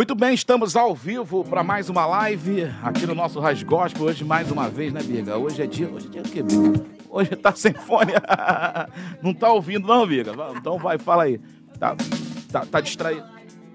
[0.00, 4.06] Muito bem, estamos ao vivo para mais uma live aqui no nosso Raiz Gospel.
[4.06, 5.36] Hoje, mais uma vez, né, Biga?
[5.36, 5.90] Hoje é dia.
[5.90, 6.82] Hoje é dia o quê, Biga?
[7.10, 8.12] Hoje tá sem fone.
[9.22, 10.32] não tá ouvindo, não, Biga?
[10.56, 11.38] Então vai, fala aí.
[11.78, 11.94] Tá,
[12.50, 13.26] tá, tá distraído.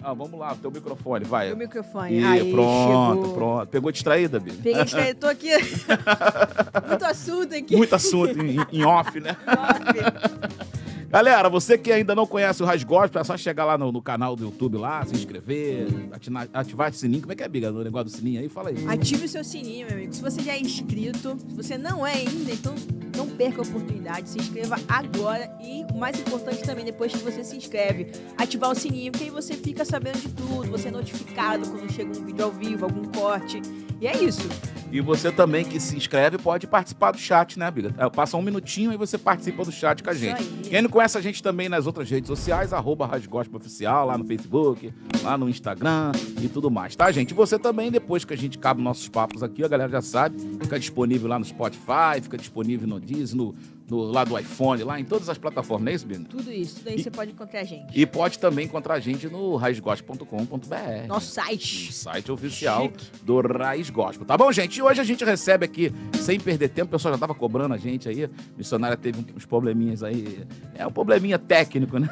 [0.01, 1.53] Ah, vamos lá, teu microfone, vai.
[1.53, 2.17] O microfone.
[2.17, 3.35] Ih, Aí, pronto, chegou.
[3.35, 3.67] pronto.
[3.67, 4.57] Pegou distraída, Biga?
[4.63, 5.51] Peguei distraído, tô aqui.
[6.89, 7.75] Muito assunto aqui.
[7.75, 9.37] Muito assunto em, em off, né?
[9.45, 10.75] Nossa.
[11.15, 14.01] Galera, você que ainda não conhece o Raiz Gospel, é só chegar lá no, no
[14.01, 17.21] canal do YouTube lá, se inscrever, ativar, ativar esse sininho.
[17.21, 17.71] Como é que é, Biga?
[17.71, 18.49] O negócio do sininho aí?
[18.49, 18.85] Fala aí.
[18.85, 20.13] Ative o seu sininho, meu amigo.
[20.13, 22.75] Se você já é inscrito, se você não é ainda, então
[23.15, 24.29] não perca a oportunidade.
[24.29, 28.75] Se inscreva agora e o mais importante também, depois que você se inscreve, ativar o
[28.75, 32.43] sininho, que aí você fica sabendo de tudo, você é notificado quando chega um vídeo
[32.43, 33.61] ao vivo, algum corte.
[34.01, 34.49] E é isso.
[34.95, 37.93] E você também que se inscreve pode participar do chat, né, Biga?
[37.97, 40.41] É, Passa um minutinho e você participa do chat com a gente.
[40.69, 43.05] Quem não conhece a gente também nas outras redes sociais, arroba
[43.53, 47.31] Oficial, lá no Facebook, lá no Instagram e tudo mais, tá, gente?
[47.31, 50.39] E você também, depois que a gente cabe nossos papos aqui, a galera já sabe,
[50.61, 53.53] fica disponível lá no Spotify, fica disponível no Disney, no,
[53.89, 56.25] no, lá do iPhone, lá em todas as plataformas, não é isso, Biga?
[56.29, 56.81] Tudo isso.
[56.83, 57.99] Daí E- você pode encontrar a gente.
[57.99, 61.07] E pode também encontrar a gente no raizgospel.com.br.
[61.07, 61.93] Nosso o site.
[61.93, 63.05] site oficial Chique.
[63.23, 64.25] do Raiz Gospel.
[64.25, 64.77] Tá bom, gente?
[64.77, 65.91] E hoje a gente recebe aqui,
[66.21, 68.23] sem perder tempo, o pessoal já tava cobrando a gente aí.
[68.25, 70.43] A missionária teve uns probleminhas aí.
[70.73, 72.07] É um probleminha técnico, né?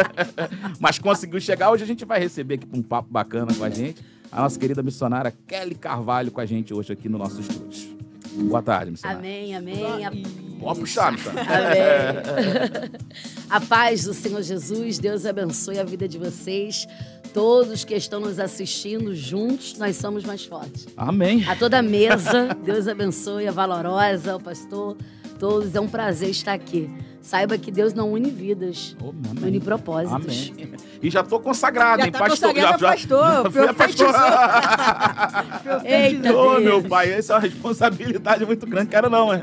[0.80, 1.70] Mas conseguiu chegar.
[1.70, 4.02] Hoje a gente vai receber aqui um papo bacana com a gente.
[4.30, 7.95] A nossa querida missionária Kelly Carvalho com a gente hoje aqui no nosso estúdio.
[8.36, 9.18] Boa tarde, missionária.
[9.18, 10.04] Amém, amém.
[10.04, 10.12] A,
[10.60, 12.22] Pode puxar, missionária.
[12.22, 12.90] amém.
[13.48, 16.86] a paz do Senhor Jesus, Deus abençoe a vida de vocês.
[17.32, 20.86] Todos que estão nos assistindo juntos, nós somos mais fortes.
[20.96, 21.44] Amém.
[21.48, 24.96] A toda a mesa, Deus abençoe a valorosa, o pastor,
[25.38, 25.74] todos.
[25.74, 26.90] É um prazer estar aqui.
[27.20, 29.12] Saiba que Deus não une vidas, Oh,
[29.44, 30.52] une propósitos.
[30.54, 30.74] Amém.
[31.02, 32.50] E já tô consagrado, Já hein, tá pastor?
[32.54, 34.14] consagrado a pastor, fui a pastor.
[35.84, 39.34] Eita, Ô, meu pai, essa é uma responsabilidade muito grande, quero não.
[39.34, 39.42] hein?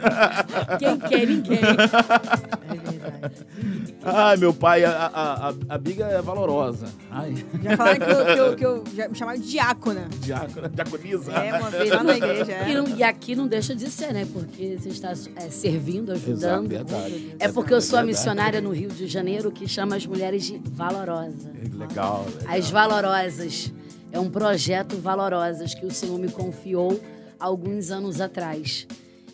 [0.79, 1.59] Quem quer, ninguém.
[4.03, 6.87] Ai, meu pai, a, a, a, a biga é valorosa.
[7.11, 10.07] Ai, Já falaram que eu, que eu, que eu já me chamaram de diácona.
[10.19, 11.31] diácona, diaconiza.
[11.31, 12.51] É, uma vez lá na igreja.
[12.51, 12.73] E, É.
[12.73, 14.27] não- e aqui não deixa de ser, né?
[14.31, 16.67] Porque você está é, servindo, Exato, ajudando.
[16.69, 17.35] verdade.
[17.39, 18.17] É porque eu sou a Verdade.
[18.19, 21.51] missionária no Rio de Janeiro que chama as mulheres de valorosa.
[21.77, 22.57] Legal, legal.
[22.57, 23.71] As valorosas.
[24.11, 27.01] É um projeto valorosas que o Senhor me confiou
[27.39, 28.85] alguns anos atrás.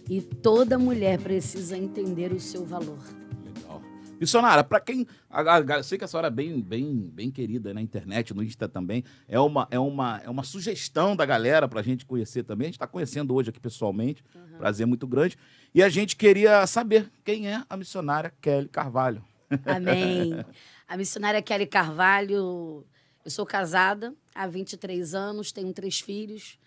[0.09, 2.97] E toda mulher precisa entender o seu valor.
[4.19, 5.07] Missionária, pra quem.
[5.29, 8.33] a- a- a- Eu sei que a senhora é bem, bem, bem querida na internet,
[8.33, 9.03] no Insta também.
[9.27, 12.65] É uma, é uma, é uma sugestão da galera pra gente conhecer também.
[12.65, 14.23] A gente está conhecendo hoje aqui pessoalmente.
[14.57, 15.37] Prazer muito grande.
[15.73, 19.23] E a gente queria saber quem é a missionária Kelly Carvalho.
[19.65, 20.33] Amém.
[20.87, 22.83] A missionária Kelly Carvalho.
[23.23, 26.57] Eu sou casada há 23 anos, tenho três filhos.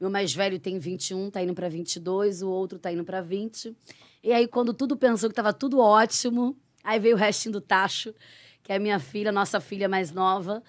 [0.00, 3.76] Meu mais velho tem 21, tá indo para 22, o outro tá indo para 20.
[4.24, 8.14] E aí, quando tudo pensou que estava tudo ótimo, aí veio o restinho do tacho,
[8.62, 10.62] que é minha filha, nossa filha mais nova,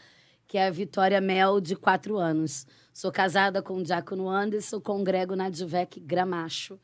[0.48, 2.66] que é a Vitória Mel, de 4 anos.
[2.94, 6.80] Sou casada com o Diácono Anderson, congrego na Advec Gramacho,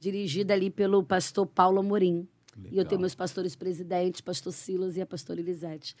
[0.00, 2.28] dirigida ali pelo pastor Paulo Amorim.
[2.56, 2.84] E eu Legal.
[2.86, 5.96] tenho meus pastores presidentes, pastor Silas e a pastora Elisete,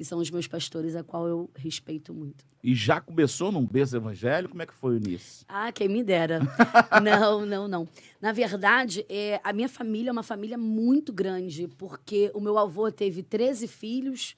[0.00, 2.42] que são os meus pastores a qual eu respeito muito.
[2.64, 4.52] E já começou num berço evangélico?
[4.52, 5.44] Como é que foi o início?
[5.46, 6.40] Ah, quem me dera.
[7.04, 7.86] não, não, não.
[8.18, 12.90] Na verdade, é, a minha família é uma família muito grande, porque o meu avô
[12.90, 14.34] teve 13 filhos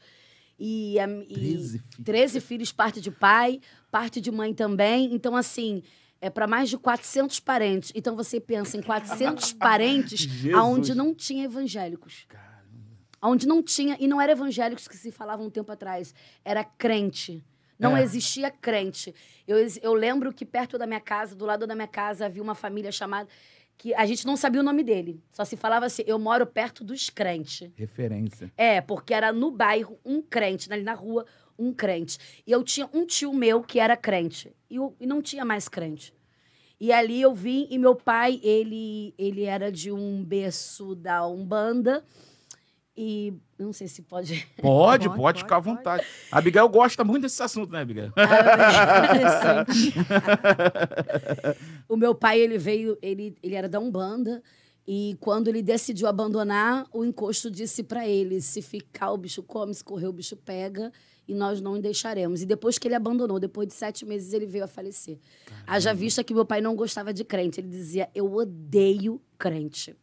[0.59, 2.05] e, a, e 13 filhos.
[2.05, 5.15] 13 filhos, parte de pai, parte de mãe também.
[5.15, 5.81] Então, assim,
[6.21, 7.93] é para mais de 400 parentes.
[7.94, 12.27] Então, você pensa em 400 parentes aonde não tinha evangélicos.
[13.22, 17.43] Onde não tinha, e não era evangélicos que se falavam um tempo atrás, era crente.
[17.78, 18.03] Não É.
[18.03, 19.15] existia crente.
[19.47, 22.55] Eu, eu lembro que perto da minha casa, do lado da minha casa, havia uma
[22.55, 23.28] família chamada.
[23.78, 25.20] que a gente não sabia o nome dele.
[25.32, 27.69] Só se falava assim: eu moro perto dos crentes.
[27.75, 28.52] Referência.
[28.56, 31.25] É, porque era no bairro um crente, ali na rua,
[31.58, 32.17] um crente.
[32.47, 34.55] E eu tinha um tio meu que era crente.
[34.70, 36.14] E, eu- e não tinha mais crente.
[36.79, 42.05] E ali eu vim, e meu pai, ele, ele era de um berço da Umbanda.
[42.97, 44.47] E não sei se pode.
[44.61, 45.77] Pode, pode, Pode, pode, ficar à pode.
[45.77, 46.06] vontade.
[46.31, 48.12] A Abigail gosta muito desse assunto, né, Abigail?
[49.05, 49.94] Interessante.
[51.89, 54.43] o meu pai, ele veio, ele, ele era da Umbanda.
[54.87, 59.73] E quando ele decidiu abandonar, o encosto disse para ele: se ficar, o bicho come,
[59.75, 60.93] se correr, o bicho pega,
[61.27, 62.43] e nós não o deixaremos.
[62.43, 65.19] E depois que ele abandonou, depois de sete meses, ele veio a falecer.
[65.67, 67.61] Haja vista que meu pai não gostava de crente.
[67.61, 69.97] Ele dizia: eu odeio crente.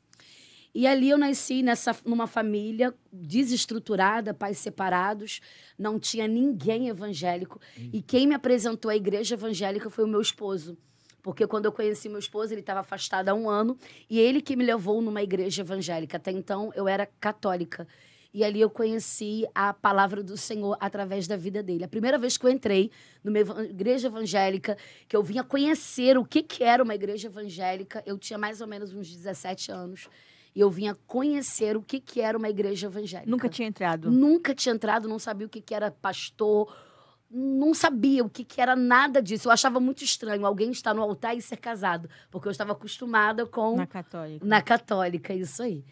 [0.74, 5.42] E ali eu nasci nessa, numa família desestruturada, pais separados,
[5.78, 7.60] não tinha ninguém evangélico.
[7.92, 10.78] E quem me apresentou à igreja evangélica foi o meu esposo.
[11.22, 13.78] Porque quando eu conheci meu esposo, ele estava afastado há um ano,
[14.10, 16.18] e ele que me levou numa igreja evangélica.
[16.18, 17.88] Até então, eu era católica.
[18.32, 21.84] E ali eu conheci a palavra do Senhor através da vida dele.
[21.84, 22.92] A primeira vez que eu entrei
[23.24, 24.78] numa igreja evangélica,
[25.08, 28.68] que eu vinha conhecer o que, que era uma igreja evangélica, eu tinha mais ou
[28.68, 30.08] menos uns 17 anos.
[30.56, 33.30] E eu vinha conhecer o que, que era uma igreja evangélica.
[33.30, 34.12] Nunca tinha entrado?
[34.12, 36.76] Nunca tinha entrado, não sabia o que, que era pastor,
[37.30, 39.48] não sabia o que, que era nada disso.
[39.48, 43.46] Eu achava muito estranho alguém estar no altar e ser casado, porque eu estava acostumada
[43.46, 43.76] com.
[43.76, 44.46] Na católica.
[44.46, 45.86] Na católica, isso aí.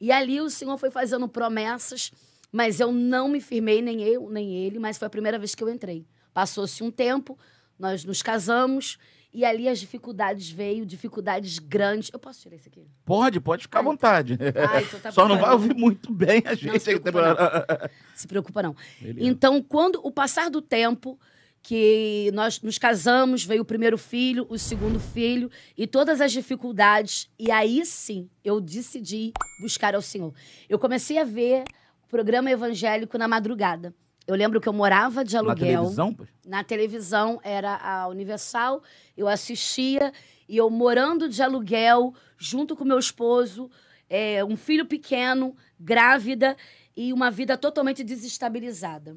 [0.00, 2.12] E ali o Senhor foi fazendo promessas,
[2.52, 5.64] mas eu não me firmei, nem eu, nem ele, mas foi a primeira vez que
[5.64, 6.06] eu entrei.
[6.32, 7.38] Passou-se um tempo,
[7.78, 8.98] nós nos casamos
[9.34, 12.08] e ali as dificuldades veio, dificuldades grandes.
[12.12, 12.86] Eu posso tirar isso aqui?
[13.04, 13.84] Pode, pode ficar à Ai.
[13.84, 14.38] vontade.
[14.70, 16.78] Ai, então tá Só não vai ouvir muito bem a gente.
[16.78, 18.76] se preocupa, Se preocupa, não.
[19.00, 19.26] Beleza.
[19.28, 21.18] Então, quando o passar do tempo
[21.60, 27.28] que nós nos casamos, veio o primeiro filho, o segundo filho e todas as dificuldades,
[27.38, 30.32] e aí sim eu decidi buscar ao Senhor.
[30.68, 31.64] Eu comecei a ver
[32.06, 33.94] o programa evangélico na madrugada.
[34.26, 35.56] Eu lembro que eu morava de Na aluguel.
[35.80, 36.14] televisão?
[36.14, 36.24] pô?
[36.46, 38.82] Na televisão era a Universal,
[39.16, 40.12] eu assistia
[40.48, 43.70] e eu morando de aluguel junto com meu esposo,
[44.08, 46.56] é, um filho pequeno, grávida
[46.96, 49.16] e uma vida totalmente desestabilizada.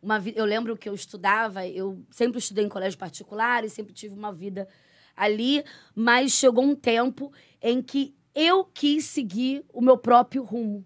[0.00, 3.92] Uma vi- eu lembro que eu estudava, eu sempre estudei em colégio particular e sempre
[3.92, 4.68] tive uma vida
[5.16, 5.64] ali,
[5.94, 10.84] mas chegou um tempo em que eu quis seguir o meu próprio rumo.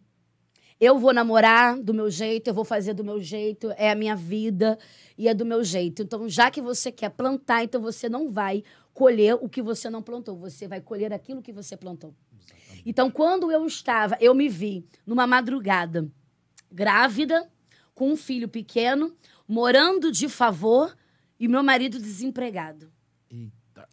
[0.85, 4.17] Eu vou namorar do meu jeito, eu vou fazer do meu jeito, é a minha
[4.17, 4.77] vida
[5.17, 6.03] e é do meu jeito.
[6.03, 10.03] Então, já que você quer plantar, então você não vai colher o que você não
[10.03, 12.13] plantou, você vai colher aquilo que você plantou.
[12.85, 16.11] Então, quando eu estava, eu me vi numa madrugada
[16.69, 17.49] grávida,
[17.95, 20.97] com um filho pequeno, morando de favor
[21.39, 22.93] e meu marido desempregado.
[23.31, 23.89] Eita.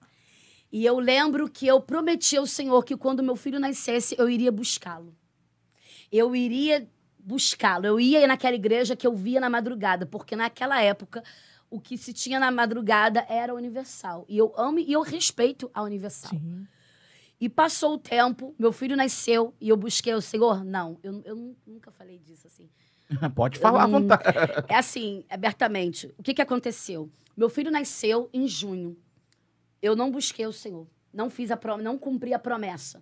[0.72, 4.52] E eu lembro que eu prometi ao Senhor que quando meu filho nascesse, eu iria
[4.52, 5.19] buscá-lo.
[6.12, 7.86] Eu iria buscá-lo.
[7.86, 11.24] Eu ia naquela igreja que eu via na madrugada, porque naquela época
[11.70, 14.26] o que se tinha na madrugada era universal.
[14.28, 16.32] E eu amo e eu respeito a universal.
[16.32, 16.68] Sim.
[17.40, 20.64] E passou o tempo, meu filho nasceu e eu busquei o Senhor.
[20.64, 22.70] Não, eu, eu nu- nunca falei disso assim.
[23.36, 24.24] Pode falar à vontade.
[24.68, 26.14] É assim, abertamente.
[26.18, 27.10] O que, que aconteceu?
[27.38, 28.98] Meu filho nasceu em junho.
[29.82, 30.88] Eu não busquei o Senhor.
[31.14, 33.02] Não fiz a prom não cumpri a promessa.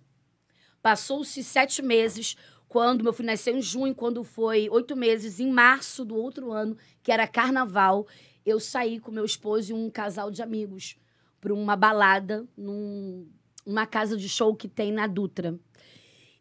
[0.80, 2.36] Passou-se sete meses,
[2.68, 6.76] quando meu filho nasceu em junho, quando foi oito meses, em março do outro ano,
[7.02, 8.06] que era carnaval,
[8.44, 10.96] eu saí com meu esposo e um casal de amigos
[11.40, 13.26] para uma balada num-
[13.64, 15.58] numa casa de show que tem na Dutra.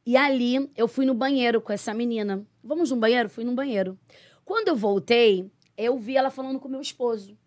[0.06, 2.46] E ali eu fui no banheiro com essa menina.
[2.64, 3.28] Vamos no banheiro?
[3.30, 4.00] Fui no banheiro.
[4.46, 7.38] Quando eu voltei, eu vi ela falando com meu esposo.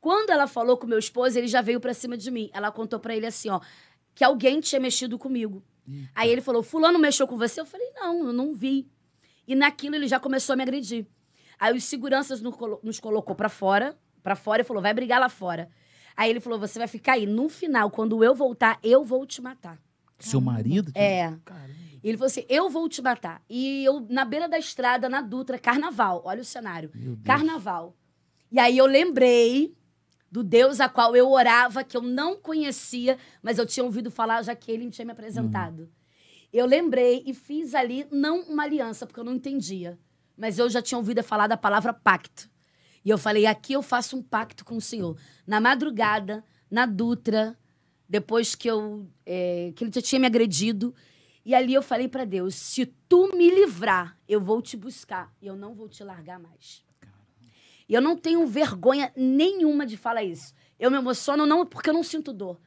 [0.00, 2.50] Quando ela falou com meu esposo, ele já veio pra cima de mim.
[2.52, 3.58] Ela contou pra ele assim, ó,
[4.14, 5.62] que alguém tinha mexido comigo.
[6.14, 8.88] Aí ele falou: "Fulano mexeu com você?" Eu falei: "Não, eu não vi".
[9.46, 11.06] E naquilo ele já começou a me agredir.
[11.58, 15.20] Aí os seguranças nos, colo- nos colocou pra fora, pra fora e falou: "Vai brigar
[15.20, 15.68] lá fora".
[16.16, 17.26] Aí ele falou: "Você vai ficar aí.
[17.26, 19.78] No final, quando eu voltar, eu vou te matar".
[20.18, 20.90] Seu marido?
[20.94, 21.34] É.
[21.44, 21.74] Caramba.
[22.02, 23.42] Ele falou assim: eu vou te matar.
[23.48, 26.22] E eu, na beira da estrada, na Dutra, carnaval.
[26.24, 26.90] Olha o cenário.
[27.24, 27.96] Carnaval.
[28.52, 29.74] E aí eu lembrei
[30.34, 34.42] do Deus a qual eu orava, que eu não conhecia, mas eu tinha ouvido falar
[34.42, 35.88] já que ele tinha me apresentado.
[36.52, 39.96] Eu lembrei e fiz ali, não uma aliança, porque eu não entendia,
[40.36, 42.50] mas eu já tinha ouvido falar da palavra pacto.
[43.04, 45.16] E eu falei: aqui eu faço um pacto com o Senhor.
[45.46, 47.56] Na madrugada, na Dutra,
[48.08, 50.92] depois que eu é, que ele já tinha me agredido.
[51.44, 55.46] E ali eu falei pra Deus: se tu me livrar, eu vou te buscar e
[55.46, 56.84] eu não vou te largar mais.
[57.88, 60.54] E eu não tenho vergonha nenhuma de falar isso.
[60.78, 62.58] Eu me emociono não porque eu não sinto dor,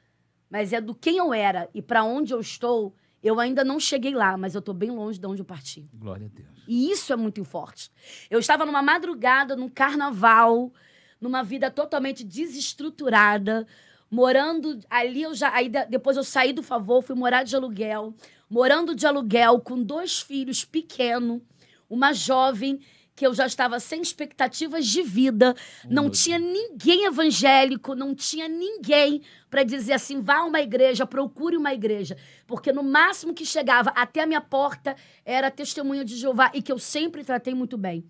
[0.50, 2.95] mas é do quem eu era e pra onde eu estou.
[3.24, 5.89] Eu ainda não cheguei lá, mas eu tô bem longe de onde eu parti.
[5.93, 6.47] Glória a Deus.
[6.67, 7.91] E isso é muito forte.
[8.29, 10.71] Eu estava numa madrugada, num carnaval,
[11.19, 13.65] numa vida totalmente desestruturada,
[14.09, 15.24] morando ali.
[15.24, 18.13] Eu já, aí de- depois eu saí do favor, fui morar de aluguel,
[18.50, 21.41] morando de aluguel com dois filhos pequenos,
[21.89, 22.79] uma jovem
[23.17, 25.55] que eu já estava sem expectativas de vida,
[25.89, 31.03] não meu tinha ninguém evangélico, não tinha ninguém para dizer assim, vá a uma igreja,
[31.03, 34.95] procure uma igreja, porque no máximo que chegava até a minha porta
[35.25, 38.05] era testemunha de Jeová e que eu sempre tratei muito bem.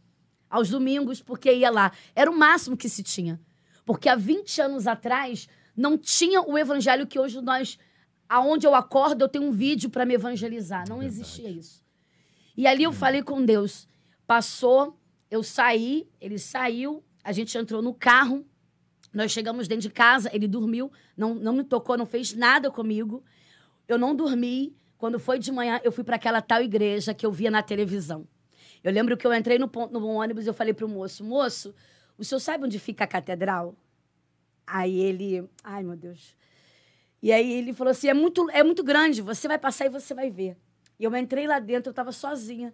[0.49, 1.91] Aos domingos, porque ia lá.
[2.13, 3.39] Era o máximo que se tinha.
[3.85, 7.79] Porque há 20 anos atrás não tinha o evangelho que hoje nós
[8.27, 10.87] aonde eu acordo eu tenho um vídeo para me evangelizar.
[10.87, 11.81] Não existia isso.
[12.57, 13.87] E ali eu falei com Deus.
[14.27, 14.99] Passou,
[15.31, 18.45] eu saí, ele saiu, a gente entrou no carro,
[19.13, 23.23] nós chegamos dentro de casa, ele dormiu, não, não me tocou, não fez nada comigo.
[23.87, 24.75] Eu não dormi.
[24.97, 28.27] Quando foi de manhã, eu fui para aquela tal igreja que eu via na televisão.
[28.83, 31.73] Eu lembro que eu entrei no, ponto, no ônibus e eu falei pro moço: Moço,
[32.17, 33.75] o senhor sabe onde fica a catedral?
[34.65, 36.35] Aí ele, ai meu Deus.
[37.21, 40.13] E aí ele falou assim: é muito, é muito grande, você vai passar e você
[40.13, 40.57] vai ver.
[40.99, 42.73] E eu entrei lá dentro, eu estava sozinha.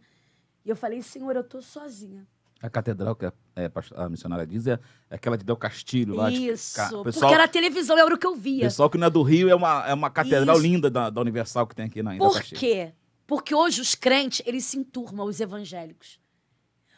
[0.66, 2.26] E eu falei: Senhor, eu estou sozinha.
[2.62, 4.80] A catedral que a, é, a missionária diz é,
[5.10, 6.32] é aquela de Del Castilho lá.
[6.32, 8.62] Isso, de, pessoal, porque era televisão, era o que eu via.
[8.62, 10.66] Pessoal que não é do Rio, é uma, é uma catedral Isso.
[10.66, 12.94] linda da, da Universal que tem aqui na Por quê?
[13.28, 16.22] Porque hoje os crentes, eles se enturmam, os evangélicos.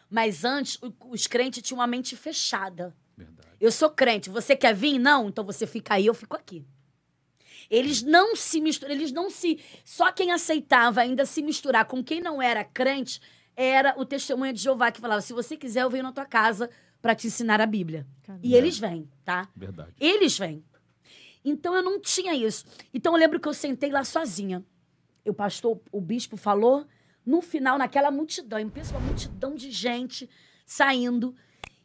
[0.08, 0.80] Mas antes,
[1.10, 2.96] os crentes tinham uma mente fechada.
[3.18, 3.50] Verdade.
[3.60, 5.00] Eu sou crente, você quer vir?
[5.00, 5.30] Não?
[5.30, 6.64] Então você fica aí, eu fico aqui.
[7.72, 9.60] Eles não se misturam, eles não se.
[9.84, 13.20] Só quem aceitava ainda se misturar com quem não era crente
[13.56, 16.70] era o testemunho de Jeová que falava: se você quiser, eu venho na tua casa
[17.02, 18.06] para te ensinar a Bíblia.
[18.24, 18.46] Caramba.
[18.46, 19.48] E eles vêm, tá?
[19.56, 19.94] Verdade.
[20.00, 20.64] Eles vêm.
[21.44, 22.66] Então eu não tinha isso.
[22.94, 24.66] Então eu lembro que eu sentei lá sozinha.
[25.24, 26.86] O pastor, o bispo falou,
[27.26, 30.30] no final, naquela multidão, eu penso uma multidão de gente
[30.66, 31.36] saindo.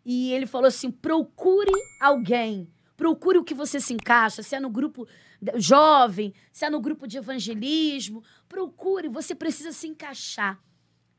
[0.04, 2.70] E ele falou assim: procure alguém.
[2.96, 5.08] Procure o que você se encaixa, se é no grupo
[5.56, 8.22] jovem, se é no grupo de evangelismo.
[8.46, 10.60] Procure, você precisa se encaixar.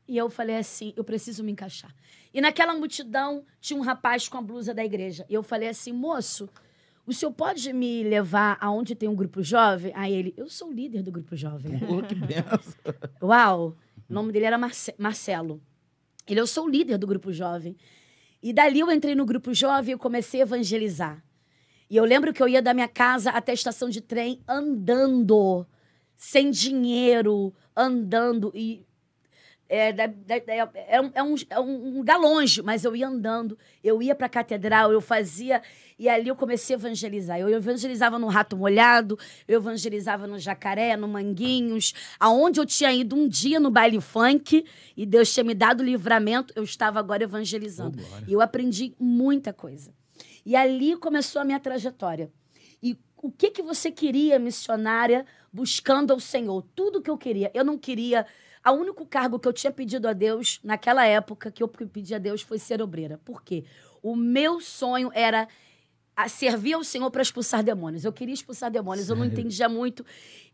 [0.06, 1.94] E eu falei assim: eu preciso me encaixar.
[2.34, 5.24] E naquela multidão tinha um rapaz com a blusa da igreja.
[5.28, 6.48] E eu falei assim: moço,
[7.06, 9.92] o senhor pode me levar aonde tem um grupo jovem?
[9.94, 11.80] Aí ele: eu sou o líder do grupo jovem.
[11.88, 12.60] Oh, que benção.
[13.22, 13.76] Uau!
[14.08, 15.60] O nome dele era Marce Marcelo.
[16.26, 17.76] Ele: eu sou o líder do grupo jovem.
[18.42, 21.22] E dali eu entrei no grupo jovem e comecei a evangelizar.
[21.88, 25.66] E eu lembro que eu ia da minha casa até a estação de trem andando,
[26.16, 28.50] sem dinheiro, andando.
[28.54, 28.84] E
[29.74, 29.94] é,
[30.86, 34.26] é, um, é, um, é um lugar longe, mas eu ia andando, eu ia para
[34.26, 35.62] a catedral, eu fazia,
[35.98, 37.40] e ali eu comecei a evangelizar.
[37.40, 43.16] Eu evangelizava no Rato Molhado, eu evangelizava no Jacaré, no Manguinhos, aonde eu tinha ido
[43.16, 44.62] um dia no baile funk,
[44.94, 47.98] e Deus tinha me dado livramento, eu estava agora evangelizando.
[47.98, 49.90] Oh, e eu aprendi muita coisa.
[50.44, 52.30] E ali começou a minha trajetória.
[52.82, 56.62] E o que, que você queria, missionária, buscando ao Senhor?
[56.74, 57.50] Tudo que eu queria.
[57.54, 58.26] Eu não queria
[58.70, 62.18] o único cargo que eu tinha pedido a Deus, naquela época, que eu pedi a
[62.18, 63.20] Deus foi ser obreira.
[63.24, 63.64] Por quê?
[64.02, 65.48] O meu sonho era
[66.28, 68.04] servir ao Senhor para expulsar demônios.
[68.04, 69.20] Eu queria expulsar demônios, Sério?
[69.20, 70.04] eu não entendia muito.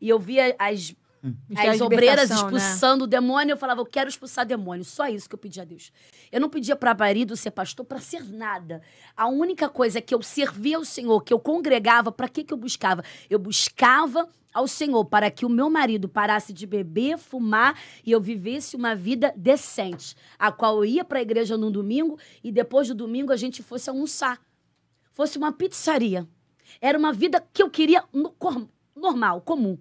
[0.00, 1.34] E eu via as Hum.
[1.56, 2.36] As obreiras né?
[2.36, 3.04] expulsando né?
[3.04, 4.84] o demônio, eu falava, eu quero expulsar demônio.
[4.84, 5.92] Só isso que eu pedia a Deus.
[6.30, 8.80] Eu não pedia para marido ser pastor para ser nada.
[9.16, 12.56] A única coisa que eu servia ao Senhor, que eu congregava, para que, que eu
[12.56, 13.02] buscava?
[13.28, 18.21] Eu buscava ao Senhor para que o meu marido parasse de beber, fumar e eu
[18.21, 22.88] vivesse uma vida decente, a qual eu ia para a igreja no domingo e depois
[22.88, 24.40] do domingo a gente fosse almoçar.
[25.12, 26.26] Fosse uma pizzaria.
[26.81, 28.35] Era uma vida que eu queria no,
[28.95, 29.78] normal, comum.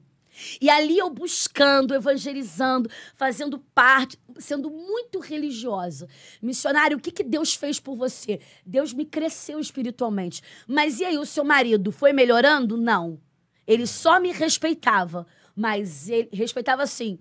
[0.61, 6.07] E ali eu buscando, evangelizando, fazendo parte, sendo muito religiosa.
[6.41, 8.39] Missionário, o que, que Deus fez por você?
[8.65, 10.41] Deus me cresceu espiritualmente.
[10.67, 12.77] Mas e aí, o seu marido foi melhorando?
[12.77, 13.19] Não.
[13.67, 15.27] Ele só me respeitava.
[15.55, 17.19] Mas ele respeitava assim,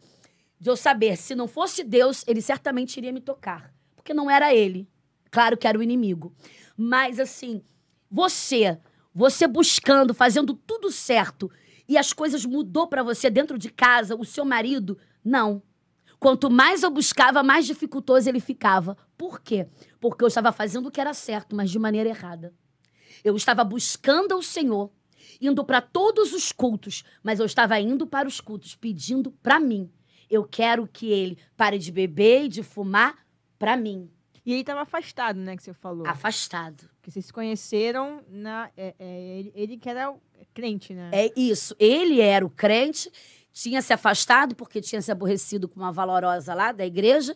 [0.61, 3.75] de eu saber, se não fosse Deus, ele certamente iria me tocar.
[3.95, 4.89] Porque não era ele.
[5.31, 6.35] Claro que era o inimigo.
[6.77, 7.63] Mas assim,
[8.11, 8.79] você,
[9.15, 11.51] você buscando, fazendo tudo certo
[11.89, 15.63] e as coisas mudou para você dentro de casa, o seu marido, não.
[16.19, 18.97] Quanto mais eu buscava, mais dificultoso ele ficava.
[19.17, 19.69] Por quê?
[20.01, 22.55] Porque eu estava fazendo o que era certo, mas de maneira errada.
[23.23, 24.91] Eu estava buscando ao Senhor,
[25.41, 29.91] indo para todos os cultos, mas eu estava indo para os cultos pedindo para mim.
[30.29, 33.25] Eu quero que ele pare de beber e de fumar
[33.59, 34.11] para mim.
[34.45, 36.07] E ele estava afastado, né, que você falou.
[36.07, 36.89] Afastado.
[37.03, 38.71] Que vocês se conheceram na.
[38.77, 40.15] É, é, ele, ele que era
[40.55, 41.11] crente, né?
[41.13, 41.75] É isso.
[41.79, 43.11] Ele era o crente,
[43.53, 47.35] tinha se afastado porque tinha se aborrecido com uma valorosa lá da igreja,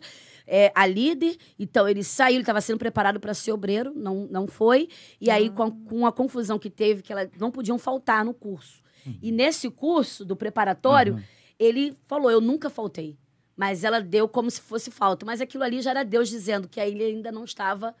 [0.51, 1.37] é, a líder.
[1.57, 4.89] Então ele saiu, ele estava sendo preparado para ser obreiro, não, não foi.
[5.21, 8.33] E aí, com a, com a confusão que teve, que elas não podiam faltar no
[8.33, 8.83] curso.
[9.05, 9.17] Uhum.
[9.21, 11.23] E nesse curso do preparatório, uhum.
[11.57, 13.17] ele falou: Eu nunca faltei.
[13.55, 15.25] Mas ela deu como se fosse falta.
[15.25, 17.95] Mas aquilo ali já era Deus dizendo que ele ainda não estava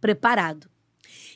[0.00, 0.68] preparado.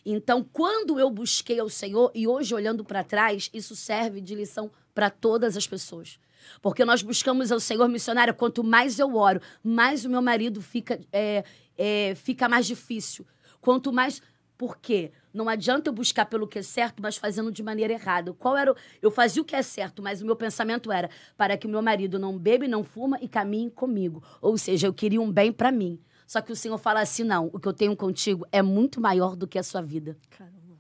[0.05, 4.71] Então, quando eu busquei ao Senhor, e hoje olhando para trás, isso serve de lição
[4.95, 6.19] para todas as pessoas.
[6.61, 11.01] Porque nós buscamos ao Senhor missionário, quanto mais eu oro, mais o meu marido fica,
[11.13, 11.45] é,
[11.77, 13.27] é, fica mais difícil.
[13.61, 14.21] Quanto mais.
[14.59, 15.11] Por quê?
[15.35, 18.33] Não adianta eu buscar pelo que é certo, mas fazendo de maneira errada.
[18.35, 18.77] Qual era o...
[19.01, 21.83] Eu fazia o que é certo, mas o meu pensamento era para que o meu
[21.83, 24.23] marido não bebe, não fuma e caminhe comigo.
[24.41, 25.99] Ou seja, eu queria um bem para mim.
[26.27, 29.35] Só que o Senhor fala assim: não, o que eu tenho contigo é muito maior
[29.35, 30.17] do que a sua vida.
[30.31, 30.79] Caramba.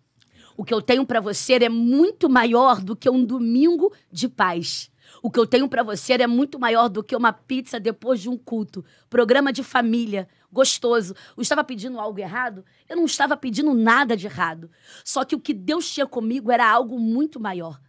[0.56, 4.91] O que eu tenho para você é muito maior do que um domingo de paz.
[5.20, 8.28] O que eu tenho para você é muito maior do que uma pizza depois de
[8.28, 8.84] um culto.
[9.10, 11.14] Programa de família, gostoso.
[11.36, 12.64] Eu estava pedindo algo errado?
[12.88, 14.70] Eu não estava pedindo nada de errado.
[15.04, 17.80] Só que o que Deus tinha comigo era algo muito maior.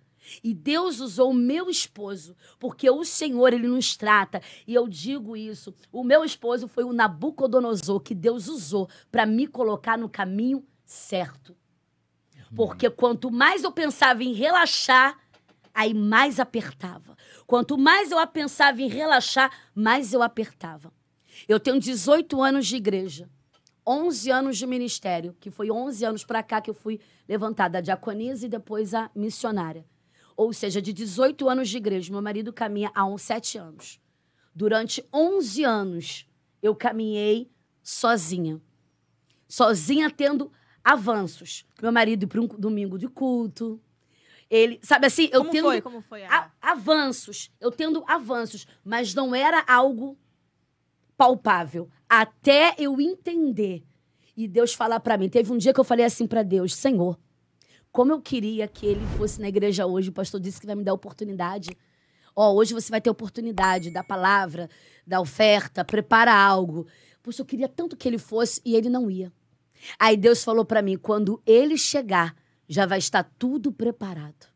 [0.44, 4.42] E Deus usou o meu esposo, porque o Senhor, ele nos trata.
[4.66, 9.48] E eu digo isso: o meu esposo foi o Nabucodonosor que Deus usou para me
[9.48, 11.56] colocar no caminho certo.
[12.56, 15.18] Porque quanto mais eu pensava em relaxar,
[15.74, 17.18] aí mais apertava.
[17.48, 20.94] Quanto mais eu pensava em relaxar, mais eu apertava.
[21.48, 23.30] Eu tenho 18 anos de igreja,
[23.86, 27.82] 11 anos de ministério, que foi 11 anos para cá que eu fui levantada a
[27.82, 29.86] diaconisa e depois a missionária.
[30.36, 34.00] Ou seja, de 18 anos de igreja, meu marido caminha há uns 7 anos.
[34.56, 36.28] Durante 11 anos,
[36.62, 37.52] eu caminhei
[37.82, 38.62] sozinha.
[39.48, 40.52] Sozinha tendo
[40.84, 41.66] avanços.
[41.82, 43.82] Meu marido para um domingo de culto.
[44.56, 45.82] Ele, sabe assim, eu Como tendo foi?
[45.82, 46.24] Como foi?
[46.26, 50.16] a- avanços, eu tendo avanços, mas não era algo
[51.18, 53.84] palpável, até eu entender
[54.38, 55.28] e Deus falar para mim.
[55.28, 57.18] Teve um dia que eu falei assim para Deus, Senhor,
[57.92, 60.84] como eu queria que ele fosse na igreja hoje, o pastor disse que vai me
[60.84, 61.72] dar oportunidade.
[62.36, 64.70] Ó, hoje você vai ter oportunidade da palavra,
[65.06, 66.86] da oferta, prepara algo.
[67.24, 69.32] Poxa, eu queria tanto que ele fosse e ele não ia.
[70.00, 72.36] Aí Deus falou para mim: quando ele chegar,
[72.68, 74.48] já vai estar tudo preparado.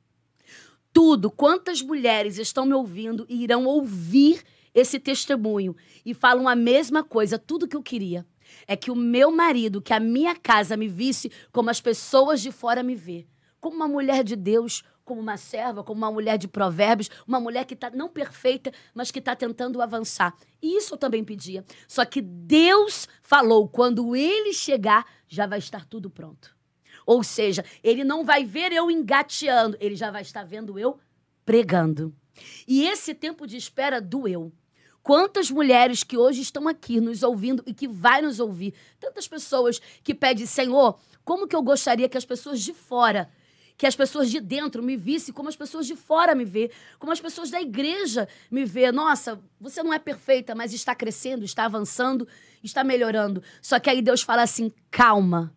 [0.91, 1.29] Tudo.
[1.29, 7.39] Quantas mulheres estão me ouvindo e irão ouvir esse testemunho e falam a mesma coisa,
[7.39, 8.25] tudo que eu queria.
[8.65, 12.51] É que o meu marido, que a minha casa me visse como as pessoas de
[12.51, 13.27] fora me vê.
[13.59, 17.65] Como uma mulher de Deus, como uma serva, como uma mulher de provérbios, uma mulher
[17.65, 20.35] que está não perfeita, mas que está tentando avançar.
[20.61, 21.65] E isso eu também pedia.
[21.87, 26.56] Só que Deus falou: quando ele chegar, já vai estar tudo pronto.
[27.07, 30.99] Ou seja, ele não vai ver eu engateando, ele já vai estar vendo eu
[31.45, 32.13] pregando.
[32.67, 34.51] E esse tempo de espera doeu.
[35.01, 39.79] Quantas mulheres que hoje estão aqui nos ouvindo e que vai nos ouvir, tantas pessoas
[40.03, 43.29] que pedem, Senhor, como que eu gostaria que as pessoas de fora,
[43.77, 47.13] que as pessoas de dentro me vissem como as pessoas de fora me vê, como
[47.13, 48.91] as pessoas da igreja me vê.
[48.91, 52.27] Nossa, você não é perfeita, mas está crescendo, está avançando,
[52.61, 53.41] está melhorando.
[53.61, 55.55] Só que aí Deus fala assim: calma,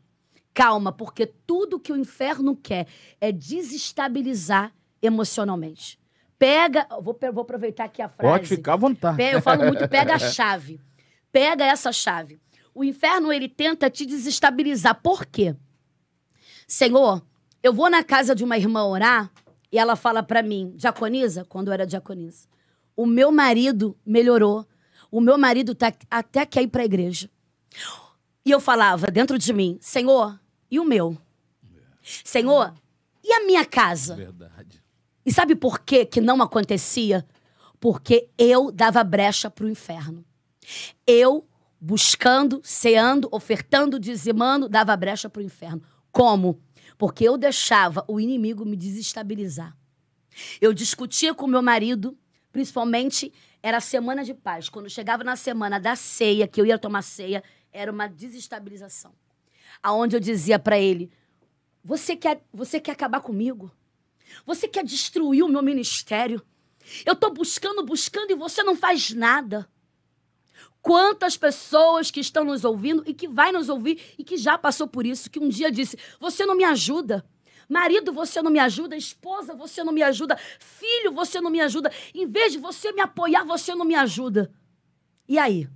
[0.55, 2.87] calma, porque tudo que o inferno quer
[3.21, 5.99] é desestabilizar emocionalmente.
[6.39, 8.33] Pega, vou, vou aproveitar aqui a frase.
[8.39, 9.17] Pode ficar à vontade.
[9.17, 10.81] Pe- Eu falo muito, pega a chave.
[11.31, 12.41] Pega essa chave.
[12.75, 15.01] O inferno, ele tenta te desestabilizar.
[15.03, 15.55] Por quê?
[16.67, 17.23] Senhor,
[17.63, 19.31] eu vou na casa de uma irmã orar
[19.73, 22.49] e ela fala pra mim, diaconisa, quando eu era diaconisa,
[22.97, 24.67] o meu marido melhorou.
[25.11, 27.29] O meu marido tá, até quer ir pra igreja.
[28.45, 31.17] E eu falava dentro de mim, Senhor, e o meu?
[32.03, 32.75] Senhor,
[33.23, 34.17] e a minha casa?
[34.17, 34.83] Verdade.
[35.25, 37.27] E sabe por quê que não acontecia?
[37.79, 40.25] Porque eu dava brecha para o inferno.
[41.07, 41.47] Eu,
[41.81, 45.83] buscando, ceando, ofertando, dizimando, dava brecha para o inferno.
[46.11, 46.61] Como?
[46.97, 49.77] Porque eu deixava o inimigo me desestabilizar.
[50.61, 52.17] Eu discutia com meu marido,
[52.53, 54.69] principalmente era a semana de paz.
[54.69, 59.13] Quando chegava na semana da ceia, que eu ia tomar ceia, era uma desestabilização.
[59.83, 61.11] Aonde eu dizia para ele:
[61.85, 63.71] você quer, você quer acabar comigo?
[64.47, 66.43] Você quer destruir o meu ministério?
[67.05, 69.69] Eu tô buscando, buscando e você não faz nada.
[70.83, 74.89] Quantas pessoas que estão nos ouvindo e que vai nos ouvir e que já passou
[74.89, 77.25] por isso, que um dia disse: "Você não me ajuda".
[77.69, 81.93] Marido, você não me ajuda, esposa, você não me ajuda, filho, você não me ajuda.
[82.13, 84.53] Em vez de você me apoiar, você não me ajuda.
[85.29, 85.69] E aí?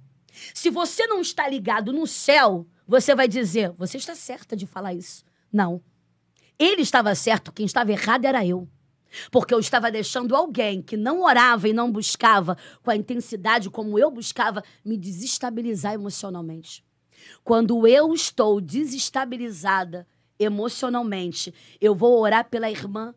[0.53, 4.95] Se você não está ligado no céu, você vai dizer: "Você está certa de falar
[4.95, 5.25] isso".
[5.53, 5.83] Não.
[6.59, 8.69] Ele estava certo, quem estava errado era eu.
[9.31, 13.99] Porque eu estava deixando alguém que não orava e não buscava com a intensidade como
[13.99, 16.85] eu buscava me desestabilizar emocionalmente.
[17.43, 20.07] Quando eu estou desestabilizada
[20.39, 23.15] emocionalmente, eu vou orar pela irmã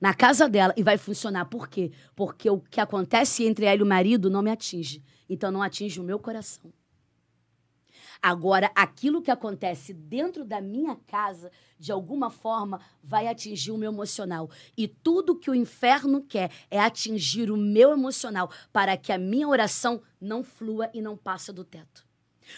[0.00, 1.46] na casa dela e vai funcionar.
[1.46, 1.90] Por quê?
[2.14, 5.02] Porque o que acontece entre ela e o marido não me atinge.
[5.30, 6.72] Então não atinge o meu coração.
[8.22, 13.90] Agora, aquilo que acontece dentro da minha casa, de alguma forma, vai atingir o meu
[13.90, 14.50] emocional.
[14.76, 19.48] E tudo que o inferno quer é atingir o meu emocional para que a minha
[19.48, 22.04] oração não flua e não passe do teto.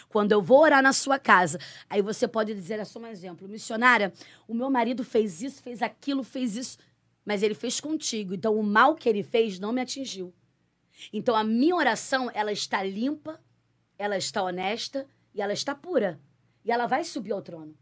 [0.08, 1.58] Quando eu vou orar na sua casa,
[1.88, 4.12] aí você pode dizer, é só um exemplo, missionária,
[4.48, 6.78] o meu marido fez isso, fez aquilo, fez isso,
[7.24, 8.34] mas ele fez contigo.
[8.34, 10.32] Então o mal que ele fez não me atingiu.
[11.12, 13.40] Então a minha oração, ela está limpa,
[13.98, 16.20] ela está honesta e ela está pura.
[16.64, 17.74] E ela vai subir ao trono.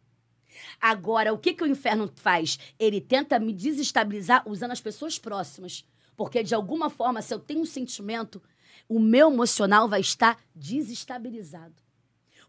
[0.81, 2.59] Agora, o que, que o inferno faz?
[2.79, 5.85] Ele tenta me desestabilizar usando as pessoas próximas.
[6.17, 8.43] Porque, de alguma forma, se eu tenho um sentimento,
[8.89, 11.83] o meu emocional vai estar desestabilizado.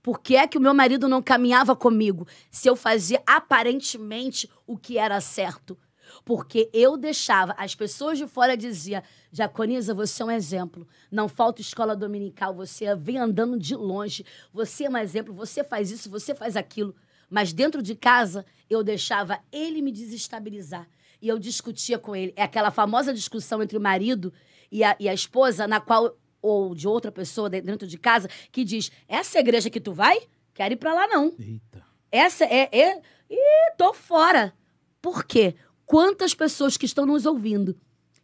[0.01, 4.75] Por que é que o meu marido não caminhava comigo se eu fazia aparentemente o
[4.75, 5.77] que era certo?
[6.23, 10.87] Porque eu deixava, as pessoas de fora diziam, Jaconiza, você é um exemplo.
[11.11, 15.91] Não falta escola dominical, você vem andando de longe, você é um exemplo, você faz
[15.91, 16.95] isso, você faz aquilo.
[17.29, 20.87] Mas dentro de casa, eu deixava ele me desestabilizar.
[21.21, 22.33] E eu discutia com ele.
[22.35, 24.33] É aquela famosa discussão entre o marido
[24.71, 28.63] e a, e a esposa, na qual, ou de outra pessoa dentro de casa, que
[28.63, 30.19] diz: Essa é igreja que tu vai?
[30.53, 31.33] Quero ir pra lá, não.
[31.39, 31.83] Eita.
[32.11, 32.69] Essa é.
[32.71, 33.01] é...
[33.29, 34.53] Ih, tô fora.
[35.01, 35.55] Por quê?
[35.91, 37.75] Quantas pessoas que estão nos ouvindo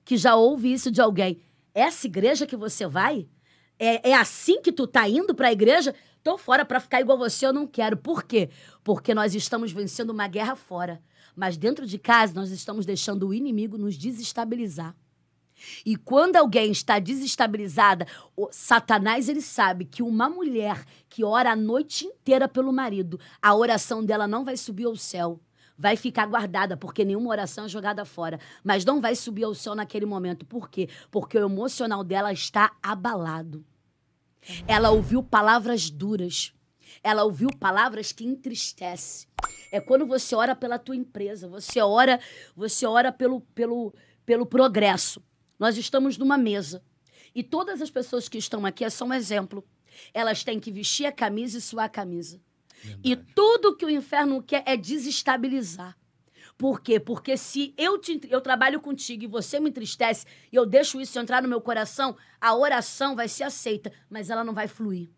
[0.05, 1.41] que já ouve isso de alguém?
[1.73, 3.27] Essa igreja que você vai?
[3.77, 5.93] É, é assim que tu tá indo para a igreja?
[6.23, 7.97] Tô fora para ficar igual você, eu não quero.
[7.97, 8.49] Por quê?
[8.85, 11.03] Porque nós estamos vencendo uma guerra fora.
[11.35, 14.95] Mas dentro de casa, nós estamos deixando o inimigo nos desestabilizar.
[15.85, 18.07] E quando alguém está desestabilizada,
[18.49, 24.05] Satanás ele sabe que uma mulher que ora a noite inteira pelo marido, a oração
[24.05, 25.41] dela não vai subir ao céu
[25.77, 28.39] vai ficar guardada, porque nenhuma oração é jogada fora.
[28.63, 30.45] Mas não vai subir ao céu naquele momento.
[30.45, 30.89] Por quê?
[31.11, 33.63] Porque o emocional dela está abalado.
[34.67, 36.53] Ela ouviu palavras duras.
[37.03, 39.27] Ela ouviu palavras que entristecem.
[39.71, 42.19] É quando você ora pela tua empresa, você ora,
[42.55, 43.93] você ora pelo, pelo,
[44.25, 45.21] pelo progresso.
[45.59, 46.81] Nós estamos numa mesa.
[47.35, 49.63] E todas as pessoas que estão aqui é só um exemplo.
[50.13, 52.39] Elas têm que vestir a camisa e suar a camisa.
[52.83, 53.01] Verdade.
[53.03, 55.97] E tudo que o inferno quer é desestabilizar.
[56.57, 56.99] Por quê?
[56.99, 61.19] Porque se eu, te, eu trabalho contigo e você me entristece e eu deixo isso
[61.19, 65.09] entrar no meu coração, a oração vai ser aceita, mas ela não vai fluir.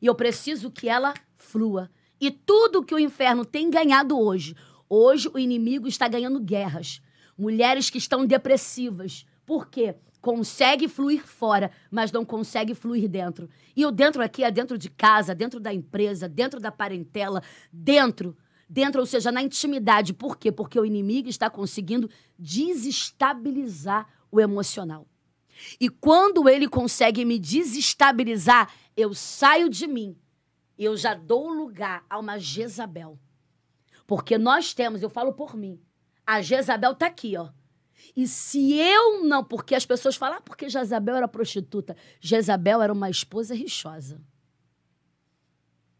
[0.00, 1.90] E eu preciso que ela flua.
[2.20, 4.54] E tudo que o inferno tem ganhado hoje,
[4.88, 7.02] hoje o inimigo está ganhando guerras.
[7.36, 9.26] Mulheres que estão depressivas.
[9.44, 9.96] Por quê?
[10.20, 13.48] Consegue fluir fora, mas não consegue fluir dentro.
[13.74, 18.36] E o dentro aqui é dentro de casa, dentro da empresa, dentro da parentela, dentro,
[18.68, 20.12] dentro, ou seja, na intimidade.
[20.12, 20.52] Por quê?
[20.52, 25.06] Porque o inimigo está conseguindo desestabilizar o emocional.
[25.80, 30.16] E quando ele consegue me desestabilizar, eu saio de mim.
[30.78, 33.18] Eu já dou lugar a uma Jezabel.
[34.06, 35.80] Porque nós temos, eu falo por mim,
[36.26, 37.50] a Jezabel tá aqui, ó
[38.16, 39.44] e se eu não.
[39.44, 41.96] Porque as pessoas falam, ah, porque Jezabel era prostituta.
[42.20, 44.20] Jezabel era uma esposa rixosa.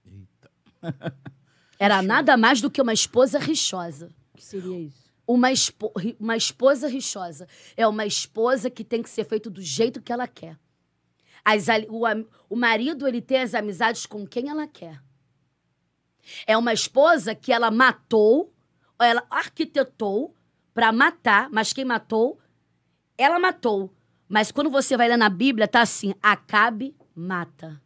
[0.04, 0.50] Eita.
[1.78, 4.10] Era nada mais do que uma esposa rixosa.
[4.34, 5.10] O que seria isso?
[5.26, 7.48] Uma, espo uma esposa rixosa.
[7.74, 10.58] É uma esposa que tem que ser feito do jeito que ela quer.
[11.42, 12.02] As, o,
[12.50, 15.02] o marido, ele tem as amizades com quem ela quer.
[16.46, 18.52] É uma esposa que ela matou,
[18.98, 20.36] ela arquitetou
[20.72, 22.38] para matar, mas quem matou,
[23.16, 23.92] ela matou.
[24.28, 27.80] Mas quando você vai ler na Bíblia, tá assim: Acabe mata.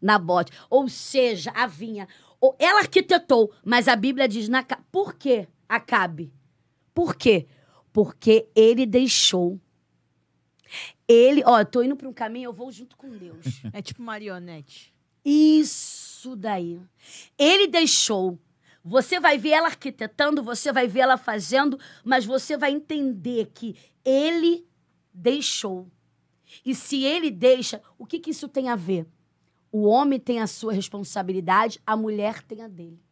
[0.00, 0.52] Nabote.
[0.70, 2.06] Ou seja, a vinha.
[2.40, 6.32] Ou ela arquitetou, mas a Bíblia diz: na, por que Acabe?
[6.94, 7.46] Por quê?
[7.92, 9.60] Porque ele deixou.
[11.06, 13.62] Ele, ó, eu tô indo para um caminho, eu vou junto com Deus.
[13.72, 14.94] É tipo marionete.
[15.24, 16.80] Isso daí.
[17.36, 18.38] Ele deixou
[18.84, 23.76] você vai ver ela arquitetando, você vai ver ela fazendo, mas você vai entender que
[24.04, 24.66] ele
[25.12, 25.90] deixou.
[26.64, 29.06] E se ele deixa, o que, que isso tem a ver?
[29.70, 33.02] O homem tem a sua responsabilidade, a mulher tem a dele.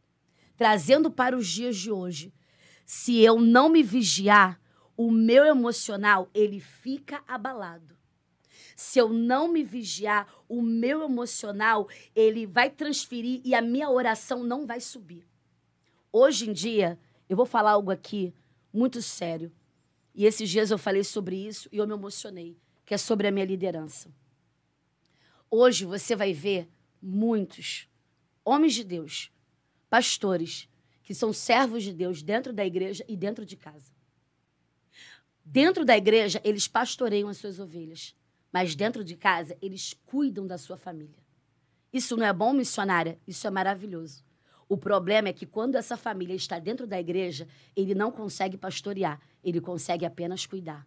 [0.57, 2.33] Trazendo para os dias de hoje,
[2.87, 4.59] se eu não me vigiar,
[4.97, 7.95] o meu emocional ele fica abalado.
[8.75, 14.43] Se eu não me vigiar, o meu emocional ele vai transferir e a minha oração
[14.43, 15.27] não vai subir.
[16.19, 16.99] Hoje em dia,
[17.29, 18.33] eu vou falar algo aqui
[18.73, 19.53] muito sério.
[20.15, 23.31] E esses dias eu falei sobre isso e eu me emocionei, que é sobre a
[23.31, 24.09] minha liderança.
[25.51, 26.71] Hoje você vai ver
[27.03, 27.87] muitos
[28.43, 29.31] homens de Deus,
[29.91, 30.71] pastores,
[31.03, 33.93] que são servos de Deus dentro da igreja e dentro de casa.
[35.45, 38.17] Dentro da igreja, eles pastoreiam as suas ovelhas,
[38.51, 41.23] mas dentro de casa, eles cuidam da sua família.
[41.93, 43.21] Isso não é bom, missionária?
[43.27, 44.26] Isso é maravilhoso.
[44.69, 49.21] O problema é que quando essa família está dentro da igreja, ele não consegue pastorear,
[49.43, 50.87] ele consegue apenas cuidar.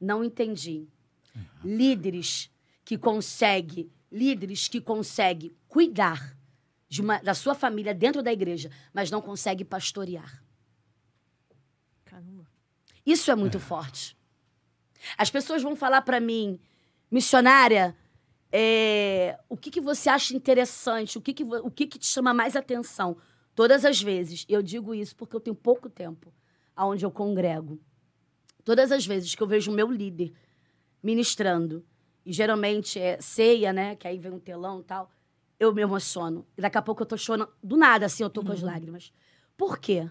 [0.00, 0.88] Não entendi.
[1.34, 1.42] Uhum.
[1.64, 2.50] Líderes
[2.84, 6.36] que conseguem líderes que conseguem cuidar
[6.88, 10.42] de uma- da sua família dentro da igreja, mas não conseguem pastorear.
[12.04, 12.46] Caramba.
[13.04, 14.16] Isso é muito forte.
[15.18, 16.58] As pessoas vão falar para mim,
[17.10, 17.96] missionária,
[18.52, 21.18] é, o que, que você acha interessante?
[21.18, 23.16] O, que, que, o que, que te chama mais atenção?
[23.54, 26.32] Todas as vezes, eu digo isso porque eu tenho pouco tempo
[26.74, 27.80] aonde eu congrego.
[28.64, 30.32] Todas as vezes que eu vejo o meu líder
[31.02, 31.84] ministrando,
[32.24, 33.94] e geralmente é ceia, né?
[33.94, 35.10] Que aí vem um telão e tal,
[35.58, 36.44] eu me emociono.
[36.58, 39.12] E daqui a pouco eu tô chorando, do nada, assim, eu tô com as lágrimas.
[39.56, 40.10] Por quê?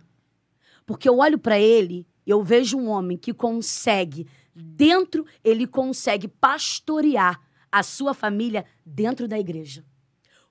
[0.86, 6.28] Porque eu olho para ele e eu vejo um homem que consegue, dentro, ele consegue
[6.28, 7.42] pastorear
[7.76, 9.84] a sua família dentro da igreja.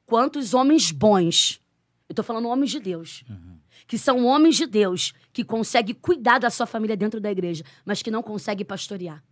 [0.05, 1.59] Quantos homens bons,
[2.07, 3.25] eu tô falando homens de Deus,
[3.87, 8.03] que são homens de Deus, que conseguem cuidar da sua família dentro da igreja, mas
[8.03, 9.25] que não conseguem pastorear.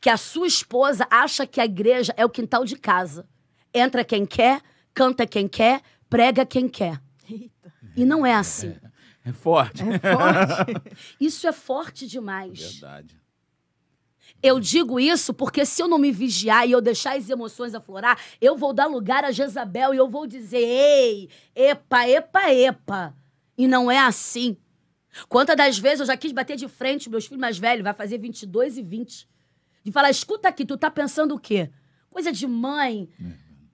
[0.00, 3.24] Que a sua esposa acha que a igreja é o quintal de casa.
[3.72, 4.60] Entra quem quer,
[4.92, 7.00] canta quem quer, prega quem quer.
[7.30, 7.72] Eita.
[7.94, 8.74] E não é assim.
[9.24, 9.84] É forte.
[9.84, 10.96] É forte.
[11.20, 12.80] Isso é forte demais.
[12.80, 13.23] Verdade.
[14.44, 18.20] Eu digo isso porque se eu não me vigiar e eu deixar as emoções aflorar,
[18.38, 23.16] eu vou dar lugar a Jezabel e eu vou dizer: ei, epa, epa, epa.
[23.56, 24.54] E não é assim.
[25.30, 28.18] Quantas das vezes eu já quis bater de frente, meus filhos mais velhos, vai fazer
[28.18, 29.26] 22 e 20.
[29.82, 31.70] De falar: escuta aqui, tu tá pensando o quê?
[32.10, 33.08] Coisa de mãe,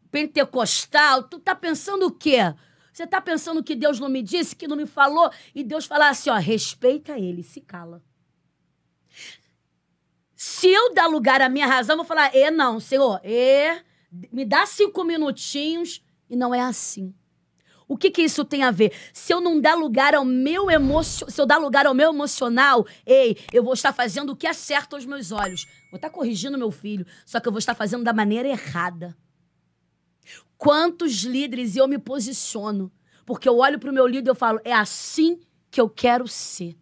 [0.08, 2.54] pentecostal, tu tá pensando o quê?
[2.92, 5.32] Você tá pensando que Deus não me disse, que não me falou?
[5.52, 8.00] E Deus falar assim: ó, respeita ele, se cala.
[10.42, 13.78] Se eu dar lugar à minha razão, eu vou falar, e não, senhor, e
[14.32, 16.02] me dá cinco minutinhos.
[16.30, 17.14] E não é assim.
[17.86, 18.90] O que que isso tem a ver?
[19.12, 21.30] Se eu não dar lugar ao meu emocio...
[21.30, 24.54] se eu dar lugar ao meu emocional, ei, eu vou estar fazendo o que é
[24.54, 25.66] certo aos meus olhos.
[25.90, 29.14] Vou estar corrigindo meu filho, só que eu vou estar fazendo da maneira errada.
[30.56, 32.90] Quantos líderes eu me posiciono?
[33.26, 35.38] Porque eu olho para o meu líder e eu falo, é assim
[35.70, 36.79] que eu quero ser.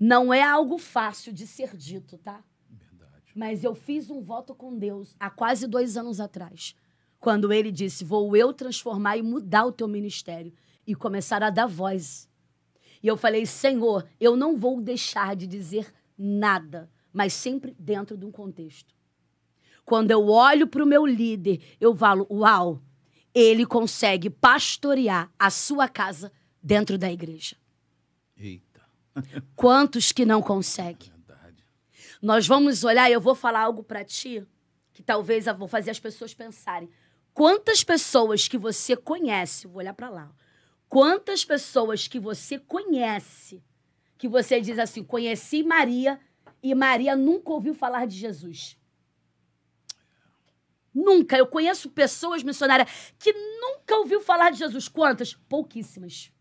[0.00, 2.42] Não é algo fácil de ser dito, tá?
[2.70, 3.32] Verdade.
[3.34, 6.74] Mas eu fiz um voto com Deus há quase dois anos atrás.
[7.18, 10.54] Quando ele disse: Vou eu transformar e mudar o teu ministério
[10.86, 12.26] e começar a dar voz.
[13.02, 18.24] E eu falei: Senhor, eu não vou deixar de dizer nada, mas sempre dentro de
[18.24, 18.94] um contexto.
[19.84, 22.80] Quando eu olho para o meu líder, eu falo: Uau,
[23.34, 26.32] ele consegue pastorear a sua casa
[26.62, 27.56] dentro da igreja.
[28.36, 28.69] Eita.
[29.56, 31.12] Quantos que não conseguem?
[31.26, 31.64] Verdade.
[32.22, 34.46] Nós vamos olhar e eu vou falar algo para ti
[34.92, 36.88] que talvez eu vou fazer as pessoas pensarem.
[37.32, 40.30] Quantas pessoas que você conhece, vou olhar para lá.
[40.88, 43.62] Quantas pessoas que você conhece
[44.18, 46.20] que você diz assim, conheci Maria
[46.62, 48.76] e Maria nunca ouviu falar de Jesus?
[50.92, 51.36] Nunca.
[51.38, 54.88] Eu conheço pessoas missionárias que nunca ouviu falar de Jesus.
[54.88, 55.34] Quantas?
[55.48, 56.32] Pouquíssimas.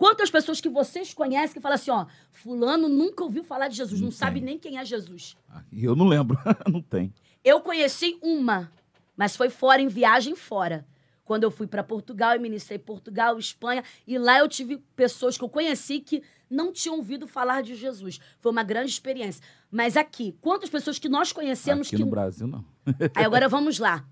[0.00, 4.00] Quantas pessoas que vocês conhecem que falam assim, ó, fulano nunca ouviu falar de Jesus,
[4.00, 5.36] não, Não sabe nem quem é Jesus.
[5.46, 6.38] Ah, E eu não lembro.
[6.72, 7.12] não tem.
[7.44, 8.72] Eu conheci uma,
[9.14, 10.86] mas foi fora, em viagem fora.
[11.22, 15.44] Quando eu fui para Portugal e ministrei Portugal, Espanha, e lá eu tive pessoas que
[15.44, 18.18] eu conheci que não tinham ouvido falar de Jesus.
[18.38, 19.44] Foi uma grande experiência.
[19.70, 22.04] Mas aqui, quantas pessoas que nós conhecemos Aqui que.
[22.06, 22.64] no Brasil, não.
[23.14, 24.02] Aí agora vamos lá.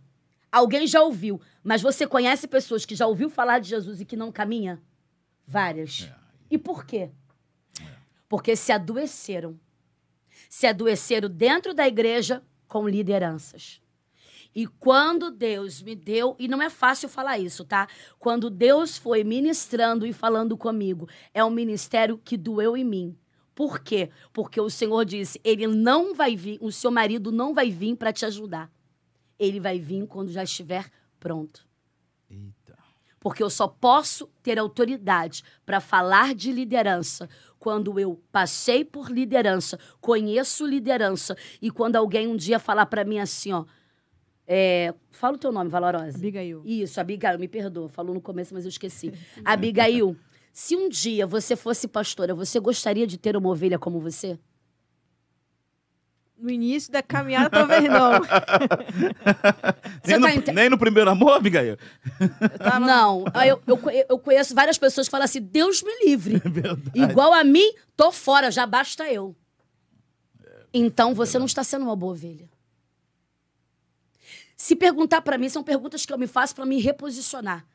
[0.53, 4.16] Alguém já ouviu, mas você conhece pessoas que já ouviu falar de Jesus e que
[4.18, 4.79] não caminha?
[5.48, 6.02] Várias.
[6.02, 6.14] É.
[6.50, 7.11] E por quê?
[8.28, 9.58] Porque se adoeceram.
[10.50, 13.80] Se adoeceram dentro da igreja com lideranças.
[14.54, 17.88] E quando Deus me deu, e não é fácil falar isso, tá?
[18.18, 23.16] Quando Deus foi ministrando e falando comigo, é um ministério que doeu em mim.
[23.54, 24.11] Por quê?
[24.32, 28.12] Porque o Senhor disse: ele não vai vir, o seu marido não vai vir para
[28.12, 28.70] te ajudar.
[29.38, 31.67] Ele vai vir quando já estiver pronto.
[33.20, 37.28] Porque eu só posso ter autoridade para falar de liderança
[37.59, 43.18] quando eu passei por liderança, conheço liderança e quando alguém um dia falar para mim
[43.18, 43.64] assim, ó,
[44.46, 46.16] é, fala o teu nome, Valorosa.
[46.16, 46.62] Abigail.
[46.64, 49.12] Isso, Abigail, me perdoa, falou no começo, mas eu esqueci.
[49.44, 50.16] Abigail,
[50.52, 54.38] se um dia você fosse pastora, você gostaria de ter uma ovelha como você?
[56.38, 58.12] No início da caminhada, talvez não.
[60.07, 61.77] Nem, tá no, ente- nem no primeiro amor, Abigail?
[62.40, 66.38] Eu tava- Não, eu, eu, eu conheço várias pessoas que falam assim, Deus me livre.
[66.48, 66.92] Verdade.
[66.94, 69.35] Igual a mim, tô fora, já basta eu.
[70.72, 72.48] Então você não está sendo uma boa ovelha.
[74.57, 77.66] Se perguntar para mim, são perguntas que eu me faço para me reposicionar.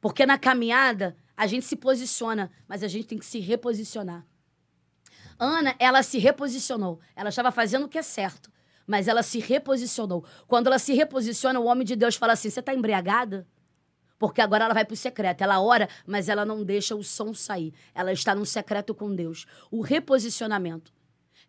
[0.00, 4.24] Porque na caminhada, a gente se posiciona, mas a gente tem que se reposicionar.
[5.44, 7.00] Ana, ela se reposicionou.
[7.16, 8.48] Ela estava fazendo o que é certo.
[8.86, 10.24] Mas ela se reposicionou.
[10.46, 13.44] Quando ela se reposiciona, o homem de Deus fala assim: Você está embriagada?
[14.20, 15.42] Porque agora ela vai para o secreto.
[15.42, 17.74] Ela ora, mas ela não deixa o som sair.
[17.92, 19.44] Ela está num secreto com Deus.
[19.68, 20.92] O reposicionamento.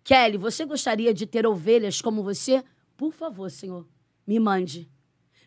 [0.04, 2.64] Kelly, você gostaria de ter ovelhas como você?
[2.98, 3.88] Por favor, Senhor,
[4.26, 4.90] me mande.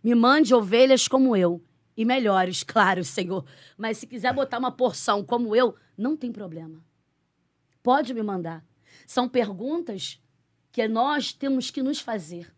[0.05, 1.61] Me mande ovelhas como eu.
[1.97, 3.45] E melhores, claro, Senhor.
[3.77, 6.86] Mas se quiser botar uma porção como eu, não tem problema.
[7.87, 8.65] Pode me mandar.
[9.07, 10.21] São perguntas
[10.73, 12.53] que nós temos que nos fazer.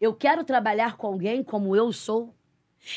[0.00, 2.34] Eu quero trabalhar com alguém como eu sou.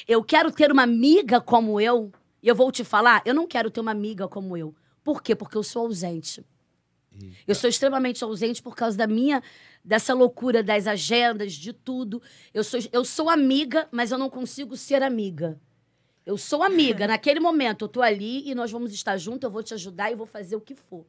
[0.07, 2.13] Eu quero ter uma amiga como eu.
[2.41, 4.73] E eu vou te falar, eu não quero ter uma amiga como eu.
[5.03, 5.35] Por quê?
[5.35, 6.45] Porque eu sou ausente.
[7.45, 9.43] Eu sou extremamente ausente por causa da minha
[9.83, 12.21] dessa loucura das agendas, de tudo.
[12.53, 15.59] Eu sou eu sou amiga, mas eu não consigo ser amiga.
[16.25, 19.61] Eu sou amiga, naquele momento eu tô ali e nós vamos estar juntos, eu vou
[19.61, 21.05] te ajudar e vou fazer o que for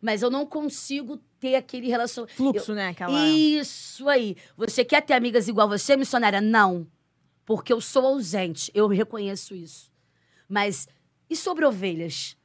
[0.00, 2.36] mas eu não consigo ter aquele relacionamento.
[2.36, 2.76] Fluxo, eu...
[2.76, 2.88] né?
[2.88, 3.28] Aquela...
[3.28, 4.36] Isso aí.
[4.56, 6.40] Você quer ter amigas igual você, missionária?
[6.40, 6.86] Não.
[7.44, 8.70] Porque eu sou ausente.
[8.74, 9.90] Eu reconheço isso.
[10.48, 10.88] Mas
[11.28, 12.36] e sobre ovelhas?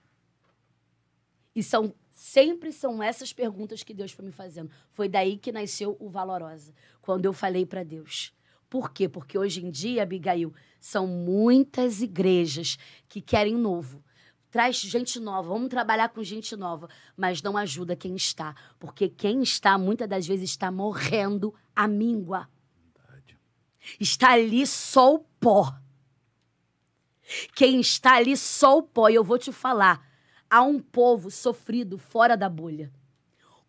[1.56, 4.70] E são sempre são essas perguntas que Deus foi me fazendo.
[4.92, 8.32] Foi daí que nasceu o Valorosa, quando eu falei para Deus.
[8.70, 9.10] Por quê?
[9.10, 12.78] Porque hoje em dia, Abigail, são muitas igrejas
[13.10, 14.04] que querem novo
[14.52, 19.42] Traz gente nova, vamos trabalhar com gente nova, mas não ajuda quem está, porque quem
[19.42, 22.50] está muitas das vezes está morrendo a míngua.
[22.94, 23.40] Verdade.
[23.98, 25.74] Está ali só o pó.
[27.56, 30.06] Quem está ali só o pó, e eu vou te falar,
[30.50, 32.92] há um povo sofrido fora da bolha.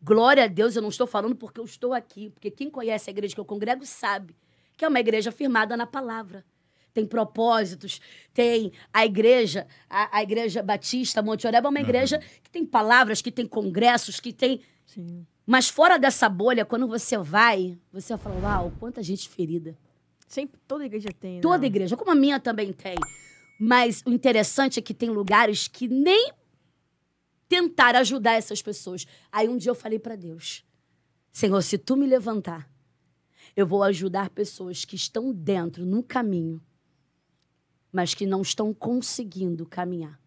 [0.02, 3.12] Glória a Deus, eu não estou falando porque eu estou aqui, porque quem conhece a
[3.12, 4.34] igreja que eu congrego sabe
[4.76, 6.44] que é uma igreja firmada na palavra
[6.92, 8.00] tem propósitos,
[8.32, 12.22] tem a igreja, a, a igreja batista Monte Oreba é uma igreja uhum.
[12.42, 14.60] que tem palavras, que tem congressos, que tem...
[14.86, 15.26] Sim.
[15.46, 19.76] Mas fora dessa bolha, quando você vai, você vai falar, uau, quanta gente ferida.
[20.28, 21.40] Sempre, toda igreja tem, né?
[21.40, 22.94] Toda igreja, como a minha também tem.
[23.58, 26.32] Mas o interessante é que tem lugares que nem
[27.48, 29.06] tentar ajudar essas pessoas.
[29.30, 30.64] Aí um dia eu falei para Deus,
[31.30, 32.70] Senhor, se tu me levantar,
[33.54, 36.62] eu vou ajudar pessoas que estão dentro, no caminho,
[37.92, 40.18] mas que não estão conseguindo caminhar.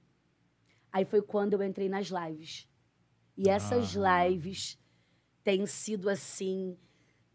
[0.94, 2.70] Aí foi quando eu entrei nas lives.
[3.36, 4.28] E essas ah.
[4.28, 4.78] lives
[5.44, 6.78] têm sido assim.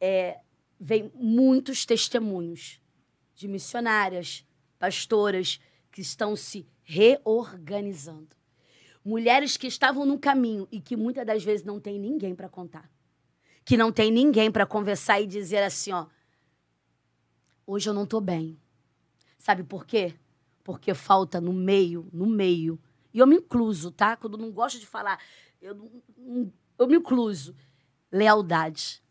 [0.01, 0.41] É,
[0.79, 2.81] vem muitos testemunhos
[3.35, 4.47] de missionárias,
[4.79, 8.37] pastoras que estão se reorganizando.
[9.05, 12.91] Mulheres que estavam no caminho e que muitas das vezes não tem ninguém para contar.
[13.65, 16.07] Que não tem ninguém para conversar e dizer assim, ó,
[17.67, 18.59] hoje eu não tô bem.
[19.39, 20.15] Sabe por quê?
[20.73, 22.81] Porque falta no meio, no meio.
[23.13, 24.17] E eu me incluso, tá?
[24.17, 25.19] Quando não gosto de falar,
[25.61, 25.77] eu,
[26.79, 27.55] eu me incluso.
[28.13, 29.03] Lealdade.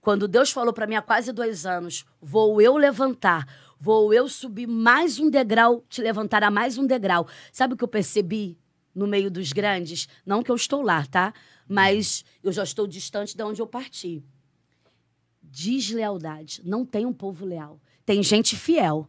[0.00, 3.46] Quando Deus falou para mim há quase dois anos, vou eu levantar,
[3.80, 7.26] vou eu subir mais um degrau, te levantar a mais um degrau.
[7.50, 8.58] Sabe o que eu percebi
[8.94, 10.06] no meio dos grandes?
[10.24, 11.32] Não que eu estou lá, tá?
[11.66, 14.22] Mas eu já estou distante de onde eu parti.
[15.42, 16.60] Deslealdade.
[16.64, 17.80] Não tem um povo leal.
[18.04, 19.08] Tem gente fiel,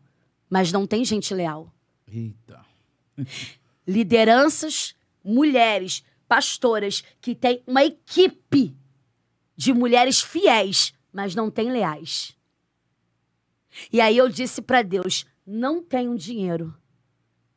[0.49, 1.74] mas não tem gente leal.
[2.07, 2.65] Eita.
[3.87, 8.75] Lideranças, mulheres, pastoras que têm uma equipe
[9.55, 12.35] de mulheres fiéis, mas não têm leais.
[13.91, 16.75] E aí eu disse para Deus: não tenho dinheiro,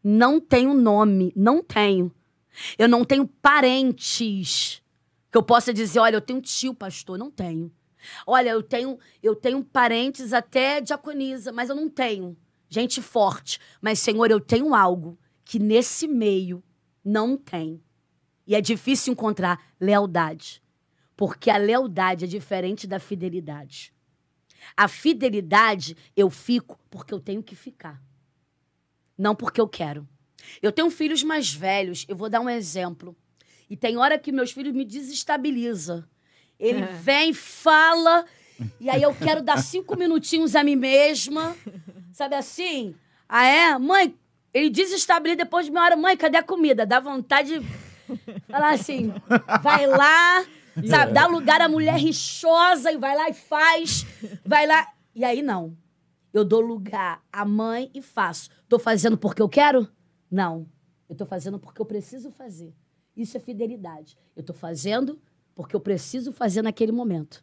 [0.02, 2.12] não tenho nome, não tenho.
[2.76, 4.82] Eu não tenho parentes
[5.30, 7.70] que eu possa dizer, olha, eu tenho tio pastor, não tenho.
[8.26, 12.36] Olha, eu tenho, eu tenho parentes até diaconisa, mas eu não tenho
[12.68, 13.58] gente forte.
[13.80, 16.62] Mas, Senhor, eu tenho algo que nesse meio
[17.04, 17.82] não tem.
[18.46, 20.62] E é difícil encontrar lealdade.
[21.16, 23.92] Porque a lealdade é diferente da fidelidade.
[24.76, 28.02] A fidelidade eu fico porque eu tenho que ficar.
[29.16, 30.06] Não porque eu quero.
[30.62, 33.16] Eu tenho filhos mais velhos, eu vou dar um exemplo.
[33.68, 36.04] E tem hora que meus filhos me desestabilizam.
[36.58, 36.86] Ele é.
[36.86, 38.24] vem, fala,
[38.80, 41.56] e aí eu quero dar cinco minutinhos a mim mesma.
[42.12, 42.94] Sabe assim?
[43.28, 43.78] Ah, é?
[43.78, 44.14] Mãe,
[44.52, 45.96] ele desestabiliza depois de meia hora.
[45.96, 46.86] Mãe, cadê a comida?
[46.86, 47.66] Dá vontade de
[48.48, 49.12] falar assim,
[49.62, 50.44] vai lá,
[50.86, 51.12] sabe?
[51.12, 54.06] Dá lugar à mulher rixosa e vai lá e faz.
[54.44, 54.86] Vai lá.
[55.14, 55.76] E aí, não.
[56.32, 58.50] Eu dou lugar à mãe e faço.
[58.68, 59.88] Tô fazendo porque eu quero?
[60.30, 60.66] Não.
[61.08, 62.74] Eu tô fazendo porque eu preciso fazer.
[63.16, 64.16] Isso é fidelidade.
[64.36, 65.20] Eu tô fazendo
[65.54, 67.42] porque eu preciso fazer naquele momento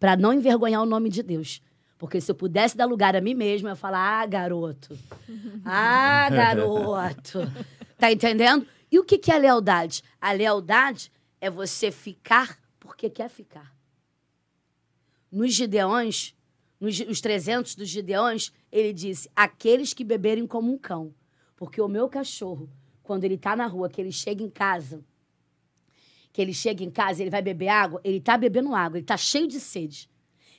[0.00, 1.62] para não envergonhar o nome de Deus.
[1.98, 4.98] Porque se eu pudesse dar lugar a mim mesma, eu ia falar: ah, garoto.
[5.62, 7.40] Ah, garoto.
[7.98, 8.66] Tá entendendo?
[8.90, 10.02] E o que, que é a lealdade?
[10.18, 13.72] A lealdade é você ficar porque quer ficar.
[15.30, 16.34] nos Gideões,
[16.80, 21.14] nos os 300 dos Gideões, ele disse: aqueles que beberem como um cão.
[21.54, 22.70] Porque o meu cachorro,
[23.02, 25.04] quando ele tá na rua, que ele chega em casa,
[26.32, 29.16] que ele chega em casa, ele vai beber água, ele tá bebendo água, ele tá
[29.16, 30.08] cheio de sede.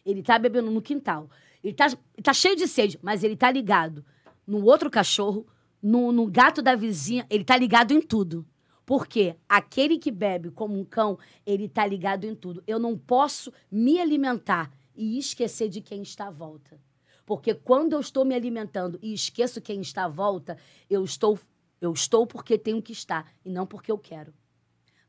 [0.05, 1.29] Ele tá bebendo no quintal.
[1.63, 4.03] Ele tá, ele tá cheio de sede, mas ele tá ligado
[4.45, 5.45] no outro cachorro,
[5.81, 8.45] no, no gato da vizinha, ele tá ligado em tudo.
[8.85, 12.63] Porque aquele que bebe como um cão, ele tá ligado em tudo.
[12.67, 16.79] Eu não posso me alimentar e esquecer de quem está à volta.
[17.25, 20.57] Porque quando eu estou me alimentando e esqueço quem está à volta,
[20.89, 21.39] eu estou,
[21.79, 24.33] eu estou porque tenho que estar e não porque eu quero.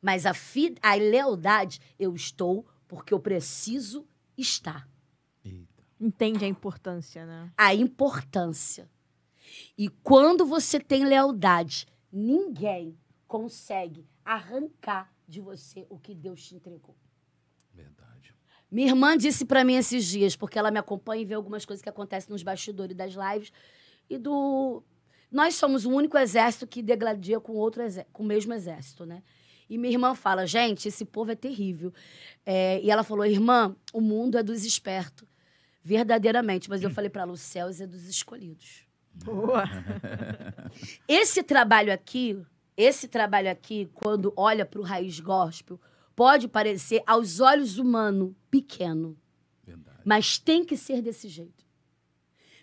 [0.03, 4.89] Mas a, fi, a lealdade, eu estou porque eu preciso estar.
[5.45, 5.83] Eita.
[6.01, 7.53] Entende a importância, né?
[7.57, 8.91] A importância.
[9.79, 12.99] E quando você tem lealdade, ninguém
[13.29, 16.97] consegue arrancar de você o que Deus te entregou.
[17.73, 18.35] Verdade.
[18.71, 21.83] Minha irmã disse pra mim esses dias, porque ela me acompanha e vê algumas coisas
[21.83, 23.53] que acontecem nos bastidores das lives
[24.11, 24.83] e do
[25.31, 29.23] nós somos o único exército que degladia com outro exé- com o mesmo exército, né?
[29.73, 31.95] E minha irmã fala, gente, esse povo é terrível.
[32.45, 35.27] É, e ela falou, irmã, o mundo é dos espertos,
[35.83, 36.69] verdadeiramente.
[36.69, 38.87] Mas eu falei pra ela, os céus é dos escolhidos.
[39.25, 39.65] Boa.
[41.09, 42.39] Esse trabalho aqui,
[42.77, 45.81] esse trabalho aqui, quando olha para o raiz gospel,
[46.15, 49.17] pode parecer aos olhos humanos pequeno,
[49.65, 50.01] Verdade.
[50.05, 51.65] mas tem que ser desse jeito.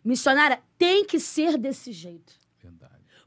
[0.03, 2.39] Missionária tem que ser desse jeito.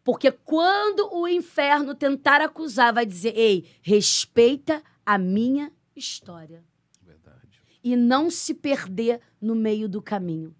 [0.05, 6.65] Porque quando o inferno tentar acusar, vai dizer: ei, respeita a minha história.
[7.05, 7.61] Verdade.
[7.85, 10.55] E não se perder no meio do caminho.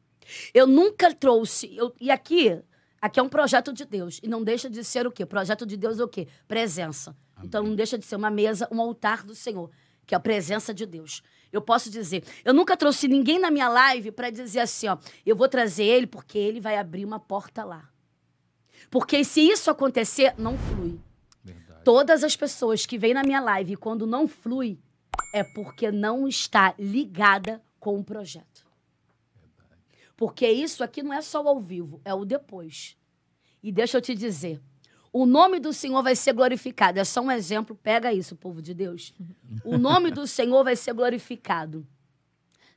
[0.55, 1.75] Eu nunca trouxe.
[1.77, 2.57] eu- e aqui,
[3.01, 4.21] aqui é um projeto de Deus.
[4.23, 5.27] E não deixa de ser o quê?
[5.27, 6.29] Projeto de Deus é o quê?
[6.47, 7.17] Presença.
[7.43, 9.69] Então não deixa de ser uma mesa, um altar do Senhor,
[10.07, 11.21] que é a presença de Deus.
[11.53, 15.35] Eu posso dizer, eu nunca trouxe ninguém na minha live para dizer assim, ó, eu
[15.35, 17.91] vou trazer ele porque ele vai abrir uma porta lá.
[18.91, 21.01] Porque se isso acontecer, não flui.
[21.45, 21.85] Verdade.
[21.85, 24.79] Todas as pessoas que vêm na minha live quando não flui,
[25.35, 28.67] é porque não está ligada com o projeto.
[30.17, 32.97] Porque isso aqui não é só o ao vivo, é o depois.
[33.63, 34.61] E deixa eu te dizer,
[35.13, 36.99] o nome do Senhor vai ser glorificado.
[36.99, 39.13] É só um exemplo, pega isso, povo de Deus.
[39.65, 41.87] O nome do Senhor vai ser glorificado.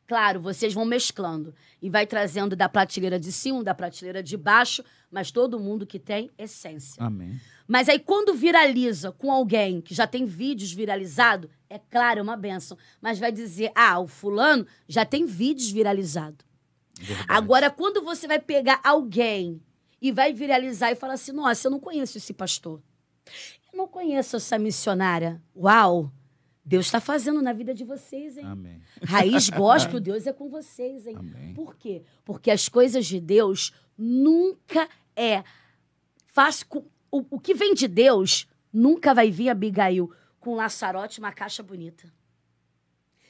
[0.07, 4.83] Claro, vocês vão mesclando e vai trazendo da prateleira de cima, da prateleira de baixo,
[5.09, 7.03] mas todo mundo que tem essência.
[7.03, 7.39] Amém.
[7.67, 12.37] Mas aí quando viraliza com alguém que já tem vídeos viralizados, é claro, é uma
[12.37, 12.77] benção.
[13.01, 16.45] Mas vai dizer, ah, o fulano já tem vídeos viralizados.
[16.99, 17.27] Verdade.
[17.27, 19.61] Agora, quando você vai pegar alguém
[19.99, 22.79] e vai viralizar e falar assim, nossa, eu não conheço esse pastor.
[23.73, 25.41] Eu não conheço essa missionária.
[25.55, 26.11] Uau!
[26.66, 28.45] Deus está fazendo na vida de vocês, hein?
[28.45, 28.82] Amém.
[29.03, 31.16] Raiz gospel, Deus é com vocês, hein?
[31.16, 31.53] Amém.
[31.53, 32.03] Por quê?
[32.24, 35.43] Porque as coisas de Deus nunca é
[36.26, 36.66] fácil.
[37.11, 41.61] O, o que vem de Deus nunca vai vir, Abigail, com um laçarote, uma caixa
[41.61, 42.11] bonita.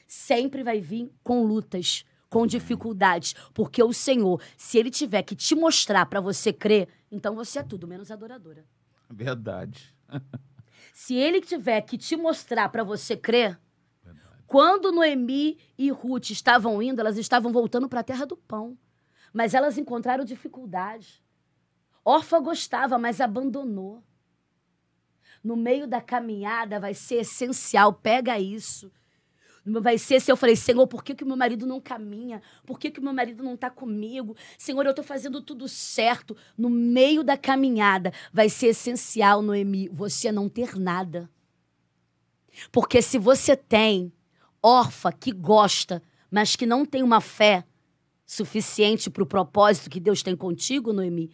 [0.08, 3.34] Sempre vai vir com lutas, com dificuldades.
[3.52, 7.62] Porque o Senhor, se Ele tiver que te mostrar para você crer, então você é
[7.62, 8.64] tudo menos adoradora.
[9.10, 9.94] Verdade.
[10.98, 13.60] Se Ele tiver que te mostrar para você crer,
[14.02, 14.44] Verdade.
[14.46, 18.78] quando Noemi e Ruth estavam indo, elas estavam voltando para a terra do pão.
[19.30, 21.22] Mas elas encontraram dificuldade.
[22.02, 24.02] Orfa gostava, mas abandonou.
[25.44, 28.90] No meio da caminhada vai ser essencial, pega isso.
[29.68, 32.40] Vai ser se eu falei, Senhor, por que, o meu marido não caminha?
[32.64, 34.36] Por que o meu marido não está comigo?
[34.56, 36.36] Senhor, eu estou fazendo tudo certo.
[36.56, 41.28] No meio da caminhada vai ser essencial, Noemi, você não ter nada.
[42.70, 44.12] Porque se você tem
[44.62, 46.00] órfã que gosta,
[46.30, 47.64] mas que não tem uma fé
[48.24, 51.32] suficiente para o propósito que Deus tem contigo, Noemi,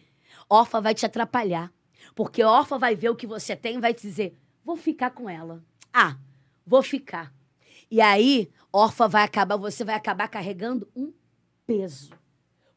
[0.49, 1.71] órfã vai te atrapalhar.
[2.15, 5.29] Porque órfã vai ver o que você tem e vai te dizer: vou ficar com
[5.29, 5.63] ela.
[5.93, 6.17] Ah,
[6.65, 7.31] vou ficar.
[7.93, 11.13] E aí, órfã vai acabar, você vai acabar carregando um
[11.63, 12.09] peso.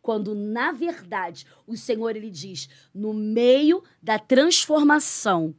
[0.02, 5.54] Quando, na verdade, o Senhor ele diz: no meio da transformação,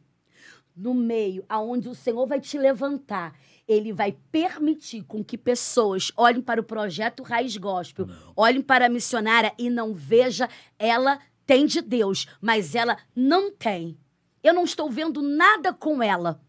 [0.75, 3.33] no meio aonde o Senhor vai te levantar,
[3.67, 8.89] ele vai permitir com que pessoas olhem para o projeto Raiz Gospel, olhem para a
[8.89, 10.47] missionária e não veja
[10.77, 13.97] ela tem de Deus, mas ela não tem.
[14.43, 16.39] Eu não estou vendo nada com ela.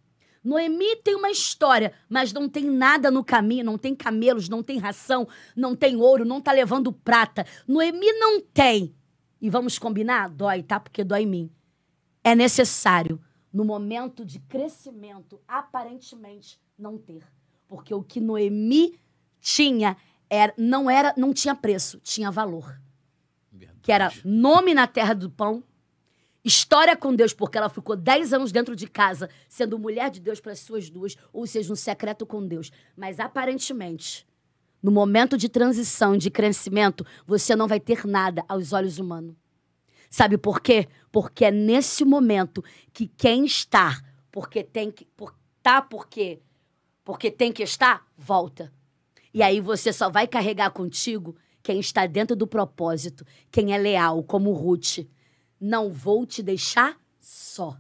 [0.49, 4.79] Noemi tem uma história, mas não tem nada no caminho, não tem camelos, não tem
[4.79, 7.45] ração, não tem ouro, não tá levando prata.
[7.67, 8.95] Noemi não tem.
[9.43, 10.31] E vamos combinar?
[10.31, 10.81] Dói, tá?
[10.81, 11.51] Porque dói em mim.
[12.25, 13.21] É necessário,
[13.53, 17.23] no momento de crescimento, aparentemente não ter.
[17.67, 18.99] Porque o que Noemi
[19.43, 19.99] tinha
[20.31, 22.81] era, não era, não tinha preço, tinha valor.
[23.53, 23.81] Verdade.
[23.83, 25.63] Que era nome na terra do pão,
[26.49, 30.41] história com Deus, porque ela ficou 10 anos dentro de casa, sendo mulher de Deus
[30.41, 32.73] para as suas duas, ou seja, um secreto com Deus.
[32.97, 34.27] Mas aparentemente,
[34.83, 39.37] no momento de transição, de crescimento, você não vai ter nada aos olhos humanos.
[40.11, 40.89] Sabe por quê?
[41.13, 46.41] Porque é nesse momento que quem está, porque tem que, por, tá porque,
[47.05, 48.73] porque tem que estar, volta.
[49.35, 54.23] E aí você só vai carregar contigo quem está dentro do propósito, quem é leal,
[54.23, 55.07] como Ruth.
[55.61, 57.79] Não vou te deixar só.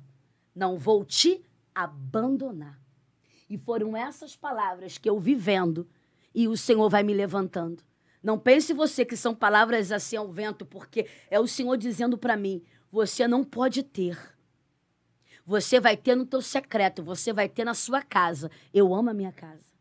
[0.54, 1.42] Não vou te
[1.74, 2.80] abandonar.
[3.48, 5.88] E foram essas palavras que eu vivendo
[6.34, 7.82] e o Senhor vai me levantando.
[8.22, 12.36] Não pense você que são palavras assim ao vento, porque é o Senhor dizendo para
[12.36, 14.18] mim: você não pode ter.
[15.46, 18.50] Você vai ter no teu secreto, você vai ter na sua casa.
[18.74, 19.72] Eu amo a minha casa.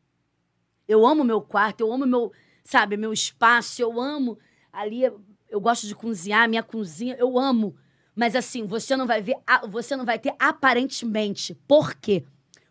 [0.87, 2.31] Eu amo meu quarto, eu amo meu,
[2.63, 4.39] sabe, meu espaço, eu amo
[4.71, 5.01] ali,
[5.49, 7.75] eu gosto de cozinhar, minha cozinha, eu amo.
[8.17, 9.37] Mas assim, você não vai ver,
[9.69, 11.53] você não vai ter aparentemente.
[11.67, 12.25] Por quê?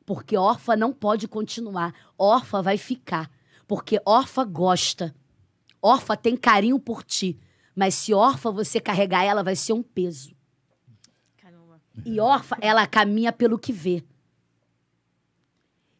[0.04, 1.94] Porque órfã não pode continuar.
[2.18, 3.30] Órfã vai ficar.
[3.64, 5.14] Porque órfã gosta.
[5.80, 7.38] Órfã tem carinho por ti.
[7.76, 10.34] Mas se órfã você carregar ela, vai ser um peso.
[11.36, 11.80] Caramba.
[12.04, 14.02] E órfã, ela caminha pelo que vê.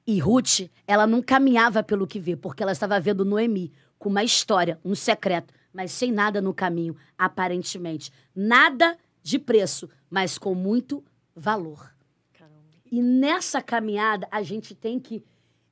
[0.05, 4.24] E Ruth, ela não caminhava pelo que vê, porque ela estava vendo Noemi com uma
[4.24, 8.11] história, um secreto, mas sem nada no caminho, aparentemente.
[8.34, 11.04] Nada de preço, mas com muito
[11.34, 11.92] valor.
[12.32, 12.62] Caramba.
[12.92, 15.24] E nessa caminhada, a gente tem que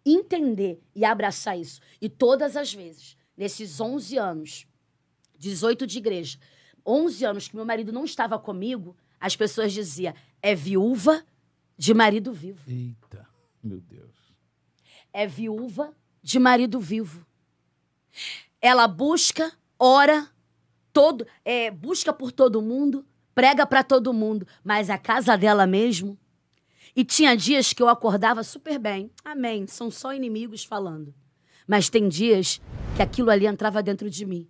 [0.04, 1.80] entender e abraçar isso.
[2.00, 4.66] E todas as vezes, nesses 11 anos,
[5.38, 6.36] 18 de igreja,
[6.84, 11.24] 11 anos que meu marido não estava comigo, as pessoas diziam: é viúva
[11.78, 12.68] de marido vivo.
[12.68, 13.24] Eita,
[13.62, 14.34] meu Deus.
[15.12, 17.24] É viúva de marido vivo.
[18.60, 20.28] Ela busca, ora,
[20.92, 26.18] todo, é, busca por todo mundo, prega para todo mundo, mas a casa dela mesmo.
[26.96, 29.10] E tinha dias que eu acordava super bem.
[29.24, 29.66] Amém.
[29.66, 31.12] São só inimigos falando.
[31.66, 32.60] Mas tem dias
[32.94, 34.48] que aquilo ali entrava dentro de mim.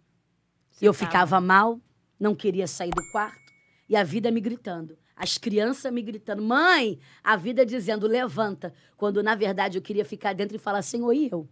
[0.80, 1.06] E eu tava.
[1.06, 1.80] ficava mal,
[2.18, 3.52] não queria sair do quarto,
[3.88, 4.98] e a vida me gritando.
[5.16, 8.74] As crianças me gritando, mãe, a vida dizendo, levanta.
[8.96, 11.48] Quando na verdade eu queria ficar dentro e falar, Senhor, e eu?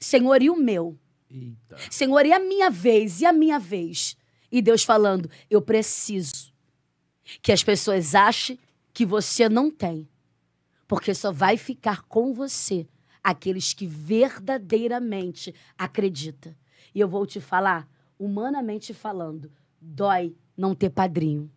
[0.00, 0.98] Senhor, e o meu?
[1.30, 1.76] Eita.
[1.90, 3.20] Senhor, e a minha vez?
[3.20, 4.16] E a minha vez?
[4.54, 6.52] E Deus falando, eu preciso
[7.42, 8.56] que as pessoas achem
[8.92, 10.08] que você não tem.
[10.86, 12.86] Porque só vai ficar com você
[13.20, 16.54] aqueles que verdadeiramente acreditam.
[16.94, 19.50] E eu vou te falar, humanamente falando,
[19.80, 21.50] dói não ter padrinho.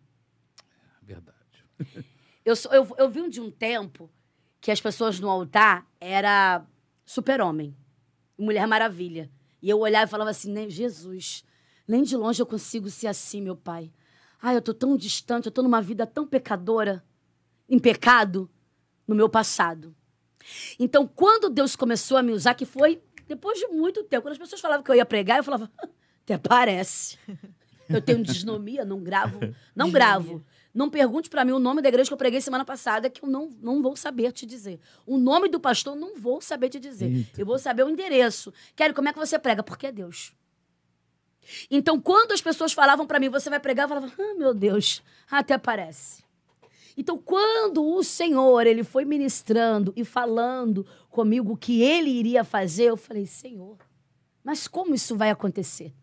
[1.00, 1.38] Verdade.
[2.44, 4.10] Eu, sou- eu, eu vi um de um tempo
[4.58, 6.64] que as pessoas no altar era
[7.04, 7.76] super-homem,
[8.38, 9.30] Mulher Maravilha.
[9.60, 11.44] E eu olhava e falava assim, nem Jesus,
[11.88, 13.90] nem de longe eu consigo ser assim, meu pai.
[14.40, 17.02] Ai, eu tô tão distante, eu tô numa vida tão pecadora,
[17.68, 18.48] em pecado,
[19.06, 19.96] no meu passado.
[20.78, 24.38] Então, quando Deus começou a me usar, que foi depois de muito tempo, quando as
[24.38, 25.70] pessoas falavam que eu ia pregar, eu falava,
[26.22, 27.18] até parece.
[27.88, 29.40] Eu tenho disnomia, não gravo,
[29.74, 30.44] não gravo.
[30.74, 33.28] Não pergunte pra mim o nome da igreja que eu preguei semana passada, que eu
[33.30, 34.78] não, não vou saber te dizer.
[35.06, 37.10] O nome do pastor não vou saber te dizer.
[37.10, 37.40] Eita.
[37.40, 38.52] Eu vou saber o endereço.
[38.76, 39.62] Quero, como é que você prega?
[39.62, 40.34] Porque é Deus.
[41.70, 45.02] Então, quando as pessoas falavam pra mim, você vai pregar, eu falava, ah, meu Deus,
[45.30, 46.22] até parece.
[46.96, 52.84] Então, quando o Senhor, ele foi ministrando e falando comigo o que ele iria fazer,
[52.84, 53.76] eu falei, Senhor,
[54.42, 55.94] mas como isso vai acontecer?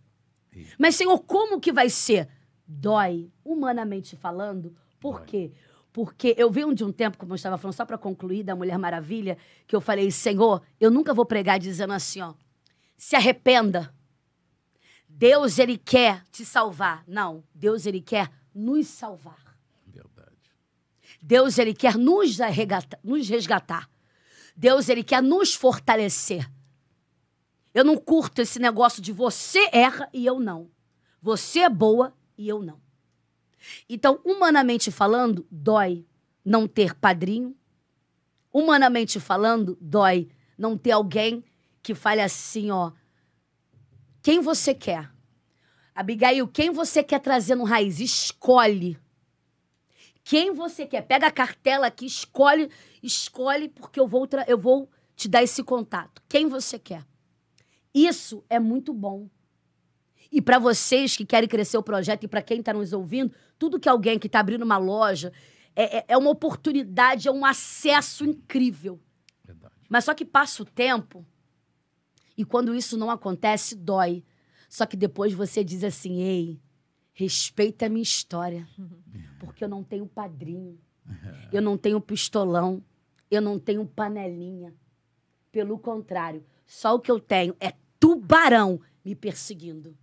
[0.80, 2.30] Mas, Senhor, como que vai ser?
[2.66, 4.76] Dói, humanamente falando.
[5.00, 5.26] Por Dói.
[5.26, 5.52] quê?
[5.92, 8.56] Porque eu vi um de um tempo, como eu estava falando, só para concluir, da
[8.56, 12.34] Mulher Maravilha, que eu falei, Senhor, eu nunca vou pregar dizendo assim, ó,
[12.98, 13.95] se arrependa.
[15.18, 17.02] Deus, ele quer te salvar.
[17.08, 19.58] Não, Deus, ele quer nos salvar.
[19.88, 20.52] Verdade.
[21.22, 23.90] Deus, ele quer nos, arregata- nos resgatar.
[24.58, 26.52] Deus, ele quer nos fortalecer.
[27.74, 30.70] Eu não curto esse negócio de você erra e eu não.
[31.22, 32.82] Você é boa e eu não.
[33.88, 36.06] Então, humanamente falando, dói
[36.44, 37.56] não ter padrinho.
[38.52, 41.42] Humanamente falando, dói não ter alguém
[41.82, 42.92] que fale assim, ó.
[44.26, 45.12] Quem você quer?
[45.94, 48.00] Abigail, quem você quer trazer no raiz?
[48.00, 48.98] Escolhe.
[50.24, 51.04] Quem você quer?
[51.04, 52.68] Pega a cartela aqui, escolhe,
[53.04, 56.24] escolhe, porque eu vou, eu vou te dar esse contato.
[56.28, 57.06] Quem você quer?
[57.94, 59.30] Isso é muito bom.
[60.32, 63.80] E para vocês que querem crescer o projeto e para quem está nos ouvindo, tudo
[63.80, 65.32] que alguém que está abrindo uma loja
[65.76, 69.00] é, é- é uma oportunidade, é um acesso incrível.
[69.44, 69.76] Verdade.
[69.88, 71.24] Mas só que passa o tempo
[72.38, 74.24] E quando isso não acontece, dói.
[74.70, 76.60] Só que depois você diz assim: ei,
[77.14, 78.68] respeita a minha história.
[79.40, 80.80] Porque eu não tenho padrinho.
[81.52, 82.84] Eu não tenho pistolão.
[83.30, 84.74] Eu não tenho panelinha.
[85.52, 89.98] Pelo contrário, só o que eu tenho é tubarão me perseguindo.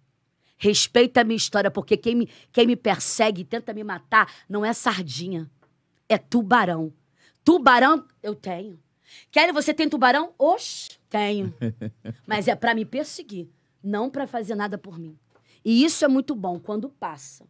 [0.56, 4.64] Respeita a minha história, porque quem me, quem me persegue e tenta me matar não
[4.64, 5.50] é sardinha,
[6.08, 6.92] é tubarão.
[7.44, 8.78] Tubarão eu tenho.
[9.30, 10.32] Kelly, você tem tubarão?
[10.38, 11.54] Oxe, tenho.
[12.26, 13.48] Mas é para me perseguir,
[13.82, 15.18] não para fazer nada por mim.
[15.64, 17.46] E isso é muito bom quando passa.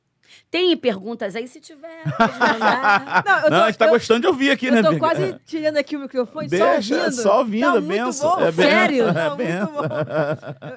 [0.50, 2.02] Tem perguntas aí, se tiver.
[2.16, 3.22] pode mandar.
[3.26, 4.88] Não, eu tô, Não, a gente tá eu- gostando de ouvir aqui, né, Eu tô
[4.90, 5.00] Biga?
[5.00, 7.22] quase tirando aqui o microfone, Deixa, só ouvindo.
[7.22, 8.40] só ouvindo, tá é muito benção, bom.
[8.40, 9.04] é benção, Sério?
[9.08, 9.72] é benção.
[9.72, 9.82] muito bom.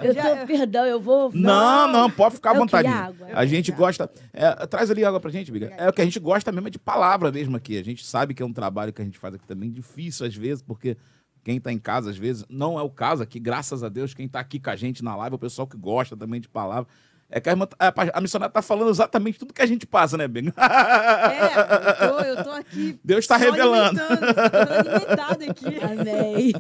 [0.04, 1.32] Eu Já- tô, perdão, eu vou.
[1.34, 2.88] Não, não, pode ficar à Eu vontade.
[2.88, 3.28] água.
[3.34, 4.10] A gente gosta.
[4.34, 5.74] é, traz ali água pra gente, Biga.
[5.78, 7.78] É o que a gente gosta mesmo é de palavra mesmo aqui.
[7.78, 10.36] A gente sabe que é um trabalho que a gente faz aqui também difícil às
[10.36, 10.98] vezes, porque
[11.44, 14.28] quem tá em casa às vezes não é o caso aqui, graças a Deus, quem
[14.28, 16.88] tá aqui com a gente na live é o pessoal que gosta também de palavra.
[17.30, 20.16] É que a, irmã, a, a missionária tá falando exatamente tudo que a gente passa,
[20.16, 20.54] né, Biga?
[20.58, 23.00] É, eu tô, eu tô aqui.
[23.04, 24.00] Deus tá só revelando.
[24.00, 25.66] alimentado aqui.
[25.84, 26.54] Amém.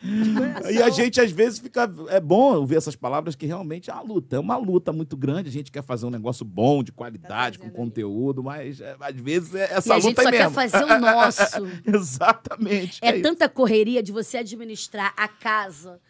[0.00, 0.70] de coração.
[0.70, 1.90] E a gente, às vezes, fica.
[2.08, 4.36] É bom ouvir essas palavras que realmente é uma luta.
[4.36, 5.48] É uma luta muito grande.
[5.48, 7.76] A gente quer fazer um negócio bom, de qualidade, com Tá aí.
[7.76, 10.54] conteúdo, mas é, às vezes é E essa a gente luta só aí quer mesmo.
[10.54, 11.66] fazer o nosso.
[11.84, 12.98] Exatamente.
[13.02, 13.22] É isso.
[13.22, 16.00] tanta correria de você administrar a casa,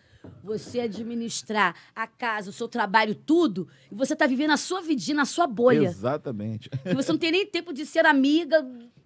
[0.43, 5.17] você administrar a casa, o seu trabalho, tudo, e você tá vivendo a sua vidinha,
[5.19, 5.89] na sua bolha.
[5.89, 6.71] Exatamente.
[6.85, 8.63] E você não tem nem tempo de ser amiga,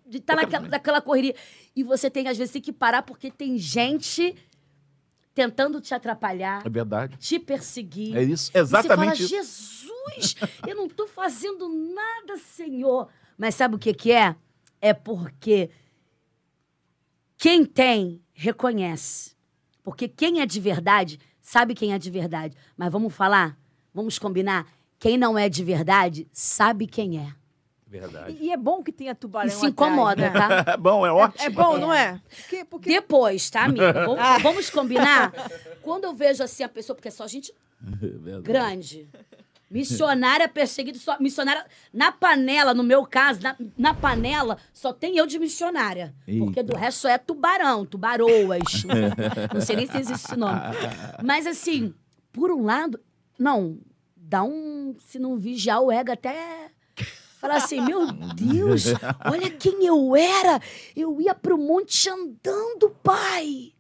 [0.07, 1.35] de estar naquela, naquela correria.
[1.75, 4.35] E você tem, às vezes, tem que parar porque tem gente
[5.35, 7.17] tentando te atrapalhar, É verdade.
[7.19, 8.17] te perseguir.
[8.17, 9.87] É isso, E exatamente você isso.
[9.87, 10.37] fala, Jesus,
[10.67, 13.09] eu não tô fazendo nada, Senhor.
[13.37, 14.35] Mas sabe o que que é?
[14.81, 15.69] É porque
[17.37, 19.36] quem tem, reconhece.
[19.87, 22.57] Porque quem é de verdade, sabe quem é de verdade.
[22.77, 23.57] Mas vamos falar?
[23.95, 24.67] Vamos combinar?
[24.99, 27.33] Quem não é de verdade, sabe quem é.
[27.87, 28.37] Verdade.
[28.41, 30.31] E, e é bom que tenha tubarão E se atrás, incomoda, né?
[30.31, 30.65] tá?
[30.75, 31.45] É bom, é ótimo.
[31.45, 32.21] É bom, não é?
[32.29, 33.93] Porque, porque Depois, tá, amiga?
[34.07, 35.33] Vamos, vamos combinar?
[35.83, 38.43] Quando eu vejo assim a pessoa, porque é só gente Verdade.
[38.43, 39.09] grande.
[39.69, 41.67] Missionária perseguida, só, missionária.
[41.93, 46.15] Na panela, no meu caso, na, na panela, só tem eu de missionária.
[46.25, 46.73] Porque Eita.
[46.73, 48.85] do resto só é tubarão, tubaroas.
[49.53, 50.61] não sei nem se existe esse nome.
[51.25, 51.93] Mas assim,
[52.33, 53.01] por um lado,
[53.39, 53.79] não,
[54.17, 54.95] dá um.
[55.01, 56.71] Se não vigiar o ego, até.
[57.41, 58.87] Falar assim, meu Deus,
[59.31, 60.61] olha quem eu era.
[60.97, 63.73] Eu ia pro monte andando, pai.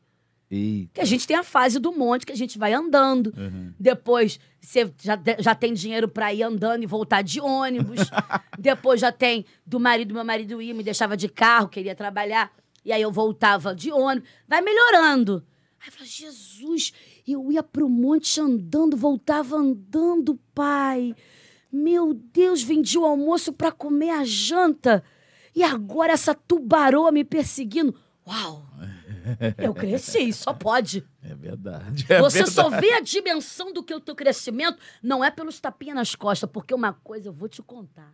[0.50, 0.92] Eita.
[0.94, 3.32] Que a gente tem a fase do monte que a gente vai andando.
[3.36, 3.72] Uhum.
[3.78, 8.00] Depois você já, já tem dinheiro pra ir andando e voltar de ônibus.
[8.58, 12.52] Depois já tem do marido, meu marido ia, me deixava de carro, queria trabalhar.
[12.84, 14.28] E aí eu voltava de ônibus.
[14.46, 15.44] Vai melhorando.
[15.80, 16.92] Aí eu falei, Jesus,
[17.26, 21.14] eu ia pro monte andando, voltava andando, pai.
[21.72, 25.02] Meu Deus, vendi o almoço pra comer a janta.
[25.54, 27.94] E agora essa tubaroa me perseguindo.
[28.26, 28.65] Uau!
[29.58, 31.04] Eu cresci, só pode.
[31.22, 32.06] É verdade.
[32.08, 32.54] é Você verdade.
[32.54, 36.48] só vê a dimensão do que o teu crescimento não é pelos tapinhas nas costas,
[36.50, 38.12] porque uma coisa eu vou te contar.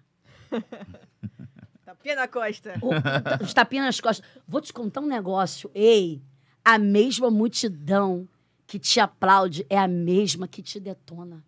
[1.84, 2.74] Tapinha na costa.
[2.80, 4.26] O- o- os tapinhas nas costas.
[4.46, 5.70] Vou te contar um negócio.
[5.74, 6.22] Ei,
[6.64, 8.26] a mesma multidão
[8.66, 11.44] que te aplaude é a mesma que te detona.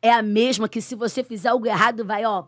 [0.00, 2.44] É a mesma que se você fizer algo errado, vai, ó.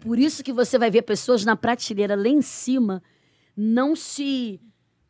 [0.00, 3.02] Por isso que você vai ver pessoas na prateleira lá em cima
[3.56, 4.60] não se.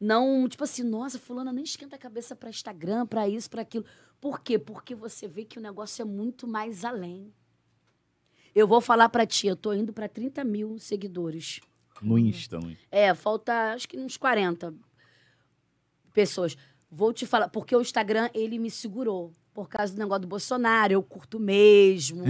[0.01, 3.85] Não, tipo assim, nossa, fulana nem esquenta a cabeça para Instagram, para isso, para aquilo.
[4.21, 4.59] Por quê?
[4.59, 7.33] Porque você vê que o negócio é muito mais além.
[8.55, 11.61] Eu vou falar pra ti, eu tô indo pra 30 mil seguidores.
[12.03, 12.59] No Insta.
[12.59, 12.77] no.
[12.91, 14.75] É, falta acho que uns 40
[16.13, 16.57] pessoas.
[16.91, 19.33] Vou te falar, porque o Instagram, ele me segurou.
[19.55, 22.25] Por causa do negócio do Bolsonaro, eu curto mesmo.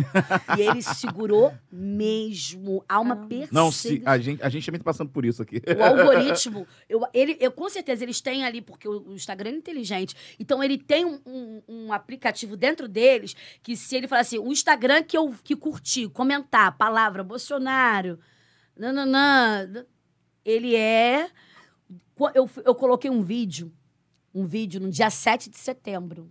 [0.59, 2.85] e ele segurou mesmo.
[2.89, 3.65] Há uma perseguição.
[3.65, 5.63] Não, se, a, gente, a gente também tá passando por isso aqui.
[5.79, 9.55] O algoritmo, eu, ele, eu, com certeza eles têm ali, porque o, o Instagram é
[9.55, 10.17] inteligente.
[10.37, 14.51] Então ele tem um, um- um aplicativo dentro deles que se ele falar assim, o
[14.51, 18.19] Instagram que eu que curti, comentar, palavra, Bolsonaro,
[18.77, 19.87] nananã,
[20.45, 21.31] ele é.
[22.35, 23.73] Eu, eu coloquei um vídeo,
[24.35, 26.29] um vídeo no dia 7 de setembro.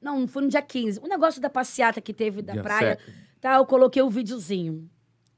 [0.00, 1.00] Não, foi no dia 15.
[1.00, 2.98] O negócio da passeata que teve da Dia praia.
[2.98, 3.14] sete.
[3.40, 4.88] Tá, eu coloquei o videozinho.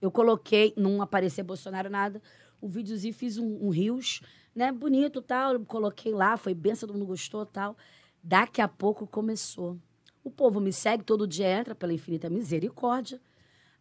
[0.01, 2.21] Eu coloquei, não apareceu Bolsonaro nada,
[2.61, 4.21] o videozinho, fiz um, um rios,
[4.55, 7.77] né, bonito tal, coloquei lá, foi benção, todo mundo gostou tal.
[8.23, 9.79] Daqui a pouco começou.
[10.25, 13.21] O povo me segue, todo dia entra pela infinita misericórdia.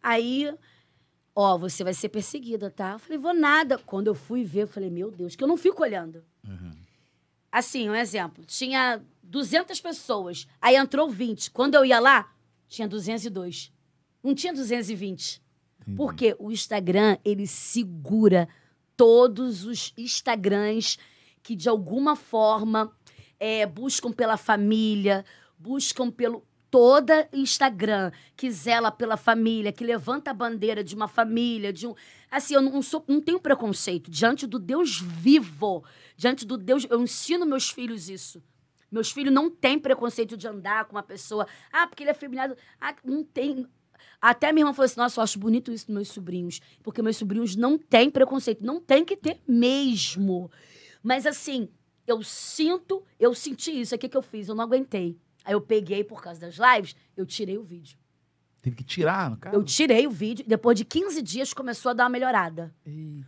[0.00, 0.52] Aí,
[1.34, 2.92] ó, você vai ser perseguida, tá?
[2.92, 3.78] Eu falei, vou nada.
[3.78, 6.24] Quando eu fui ver, eu falei, meu Deus, que eu não fico olhando.
[7.50, 8.44] assim, um exemplo.
[8.44, 9.00] Tinha
[9.32, 11.50] 200 pessoas, aí entrou 20.
[11.52, 12.30] Quando eu ia lá,
[12.68, 13.72] tinha 202.
[14.22, 15.40] Não tinha 220.
[15.96, 18.46] Porque o Instagram, ele segura
[18.94, 20.98] todos os Instagrams
[21.42, 22.94] que, de alguma forma,
[23.40, 25.24] é, buscam pela família,
[25.58, 26.46] buscam pelo.
[26.70, 31.94] Toda Instagram que zela pela família, que levanta a bandeira de uma família, de um.
[32.30, 34.10] Assim, eu não, sou, não tenho preconceito.
[34.10, 35.84] Diante do Deus vivo,
[36.16, 36.86] diante do Deus.
[36.88, 38.42] Eu ensino meus filhos isso.
[38.92, 41.46] Meus filhos não têm preconceito de andar com uma pessoa.
[41.72, 42.54] Ah, porque ele é feminado.
[42.78, 43.66] Ah, não tem.
[44.20, 46.60] Até minha irmã falou assim: Nossa, eu acho bonito isso dos meus sobrinhos.
[46.82, 48.62] Porque meus sobrinhos não têm preconceito.
[48.62, 50.50] Não tem que ter mesmo.
[51.02, 51.70] Mas assim,
[52.06, 53.94] eu sinto, eu senti isso.
[53.94, 54.48] Aí o que, que eu fiz?
[54.48, 55.18] Eu não aguentei.
[55.44, 57.98] Aí eu peguei por causa das lives, eu tirei o vídeo.
[58.62, 59.56] Teve que tirar, no caso?
[59.56, 62.72] Eu tirei o vídeo e depois de 15 dias começou a dar uma melhorada.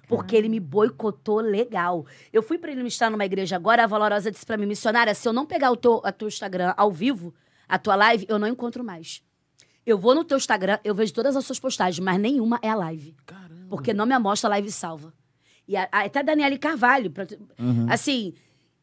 [0.08, 2.06] Porque ele me boicotou legal.
[2.32, 5.26] Eu fui para ele ministrar numa igreja agora, a Valorosa disse para mim, missionária, se
[5.28, 7.34] eu não pegar o teu, a teu Instagram ao vivo,
[7.68, 9.22] a tua live, eu não encontro mais.
[9.84, 12.74] Eu vou no teu Instagram, eu vejo todas as suas postagens, mas nenhuma é a
[12.76, 13.16] live.
[13.26, 13.66] Caramba.
[13.68, 15.12] Porque não me amostra a live salva.
[15.66, 17.26] E a, a, até a Daniele Carvalho, pra,
[17.58, 17.86] Uhum.
[17.90, 18.34] assim,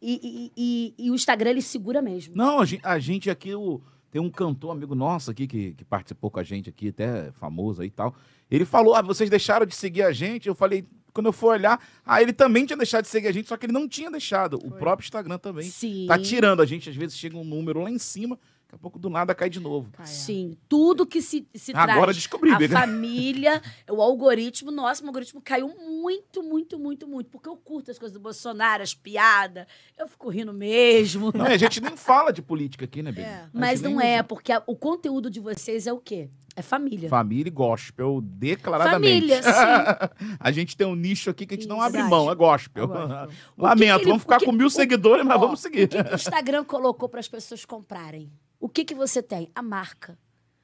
[0.01, 0.61] e, e-
[0.97, 2.35] e- e o Instagram ele segura mesmo.
[2.35, 3.81] Não, a gente, a gente aqui, o,
[4.11, 7.81] tem um cantor amigo nosso aqui que, que participou com a gente aqui, até famoso
[7.81, 8.13] aí e tal.
[8.49, 10.49] Ele falou: ah, vocês deixaram de seguir a gente.
[10.49, 13.47] Eu falei, quando eu for olhar, ah, ele também tinha deixado de seguir a gente,
[13.47, 14.55] só que ele não tinha deixado.
[14.55, 15.63] O próprio Instagram também.
[15.63, 16.07] Sim.
[16.07, 18.37] Tá tirando a gente, às vezes chega um número lá em cima,
[18.71, 19.91] daqui a pouco do nada cai de novo.
[20.05, 22.67] Sim, tudo que se, se Agora traz descobri, a né?
[22.69, 27.29] família, o algoritmo, nossa, o algoritmo caiu muito, muito, muito, muito.
[27.29, 29.65] Porque eu curto as coisas do Bolsonaro, as piadas,
[29.97, 31.31] eu fico rindo mesmo.
[31.35, 33.27] Não, a gente nem fala de política aqui, né, Bebê?
[33.27, 33.45] É.
[33.53, 34.23] Mas não nem é, usa.
[34.23, 36.29] porque a- o conteúdo de vocês é o quê?
[36.55, 37.07] É família.
[37.09, 39.21] Família e gospel, declaradamente.
[39.29, 40.35] Família, sim.
[40.39, 41.85] a gente tem um nicho aqui que a gente não Isso.
[41.85, 42.83] abre mão, é gospel.
[42.83, 43.29] É gospel.
[43.57, 45.85] Lamento, ele- vamos ficar que- com mil o- seguidores, mas Ó, vamos seguir.
[45.85, 48.31] O que, que o Instagram colocou para as pessoas comprarem?
[48.59, 49.49] O que, que você tem?
[49.55, 50.17] A marca.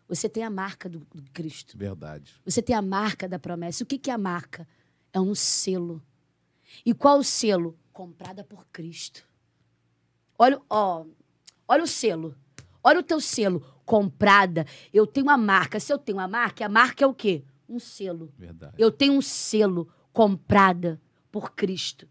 [0.09, 1.77] Você tem a marca do, do Cristo.
[1.77, 2.33] Verdade.
[2.45, 3.83] Você tem a marca da promessa.
[3.83, 4.67] O que, que é a marca?
[5.11, 6.01] É um selo.
[6.85, 7.77] E qual o selo?
[7.93, 9.23] Comprada por Cristo.
[10.37, 11.05] Olha, ó,
[11.67, 12.35] olha o selo.
[12.83, 13.65] Olha o teu selo.
[13.87, 14.67] Comprada.
[14.93, 15.79] Eu tenho uma marca.
[15.79, 17.45] Se eu tenho uma marca, a marca é o quê?
[17.69, 18.33] Um selo.
[18.37, 18.73] Verdade.
[18.77, 22.07] Eu tenho um selo comprada por Cristo.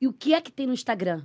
[0.00, 1.24] E o que é que tem no Instagram?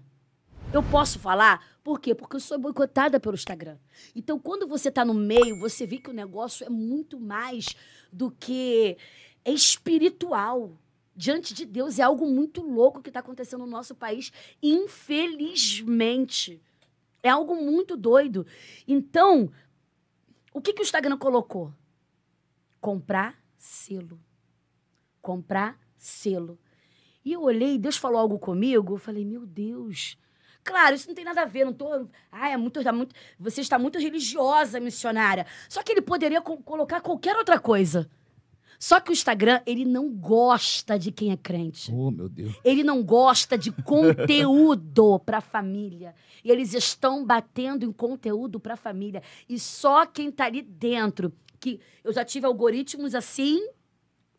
[0.71, 1.65] Eu posso falar?
[1.83, 2.13] Por quê?
[2.13, 3.77] Porque eu sou boicotada pelo Instagram.
[4.15, 7.75] Então, quando você está no meio, você vê que o negócio é muito mais
[8.13, 8.95] do que
[9.43, 10.77] é espiritual.
[11.15, 14.31] Diante de Deus, é algo muito louco que está acontecendo no nosso país,
[14.61, 16.61] infelizmente.
[17.23, 18.45] É algo muito doido.
[18.87, 19.51] Então,
[20.57, 21.73] o que, que o Instagram colocou?
[22.79, 24.19] Comprar selo.
[25.21, 26.57] Comprar selo.
[27.23, 30.17] E eu olhei, Deus falou algo comigo, eu falei, meu Deus.
[30.63, 32.07] Claro, isso não tem nada a ver, não tô.
[32.31, 33.13] Ah, é muito, tá muito.
[33.39, 35.45] Você está muito religiosa, missionária.
[35.69, 38.09] Só que ele poderia co- colocar qualquer outra coisa.
[38.79, 41.91] Só que o Instagram, ele não gosta de quem é crente.
[41.93, 42.53] Oh, meu Deus.
[42.63, 46.13] Ele não gosta de conteúdo para família.
[46.43, 49.23] E eles estão batendo em conteúdo para família.
[49.47, 53.59] E só quem tá ali dentro, que eu já tive algoritmos assim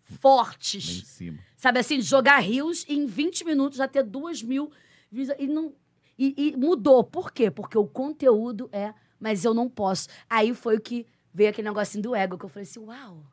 [0.09, 1.07] Lá em fortes.
[1.07, 1.39] cima.
[1.57, 4.71] Sabe assim, jogar rios e em 20 minutos já ter duas mil
[5.11, 5.51] visualizações.
[5.51, 5.75] E, não,
[6.19, 7.03] e, e mudou.
[7.03, 7.51] Por quê?
[7.51, 10.09] Porque o conteúdo é, mas eu não posso.
[10.29, 13.25] Aí foi o que veio aquele negocinho do ego, que eu falei assim, uau.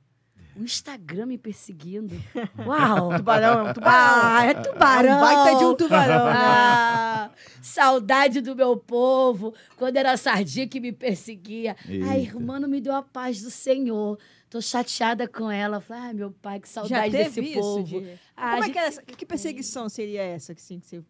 [0.55, 2.15] O Instagram me perseguindo.
[2.65, 3.15] Uau!
[3.17, 3.93] Tubarão é um tubarão.
[3.95, 5.09] Ah, é tubarão.
[5.11, 6.25] É um baita de um tubarão.
[6.25, 6.31] né?
[6.35, 7.29] Ah,
[7.61, 11.75] saudade do meu povo, quando era a sardinha que me perseguia.
[11.87, 12.17] A Eita.
[12.17, 14.19] irmã não me deu a paz do Senhor.
[14.49, 15.81] Tô chateada com ela.
[15.81, 17.59] Falei, ai, meu pai, que Já saudade teve desse isso?
[17.59, 17.83] povo.
[18.01, 19.01] de- Ah, Como a é que é essa?
[19.01, 21.03] Que perseguição seria essa que, assim, que você,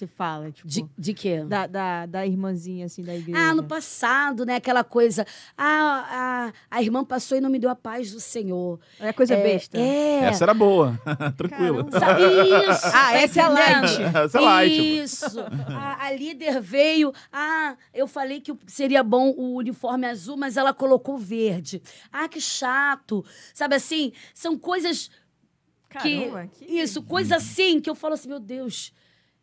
[0.00, 0.50] você fala?
[0.50, 1.44] Tipo, De, de quê?
[1.44, 3.38] da, da, da irmãzinha, assim, da igreja.
[3.38, 4.56] Ah, no passado, né?
[4.56, 5.26] Aquela coisa.
[5.56, 8.80] Ah, a, a irmã passou e não me deu a paz do Senhor.
[8.98, 9.78] É coisa É, besta.
[9.78, 10.24] É.
[10.24, 10.98] Essa era boa.
[11.36, 11.86] Tranquilo.
[11.88, 11.96] Isso?
[12.86, 14.02] Ah, tá essa é a light.
[14.02, 15.02] Essa é light.
[15.02, 15.40] Isso.
[15.68, 17.12] A, a líder veio.
[17.32, 21.82] Ah, eu falei que seria bom o uniforme azul, mas ela colocou verde.
[22.12, 23.24] Ah, que chato.
[23.52, 24.12] Sabe assim?
[24.34, 25.10] São coisas
[25.90, 25.98] que.
[25.98, 26.64] Caramba, que...
[26.64, 28.92] Isso, coisa assim que eu falo assim, meu Deus.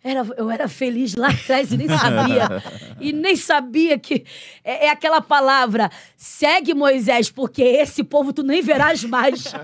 [0.03, 2.47] Era, eu era feliz lá atrás e nem sabia.
[3.01, 4.25] e nem sabia que.
[4.63, 9.43] É, é aquela palavra, segue Moisés, porque esse povo tu nem verás mais.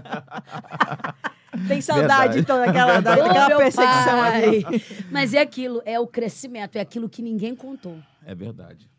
[1.67, 2.39] Tem saudade, Verdade.
[2.39, 4.43] então, daquela, daquela meu perseguição pai.
[4.43, 4.65] ali.
[5.11, 7.99] Mas é aquilo, é o crescimento, é aquilo que ninguém contou.
[8.25, 8.89] É verdade.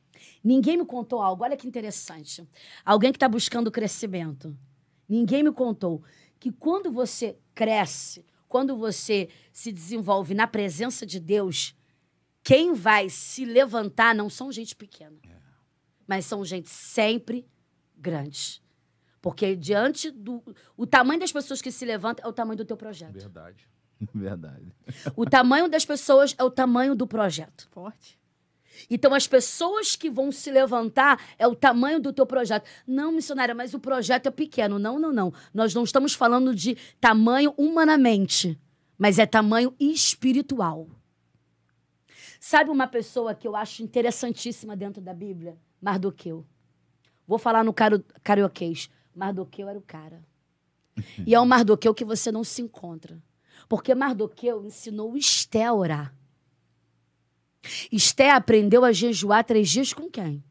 [0.43, 2.47] Ninguém me contou algo, olha que interessante.
[2.85, 4.57] Alguém que está buscando crescimento.
[5.09, 6.03] Ninguém me contou
[6.39, 8.25] que quando você cresce,
[8.55, 11.75] quando você se desenvolve na presença de Deus,
[12.41, 15.17] Quem vai se levantar não são gente pequena,
[16.07, 17.49] mas são gente sempre
[17.97, 18.63] grande.
[19.21, 20.41] Porque diante do.
[20.77, 23.15] O tamanho das pessoas que se levantam é o tamanho do teu projeto.
[23.15, 23.69] Verdade.
[24.15, 24.73] Verdade.
[25.17, 27.69] O tamanho das pessoas é o tamanho do projeto.
[27.73, 28.21] Forte.
[28.91, 32.69] Então, as pessoas que vão se levantar é o tamanho do teu projeto.
[32.87, 34.79] Não, missionária, mas o projeto é pequeno.
[34.79, 35.33] Não, não, não.
[35.53, 38.59] Nós não estamos falando de tamanho humanamente,
[38.99, 40.89] mas é tamanho espiritual.
[42.41, 45.57] Sabe uma pessoa que eu acho interessantíssima dentro da Bíblia?
[45.81, 46.45] Mardoqueu.
[47.27, 48.91] Vou falar no caro, carioquês.
[49.15, 50.23] Mardoqueu era o cara.
[51.27, 53.21] E é um Mardoqueu que você não se encontra.
[53.69, 56.15] Porque Mardoqueu ensinou Esté a orar.
[57.91, 60.43] Esté aprendeu a jejuar três dias com quem?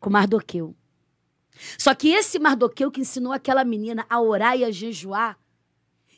[0.00, 0.74] Com Mardoqueu.
[1.78, 5.38] Só que esse Mardoqueu que ensinou aquela menina a orar e a jejuar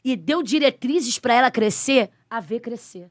[0.05, 3.11] e deu diretrizes para ela crescer, a ver crescer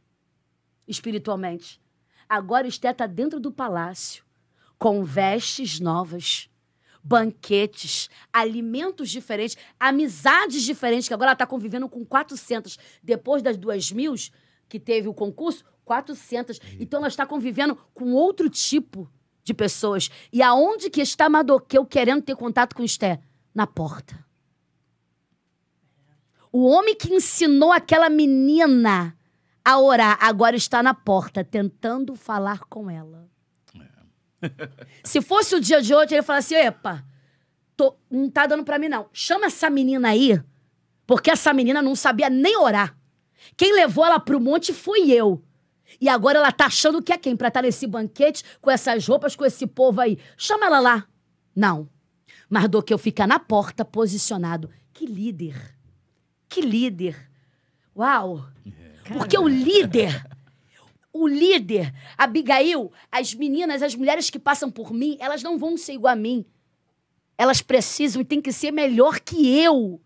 [0.88, 1.82] espiritualmente.
[2.30, 4.24] Agora Esté está dentro do palácio,
[4.78, 6.49] com vestes novas,
[7.03, 12.78] banquetes, alimentos diferentes, amizades diferentes, que agora ela está convivendo com 400.
[13.01, 14.13] Depois das duas mil
[14.68, 16.59] que teve o concurso, 400.
[16.79, 19.09] Então ela está convivendo com outro tipo
[19.43, 20.11] de pessoas.
[20.31, 23.21] E aonde que está Madoqueu querendo ter contato com Esté?
[23.55, 24.23] Na porta.
[26.51, 29.17] O homem que ensinou aquela menina
[29.63, 33.27] a orar agora está na porta tentando falar com ela.
[35.03, 37.03] Se fosse o dia de hoje, ele falar assim: epa,
[37.75, 39.07] tô, não tá dando pra mim, não.
[39.11, 40.39] Chama essa menina aí,
[41.05, 42.97] porque essa menina não sabia nem orar.
[43.55, 45.43] Quem levou ela pro monte fui eu.
[45.99, 49.35] E agora ela tá achando que é quem pra estar nesse banquete, com essas roupas,
[49.35, 50.17] com esse povo aí.
[50.38, 51.07] Chama ela lá.
[51.55, 51.89] Não.
[52.49, 54.69] Mas do que eu ficar na porta posicionado.
[54.93, 55.75] Que líder.
[56.47, 57.29] Que líder.
[57.95, 58.45] Uau.
[59.13, 60.23] Porque o líder,
[61.11, 65.93] o líder, Abigail, as meninas, as mulheres que passam por mim, elas não vão ser
[65.93, 66.45] igual a mim.
[67.38, 70.01] Elas precisam e têm que ser melhor que eu.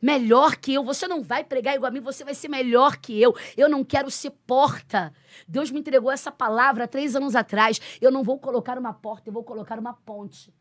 [0.00, 0.84] Melhor que eu.
[0.84, 3.34] Você não vai pregar igual a mim, você vai ser melhor que eu.
[3.56, 5.12] Eu não quero ser porta.
[5.46, 7.80] Deus me entregou essa palavra há três anos atrás.
[8.00, 10.52] Eu não vou colocar uma porta, eu vou colocar uma ponte.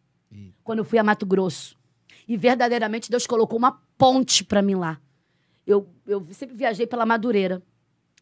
[0.63, 1.77] Quando eu fui a Mato Grosso.
[2.27, 4.99] E verdadeiramente Deus colocou uma ponte para mim lá.
[5.65, 7.61] Eu, eu sempre viajei pela Madureira.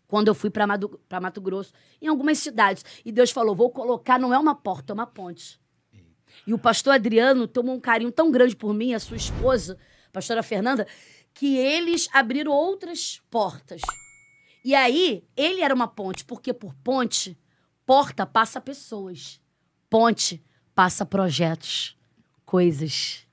[0.08, 2.86] Quando eu fui para Mato Grosso, em algumas cidades.
[3.04, 5.60] E Deus falou: vou colocar, não é uma porta, é uma ponte.
[6.46, 9.78] E o pastor Adriano tomou um carinho tão grande por mim, a sua esposa,
[10.16, 10.88] pastora Fernanda,
[11.34, 13.82] que eles abriram outras portas.
[14.64, 17.38] E aí, ele era uma ponte, porque por ponte,
[17.86, 19.42] porta passa pessoas.
[19.90, 20.42] Ponte
[20.74, 21.98] passa projetos,
[22.46, 23.28] coisas.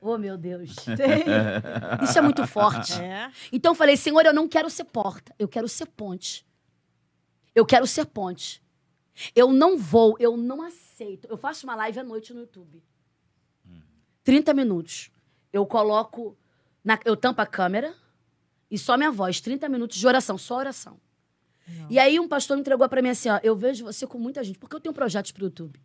[0.00, 0.70] Oh, meu Deus.
[2.02, 2.92] Isso é muito forte.
[2.94, 3.30] É.
[3.52, 6.46] Então eu falei, Senhor, eu não quero ser porta, eu quero ser ponte.
[7.54, 8.62] Eu quero ser ponte.
[9.34, 11.26] Eu não vou, eu não aceito.
[11.28, 12.80] Eu faço uma live à noite no YouTube.
[14.22, 15.10] 30 minutos.
[15.52, 16.36] Eu coloco,
[16.84, 17.94] na- eu tampo a câmera
[18.70, 19.40] e só minha voz.
[19.40, 21.00] 30 minutos de oração, só oração.
[21.90, 24.42] E aí um pastor me entregou pra mim assim, ó, eu vejo você com muita
[24.42, 25.78] gente, porque eu tenho projetos pro YouTube.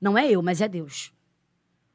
[0.00, 1.12] Não é eu, mas é Deus.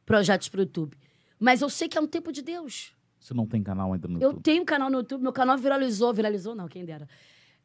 [0.05, 0.95] Projetos pro YouTube.
[1.39, 2.93] Mas eu sei que é um tempo de Deus.
[3.20, 4.43] Você não tem canal ainda no Eu YouTube?
[4.43, 7.07] tenho um canal no YouTube, meu canal viralizou, viralizou não, quem dera.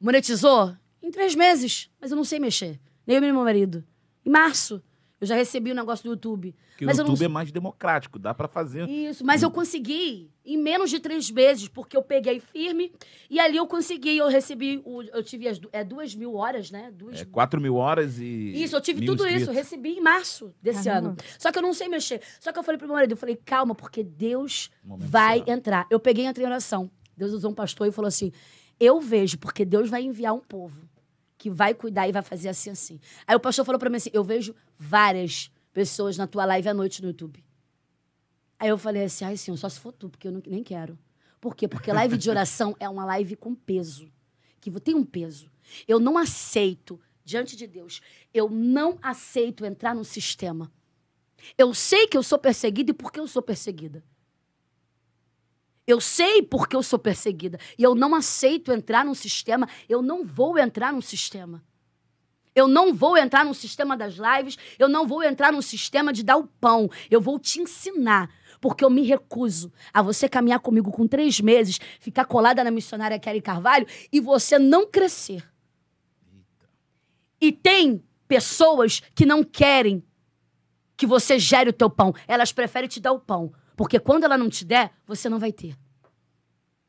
[0.01, 2.81] Monetizou em três meses, mas eu não sei mexer.
[3.07, 3.85] Nem eu nem meu marido.
[4.25, 4.83] Em março,
[5.21, 6.55] eu já recebi o negócio do YouTube.
[6.71, 8.89] Porque mas o eu não YouTube é mais democrático, dá pra fazer.
[8.89, 12.93] Isso, mas eu consegui em menos de três meses, porque eu peguei firme
[13.29, 16.71] e ali eu consegui, eu recebi, o- eu tive as du- é, duas mil horas,
[16.71, 16.91] né?
[16.95, 18.53] Duas É 4 mil horas e.
[18.63, 19.55] isso, eu tive mil tudo isso, eu inscritos.
[19.57, 21.09] recebi em março desse Caramba.
[21.09, 21.17] ano.
[21.39, 22.21] Só que eu não sei mexer.
[22.41, 25.49] Só que eu falei pro meu marido, eu falei, calma, porque Deus Momento vai certo.
[25.51, 25.87] entrar.
[25.91, 26.91] Eu peguei e entrei em oração.
[27.17, 28.31] Deus usou um pastor e falou assim:
[28.79, 30.89] eu vejo, porque Deus vai enviar um povo
[31.39, 33.01] que vai cuidar e vai fazer assim, assim.
[33.27, 36.75] Aí o pastor falou pra mim assim: eu vejo várias pessoas na tua live à
[36.75, 37.43] noite no YouTube.
[38.59, 40.99] Aí eu falei assim: ai, senhor, só se for tu, porque eu não- nem quero.
[41.41, 41.69] Por quê?
[41.69, 44.11] Porque live de oração é uma live com peso.
[44.61, 45.49] Que tem um peso.
[45.87, 48.01] Eu não aceito, diante de Deus,
[48.35, 50.73] eu não aceito entrar num sistema.
[51.57, 54.03] Eu sei que eu sou perseguida e por que eu sou perseguida.
[55.89, 57.59] Eu sei porque eu sou perseguida.
[57.79, 59.67] E eu não aceito entrar num sistema.
[59.89, 61.65] Eu não vou entrar num sistema.
[62.55, 64.59] Eu não vou entrar no sistema das lives.
[64.79, 66.91] Eu não vou entrar no sistema de dar o pão.
[67.11, 68.29] Eu vou te ensinar.
[68.61, 73.19] Porque eu me recuso a você caminhar comigo com três meses, ficar colada na missionária
[73.19, 75.43] Kelly Carvalho e você não crescer.
[77.41, 80.05] E tem pessoas que não querem
[80.99, 82.13] que você gere o teu pão.
[82.27, 83.55] Elas preferem te dar o pão.
[83.79, 85.77] Porque quando ela não te der, você não vai ter.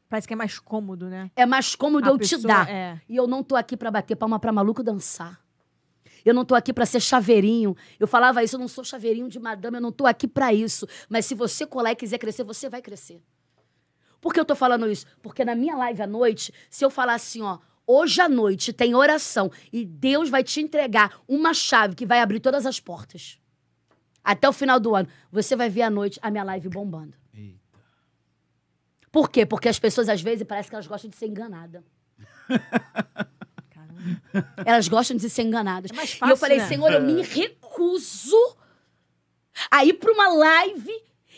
[0.10, 1.30] Parece que é mais cômodo, né?
[1.36, 2.68] É mais cômodo A eu te pessoa- dar.
[2.68, 3.00] É.
[3.08, 5.40] E eu não tô aqui pra bater palma pra maluco dançar.
[6.26, 7.78] Eu não tô aqui pra ser chaveirinho.
[8.00, 10.88] Eu falava isso, eu não sou chaveirinho de madame, eu não tô aqui pra isso.
[11.08, 13.22] Mas se você colar e quiser crescer, você vai crescer.
[14.20, 15.06] Por que eu tô falando isso?
[15.22, 18.96] Porque na minha live à noite, se eu falar assim, ó, hoje à noite tem
[18.96, 23.40] oração e Deus vai te entregar uma chave que vai abrir todas as portas.
[24.30, 27.16] Até o final do ano, você vai ver à noite a minha live bombando.
[27.34, 27.80] Eita.
[29.12, 29.44] Por quê?
[29.44, 31.82] Porque as pessoas, às vezes, parece que elas gostam de ser enganadas.
[33.72, 34.54] Caramba.
[34.64, 35.90] Elas gostam de ser enganadas.
[35.90, 36.68] É mais e eu fácil, falei, né?
[36.68, 38.38] Senhor, eu me recuso
[39.72, 40.92] a ir para uma live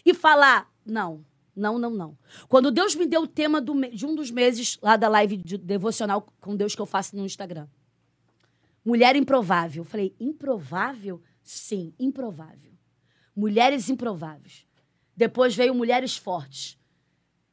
[0.05, 1.23] e falar: não,
[1.55, 2.17] não, não, não.
[2.49, 5.57] Quando Deus me deu o tema do de um dos meses lá da live de
[5.57, 7.69] devocional com Deus que eu faço no Instagram.
[8.83, 9.83] Mulher improvável.
[9.83, 11.21] Eu falei, improvável?
[11.41, 12.70] Sim, improvável.
[13.41, 14.67] Mulheres improváveis.
[15.17, 16.77] Depois veio mulheres fortes.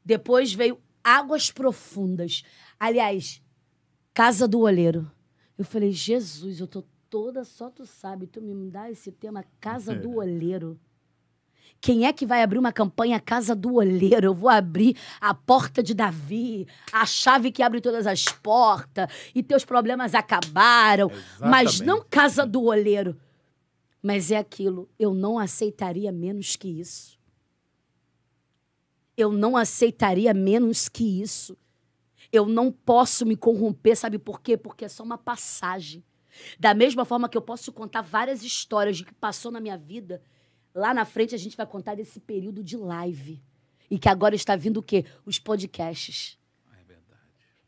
[0.04, 2.42] Depois veio águas profundas.
[2.78, 3.42] Aliás,
[4.12, 5.10] Casa do Olheiro.
[5.56, 9.94] Eu falei, Jesus, eu tô toda só tu sabe, tu me dá esse tema Casa
[9.94, 10.78] do Olheiro.
[11.80, 14.26] Quem é que vai abrir uma campanha Casa do Olheiro?
[14.26, 19.42] Eu vou abrir a porta de Davi, a chave que abre todas as portas, e
[19.42, 21.10] teus problemas acabaram.
[21.40, 21.84] Mas Exatamente.
[21.84, 23.18] não Casa do Olheiro.
[24.02, 27.18] Mas é aquilo, eu não aceitaria menos que isso.
[29.16, 31.58] Eu não aceitaria menos que isso.
[32.30, 34.56] Eu não posso me corromper, sabe por quê?
[34.56, 36.04] Porque é só uma passagem.
[36.58, 40.22] Da mesma forma que eu posso contar várias histórias de que passou na minha vida,
[40.72, 43.42] lá na frente a gente vai contar desse período de live.
[43.90, 45.04] E que agora está vindo o quê?
[45.24, 46.37] Os podcasts.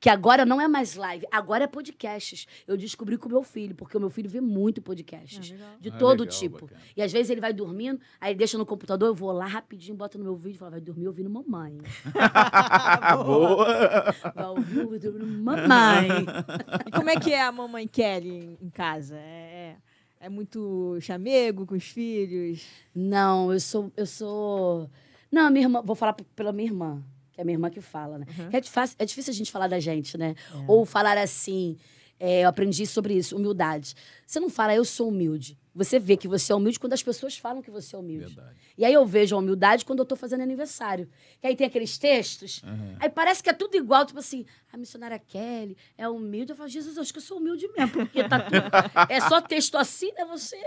[0.01, 0.03] É.
[0.03, 2.47] Que agora não é mais live, agora é podcasts.
[2.67, 5.51] Eu descobri com o meu filho, porque o meu filho vê muito podcasts.
[5.51, 5.69] Legal.
[5.79, 6.61] de Ah, todo legal, tipo.
[6.67, 6.81] bacana.
[6.97, 10.17] E às vezes ele vai dormindo, aí deixa no computador, eu vou lá rapidinho, boto
[10.17, 11.77] no meu vídeo e falo, vai dormir ouvindo mamãe.
[13.25, 14.15] Boa!
[14.35, 16.09] Vai ouvir ouvindo mamãe.
[16.87, 19.17] E como é que é a mamãe Kelly em- casa?
[19.17, 19.77] É,
[20.21, 22.67] é, é muito chamego com os filhos?
[22.95, 23.93] Não, eu sou.
[23.97, 24.91] Eu sou.
[25.31, 25.83] Não, a minha irmã.
[25.83, 27.03] Vou falar pela minha irmã,
[27.41, 28.27] é a minha irmã que fala, né?
[28.39, 28.49] Uhum.
[28.53, 30.35] É, difícil, é difícil a gente falar da gente, né?
[30.69, 31.77] Ou falar assim.
[32.19, 33.95] é, eu aprendi sobre isso, humildade.
[34.27, 35.59] Você não fala, eu sou humilde.
[35.75, 38.35] Você vê que você é humilde quando as pessoas falam que você é humilde.
[38.35, 38.57] Verdade.
[38.77, 41.09] E aí eu vejo a humildade quando eu tô fazendo aniversário.
[41.41, 42.61] Que aí tem aqueles textos,
[42.99, 46.53] aí parece que é tudo igual, tipo assim, a missionária Kelly é humilde.
[46.53, 48.57] Eu falo, Jesus, eu acho que eu sou humilde mesmo, porque tá tudo.
[49.09, 50.25] é só texto assim, né?
[50.27, 50.59] Você.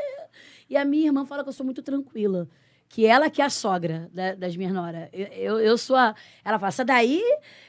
[0.67, 2.47] E a minha irmã fala que eu sou muito tranquila.
[2.93, 5.09] Que ela que é a sogra da- das minhas noras.
[5.11, 6.13] Eu, eu, eu sou a.
[6.45, 7.23] Ela fala, essa daí,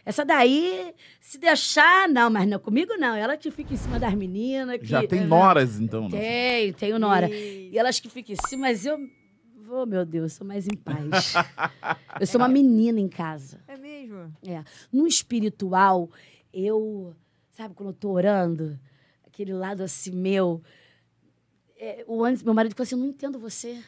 [0.05, 3.15] essa daí, se deixar, não, mas não, comigo não.
[3.15, 4.77] Ela que fica em cima das meninas.
[4.79, 6.19] Que, Já tem é, noras, então, né?
[6.21, 7.31] Tem, tenho nora.
[7.31, 8.99] E- E elas que ficam em cima, mas eu.
[9.71, 11.33] Oh, meu Deus, sou mais em paz.
[12.21, 13.61] eu sou uma menina em casa.
[13.67, 14.31] É mesmo?
[14.47, 14.63] É.
[14.93, 16.11] No espiritual,
[16.53, 17.15] eu.
[17.53, 18.79] Sabe quando eu tô orando?
[19.27, 20.61] Aquele lado assim meu.
[21.81, 23.83] é, o antes, meu marido falou assim: eu não entendo você.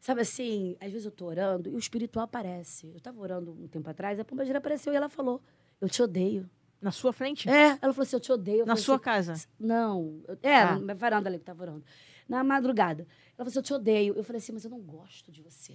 [0.00, 2.90] Sabe assim, às vezes eu tô orando e o espiritual aparece.
[2.94, 5.42] Eu tava orando um tempo atrás, a pombagira apareceu e ela falou:
[5.80, 6.48] Eu te odeio.
[6.80, 7.48] Na sua frente?
[7.48, 8.60] É, ela falou assim: Eu te odeio.
[8.60, 9.34] Eu Na sua assim, casa?
[9.58, 10.78] não, é, Ah.
[10.78, 11.84] na varanda ali que tava orando.
[12.28, 13.02] Na madrugada.
[13.36, 14.14] Ela falou assim: Eu te odeio.
[14.16, 15.74] Eu falei assim: Mas eu não gosto de você.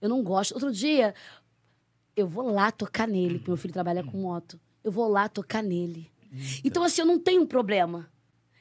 [0.00, 0.52] Eu não gosto.
[0.54, 1.14] Outro dia,
[2.16, 4.58] eu vou lá tocar nele, porque meu filho trabalha com moto.
[4.82, 6.10] Eu vou lá tocar nele.
[6.64, 8.10] Então, assim, eu não tenho um problema.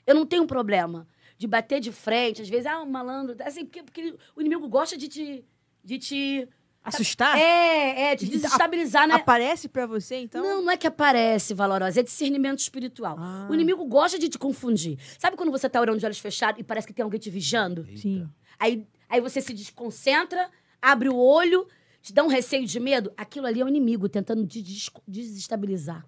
[0.05, 1.07] Eu não tenho um problema
[1.39, 2.41] de bater de frente.
[2.43, 3.35] Às vezes, ah, um malandro.
[3.43, 5.45] Assim, porque, porque o inimigo gosta de te.
[5.83, 6.47] De te
[6.83, 7.37] Assustar?
[7.37, 9.15] é, é, De- desestabilizar, né?
[9.15, 10.41] Aparece pra você, então?
[10.43, 13.15] Não, não é que aparece, valorosa, é discernimento espiritual.
[13.19, 13.47] Ah.
[13.49, 14.97] O inimigo gosta de te confundir.
[15.17, 17.85] Sabe quando você tá orando de olhos fechados e parece que tem alguém te vigiando?
[17.97, 18.27] Sim.
[18.57, 20.49] Aí, aí você se desconcentra,
[20.81, 21.67] abre o olho,
[22.01, 23.11] te dá um receio de medo.
[23.17, 26.05] Aquilo ali é o inimigo tentando te des- desestabilizar.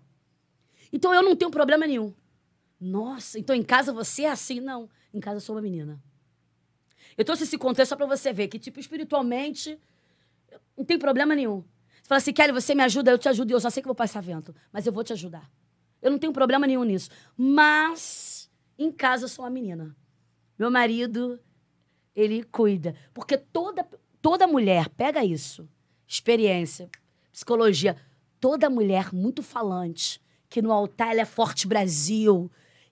[0.91, 2.13] Então eu não tenho problema nenhum.
[2.79, 4.59] Nossa, então em casa você é assim?
[4.59, 4.89] Não.
[5.13, 6.01] Em casa eu sou uma menina.
[7.17, 9.79] Eu trouxe esse contexto só pra você ver que, tipo, espiritualmente,
[10.77, 11.63] não tem problema nenhum.
[12.01, 13.87] Você fala assim, Kelly, você me ajuda, eu te ajudo, e eu só sei que
[13.87, 15.49] vou passar vento, mas eu vou te ajudar.
[16.01, 17.09] Eu não tenho problema nenhum nisso.
[17.37, 19.95] Mas, em casa, eu sou uma menina.
[20.57, 21.39] Meu marido,
[22.15, 22.95] ele cuida.
[23.13, 23.87] Porque toda,
[24.21, 25.67] toda mulher, pega isso,
[26.07, 26.89] experiência,
[27.31, 27.95] psicologia,
[28.39, 32.51] toda mulher muito falante, que no altar ela é forte Brasil,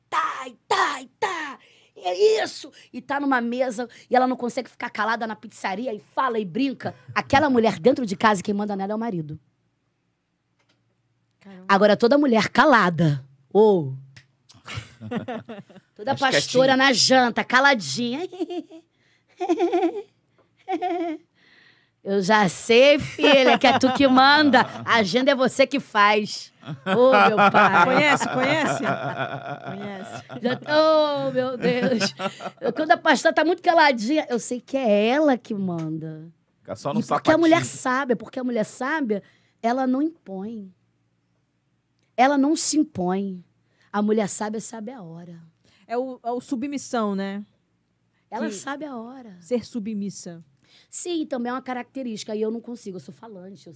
[0.09, 1.59] tá, tá, tá,
[2.03, 5.99] é isso, e tá numa mesa e ela não consegue ficar calada na pizzaria e
[5.99, 6.95] fala e brinca.
[7.13, 9.39] Aquela mulher dentro de casa, quem manda nela é o marido.
[11.39, 11.65] Caramba.
[11.67, 13.95] Agora, toda mulher calada, ou
[15.95, 16.77] toda Mais pastora quietinha.
[16.77, 18.21] na janta, caladinha.
[22.03, 24.61] Eu já sei, filha, que é tu que manda.
[24.85, 26.53] A agenda é você que faz.
[26.85, 27.85] Ô, meu pai.
[27.85, 28.83] Conhece, conhece?
[29.65, 30.23] Conhece.
[30.41, 30.59] Já
[31.27, 32.15] oh, meu Deus.
[32.61, 36.31] Eu, quando a pastora tá muito caladinha, eu sei que é ela que manda.
[36.59, 39.21] Fica só no E porque a mulher sabe, porque a mulher sabe,
[39.61, 40.73] ela não impõe.
[42.15, 43.43] Ela não se impõe.
[43.91, 45.41] A mulher sabe, sabe a hora.
[45.87, 47.43] É o, é o submissão, né?
[48.31, 49.35] Ela Que- sabe a hora.
[49.41, 50.43] Ser submissa.
[50.89, 52.35] Sim, também é uma característica.
[52.35, 53.69] E eu não consigo, eu sou falante.
[53.69, 53.73] Eu,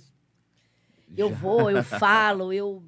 [1.16, 2.84] eu vou, eu falo, eu.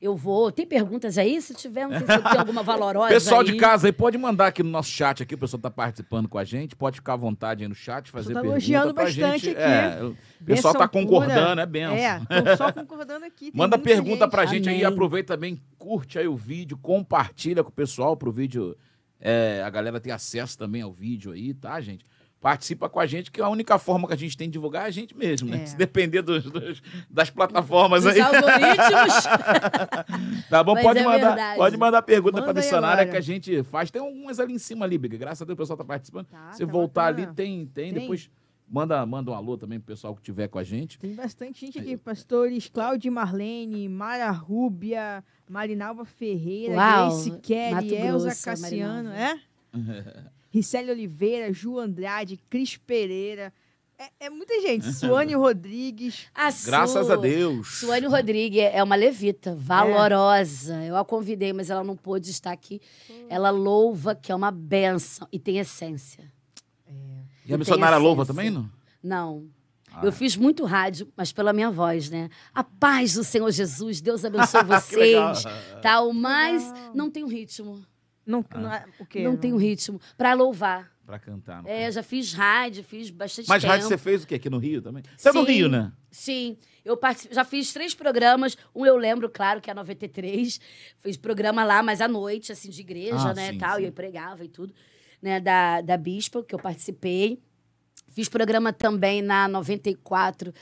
[0.00, 0.50] Eu vou.
[0.50, 1.40] Tem perguntas aí?
[1.40, 3.06] Se tiver, não sei se eu tenho alguma valorosa.
[3.14, 3.56] Pessoal de aí.
[3.56, 6.42] casa aí, pode mandar aqui no nosso chat aqui, o pessoal tá participando com a
[6.42, 9.56] gente, pode ficar à vontade aí no chat, fazer tá pergunta elogiando pra bastante gente.
[9.56, 9.62] aqui.
[9.62, 11.96] É, o pessoal tá Benção concordando, é benção.
[11.96, 13.52] É, tô só concordando aqui.
[13.52, 14.30] tem Manda pergunta gente.
[14.32, 18.76] pra gente aí, aproveita também, curte aí o vídeo, compartilha com o pessoal pro vídeo.
[19.20, 22.04] é, a galera ter acesso também ao vídeo aí, tá, gente?
[22.42, 24.88] Participa com a gente, que a única forma que a gente tem de divulgar é
[24.88, 25.62] a gente mesmo, né?
[25.62, 25.66] É.
[25.66, 28.20] Se depender dos, dos- das plataformas Os aí.
[28.20, 29.14] algoritmos.
[30.50, 31.56] Tá bom, Mas pode é mandar, verdade.
[31.56, 33.90] pode mandar pergunta Manda pra aí missionária que a gente faz.
[33.90, 35.16] Tem algumas ali em cima ali, Biga.
[35.16, 36.26] Graças a Deus o pessoal tá participando.
[36.26, 37.28] Tá, Se tá voltar bacana.
[37.28, 38.00] ali, tem, tem, Tem.
[38.02, 38.28] Depois
[38.68, 40.98] manda, manda um alô também pro pessoal que tiver com a gente.
[40.98, 41.96] Tem bastante gente aqui.
[41.96, 49.38] Pastores Cláudio e Marlene, Mara Rúbia, Marinalva Ferreira, Uau, Grace Kelly, Elza Grosso, Cassiano, é?
[50.52, 53.52] Ricele Oliveira, Ju Andrade, Cris Pereira.
[53.98, 54.92] É, é muita gente.
[54.92, 56.26] Suane Rodrigues.
[56.34, 57.78] A Graças Su- a Deus.
[57.78, 60.84] Suane Rodrigues é uma levita, valorosa.
[60.84, 62.80] Eu a convidei, mas ela não pôde estar aqui.
[63.28, 66.30] Ela louva, que é uma benção e tem essência.
[67.46, 68.68] E a missionária louva também, não?
[69.02, 69.46] Não.
[69.90, 70.00] Ah.
[70.04, 72.28] Eu fiz muito rádio, mas pela minha voz, né?
[72.54, 75.44] A paz do Senhor Jesus, Deus abençoe vocês,
[75.80, 76.90] tal, mas Legal.
[76.94, 77.82] não tem um ritmo.
[78.24, 79.22] Não, não é, o quê?
[79.24, 80.90] Não tem um ritmo para louvar.
[81.04, 81.62] Pra cantar.
[81.62, 83.72] não É, já fiz rádio, fiz bastante Mas tempo.
[83.72, 84.36] rádio você fez o quê?
[84.36, 85.02] Aqui no Rio também?
[85.16, 85.52] Você é do Sim.
[85.52, 85.92] Rio, né?
[86.10, 86.98] Sim, eu
[87.32, 88.56] já fiz três programas.
[88.74, 90.60] Um eu lembro, claro, que é a 93.
[91.00, 93.76] Fiz programa lá, mas à noite, assim, de igreja, Ah, né, sim, tal.
[93.78, 93.82] sim.
[93.82, 94.72] E eu pregava e tudo,
[95.20, 97.40] né, da, da Bispa, que eu participei.
[98.10, 100.52] Fiz programa também na 94.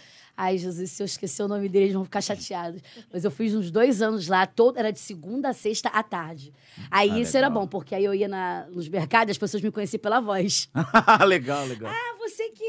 [0.43, 2.80] Ai, Jesus, se eu esquecer o nome deles, eles vão ficar chateados.
[3.12, 6.51] Mas eu fiz uns dois anos lá, todo, era de segunda a sexta à tarde.
[6.91, 7.62] Aí Ah, isso era legal.
[7.62, 10.70] bom, porque aí eu ia na, nos mercados e as pessoas me conheciam pela voz.
[11.28, 11.93] legal, legal.
[11.93, 12.64] Ah, você que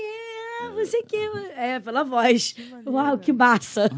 [0.67, 1.71] ah, você que é.
[1.75, 2.55] É, pela voz.
[2.57, 2.91] maneiro.
[2.91, 3.89] Uau, que massa.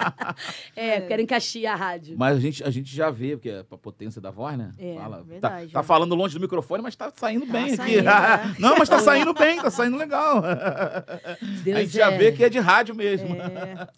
[0.74, 2.16] é, quero encaixar a rádio.
[2.18, 4.72] Mas a gente, a gente já vê, porque é pra potência da voz, né?
[4.78, 5.82] É, Fala, verdade, tá, tá é.
[5.82, 8.46] falando longe do microfone, mas tá saindo Tá bem saindo, aqui.
[8.48, 8.56] né?
[8.58, 10.42] Não, mas tá saindo bem, tá saindo legal.
[11.62, 13.34] Deus a gente já é- vê que é de rádio mesmo.
[13.34, 13.88] É,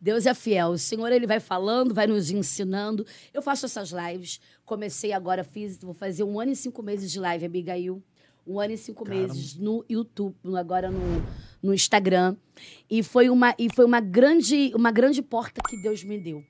[0.00, 0.70] Deus é fiel.
[0.70, 3.06] O Senhor, ele vai falando, vai nos ensinando.
[3.32, 4.40] Eu faço essas lives.
[4.64, 8.02] Comecei agora, fiz, vou fazer um ano e cinco meses de live, Abigail.
[8.48, 9.28] Um ano e cinco Caramba.
[9.28, 11.00] meses no YouTube, agora no,
[11.62, 12.34] no Instagram.
[12.88, 16.42] E foi uma, e foi uma grande, uma grande porta que Deus me deu.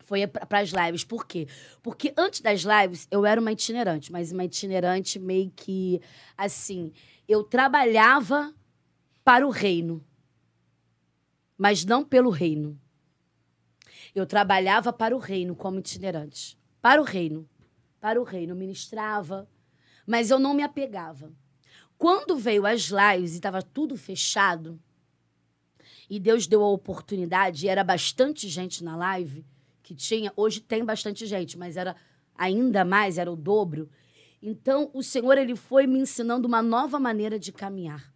[0.00, 1.04] Foi para as lives.
[1.04, 1.48] Por quê?
[1.82, 6.02] Porque antes das lives, eu era uma itinerante, mas uma itinerante meio que
[6.36, 6.92] assim.
[7.26, 8.54] Eu trabalhava
[9.24, 10.04] para o reino,
[11.56, 12.78] mas não pelo reino.
[14.14, 16.58] Eu trabalhava para o reino como itinerante.
[16.82, 17.48] Para o reino.
[17.98, 18.52] Para o reino.
[18.52, 19.48] Eu ministrava,
[20.06, 21.32] mas eu não me apegava.
[21.96, 24.78] Quando veio as lives e estava tudo fechado,
[26.10, 29.44] e Deus deu a oportunidade, e era bastante gente na live,
[29.82, 31.96] que tinha, hoje tem bastante gente, mas era
[32.34, 33.88] ainda mais, era o dobro.
[34.42, 38.12] Então, o Senhor ele foi me ensinando uma nova maneira de caminhar,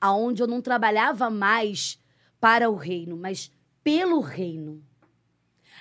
[0.00, 1.98] aonde eu não trabalhava mais
[2.38, 3.50] para o reino, mas
[3.82, 4.84] pelo reino,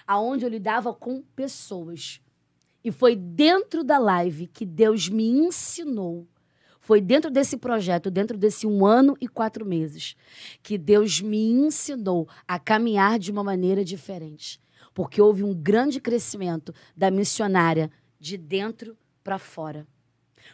[0.07, 2.22] aonde eu lidava com pessoas.
[2.84, 6.28] E foi dentro da live que Deus me ensinou.
[6.80, 10.16] Foi dentro desse projeto, dentro desse um ano e quatro meses,
[10.64, 14.60] que Deus me ensinou a caminhar de uma maneira diferente.
[14.94, 19.88] Porque houve um grande crescimento da missionária de dentro para fora.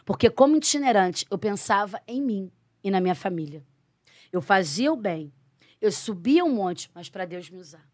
[0.04, 2.52] Porque, como itinerante, eu pensava em mim
[2.84, 3.64] e na minha família.
[4.30, 5.32] Eu fazia o bem,
[5.80, 7.88] eu subia um monte, mas para Deus me usar.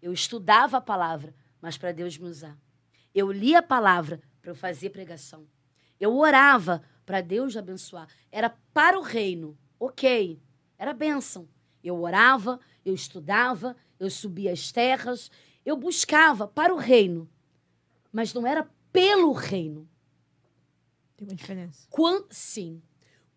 [0.00, 2.58] Eu estudava a palavra, mas para Deus me usar.
[3.14, 5.46] Eu lia a palavra para eu fazer pregação.
[6.00, 8.08] Eu orava para Deus abençoar.
[8.30, 10.40] Era para o reino, ok.
[10.78, 11.48] Era bênção.
[11.82, 15.30] Eu orava, eu estudava, eu subia as terras,
[15.64, 17.28] eu buscava para o reino.
[18.12, 19.88] Mas não era pelo reino.
[21.16, 21.86] tem uma diferença.
[21.90, 22.82] Quan- sim.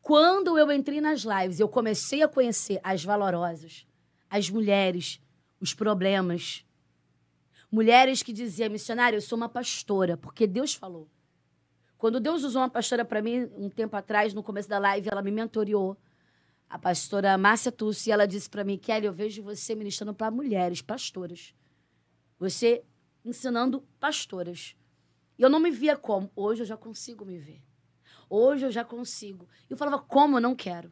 [0.01, 3.87] Quando eu entrei nas lives, eu comecei a conhecer as valorosas,
[4.29, 5.19] as mulheres,
[5.59, 6.64] os problemas.
[7.71, 11.09] Mulheres que diziam, missionária, eu sou uma pastora, porque Deus falou.
[11.97, 15.21] Quando Deus usou uma pastora para mim, um tempo atrás, no começo da live, ela
[15.21, 15.97] me mentoreou.
[16.69, 20.81] a pastora Márcia Tussi, ela disse para mim, Kelly, eu vejo você ministrando para mulheres,
[20.81, 21.53] pastoras.
[22.39, 22.83] Você
[23.23, 24.75] ensinando pastoras.
[25.37, 26.29] E eu não me via como.
[26.35, 27.61] Hoje eu já consigo me ver.
[28.29, 29.47] Hoje eu já consigo.
[29.69, 30.91] E eu falava, como eu não quero.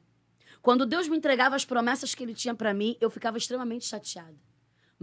[0.62, 4.38] Quando Deus me entregava as promessas que ele tinha para mim, eu ficava extremamente chateada.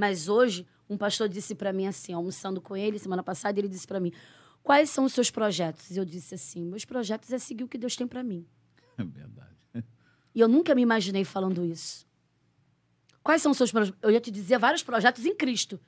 [0.00, 3.86] Mas hoje, um pastor disse para mim assim, almoçando com ele semana passada, ele disse
[3.86, 4.10] para mim:
[4.62, 7.76] "Quais são os seus projetos?" E eu disse assim: "Meus projetos é seguir o que
[7.76, 8.46] Deus tem para mim."
[8.96, 9.50] É verdade.
[10.34, 12.06] E eu nunca me imaginei falando isso.
[13.22, 13.98] Quais são os seus projetos?
[14.00, 15.78] Eu ia te dizer vários projetos em Cristo,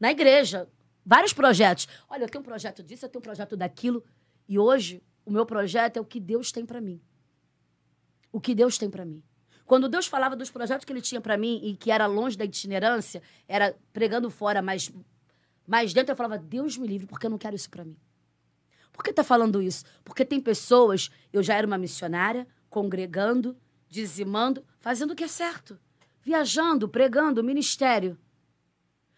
[0.00, 0.68] na igreja,
[1.06, 1.86] vários projetos.
[2.08, 4.02] Olha, eu tenho um projeto disso, eu tenho um projeto daquilo,
[4.48, 7.00] e hoje o meu projeto é o que Deus tem para mim.
[8.32, 9.22] O que Deus tem para mim.
[9.66, 12.44] Quando Deus falava dos projetos que ele tinha para mim e que era longe da
[12.44, 14.92] itinerância, era pregando fora, mas
[15.66, 17.96] mais dentro eu falava: Deus me livre, porque eu não quero isso para mim.
[18.92, 19.84] Por que tá falando isso?
[20.04, 23.56] Porque tem pessoas, eu já era uma missionária, congregando,
[23.88, 25.78] dizimando, fazendo o que é certo,
[26.22, 28.18] viajando, pregando, ministério.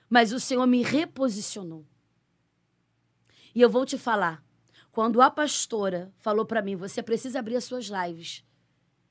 [0.09, 1.85] Mas o Senhor me reposicionou.
[3.55, 4.43] E eu vou te falar,
[4.93, 8.45] quando a pastora falou para mim, você precisa abrir as suas lives.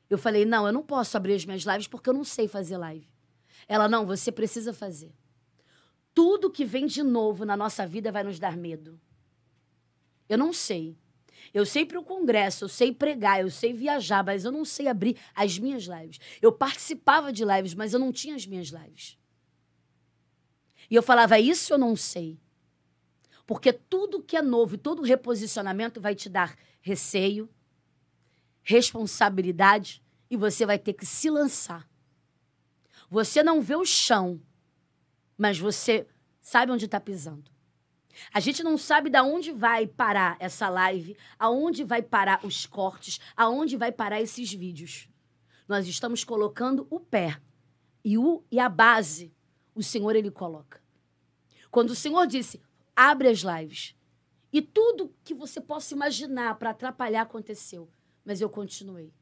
[0.09, 2.77] Eu falei, não, eu não posso abrir as minhas lives porque eu não sei fazer
[2.77, 3.09] live.
[3.67, 5.13] Ela, não, você precisa fazer.
[6.13, 8.99] Tudo que vem de novo na nossa vida vai nos dar medo.
[10.29, 10.97] Eu não sei.
[11.53, 14.87] Eu sei para o congresso, eu sei pregar, eu sei viajar, mas eu não sei
[14.87, 16.19] abrir as minhas lives.
[16.41, 19.17] Eu participava de lives, mas eu não tinha as minhas lives.
[20.89, 22.39] E eu falava, isso eu não sei.
[23.45, 27.49] Porque tudo que é novo e todo reposicionamento vai te dar receio,
[28.65, 31.87] responsabilidade e você vai ter que se lançar.
[33.09, 34.41] Você não vê o chão,
[35.37, 36.07] mas você
[36.41, 37.51] sabe onde está pisando.
[38.33, 43.19] A gente não sabe da onde vai parar essa live, aonde vai parar os cortes,
[43.37, 45.07] aonde vai parar esses vídeos.
[45.67, 47.39] Nós estamos colocando o pé
[48.03, 49.31] e, o, e a base,
[49.75, 50.81] o Senhor ele coloca.
[51.69, 52.61] Quando o Senhor disse,
[52.95, 53.95] abre as lives,
[54.51, 57.89] e tudo que você possa imaginar para atrapalhar aconteceu
[58.25, 59.13] mas eu continuei.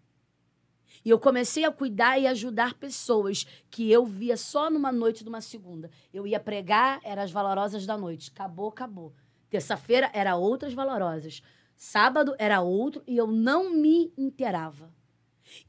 [1.04, 5.30] E eu comecei a cuidar e ajudar pessoas que eu via só numa noite de
[5.30, 5.90] uma segunda.
[6.14, 8.32] Eu ia pregar, eram as valorosas da noite.
[8.34, 9.14] Acabou, acabou.
[9.50, 11.42] Terça-feira era outras valorosas.
[11.76, 14.94] Sábado era outro e eu não me inteirava.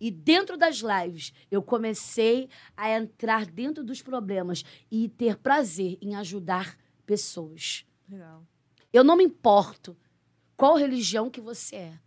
[0.00, 6.14] E dentro das lives, eu comecei a entrar dentro dos problemas e ter prazer em
[6.14, 7.84] ajudar pessoas.
[8.08, 8.46] Legal.
[8.92, 9.96] Eu não me importo
[10.56, 12.03] qual religião que você é.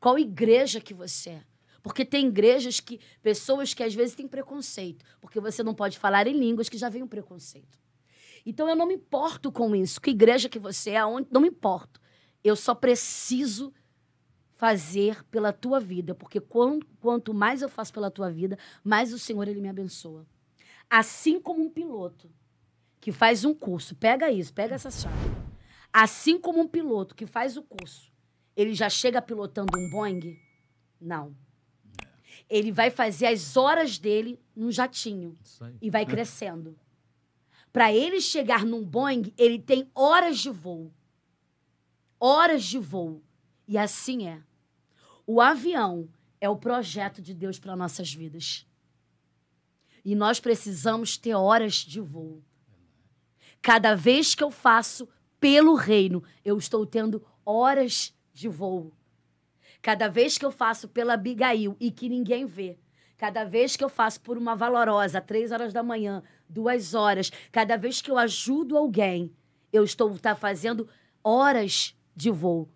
[0.00, 1.42] Qual igreja que você é?
[1.82, 6.26] Porque tem igrejas que, pessoas que às vezes têm preconceito, porque você não pode falar
[6.26, 7.78] em línguas que já vem um preconceito.
[8.44, 10.00] Então eu não me importo com isso.
[10.00, 12.00] Que igreja que você é, aonde, não me importo.
[12.42, 13.72] Eu só preciso
[14.52, 19.18] fazer pela tua vida, porque quanto, quanto mais eu faço pela tua vida, mais o
[19.18, 20.26] Senhor ele me abençoa.
[20.88, 22.30] Assim como um piloto
[23.00, 25.30] que faz um curso, pega isso, pega essa chave.
[25.92, 28.10] Assim como um piloto que faz o curso
[28.56, 30.38] ele já chega pilotando um Boeing?
[31.00, 31.34] Não.
[32.48, 35.38] Ele vai fazer as horas dele num jatinho
[35.80, 36.78] e vai crescendo.
[37.72, 40.92] Para ele chegar num Boeing, ele tem horas de voo.
[42.18, 43.22] Horas de voo.
[43.66, 44.42] E assim é.
[45.26, 46.08] O avião
[46.40, 48.66] é o projeto de Deus para nossas vidas.
[50.04, 52.42] E nós precisamos ter horas de voo.
[53.62, 55.08] Cada vez que eu faço
[55.38, 58.92] pelo reino, eu estou tendo horas de voo.
[59.82, 62.78] Cada vez que eu faço pela Abigail e que ninguém vê,
[63.16, 67.76] cada vez que eu faço por uma valorosa, três horas da manhã, duas horas, cada
[67.76, 69.32] vez que eu ajudo alguém,
[69.72, 70.88] eu estou tá fazendo
[71.22, 72.68] horas de voo.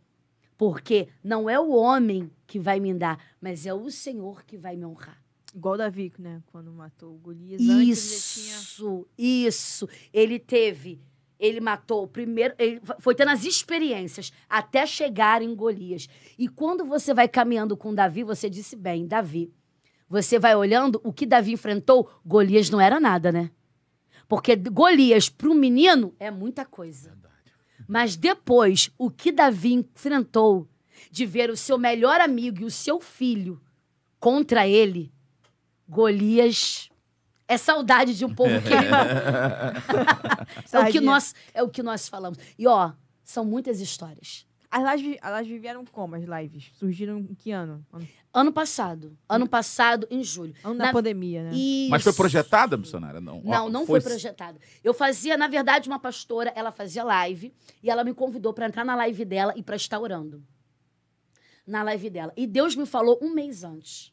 [0.56, 4.76] Porque não é o homem que vai me dar, mas é o Senhor que vai
[4.76, 5.20] me honrar.
[5.54, 6.42] Igual Davi, né?
[6.46, 7.60] Quando matou o Golias.
[7.60, 9.46] Isso, tinha...
[9.46, 9.88] isso.
[10.12, 11.00] Ele teve
[11.44, 16.08] ele matou primeiro, ele foi tendo as experiências até chegar em Golias.
[16.38, 19.52] E quando você vai caminhando com Davi, você disse bem, Davi,
[20.08, 23.50] você vai olhando o que Davi enfrentou, Golias não era nada, né?
[24.26, 27.10] Porque Golias para um menino é muita coisa.
[27.10, 27.52] Verdade.
[27.86, 30.66] Mas depois, o que Davi enfrentou
[31.10, 33.60] de ver o seu melhor amigo e o seu filho
[34.18, 35.12] contra ele,
[35.86, 36.88] Golias
[37.46, 38.94] é saudade de um povo querido.
[40.72, 42.38] é, o que nós, é o que nós falamos.
[42.58, 42.92] E, ó,
[43.22, 44.46] são muitas histórias.
[44.70, 46.72] As lives, as lives vieram como, as lives?
[46.74, 47.86] Surgiram em que ano?
[47.92, 49.16] Ano, ano passado.
[49.28, 50.52] Ano passado, em julho.
[50.64, 51.50] Ano na, da pandemia, né?
[51.54, 51.90] Isso.
[51.90, 53.20] Mas foi projetada, missionária?
[53.20, 54.58] Não, não, não foi, foi projetada.
[54.82, 57.54] Eu fazia, na verdade, uma pastora, ela fazia live
[57.84, 60.42] e ela me convidou para entrar na live dela e para estar orando.
[61.64, 62.32] Na live dela.
[62.36, 64.12] E Deus me falou um mês antes.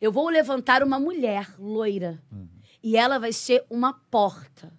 [0.00, 2.22] Eu vou levantar uma mulher loira.
[2.82, 4.72] E ela vai ser uma porta.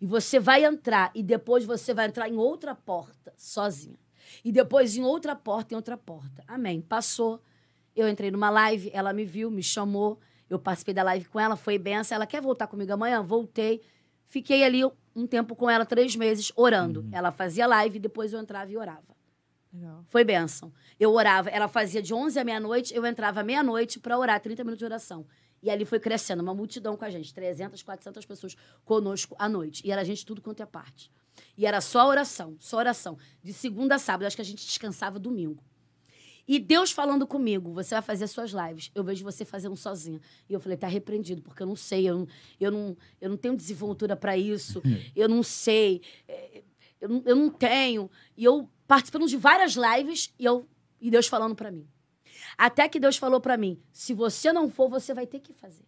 [0.00, 1.10] E você vai entrar.
[1.14, 3.98] E depois você vai entrar em outra porta, sozinha.
[4.44, 6.42] E depois em outra porta, em outra porta.
[6.46, 6.80] Amém.
[6.80, 7.42] Passou.
[7.94, 10.20] Eu entrei numa live, ela me viu, me chamou.
[10.48, 12.16] Eu participei da live com ela, foi benção.
[12.16, 13.22] Ela quer voltar comigo amanhã?
[13.22, 13.82] Voltei.
[14.24, 14.82] Fiquei ali
[15.14, 17.08] um tempo com ela, três meses, orando.
[17.12, 19.16] Ela fazia live, depois eu entrava e orava.
[19.72, 20.04] Legal.
[20.08, 20.72] Foi benção.
[20.98, 24.78] Eu orava, ela fazia de 11 à meia-noite, eu entrava meia-noite para orar, 30 minutos
[24.78, 25.26] de oração.
[25.62, 29.86] E ali foi crescendo, uma multidão com a gente, 300, 400 pessoas conosco à noite.
[29.86, 31.10] E era gente tudo quanto é parte.
[31.56, 33.18] E era só oração, só oração.
[33.42, 35.62] De segunda a sábado, acho que a gente descansava domingo.
[36.48, 38.90] E Deus falando comigo, você vai fazer suas lives.
[38.94, 40.20] Eu vejo você fazendo sozinha.
[40.48, 42.28] E eu falei, tá repreendido, porque eu não sei, eu não,
[42.58, 44.82] eu não, eu não tenho desenvoltura para isso,
[45.14, 46.64] eu não sei, é,
[47.00, 48.10] eu não, eu não tenho.
[48.36, 50.66] E eu participando de várias lives e, eu,
[51.00, 51.86] e Deus falando para mim.
[52.56, 55.84] Até que Deus falou para mim: se você não for, você vai ter que fazer.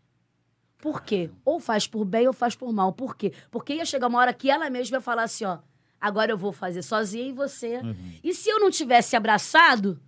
[0.79, 1.31] Por quê?
[1.45, 2.93] Ou faz por bem ou faz por mal.
[2.93, 3.33] Por quê?
[3.51, 5.59] Porque ia chegar uma hora que ela mesma ia falar assim: ó,
[6.01, 7.81] agora eu vou fazer sozinha e você.
[8.23, 10.01] E se eu não tivesse abraçado,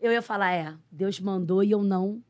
[0.00, 2.22] eu ia falar: é, Deus mandou e eu não.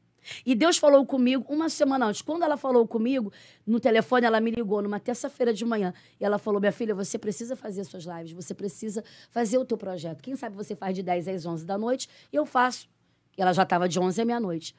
[0.45, 2.23] E Deus falou comigo uma semana antes.
[2.23, 3.33] Quando ela falou comigo,
[3.67, 5.95] no telefone, ela me ligou numa terça-feira de manhã.
[6.21, 9.77] E ela falou: Minha filha, você precisa fazer suas lives, você precisa fazer o teu
[9.77, 10.23] projeto.
[10.23, 12.89] Quem sabe você faz de 10 às 11 da noite, e eu faço.
[13.37, 14.75] E ela já estava de 11 à meia-noite.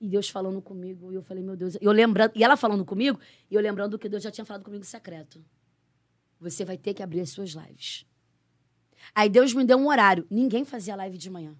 [0.00, 1.76] E Deus falando comigo, e eu falei: Meu Deus.
[1.80, 3.18] Eu lembrando, e ela falando comigo,
[3.50, 5.44] e eu lembrando que Deus já tinha falado comigo em secreto.
[6.40, 8.06] Você vai ter que abrir as suas lives.
[9.14, 10.26] Aí Deus me deu um horário.
[10.30, 11.54] Ninguém fazia live de manhã.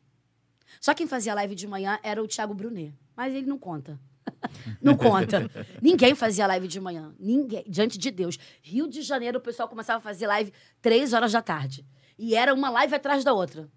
[0.80, 2.94] Só quem fazia live de manhã era o Thiago Brunet.
[3.16, 3.98] Mas ele não conta.
[4.80, 5.50] não conta.
[5.80, 7.14] Ninguém fazia live de manhã.
[7.18, 7.64] Ninguém.
[7.68, 8.38] Diante de Deus.
[8.62, 11.86] Rio de Janeiro, o pessoal começava a fazer live três horas da tarde.
[12.18, 13.68] E era uma live atrás da outra.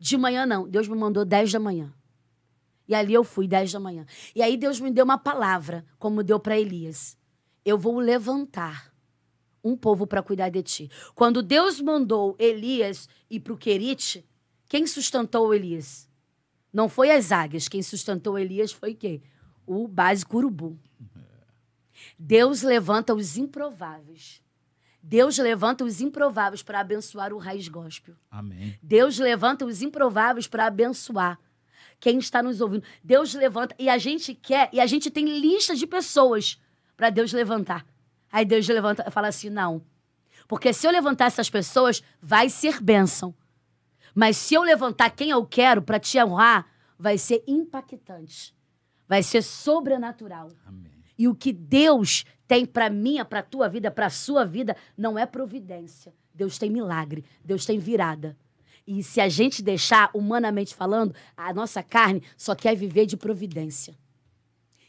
[0.00, 0.66] De manhã, não.
[0.66, 1.92] Deus me mandou 10 da manhã.
[2.88, 4.06] E ali eu fui, 10 da manhã.
[4.34, 7.16] E aí Deus me deu uma palavra, como deu para Elias.
[7.64, 8.92] Eu vou levantar
[9.62, 10.90] um povo para cuidar de ti.
[11.14, 14.26] Quando Deus mandou Elias ir para o Querite,
[14.66, 16.08] quem sustentou Elias?
[16.72, 17.68] Não foi as águias.
[17.68, 19.22] Quem sustentou Elias foi quem?
[19.66, 20.78] O básico urubu.
[22.18, 24.42] Deus levanta os improváveis.
[25.02, 28.14] Deus levanta os improváveis para abençoar o raiz gospel.
[28.30, 28.78] Amém.
[28.82, 31.38] Deus levanta os improváveis para abençoar
[31.98, 32.84] quem está nos ouvindo.
[33.02, 36.60] Deus levanta e a gente quer e a gente tem lista de pessoas
[36.96, 37.86] para Deus levantar.
[38.30, 39.82] Aí Deus levanta e fala assim: não.
[40.46, 43.34] Porque se eu levantar essas pessoas, vai ser bênção.
[44.14, 46.66] Mas se eu levantar quem eu quero para te honrar,
[46.98, 48.54] vai ser impactante.
[49.08, 50.48] Vai ser sobrenatural.
[50.66, 50.99] Amém.
[51.20, 55.26] E o que Deus tem para minha, para tua vida, para sua vida, não é
[55.26, 56.14] providência.
[56.32, 58.34] Deus tem milagre, Deus tem virada.
[58.86, 63.94] E se a gente deixar, humanamente falando, a nossa carne só quer viver de providência.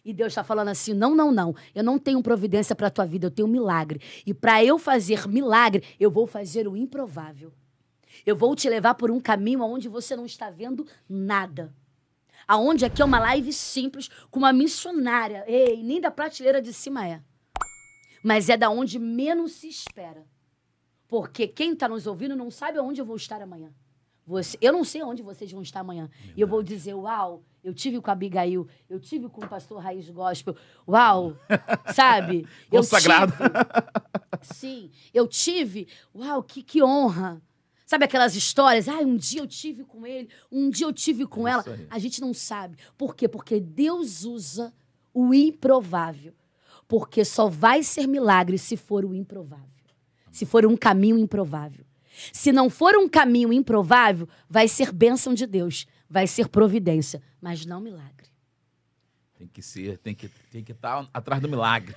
[0.05, 1.53] E Deus está falando assim: não, não, não.
[1.75, 3.99] Eu não tenho providência para a tua vida, eu tenho milagre.
[4.25, 7.51] E para eu fazer milagre, eu vou fazer o improvável.
[8.25, 11.75] Eu vou te levar por um caminho onde você não está vendo nada.
[12.51, 15.45] Aonde aqui é uma live simples com uma missionária.
[15.47, 17.21] Ei, nem da prateleira de cima é.
[18.21, 20.27] Mas é da onde menos se espera.
[21.07, 23.73] Porque quem está nos ouvindo não sabe aonde eu vou estar amanhã.
[24.27, 26.09] Você, eu não sei onde vocês vão estar amanhã.
[26.35, 29.81] E eu vou dizer, uau, eu tive com a Abigail, eu tive com o pastor
[29.81, 30.53] Raiz Gospel.
[30.85, 31.37] Uau,
[31.95, 32.45] sabe?
[32.69, 33.31] Consagrado.
[34.41, 35.87] sim, eu tive.
[36.13, 37.41] Uau, que, que honra.
[37.91, 38.87] Sabe aquelas histórias?
[38.87, 41.65] Ah, um dia eu tive com ele, um dia eu tive com É ela.
[41.89, 42.77] A gente não sabe.
[42.97, 43.27] Por quê?
[43.27, 44.73] Porque Deus usa
[45.13, 46.33] o improvável.
[46.87, 49.67] Porque só vai ser milagre se for o improvável.
[50.31, 51.83] Se for um caminho improvável.
[52.31, 57.65] Se não for um caminho improvável, vai ser bênção de Deus, vai ser providência, mas
[57.65, 58.30] não milagre.
[59.41, 61.95] Tem que ser, tem que tem que estar atrás do milagre.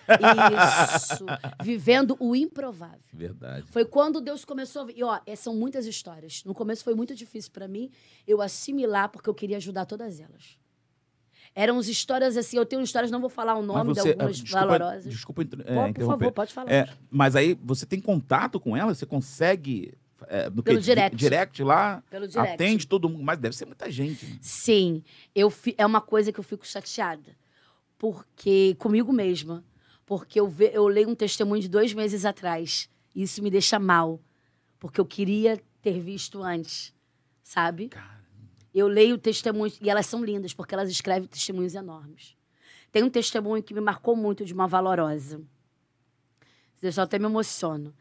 [0.96, 1.26] Isso.
[1.62, 2.98] Vivendo o improvável.
[3.12, 3.66] Verdade.
[3.70, 4.90] Foi quando Deus começou a.
[4.90, 6.42] E, ó, é, são muitas histórias.
[6.44, 7.90] No começo foi muito difícil para mim
[8.26, 10.58] eu assimilar, porque eu queria ajudar todas elas.
[11.54, 14.08] Eram as histórias assim, eu tenho histórias, não vou falar o nome Mas de você,
[14.12, 15.04] algumas desculpa, valorosas.
[15.04, 16.72] desculpa é, Pô, por favor, pode falar.
[16.72, 18.94] É, mas aí você tem contato com ela?
[18.94, 19.92] Você consegue
[20.28, 20.84] é, no Pelo quê?
[20.84, 21.16] direct.
[21.16, 22.02] direct lá?
[22.10, 22.54] Pelo direct.
[22.54, 24.24] Atende todo mundo, mas deve ser muita gente.
[24.26, 24.38] né?
[24.40, 25.02] Sim,
[25.34, 27.36] eu fi- é uma coisa que eu fico chateada.
[27.98, 29.64] Porque, comigo mesma.
[30.06, 32.88] Porque eu, ve- eu leio um testemunho de dois meses atrás.
[33.14, 34.20] E isso me deixa mal.
[34.78, 36.92] Porque eu queria ter visto antes.
[37.42, 37.90] Sabe?
[38.74, 39.78] Eu leio testemunhos.
[39.80, 42.36] E elas são lindas, porque elas escrevem testemunhos enormes.
[42.92, 45.40] Tem um testemunho que me marcou muito de uma valorosa.
[46.82, 47.94] Eu já até me emociono.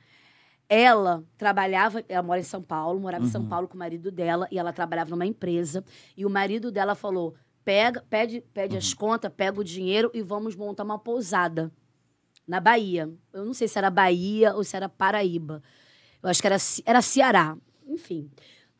[0.69, 4.47] Ela trabalhava, ela mora em São Paulo, morava em São Paulo com o marido dela,
[4.49, 5.83] e ela trabalhava numa empresa.
[6.17, 10.55] E o marido dela falou: pega, pede, pede as contas, pega o dinheiro e vamos
[10.55, 11.71] montar uma pousada
[12.47, 13.11] na Bahia.
[13.31, 15.61] Eu não sei se era Bahia ou se era Paraíba.
[16.21, 17.57] Eu acho que era, era Ceará.
[17.87, 18.29] Enfim.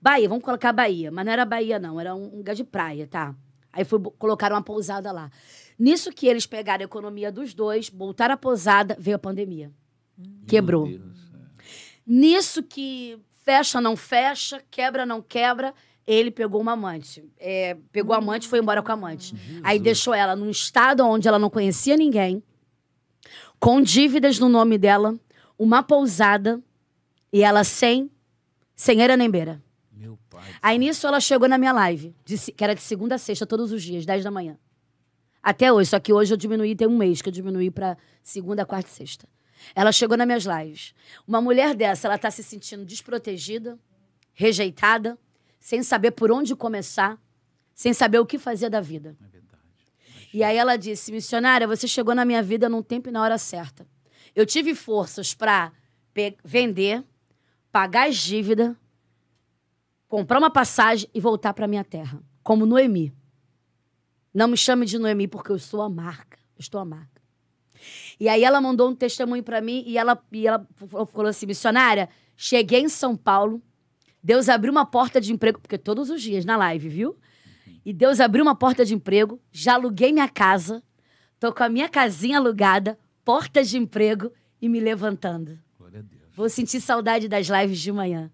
[0.02, 1.12] Bahia, vamos colocar Bahia.
[1.12, 2.00] Mas não era Bahia, não.
[2.00, 3.36] Era um um lugar de praia, tá?
[3.72, 5.32] Aí foi, colocaram uma pousada lá.
[5.80, 9.72] Nisso que eles pegaram a economia dos dois, voltaram a pousada, veio a pandemia.
[10.48, 10.86] Quebrou.
[10.86, 11.13] Meu Deus.
[12.06, 15.74] Nisso que fecha, não fecha, quebra, não quebra,
[16.06, 17.24] ele pegou uma amante.
[17.40, 19.34] É, pegou a amante e foi embora com a amante.
[19.64, 22.44] Aí deixou ela num estado onde ela não conhecia ninguém,
[23.60, 25.18] com dívidas no nome dela,
[25.58, 26.62] uma pousada,
[27.32, 28.12] e ela sem,
[28.76, 29.62] sem era nem beira.
[29.92, 30.52] Meu pai.
[30.62, 33.72] Aí nisso ela chegou na minha live, de que era de segunda a sexta, todos
[33.72, 34.58] os dias, 10 da manhã.
[35.42, 38.66] Até hoje, só que hoje eu diminuí, tem um mês que eu diminuí pra segunda,
[38.66, 39.28] quarta e sexta.
[39.76, 40.94] Ela chegou nas minhas lives.
[41.28, 43.80] Uma mulher dessa, ela tá se sentindo desprotegida,
[44.34, 45.18] rejeitada,
[45.60, 47.18] sem saber por onde começar,
[47.74, 49.16] sem saber o que fazer da vida.
[49.22, 49.64] É verdade.
[50.34, 53.38] E aí ela disse: missionária, você chegou na minha vida num tempo e na hora
[53.38, 53.88] certa.
[54.36, 55.72] Eu tive forças para
[56.44, 57.04] vender,
[57.72, 58.76] pagar as dívidas,
[60.08, 63.14] comprar uma passagem e voltar para minha terra, como Noemi.
[64.34, 66.38] Não me chame de Noemi porque eu sou a marca.
[66.56, 67.22] Eu estou a marca.
[68.20, 70.68] E aí ela mandou um testemunho para mim e ela, e ela
[71.12, 73.62] falou assim: missionária, cheguei em São Paulo,
[74.22, 77.18] Deus abriu uma porta de emprego, porque todos os dias na live, viu?
[77.86, 80.82] E Deus abriu uma porta de emprego, já aluguei minha casa,
[81.40, 84.32] tô com a minha casinha alugada, porta de emprego
[84.62, 85.60] e me levantando.
[85.78, 86.24] Glória a Deus.
[86.34, 88.32] Vou sentir saudade das lives de manhã.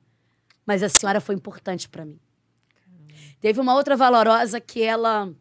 [0.66, 2.20] Mas a senhora foi importante para mim.
[3.42, 5.34] Teve uma outra valorosa que ela,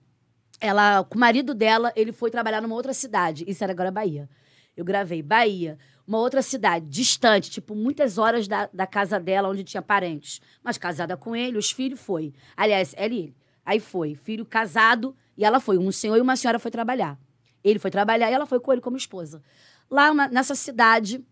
[0.60, 3.44] ela, com o marido dela, ele foi trabalhar numa outra cidade.
[3.46, 4.28] Isso era agora Bahia.
[4.76, 9.64] Eu gravei Bahia, uma outra cidade, distante, tipo, muitas horas da, da casa dela, onde
[9.64, 10.40] tinha parentes.
[10.62, 12.32] Mas casada com ele, os filhos foi.
[12.56, 13.36] Aliás, ela e ele.
[13.64, 15.76] Aí foi, filho casado, e ela foi.
[15.78, 17.18] Um senhor e uma senhora foi trabalhar.
[17.62, 19.42] Ele foi trabalhar e ela foi com ele como esposa.
[19.90, 21.22] Lá uma- nessa cidade,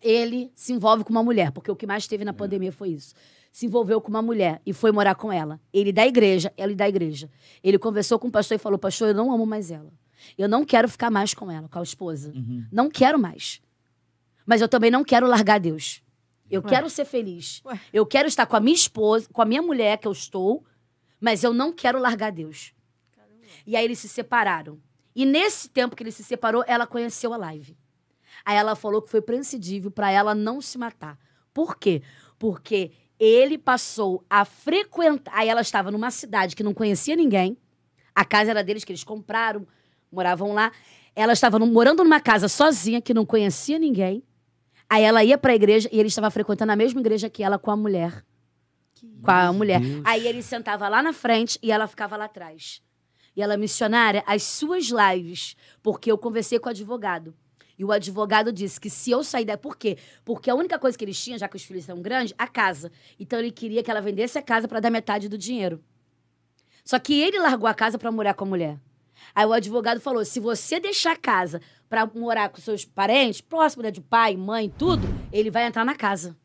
[0.00, 3.14] ele se envolve com uma mulher, porque o que mais teve na pandemia foi isso.
[3.50, 5.60] Se envolveu com uma mulher e foi morar com ela.
[5.72, 7.28] Ele da igreja, ela da igreja.
[7.62, 9.92] Ele conversou com o pastor e falou: Pastor, eu não amo mais ela.
[10.36, 12.32] Eu não quero ficar mais com ela, com a esposa.
[12.34, 12.64] Uhum.
[12.70, 13.60] Não quero mais.
[14.46, 16.02] Mas eu também não quero largar Deus.
[16.50, 17.62] Eu quero ser feliz.
[17.64, 17.80] Ué.
[17.92, 20.64] Eu quero estar com a minha esposa, com a minha mulher que eu estou,
[21.20, 22.74] mas eu não quero largar Deus.
[23.66, 24.80] E aí eles se separaram.
[25.14, 27.76] E nesse tempo que ele se separou, ela conheceu a live.
[28.44, 31.18] Aí ela falou que foi prescindível para ela não se matar.
[31.52, 32.02] Por quê?
[32.38, 32.90] Porque
[33.20, 35.30] ele passou a frequentar.
[35.36, 37.58] Aí ela estava numa cidade que não conhecia ninguém.
[38.14, 39.66] A casa era deles, que eles compraram,
[40.10, 40.72] moravam lá.
[41.14, 44.24] Ela estava morando numa casa sozinha, que não conhecia ninguém.
[44.88, 47.58] Aí ela ia para a igreja e ele estava frequentando a mesma igreja que ela
[47.58, 48.24] com a mulher.
[49.22, 49.80] Com a mulher.
[49.80, 50.02] Deus.
[50.04, 52.82] Aí ele sentava lá na frente e ela ficava lá atrás.
[53.36, 57.34] E ela, missionária, as suas lives, porque eu conversei com o advogado.
[57.80, 59.56] E o advogado disse que se eu sair daí.
[59.56, 59.96] Por quê?
[60.22, 62.92] Porque a única coisa que eles tinham, já que os filhos são grandes, a casa.
[63.18, 65.82] Então ele queria que ela vendesse a casa para dar metade do dinheiro.
[66.84, 68.78] Só que ele largou a casa para morar com a mulher.
[69.34, 73.82] Aí o advogado falou: se você deixar a casa para morar com seus parentes, próximo
[73.82, 76.36] né, de pai, mãe, tudo, ele vai entrar na casa.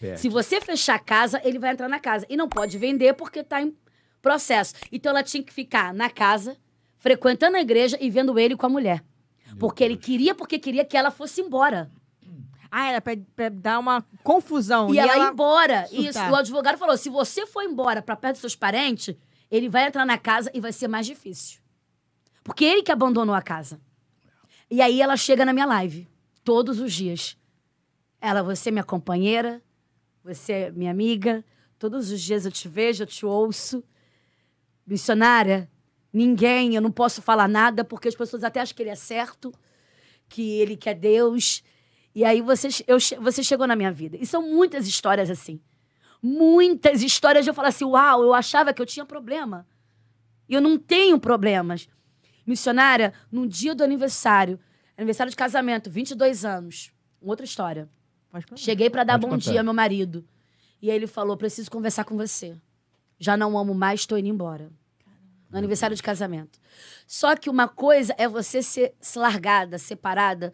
[0.00, 0.16] É.
[0.16, 2.24] Se você fechar a casa, ele vai entrar na casa.
[2.26, 3.76] E não pode vender porque está em
[4.22, 4.72] processo.
[4.90, 6.56] Então ela tinha que ficar na casa,
[6.96, 9.04] frequentando a igreja e vendo ele com a mulher.
[9.58, 11.90] Porque ele queria, porque queria que ela fosse embora.
[12.70, 14.94] Ah, era pra, pra dar uma confusão.
[14.94, 15.86] E, ela, ia embora.
[15.86, 16.04] surtar.
[16.04, 16.18] Isso.
[16.20, 19.14] E o advogado falou: se você for embora para perto dos seus parentes,
[19.50, 21.60] ele vai entrar na casa e vai ser mais difícil.
[22.44, 23.80] Porque ele que abandonou a casa.
[24.70, 26.08] E aí ela chega na minha live,
[26.44, 27.36] todos os dias.
[28.20, 29.60] Ela, você é minha companheira,
[30.22, 31.44] você é minha amiga,
[31.78, 33.82] todos os dias eu te vejo, eu te ouço.
[34.86, 35.68] Missionária,
[36.12, 39.52] ninguém, eu não posso falar nada, porque as pessoas até acham que ele é certo,
[40.28, 41.62] que ele quer Deus.
[42.14, 44.16] E aí você, eu, você chegou na minha vida.
[44.20, 45.60] E são muitas histórias assim.
[46.22, 49.66] Muitas histórias de eu falar assim: uau, eu achava que eu tinha problema.
[50.48, 51.88] E eu não tenho problemas.
[52.46, 54.58] Missionária, num dia do aniversário,
[54.96, 56.92] aniversário de casamento, 22 anos.
[57.22, 57.88] Uma outra história.
[58.54, 59.50] Cheguei pra dar Pode bom contar.
[59.50, 60.24] dia ao meu marido.
[60.82, 62.56] E aí ele falou: preciso conversar com você.
[63.18, 64.70] Já não amo mais, tô indo embora.
[65.50, 66.60] No aniversário de casamento.
[67.06, 70.52] Só que uma coisa é você ser se largada, separada,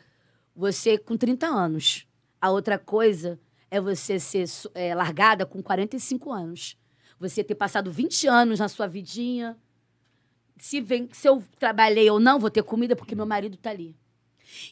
[0.55, 2.07] você com 30 anos.
[2.41, 3.39] A outra coisa
[3.71, 6.79] é você ser é, largada com 45 anos.
[7.19, 9.57] Você ter passado 20 anos na sua vidinha.
[10.59, 13.95] Se, vem, se eu trabalhei ou não, vou ter comida porque meu marido tá ali.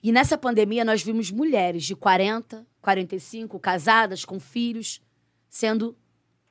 [0.03, 5.01] E nessa pandemia nós vimos mulheres de 40, 45, casadas, com filhos,
[5.49, 5.97] sendo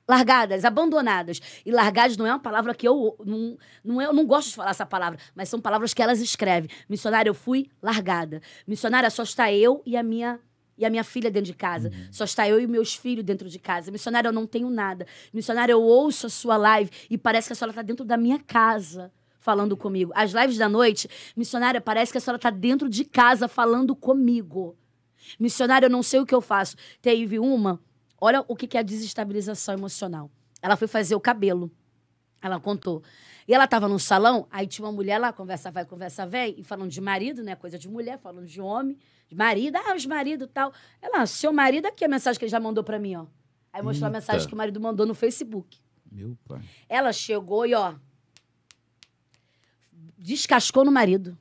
[0.08, 1.42] largadas, abandonadas.
[1.66, 4.56] E largadas não é uma palavra que eu não, não, é, eu não gosto de
[4.56, 6.70] falar essa palavra, mas são palavras que elas escrevem.
[6.88, 8.42] Missionária, eu fui largada.
[8.68, 10.40] Missionária, só está eu e a minha
[10.76, 11.90] e a minha filha dentro de casa.
[11.90, 12.08] Uhum.
[12.12, 13.92] Só está eu e meus filhos dentro de casa.
[13.92, 15.06] Missionária, eu não tenho nada.
[15.32, 18.40] Missionária, eu ouço a sua live e parece que a senhora está dentro da minha
[18.40, 20.12] casa falando comigo.
[20.16, 24.76] As lives da noite, missionária, parece que a senhora está dentro de casa falando comigo.
[25.40, 26.76] Missionária, eu não sei o que eu faço.
[27.02, 27.80] Teve uma,
[28.24, 30.32] olha o que é a desestabilização emocional.
[30.62, 31.70] Ela foi fazer o cabelo.
[32.42, 33.04] Ela contou.
[33.46, 36.64] E ela estava no salão, aí tinha uma mulher lá, conversa vai, conversa vem, e
[36.64, 37.56] falando de marido, né?
[37.56, 38.98] Coisa de mulher, falando de homem,
[39.28, 40.74] de marido, ah, os maridos tal.
[41.02, 43.26] Ela, seu marido, aqui a mensagem que ele já mandou para mim, ó.
[43.74, 44.18] Aí mostrou Eita.
[44.18, 45.78] a mensagem que o marido mandou no Facebook.
[46.10, 46.62] Meu pai.
[46.88, 47.96] Ela chegou e, ó,
[50.18, 51.38] descascou no marido.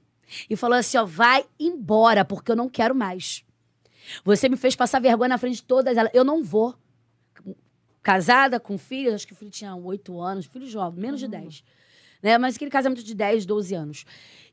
[0.51, 3.45] E falou assim: ó, vai embora, porque eu não quero mais.
[4.25, 6.13] Você me fez passar vergonha na frente de todas elas.
[6.15, 6.75] Eu não vou.
[8.03, 11.63] Casada, com filhos, acho que o filho tinha oito anos, filho jovem, menos de dez.
[12.21, 12.37] Né?
[12.37, 14.05] Mas aquele casamento de 10, 12 anos.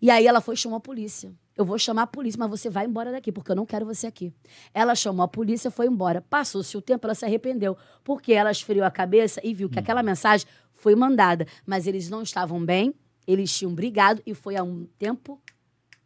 [0.02, 1.34] E aí ela foi chamar a polícia.
[1.58, 4.08] Eu vou chamar a polícia, mas você vai embora daqui, porque eu não quero você
[4.08, 4.34] aqui.
[4.74, 6.22] Ela chamou a polícia, foi embora.
[6.22, 9.82] Passou-se o tempo, ela se arrependeu, porque ela esfriou a cabeça e viu que hum.
[9.82, 12.94] aquela mensagem foi mandada, mas eles não estavam bem,
[13.28, 15.42] eles tinham brigado e foi há um tempo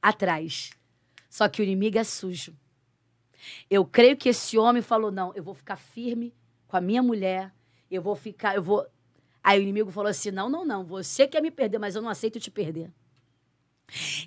[0.02, 0.72] atrás.
[1.30, 2.56] Só que o inimigo é sujo.
[3.70, 6.34] Eu creio que esse homem falou: não, eu vou ficar firme
[6.68, 7.54] com a minha mulher,
[7.90, 8.86] eu vou ficar, eu vou.
[9.44, 12.10] Aí o inimigo falou assim: não, não, não, você quer me perder, mas eu não
[12.10, 12.92] aceito te perder.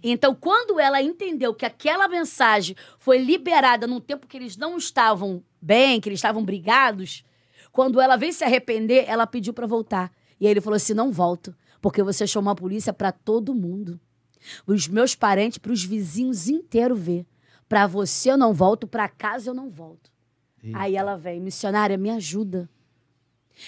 [0.02, 5.43] Então, quando ela entendeu que aquela mensagem foi liberada num tempo que eles não estavam
[5.60, 7.24] bem, que eles estavam brigados,
[7.72, 10.12] quando ela veio se arrepender, ela pediu para voltar.
[10.38, 11.55] E aí ele falou assim: não volto.
[11.80, 14.01] Porque você chamou a polícia para todo mundo.
[14.66, 17.26] Os meus parentes, para os vizinhos inteiros ver.
[17.68, 20.10] Para você eu não volto, para casa eu não volto.
[20.62, 20.78] Eita.
[20.78, 22.68] Aí ela vem, missionária, me ajuda.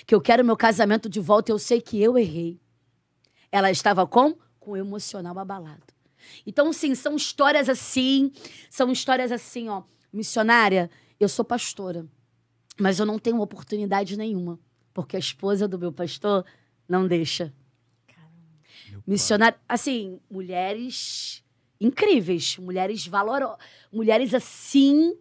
[0.07, 2.61] Que eu quero meu casamento de volta, eu sei que eu errei.
[3.51, 4.37] Ela estava com?
[4.61, 5.83] Com o emocional abalado.
[6.47, 8.33] Então, sim, são histórias assim,
[8.69, 9.83] são histórias assim, ó.
[10.13, 12.07] Missionária, eu sou pastora,
[12.79, 14.59] mas eu não tenho oportunidade nenhuma,
[14.93, 16.45] porque a esposa do meu pastor
[16.89, 17.53] não deixa.
[19.07, 21.43] Missionário, assim, mulheres
[21.81, 23.59] incríveis, mulheres valorosas,
[23.93, 25.17] mulheres assim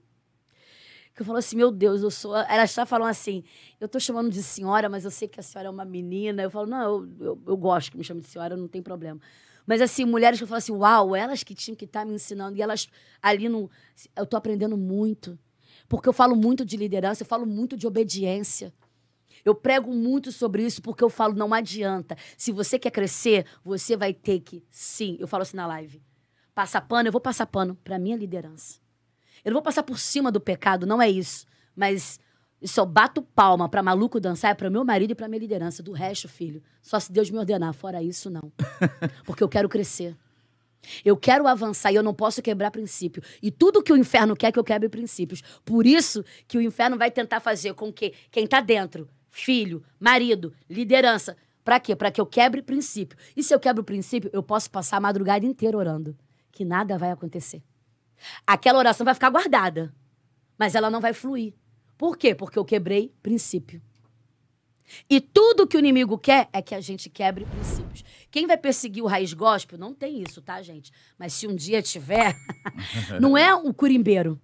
[1.17, 2.37] que eu falo assim, meu Deus, eu sou.
[2.37, 3.43] Elas já falam assim,
[3.81, 6.43] eu tô chamando de senhora, mas eu sei que a senhora é uma menina.
[6.43, 9.19] Eu falo, não, eu, eu, eu gosto que me chame de senhora, não tem problema.
[9.65, 12.13] Mas assim, mulheres que eu falo assim, uau, elas que tinham que estar tá me
[12.13, 12.55] ensinando.
[12.55, 12.87] E elas
[13.19, 13.67] ali no.
[14.15, 15.39] Eu tô aprendendo muito.
[15.89, 18.71] Porque eu falo muito de liderança, eu falo muito de obediência.
[19.43, 22.15] Eu prego muito sobre isso porque eu falo, não adianta.
[22.37, 25.99] Se você quer crescer, você vai ter que, sim, eu falo assim na live.
[26.57, 28.79] Passar pano, eu vou passar pano para minha liderança.
[29.45, 31.45] Eu não vou passar por cima do pecado, não é isso.
[31.75, 32.19] Mas
[32.75, 35.83] eu bato palma para maluco dançar, é para meu marido e para minha liderança.
[35.83, 37.75] Do resto, filho, só se Deus me ordenar.
[37.75, 38.51] Fora isso, não.
[39.23, 40.17] Porque eu quero crescer.
[41.05, 43.21] Eu quero avançar e eu não posso quebrar princípio.
[43.39, 45.43] E tudo que o inferno quer é que eu quebre princípios.
[45.63, 50.51] Por isso que o inferno vai tentar fazer com que quem está dentro filho, marido,
[50.67, 51.37] liderança.
[51.63, 51.95] Para quê?
[51.95, 53.15] Para que eu quebre princípio.
[53.35, 56.17] E se eu quebro o princípio, eu posso passar a madrugada inteira orando,
[56.57, 57.61] que nada vai acontecer.
[58.47, 59.93] Aquela oração vai ficar guardada,
[60.57, 61.53] mas ela não vai fluir.
[61.95, 62.33] Por quê?
[62.33, 63.79] Porque eu quebrei princípio.
[65.07, 68.03] E tudo que o inimigo quer é que a gente quebre princípios.
[68.31, 70.91] Quem vai perseguir o raiz gospel não tem isso, tá, gente?
[71.15, 72.35] Mas se um dia tiver,
[73.21, 74.41] não é o curimbeiro.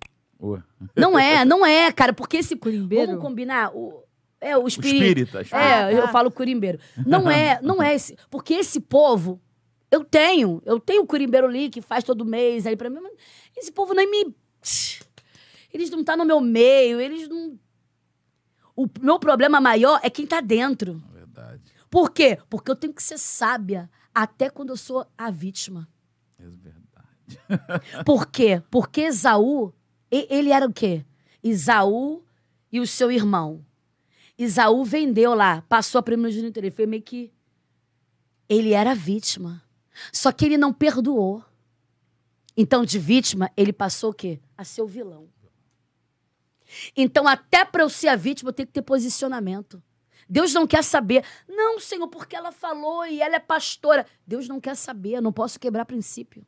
[0.96, 3.08] Não é, não é, cara, porque esse curimbeiro.
[3.08, 4.04] Vamos combinar, o,
[4.40, 5.42] é, o, espírito, o espírita.
[5.42, 5.58] espírita.
[5.58, 6.78] É, eu falo curimbeiro.
[7.08, 8.16] Não é, não é esse.
[8.30, 9.42] Porque esse povo,
[9.94, 10.60] eu tenho.
[10.66, 13.00] Eu tenho o curimbeiro ali que faz todo mês aí pra mim.
[13.00, 13.14] Mas
[13.56, 14.36] esse povo nem me.
[15.72, 17.60] Eles não estão tá no meu meio, eles não.
[18.76, 21.00] O meu problema maior é quem tá dentro.
[21.12, 21.62] É verdade.
[21.92, 22.40] Por quê?
[22.50, 25.88] Porque eu tenho que ser sábia até quando eu sou a vítima.
[26.40, 28.02] É verdade.
[28.04, 28.64] Por quê?
[28.72, 29.72] Porque Esaú,
[30.10, 31.06] ele era o quê?
[31.44, 32.24] Esaú
[32.72, 33.64] e o seu irmão.
[34.36, 36.66] Isaú vendeu lá, passou a primogenitura.
[36.66, 37.32] Ele foi meio que.
[38.50, 39.64] Ele era vítima.
[40.12, 41.44] Só que ele não perdoou.
[42.56, 44.40] Então, de vítima, ele passou o quê?
[44.58, 45.30] A ser o vilão.
[46.96, 49.82] Então, até para eu ser a vítima, eu tenho que ter posicionamento.
[50.28, 51.24] Deus não quer saber.
[51.48, 54.06] Não, Senhor, porque ela falou e ela é pastora.
[54.26, 56.46] Deus não quer saber, eu não posso quebrar princípio.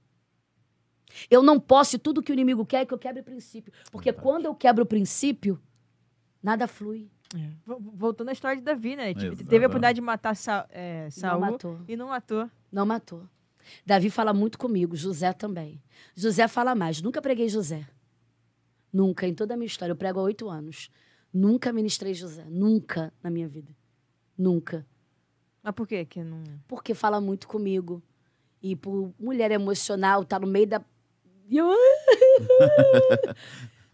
[1.30, 3.72] Eu não posso, e tudo que o inimigo quer é que eu quebre princípio.
[3.92, 5.62] Porque quando eu quebro o princípio,
[6.42, 7.10] nada flui.
[7.36, 7.50] É.
[7.66, 9.14] Voltando à história de Davi, né?
[9.14, 11.80] Tipo, teve a oportunidade de matar Sa é, Saul não matou.
[11.88, 12.50] e não matou.
[12.76, 13.24] Não matou.
[13.86, 15.82] Davi fala muito comigo, José também.
[16.14, 17.02] José fala mais.
[17.02, 17.88] Nunca preguei José.
[18.92, 19.94] Nunca, em toda a minha história.
[19.94, 20.92] Eu prego há oito anos.
[21.34, 22.44] Nunca ministrei José.
[22.50, 23.74] Nunca na minha vida.
[24.38, 24.86] Nunca.
[25.64, 26.44] Mas por quê que não...
[26.68, 28.04] Porque fala muito comigo.
[28.62, 30.84] E por mulher emocional, tá no meio da.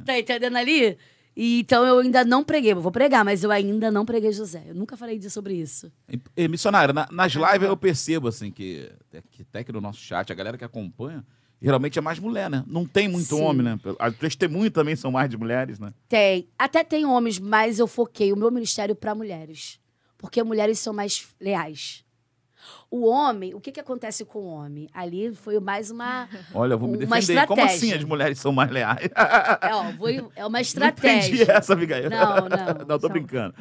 [0.04, 0.98] Tá entendendo ali?
[1.36, 2.74] E, então eu ainda não preguei.
[2.74, 4.64] Eu vou pregar, mas eu ainda não preguei José.
[4.68, 5.92] Eu nunca falei disso sobre isso.
[6.36, 8.92] E, missionária, na- nas lives eu percebo, assim, que,
[9.32, 11.26] que até que no nosso chat, a galera que acompanha,
[11.62, 12.64] geralmente é mais mulher, né?
[12.68, 13.42] Não tem muito Sim.
[13.44, 13.80] homem, né?
[14.00, 15.94] As testemunhos também são mais de mulheres, né?
[16.10, 16.48] Tem.
[16.60, 19.80] Até tem homens, mas eu foquei o meu ministério para mulheres.
[20.18, 22.04] Porque mulheres são mais leais.
[22.90, 24.90] O homem, o que, que acontece com o homem?
[24.94, 26.28] Ali foi mais uma.
[26.54, 27.46] Olha, eu vou me defender.
[27.48, 29.10] Como assim as mulheres são mais leais?
[29.62, 29.84] É, ó,
[30.36, 31.36] é uma Não estratégia.
[31.36, 32.10] entendi essa, Abigail.
[32.10, 32.48] Não, não.
[32.88, 33.56] não, tô São- brincando.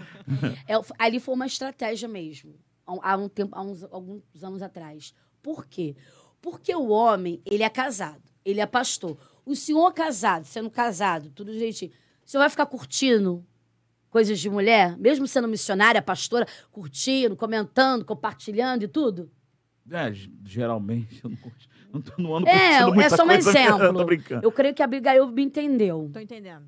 [0.67, 2.55] É, ali foi uma estratégia mesmo,
[2.87, 5.13] há um- há um tempo, há uns, alguns anos atrás.
[5.43, 5.97] Por quê?
[6.43, 9.17] Porque o homem, ele é casado, ele é pastor.
[9.45, 11.91] O senhor casado, sendo casado, tudo direitinho,
[12.25, 13.45] o senhor vai ficar curtindo
[14.11, 19.31] coisas de mulher, mesmo sendo missionária, pastora, curtindo, comentando, compartilhando e tudo?
[19.91, 20.13] É,
[20.45, 23.51] geralmente eu não, curti- não, tô- não ando É, é só um coisa.
[23.51, 23.93] exemplo.
[23.95, 24.45] tô brincando.
[24.45, 26.11] Eu creio que a Abigail me entendeu.
[26.13, 26.67] Tô entendendo.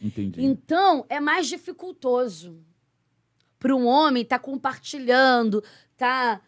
[0.00, 0.44] Entendi.
[0.44, 2.60] Então, é mais dificultoso
[3.58, 5.64] para um homem estar compartilhando,
[5.96, 6.40] tá,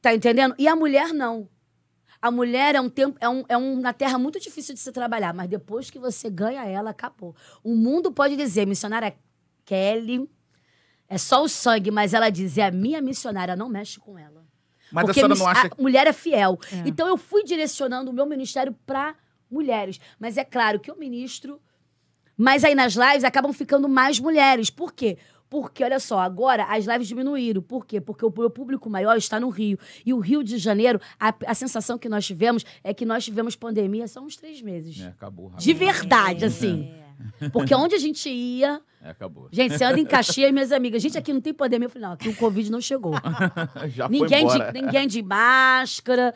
[0.00, 0.54] tá entendendo?
[0.58, 1.48] E a mulher não.
[2.20, 4.90] A mulher é um tempo, é, um, é um- uma terra muito difícil de se
[4.92, 7.34] trabalhar, mas depois que você ganha ela, acabou.
[7.62, 9.14] O mundo pode dizer, missionária
[9.64, 10.28] Kelly,
[11.08, 14.44] é só o sangue, mas ela diz, é a minha missionária, não mexe com ela.
[14.90, 16.58] Mas a Porque senhora mis- não acha a mulher é fiel.
[16.72, 16.82] É.
[16.86, 19.14] Então eu fui direcionando o meu ministério para
[19.50, 19.98] mulheres.
[20.18, 21.60] Mas é claro que eu ministro.
[22.36, 24.68] Mas aí nas lives acabam ficando mais mulheres.
[24.70, 25.16] Por quê?
[25.48, 27.60] Porque, olha só, agora as lives diminuíram.
[27.60, 28.00] Por quê?
[28.00, 29.78] Porque o meu público maior está no Rio.
[30.04, 33.54] E o Rio de Janeiro, a, a sensação que nós tivemos é que nós tivemos
[33.54, 35.00] pandemia só uns três meses.
[35.00, 35.48] É, acabou.
[35.48, 35.62] rápido.
[35.62, 36.90] De verdade, assim.
[37.52, 38.80] Porque onde a gente ia.
[39.02, 39.48] É, acabou.
[39.50, 41.02] Gente, você anda em Caxias, minhas amigas.
[41.02, 41.86] Gente, aqui não tem pandemia.
[41.86, 43.14] Eu falei, não, aqui o Covid não chegou.
[43.88, 44.72] Já foi Ninguém embora.
[44.72, 46.32] de, ninguém de máscara.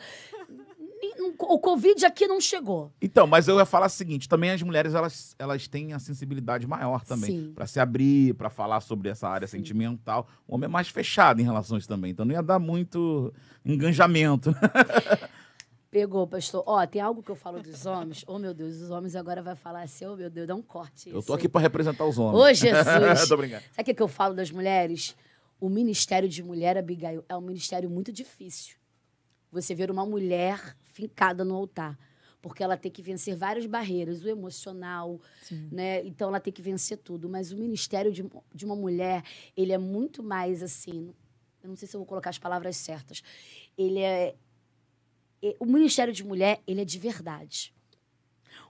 [1.39, 2.91] O Covid aqui não chegou.
[3.01, 6.67] Então, mas eu ia falar o seguinte, também as mulheres, elas, elas têm a sensibilidade
[6.67, 7.29] maior também.
[7.29, 7.51] Sim.
[7.55, 10.27] Pra se abrir, pra falar sobre essa área sentimental.
[10.47, 12.11] O homem é mais fechado em relação a isso também.
[12.11, 13.33] Então não ia dar muito
[13.65, 14.53] enganjamento.
[15.97, 16.63] Pegou, pastor.
[16.67, 18.23] Ó, tem algo que eu falo dos homens.
[18.27, 21.09] Oh, meu Deus, os homens agora vai falar assim, oh, meu Deus, dá um corte.
[21.09, 22.39] Eu isso tô aqui pra representar os homens.
[22.39, 23.27] Ô, Jesus.
[23.27, 23.63] tô brincando.
[23.71, 25.15] Sabe o que, que eu falo das mulheres?
[25.59, 28.75] O ministério de mulher, Abigail, é um ministério muito difícil.
[29.51, 31.97] Você ver uma mulher fincada no altar.
[32.43, 35.67] Porque ela tem que vencer várias barreiras, o emocional, Sim.
[35.71, 36.05] né?
[36.05, 37.27] Então ela tem que vencer tudo.
[37.27, 39.23] Mas o ministério de, de uma mulher,
[39.55, 41.11] ele é muito mais assim.
[41.63, 43.23] Eu não sei se eu vou colocar as palavras certas.
[43.75, 44.35] Ele é.
[45.59, 47.73] O ministério de mulher, ele é de verdade.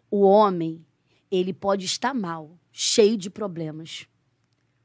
[0.09, 0.85] O homem,
[1.31, 4.07] ele pode estar mal, cheio de problemas.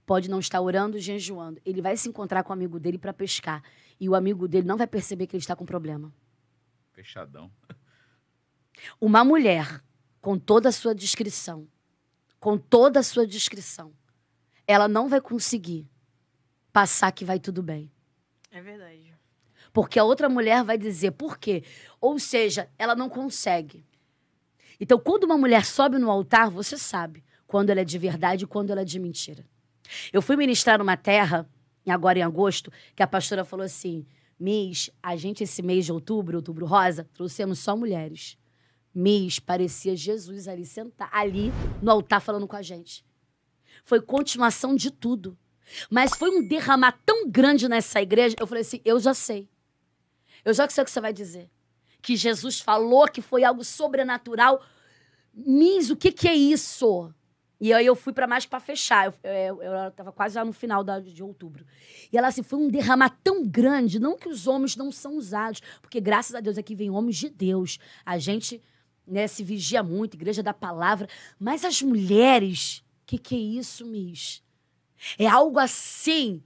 [0.04, 1.60] Pode não estar orando, jejuando.
[1.64, 3.62] Ele vai se encontrar com o amigo dele para pescar.
[3.98, 6.12] E o amigo dele não vai perceber que ele está com problema.
[6.92, 7.50] Fechadão.
[9.00, 9.82] Uma mulher,
[10.20, 11.68] com toda a sua descrição,
[12.40, 13.92] com toda a sua descrição,
[14.66, 15.88] ela não vai conseguir
[16.72, 17.90] passar que vai tudo bem.
[18.50, 19.11] É verdade.
[19.72, 21.64] Porque a outra mulher vai dizer por quê.
[22.00, 23.84] Ou seja, ela não consegue.
[24.78, 28.46] Então, quando uma mulher sobe no altar, você sabe quando ela é de verdade e
[28.46, 29.46] quando ela é de mentira.
[30.12, 31.48] Eu fui ministrar numa terra,
[31.86, 34.06] agora em agosto, que a pastora falou assim:
[34.38, 38.36] Miss, a gente esse mês de outubro, outubro rosa, trouxemos só mulheres.
[38.94, 43.04] Miss, parecia Jesus ali sentado, ali no altar falando com a gente.
[43.84, 45.38] Foi continuação de tudo.
[45.90, 49.48] Mas foi um derramar tão grande nessa igreja, eu falei assim: eu já sei.
[50.44, 51.50] Eu já sei o que você vai dizer.
[52.00, 54.62] Que Jesus falou que foi algo sobrenatural.
[55.32, 57.12] Miss, o que, que é isso?
[57.60, 59.06] E aí eu fui para mais para fechar.
[59.06, 61.64] Eu, eu, eu tava quase já no final da- de outubro.
[62.12, 65.60] E ela assim, foi um derramar tão grande, não que os homens não são usados,
[65.80, 67.78] porque graças a Deus aqui vem homens de Deus.
[68.04, 68.60] A gente
[69.06, 71.08] né, se vigia muito, igreja da palavra,
[71.38, 74.42] mas as mulheres, o que, que é isso, Miss?
[75.16, 76.42] É algo assim.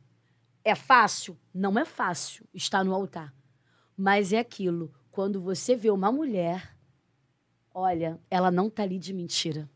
[0.63, 1.39] É fácil?
[1.55, 3.33] Não é fácil estar no altar.
[3.97, 4.93] Mas é aquilo.
[5.11, 6.77] Quando você vê uma mulher,
[7.73, 9.69] olha, ela não tá ali de mentira.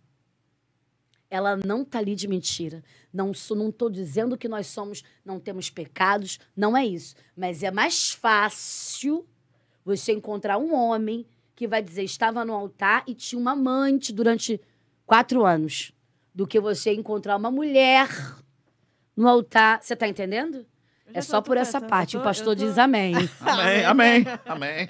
[1.30, 2.84] Ela não tá ali de mentira.
[3.12, 7.14] Não sou, não tô dizendo que nós somos, não temos pecados, não é isso.
[7.36, 9.26] Mas é mais fácil
[9.84, 11.24] você encontrar um homem
[11.54, 14.60] que vai dizer estava no altar e tinha uma amante durante
[15.06, 15.92] quatro anos,
[16.34, 18.08] do que você encontrar uma mulher
[19.16, 19.82] no altar.
[19.82, 20.66] Você tá entendendo?
[21.14, 22.16] É só por essa parte.
[22.16, 23.14] O pastor diz amém.
[23.40, 24.88] Amém, amém, amém.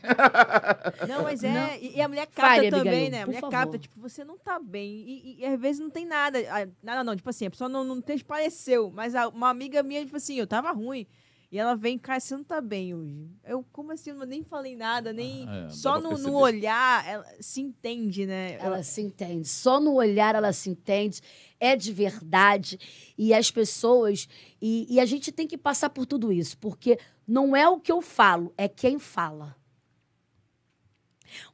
[1.09, 1.51] Não, mas é.
[1.53, 1.69] Não.
[1.81, 3.23] E, a mulher capta Fale, também, Abigail, né?
[3.23, 3.51] A mulher favor.
[3.53, 4.91] capta, tipo, você não tá bem.
[5.07, 6.39] E, e- e às vezes não tem nada.
[6.51, 8.91] ah, Nada não, tipo assim, a pessoa não, não transpareceu.
[8.95, 11.07] Mas a- uma amiga minha, tipo assim, eu tava ruim.
[11.51, 13.29] E ela vem, cara, você não tá bem hoje.
[13.45, 14.11] Eu, como assim?
[14.11, 15.49] Eu nem falei nada, nem.
[15.49, 18.57] Ah, é, só no, no olhar ela se entende, né?
[18.61, 19.49] Ela se entende.
[19.49, 21.21] Só no olhar ela se entende.
[21.59, 22.79] É de verdade.
[23.19, 24.29] E as pessoas.
[24.63, 26.57] E, e a gente tem que passar por tudo isso.
[26.57, 26.97] Porque
[27.27, 29.57] não é o que eu falo, é quem fala.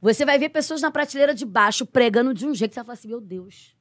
[0.00, 2.84] Você vai ver pessoas na prateleira de baixo pregando de um jeito que você vai
[2.84, 3.75] falar assim: meu Deus.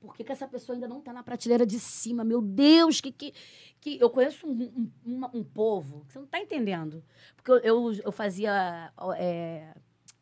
[0.00, 2.24] Por que, que essa pessoa ainda não está na prateleira de cima?
[2.24, 3.34] Meu Deus, que, que,
[3.80, 3.98] que...
[4.00, 7.04] eu conheço um, um, uma- um povo que você não está entendendo.
[7.36, 8.92] Porque eu, eu, eu fazia.
[9.18, 9.74] é,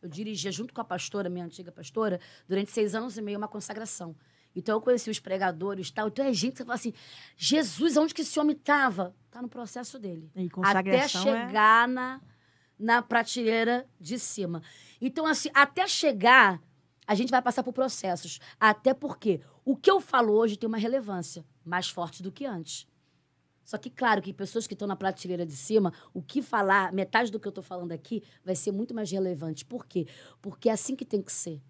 [0.02, 3.46] eu dirigia junto com a pastora, minha antiga pastora, durante seis anos e meio uma
[3.48, 4.16] consagração.
[4.54, 6.08] Então eu conheci os pregadores e tal.
[6.08, 6.92] Então é gente que você fala assim:
[7.36, 9.14] Jesus, onde que esse homem estava?
[9.26, 10.28] Está no processo dele.
[10.34, 10.48] E
[10.90, 12.20] Até é- chegar na,
[12.76, 14.60] na prateleira de cima.
[15.00, 16.60] Então, assim, até chegar,
[17.08, 18.38] a gente vai passar por processos.
[18.60, 22.86] Até porque o que eu falo hoje tem uma relevância mais forte do que antes.
[23.64, 27.32] Só que, claro, que pessoas que estão na prateleira de cima, o que falar, metade
[27.32, 29.64] do que eu estou falando aqui, vai ser muito mais relevante.
[29.64, 30.06] Por quê?
[30.42, 31.62] Porque é assim que tem que ser.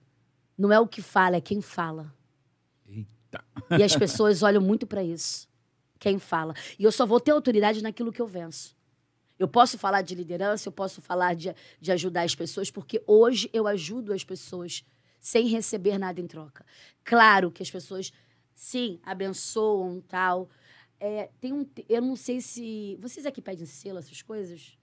[0.56, 2.12] Não é o que fala, é quem fala.
[2.84, 3.44] Eita.
[3.78, 5.48] E as pessoas olham muito para isso.
[6.00, 6.52] Quem fala.
[6.78, 8.76] E eu só vou ter autoridade naquilo que eu venço.
[9.38, 13.48] Eu posso falar de liderança, eu posso falar de, de ajudar as pessoas, porque hoje
[13.52, 14.84] eu ajudo as pessoas
[15.20, 16.64] sem receber nada em troca.
[17.04, 18.12] Claro que as pessoas,
[18.54, 20.48] sim, abençoam tal.
[21.00, 22.96] É, tem um, eu não sei se.
[23.00, 24.76] Vocês aqui pedem selo, essas coisas?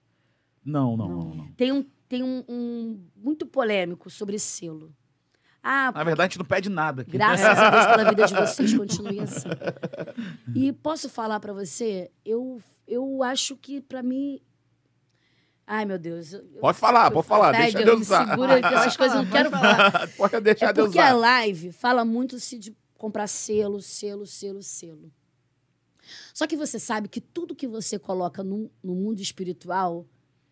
[0.64, 1.52] Não, não, não, não.
[1.52, 4.94] Tem um, tem um, um muito polêmico sobre selo.
[5.62, 7.10] Ah, Na verdade, a gente não pede nada aqui.
[7.10, 9.48] Graças a Deus pela vida de vocês, continue assim.
[10.54, 14.40] E posso falar pra você, eu, eu acho que pra mim.
[15.66, 16.32] Ai, meu Deus.
[16.32, 18.28] eu- eu- Pode falar, eu- pode falar, deixa Deus, Deus me usar.
[18.28, 20.08] segura que essas coisas eu não quero falar.
[20.16, 21.14] Pode deixar É Deus porque a usar.
[21.14, 25.12] live fala muito se de comprar selo, selo, selo, selo.
[26.32, 30.06] Só que você sabe que tudo que você coloca no, no mundo espiritual,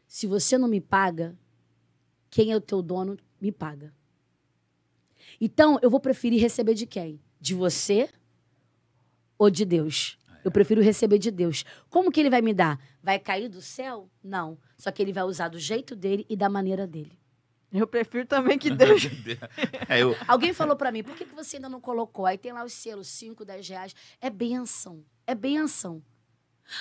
[0.09, 1.37] se você não me paga,
[2.29, 3.95] quem é o teu dono me paga.
[5.41, 7.21] Então, eu vou preferir receber de quem?
[7.41, 8.09] De você
[9.39, 10.19] ou de Deus?
[10.45, 11.65] Eu prefiro receber de Deus.
[11.89, 12.79] Como que ele vai me dar?
[13.03, 14.11] Vai cair do céu?
[14.23, 14.59] Não.
[14.77, 17.19] Só que ele vai usar do jeito dele e da maneira dele.
[17.73, 19.05] Eu prefiro também que Deus.
[19.89, 22.27] É, eu, Alguém falou pra mim, por que, que você ainda não colocou?
[22.27, 23.95] Aí tem lá os selos, 5, 10 reais.
[24.21, 25.05] É bênção.
[25.27, 26.03] É bênção.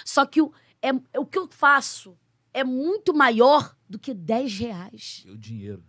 [0.05, 2.17] Só que o, é, é o que eu faço
[2.53, 5.25] é muito maior do que 10 reais.
[5.27, 5.83] o dinheiro.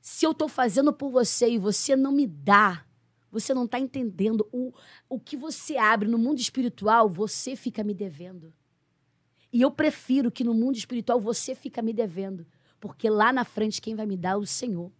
[0.00, 2.86] Se eu tô fazendo por você e você não me dá,
[3.30, 4.48] você não tá entendendo.
[4.52, 4.72] O,
[5.08, 8.52] o que você abre no mundo espiritual, você fica me devendo.
[9.52, 12.46] E eu prefiro que no mundo espiritual você fica me devendo.
[12.80, 14.92] Porque lá na frente quem vai me dar é o Senhor.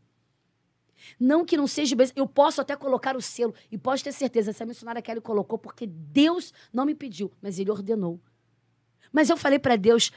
[1.19, 1.95] Não que não seja.
[2.15, 3.55] Eu posso até colocar o selo.
[3.71, 7.71] E pode ter certeza, essa missionária Kelly colocou porque Deus não me pediu, mas Ele
[7.71, 8.21] ordenou.
[9.13, 10.11] Mas eu falei para Deus,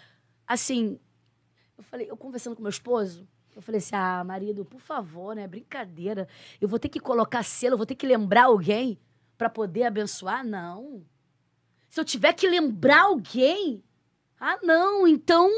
[0.47, 0.99] assim,
[1.77, 3.27] eu falei, eu conversando com meu esposo,
[3.59, 5.45] eu falei assim, ah, marido, por favor, né?
[5.47, 6.27] Brincadeira.
[6.61, 8.97] Eu vou ter que colocar selo, eu vou ter que lembrar alguém
[9.37, 10.45] para poder abençoar?
[10.45, 11.03] Não.
[11.89, 13.83] Se eu tiver que lembrar alguém,
[14.39, 15.05] ah, não.
[15.07, 15.49] Então,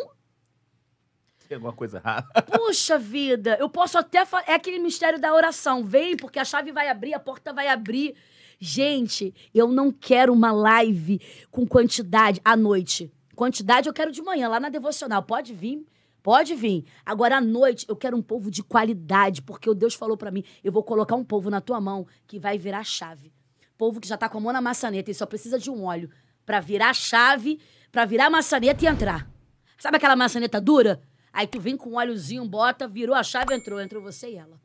[1.48, 2.28] Tem alguma coisa errada.
[2.52, 4.26] Puxa vida, eu posso até.
[4.26, 5.84] fa- É aquele mistério da oração.
[5.84, 8.16] Vem, porque a chave vai abrir, a porta vai abrir.
[8.60, 11.20] Gente, eu não quero uma live
[11.52, 13.12] com quantidade à noite.
[13.36, 15.22] Quantidade eu quero de manhã, lá na devocional.
[15.24, 15.86] Pode vir,
[16.22, 16.86] pode vir.
[17.06, 20.44] Agora à noite eu quero um povo de qualidade, porque o Deus falou pra mim:
[20.64, 23.34] eu vou colocar um povo na tua mão que vai virar chave.
[23.78, 26.10] Povo que já tá com a mão na maçaneta e só precisa de um óleo
[26.46, 27.60] pra virar a chave,
[27.92, 29.30] pra virar a maçaneta e entrar.
[29.78, 31.02] Sabe aquela maçaneta dura?
[31.34, 33.80] Aí tu vem com um óleozinho, bota, virou a chave, entrou.
[33.80, 34.60] Entrou você e ela.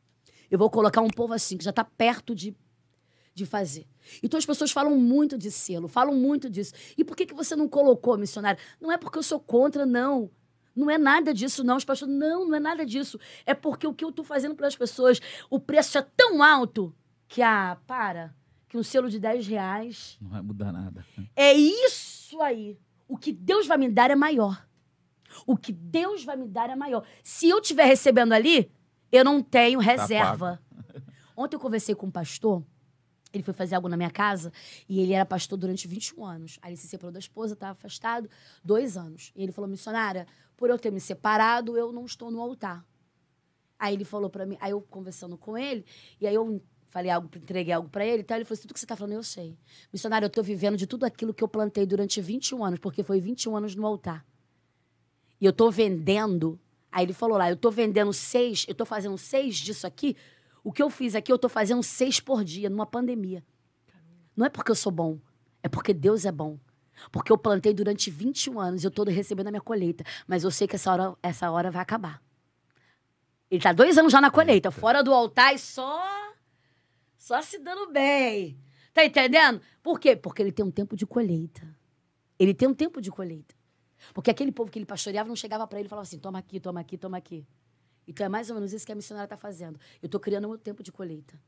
[0.51, 2.55] Eu vou colocar um povo assim, que já tá perto de,
[3.33, 3.87] de fazer.
[4.21, 6.73] Então as pessoas falam muito de selo, falam muito disso.
[6.97, 8.59] E por que, que você não colocou, missionário?
[8.79, 10.29] Não é porque eu sou contra, não.
[10.77, 11.75] Não é nada disso, não.
[11.75, 13.19] Os pastores, não, não é nada disso.
[13.45, 16.95] É porque o que eu tô fazendo pelas pessoas, o preço é tão alto
[17.27, 18.35] que, ah, para,
[18.69, 21.03] que um selo de 10 reais Não vai mudar nada.
[21.35, 22.77] é isso aí.
[23.07, 24.67] O que Deus vai me dar é maior.
[25.45, 27.03] O que Deus vai me dar é maior.
[27.23, 28.71] Se eu estiver recebendo ali,
[29.11, 30.61] eu não tenho reserva.
[31.35, 32.63] Ontem eu conversei com um pastor,
[33.37, 34.51] ele foi fazer algo na minha casa,
[34.87, 36.59] e ele era pastor durante 21 anos.
[36.61, 38.29] Aí ele se separou da esposa, estava afastado,
[38.63, 39.31] dois anos.
[39.35, 42.85] E ele falou, missionária, por eu ter me separado, eu não estou no altar.
[43.79, 45.85] Aí ele falou pra mim, aí eu conversando com ele,
[46.19, 48.85] e aí eu falei algo, entreguei algo pra ele, então ele falou tudo que você
[48.85, 49.57] tá falando eu sei.
[49.93, 53.19] Missionário, eu tô vivendo de tudo aquilo que eu plantei durante 21 anos, porque foi
[53.19, 54.25] 21 anos no altar.
[55.39, 56.59] E eu tô vendendo,
[56.91, 60.17] aí ele falou lá, eu tô vendendo seis, eu tô fazendo seis disso aqui,
[60.67, 63.41] o que eu fiz aqui, eu tô fazendo seis por dia, numa pandemia.
[64.35, 65.17] Não é porque eu sou bom,
[65.63, 66.59] é porque Deus é bom.
[67.09, 70.03] Porque eu plantei durante 21 anos e eu tô recebendo a minha colheita.
[70.27, 72.21] Mas eu sei que essa hora, essa hora vai acabar.
[73.49, 76.03] Ele tá dois anos já na colheita, fora do altar e só.
[77.15, 78.59] Só se dando bem.
[78.93, 79.61] Tá entendendo?
[79.81, 80.17] Por quê?
[80.17, 81.65] Porque ele tem um tempo de colheita.
[82.37, 83.55] Ele tem um tempo de colheita.
[84.13, 86.59] Porque aquele povo que ele pastoreava não chegava para ele e falava assim: toma aqui,
[86.59, 87.47] toma aqui, toma aqui.
[88.07, 89.79] Então é mais ou menos isso que a missionária está fazendo.
[90.01, 91.39] Eu estou criando o meu tempo de colheita.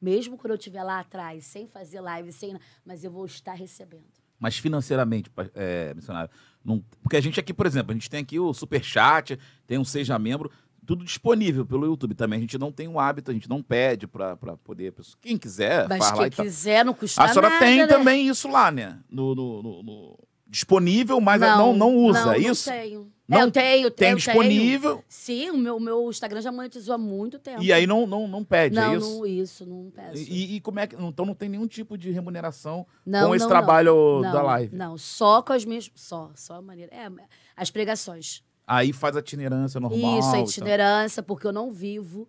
[0.00, 2.58] Mesmo quando eu estiver lá atrás, sem fazer live, sem.
[2.84, 4.08] Mas eu vou estar recebendo.
[4.38, 6.30] Mas financeiramente, é, missionário,
[6.64, 9.84] não, porque a gente aqui, por exemplo, a gente tem aqui o Superchat, tem um
[9.84, 10.50] Seja Membro,
[10.86, 12.38] tudo disponível pelo YouTube também.
[12.38, 14.34] A gente não tem o hábito, a gente não pede para
[14.64, 14.94] poder.
[15.20, 17.64] Quem quiser, Mas faz quem quiser, não custa A senhora nada.
[17.64, 17.86] tem né?
[17.86, 18.98] também isso lá, né?
[19.10, 20.18] No, no- no- no-
[20.48, 22.68] disponível, mas não, não, usa, não, é isso?
[22.70, 23.12] Não tenho.
[23.30, 25.04] Não eu tenho, Tem eu disponível Tenho.
[25.08, 27.62] Sim, o meu, meu Instagram já monetizou há muito tempo.
[27.62, 29.10] e aí não, não, não pede, não, é isso?
[29.18, 30.16] não, isso, não peço.
[30.16, 30.96] E, e como é que.
[30.96, 34.74] Então não tem nenhum tipo de remuneração Não, com esse não, trabalho da live.
[34.74, 35.90] Não, só com as minhas.
[35.94, 36.92] Só, só a maneira.
[36.94, 37.08] É,
[37.56, 38.42] as pregações.
[38.66, 40.18] Aí faz a itinerância normal.
[40.18, 42.28] Isso, a itinerância, porque eu não vivo.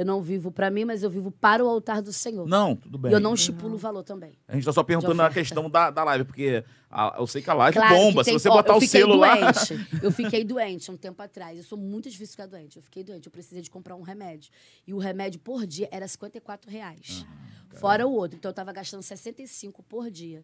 [0.00, 2.48] Eu não vivo para mim, mas eu vivo para o altar do Senhor.
[2.48, 3.12] Não, tudo bem.
[3.12, 4.32] E eu não estipulo o valor também.
[4.48, 7.50] A gente tá só perguntando a questão da, da live, porque a- eu sei que
[7.50, 8.20] a live Claro bomba.
[8.20, 9.36] que Se tem- você ó, botar o selo lá.
[10.02, 11.58] Eu fiquei doente um tempo atrás.
[11.58, 12.76] Eu sou muito difícil ficar doente.
[12.78, 13.26] Eu fiquei doente.
[13.26, 14.50] Eu precisei de comprar um remédio.
[14.86, 17.26] E o remédio por dia era 54 reais.
[17.74, 18.38] fora o outro.
[18.38, 20.42] Então eu tava gastando 65 por dia.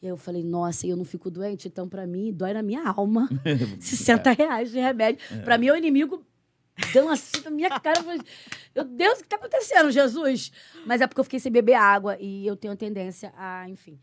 [0.00, 1.66] E aí eu falei, nossa, e eu não fico doente?
[1.68, 3.28] Então, pra mim, dói na minha alma.
[3.80, 5.20] 60 reais de remédio.
[5.44, 6.24] Pra mim, é o inimigo
[6.92, 8.00] dando assim na minha cara.
[8.00, 8.20] Eu falei,
[8.74, 10.52] meu Deus, o que tá acontecendo, Jesus?
[10.86, 13.98] Mas é porque eu fiquei sem beber água e eu tenho tendência a, enfim,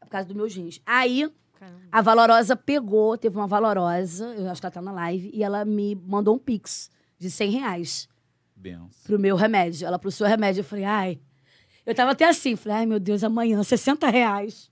[0.00, 0.80] é por causa dos meus rins.
[0.86, 1.80] Aí, Caramba.
[1.90, 5.64] a Valorosa pegou, teve uma Valorosa, eu acho que ela tá na live, e ela
[5.64, 8.08] me mandou um pix de 100 reais
[8.54, 8.88] Benção.
[9.04, 9.86] pro meu remédio.
[9.86, 10.60] Ela pro seu remédio.
[10.60, 11.20] Eu falei, ai.
[11.84, 14.70] Eu tava até assim, falei, ai meu Deus, amanhã, 60 reais.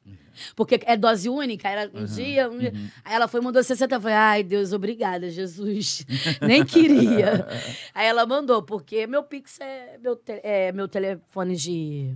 [0.55, 2.73] Porque é dose única, era um dia, um dia.
[3.05, 3.95] Aí ela foi e mandou 60.
[3.95, 6.05] Eu falei, ai Deus, obrigada, Jesus.
[6.41, 7.47] Nem queria.
[7.95, 12.15] Aí ela mandou, porque meu Pix é meu, te- é meu telefone de.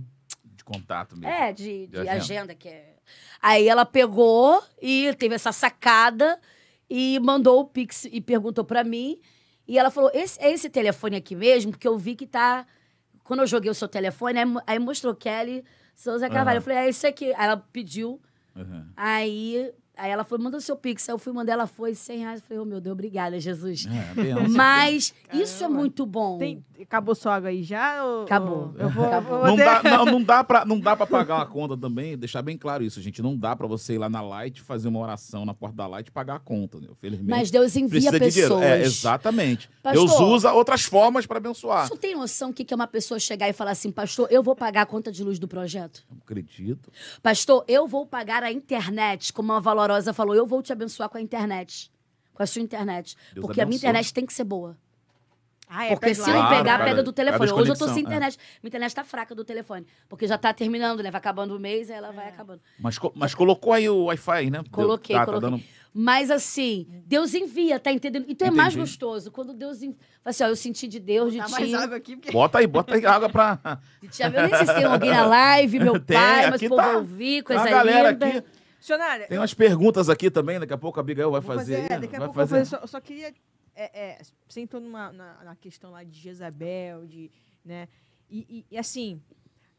[0.55, 1.33] De contato mesmo.
[1.33, 2.13] É, de, de De agenda.
[2.15, 2.55] agenda.
[2.55, 2.93] que é.
[3.41, 6.39] Aí ela pegou e teve essa sacada
[6.89, 9.19] e mandou o Pix e perguntou pra mim.
[9.67, 11.71] E ela falou: esse, é esse telefone aqui mesmo?
[11.71, 12.65] Porque eu vi que tá.
[13.23, 15.63] Quando eu joguei o seu telefone, aí, aí mostrou Kelly
[16.01, 16.57] Souza Carvalho.
[16.57, 16.57] Aham.
[16.57, 17.25] Eu falei: é esse aqui.
[17.25, 18.19] Aí ela pediu.
[18.55, 18.87] Uhum.
[18.97, 19.71] Aí,
[20.01, 21.07] aí ela foi, mandou o seu Pix.
[21.07, 22.39] Aí eu fui mandar, ela foi 100 reais.
[22.41, 23.85] Eu falei: oh meu Deus, obrigada, Jesus.
[23.87, 24.49] É, benção.
[24.49, 26.37] Mas isso é muito bom.
[26.37, 28.03] Tem, acabou sua água aí já?
[28.03, 28.57] Ou, Acabou.
[28.57, 29.39] ou- Eu vou, Acabou.
[29.39, 32.41] vou Não dá, não, não, dá pra, não dá pra pagar uma conta também, deixar
[32.41, 33.21] bem claro isso, gente.
[33.21, 36.07] Não dá pra você ir lá na Light, fazer uma oração na porta da Light
[36.07, 36.79] e pagar a conta.
[36.79, 36.87] Né?
[36.95, 37.29] Felizmente.
[37.29, 38.55] Mas Deus envia precisa de dinheiro.
[38.55, 38.63] pessoas.
[38.63, 39.69] É, exatamente.
[39.83, 41.87] Pastor, Deus usa outras formas pra abençoar.
[41.87, 44.41] Você tem noção o que que é uma pessoa chegar e falar assim, pastor, eu
[44.41, 46.03] vou pagar a conta de luz do projeto?
[46.09, 46.91] Não acredito.
[47.21, 49.59] Pastor, eu vou pagar a internet, como a
[49.91, 51.91] Valorosa falou, eu vou te abençoar com a internet.
[52.33, 53.15] Com a sua internet.
[53.33, 53.77] Deus porque a minha abençoe.
[53.89, 54.77] internet tem que ser boa.
[55.73, 57.49] Ah, é, Porque se não Claro, pegar, cada- pega do telefone.
[57.49, 58.01] Hoje eu tô sem é.
[58.01, 58.37] internet.
[58.61, 59.87] Minha internet tá fraca do telefone.
[60.09, 61.09] Porque já tá terminando, né?
[61.09, 62.59] Vai acabando o mês, aí ela vai acabando.
[62.77, 64.63] Mas, mas colocou aí o Wi-Fi, né?
[64.69, 65.49] Coloquei, tá, tá coloquei.
[65.49, 65.63] dando-
[65.93, 68.25] Mas assim, Deus envia, tá entendendo?
[68.27, 68.79] Então é mais Entendi.
[68.89, 69.31] gostoso.
[69.31, 69.97] Quando Deus envia.
[70.25, 71.73] Assim, ó, eu senti de Deus, de ti.
[71.75, 72.31] aqui, porque...
[72.33, 73.79] Bota aí, bota aí água pra.
[74.01, 74.23] de ti.
[74.23, 76.97] Eu nem sei se tem alguém na live, meu Tem, pai, mas o povo tá.
[76.97, 78.25] ouvir, coisa uma galera linda.
[78.27, 78.43] aqui.
[78.81, 81.81] Missionária, Tem umas perguntas aqui também, daqui a pouco a Abigail vai Vou fazer.
[81.91, 82.65] é, daqui a vai pouco eu vou fazer.
[82.65, 82.81] fazer.
[82.81, 83.31] Só, só queria.
[83.75, 87.29] É, é, você entrou numa, na, na questão lá de Jezabel, de.
[87.63, 87.87] Né?
[88.29, 89.21] E, e- e, assim,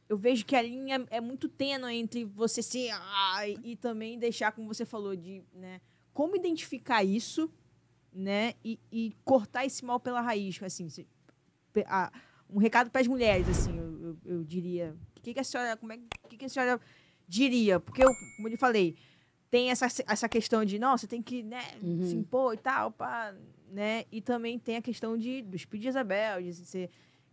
[0.08, 2.90] eu vejo que a linha é muito tênue entre você ser.
[2.92, 5.42] Ah, e, e também deixar, como você falou, de.
[5.52, 5.80] Né,
[6.14, 7.50] como identificar isso,
[8.12, 8.54] né?
[8.64, 10.62] E, e cortar esse mal pela raiz.
[10.62, 11.06] Assim, se-
[11.86, 12.12] ah,
[12.48, 14.94] um recado para as mulheres, assim, eu, eu, eu diria.
[15.18, 15.76] O que, que a senhora.
[15.76, 15.98] Como é,
[16.28, 16.80] que, que a senhora
[17.32, 17.80] diria?
[17.80, 18.94] Porque eu, como eu lhe falei,
[19.50, 22.04] tem essa, essa questão de, não, você tem que né, Uhum.
[22.04, 23.34] se impor e tal, pá,
[23.70, 24.04] né?
[24.12, 26.90] E também tem a questão de, do espírito de Isabel, de ser...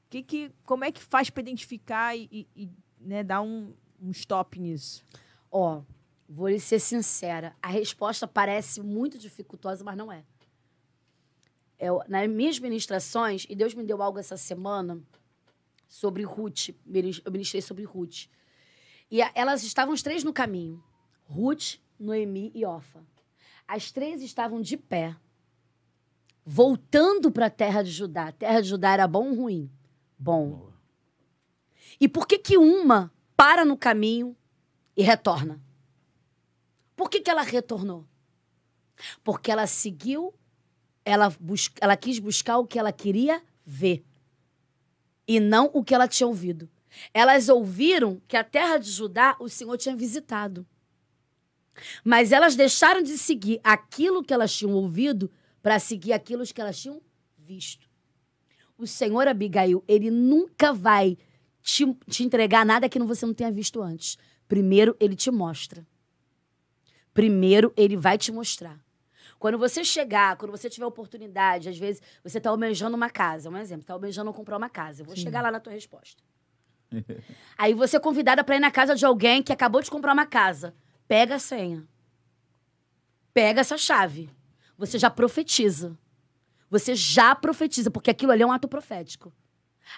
[0.09, 2.69] Que, que, como é que faz para identificar e, e- e,
[2.99, 5.03] né, dar um, um stop nisso?
[5.51, 5.81] Ó,
[6.27, 7.53] vou lhe ser sincera.
[7.61, 10.23] A resposta parece muito dificultosa, mas não é.
[11.77, 14.99] Eu, nas minhas ministrações, e Deus me deu algo essa semana
[15.88, 16.69] sobre Ruth.
[17.26, 18.26] Eu ministrei sobre Ruth.
[19.11, 20.84] E a- elas estavam as três no caminho:
[21.27, 23.03] Ruth, Noemi e Ofa.
[23.68, 25.15] As três estavam de pé,
[26.45, 28.27] voltando para a terra de Judá.
[28.27, 29.69] A terra de Judá era bom ou ruim?
[30.18, 30.72] Bom.
[31.99, 34.36] E por que que uma para no caminho
[34.95, 35.61] e retorna?
[36.95, 38.06] Por que que ela retornou?
[39.23, 40.34] Porque ela seguiu,
[41.06, 44.03] ela, bus ela quis buscar o que ela queria ver
[45.27, 46.69] e não o que ela tinha ouvido.
[47.14, 50.66] Elas ouviram que a terra de Judá o Senhor tinha visitado.
[52.03, 56.80] Mas elas deixaram de seguir aquilo que elas tinham ouvido para seguir aquilo que elas
[56.80, 57.02] tinham
[57.38, 57.88] visto.
[58.78, 61.18] O Senhor Abigail, ele nunca vai
[61.61, 64.18] te, te entregar nada que você não tenha visto antes.
[64.48, 65.86] Primeiro, ele te mostra.
[67.14, 68.80] Primeiro, ele vai te mostrar.
[69.38, 73.57] Quando você chegar, quando você tiver oportunidade, às vezes você está almejando uma casa, um
[73.57, 75.02] exemplo, está almejando comprar uma casa.
[75.02, 75.24] Eu vou Sim.
[75.24, 76.22] chegar lá na tua resposta.
[77.57, 80.26] Aí você é convidada para ir na casa de alguém que acabou de comprar uma
[80.26, 80.74] casa.
[81.07, 81.88] Pega a senha.
[83.34, 84.30] Pega essa chave.
[84.78, 85.98] Você já profetiza.
[86.70, 89.34] Você já profetiza, porque aquilo ali é um ato profético.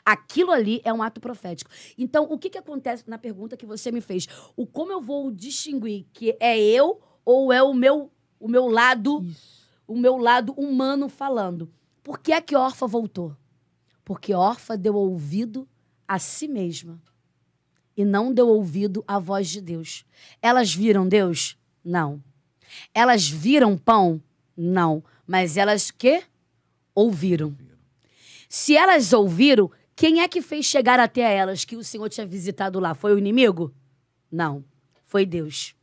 [0.05, 1.69] Aquilo ali é um ato profético.
[1.97, 4.27] Então, o que, que acontece na pergunta que você me fez?
[4.55, 9.21] O como eu vou distinguir que é eu ou é o meu o meu lado
[9.23, 9.67] Isso.
[9.85, 11.71] o meu lado humano falando?
[12.01, 13.35] Por que é que Orfa voltou?
[14.03, 15.67] Porque Orfa deu ouvido
[16.07, 17.01] a si mesma
[17.95, 20.05] e não deu ouvido à voz de Deus.
[20.41, 21.57] Elas viram Deus?
[21.83, 22.23] Não.
[22.93, 24.21] Elas viram pão?
[24.55, 25.03] Não.
[25.27, 26.23] Mas elas que
[26.93, 27.55] ouviram.
[28.49, 32.79] Se elas ouviram, quem é que fez chegar até elas que o Senhor tinha visitado
[32.79, 32.93] lá?
[32.93, 33.73] Foi o inimigo?
[34.31, 34.63] Não,
[35.03, 35.75] foi Deus.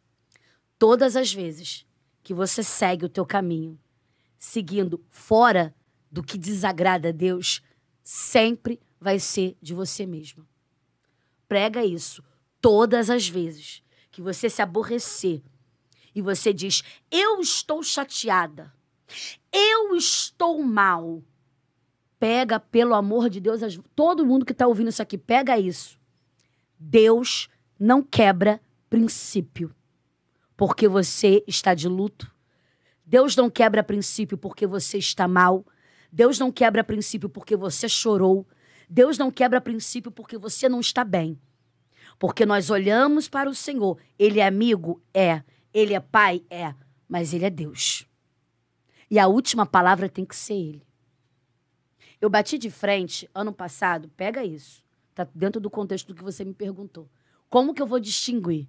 [0.79, 1.87] Todas as vezes
[2.23, 3.79] que você segue o teu caminho,
[4.39, 5.75] seguindo fora
[6.11, 7.63] do que desagrada a Deus,
[8.03, 10.47] sempre vai ser de você mesmo.
[11.49, 12.23] Prega isso
[12.61, 15.43] todas as vezes que você se aborrecer
[16.15, 18.73] e você diz: Eu estou chateada,
[19.53, 21.23] eu estou mal
[22.19, 23.61] Pega, pelo amor de Deus,
[23.95, 25.97] todo mundo que está ouvindo isso aqui, pega isso.
[26.79, 27.49] Deus
[27.79, 28.61] não quebra
[28.91, 29.73] princípio
[30.57, 32.31] porque você está de luto.
[33.07, 35.65] Deus não quebra princípio porque você está mal.
[36.11, 38.45] Deus não quebra princípio porque você chorou.
[38.89, 41.39] Deus não quebra princípio porque você não está bem.
[42.19, 43.99] Porque nós olhamos para o Senhor.
[44.19, 45.03] Ele é amigo?
[45.13, 45.43] É.
[45.73, 46.43] Ele é pai?
[46.51, 46.75] É.
[47.09, 48.07] Mas ele é Deus.
[49.11, 50.87] E a última palavra tem que ser ele.
[52.21, 54.85] Eu bati de frente ano passado, pega isso.
[55.15, 57.09] Tá dentro do contexto do que você me perguntou.
[57.49, 58.69] Como que eu vou distinguir?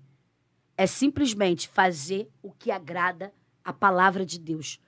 [0.78, 3.34] É simplesmente fazer o que agrada
[3.64, 4.80] a palavra de Deus.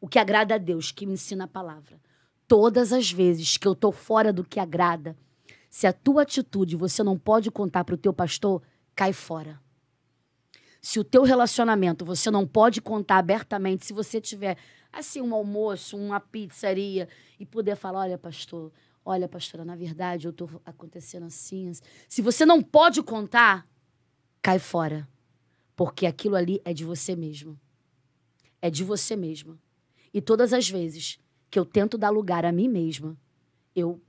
[0.00, 2.00] O que agrada a Deus, que me ensina a palavra.
[2.48, 5.16] Todas as vezes que eu tô fora do que agrada,
[5.68, 8.62] se a tua atitude você não pode contar para o teu pastor,
[8.94, 9.60] cai fora.
[10.80, 14.56] Se o teu relacionamento você não pode contar abertamente, se você tiver
[14.92, 17.08] assim, um almoço, uma pizzaria,
[17.38, 18.72] e poder falar: olha, pastor,
[19.04, 21.72] olha, pastora, na verdade eu estou acontecendo assim.
[22.08, 23.66] Se você não pode contar,
[24.40, 25.08] cai fora.
[25.74, 27.58] Porque aquilo ali é de você mesmo.
[28.62, 29.58] É de você mesma.
[30.12, 31.18] E todas as vezes
[31.50, 33.16] que eu tento dar lugar a mim mesma,
[33.74, 34.00] eu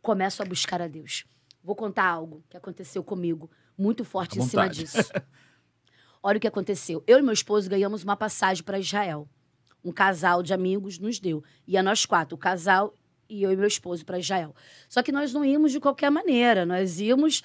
[0.00, 1.24] começo a buscar a Deus.
[1.62, 4.98] Vou contar algo que aconteceu comigo, muito forte em cima disso.
[6.22, 7.02] Olha o que aconteceu.
[7.06, 9.28] Eu e meu esposo ganhamos uma passagem para Israel
[9.84, 11.42] um casal de amigos nos deu.
[11.66, 12.94] Ia nós quatro, o casal
[13.28, 14.54] e eu e meu esposo para Israel.
[14.88, 17.42] Só que nós não íamos de qualquer maneira, nós íamos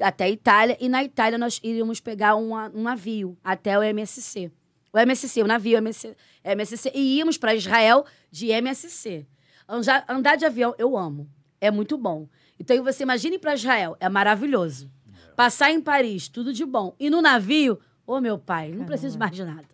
[0.00, 4.50] até a Itália e na Itália nós iríamos pegar um, um navio até o MSC.
[4.94, 9.26] O MSC, o navio MSC, MSC e íamos para Israel de MSC.
[9.68, 11.28] Andar, andar de avião eu amo,
[11.60, 12.28] é muito bom.
[12.60, 14.88] Então você imagine para Israel, é maravilhoso.
[15.34, 16.94] Passar em Paris, tudo de bom.
[17.00, 19.66] E no navio, ô oh, meu pai, não preciso mais de nada.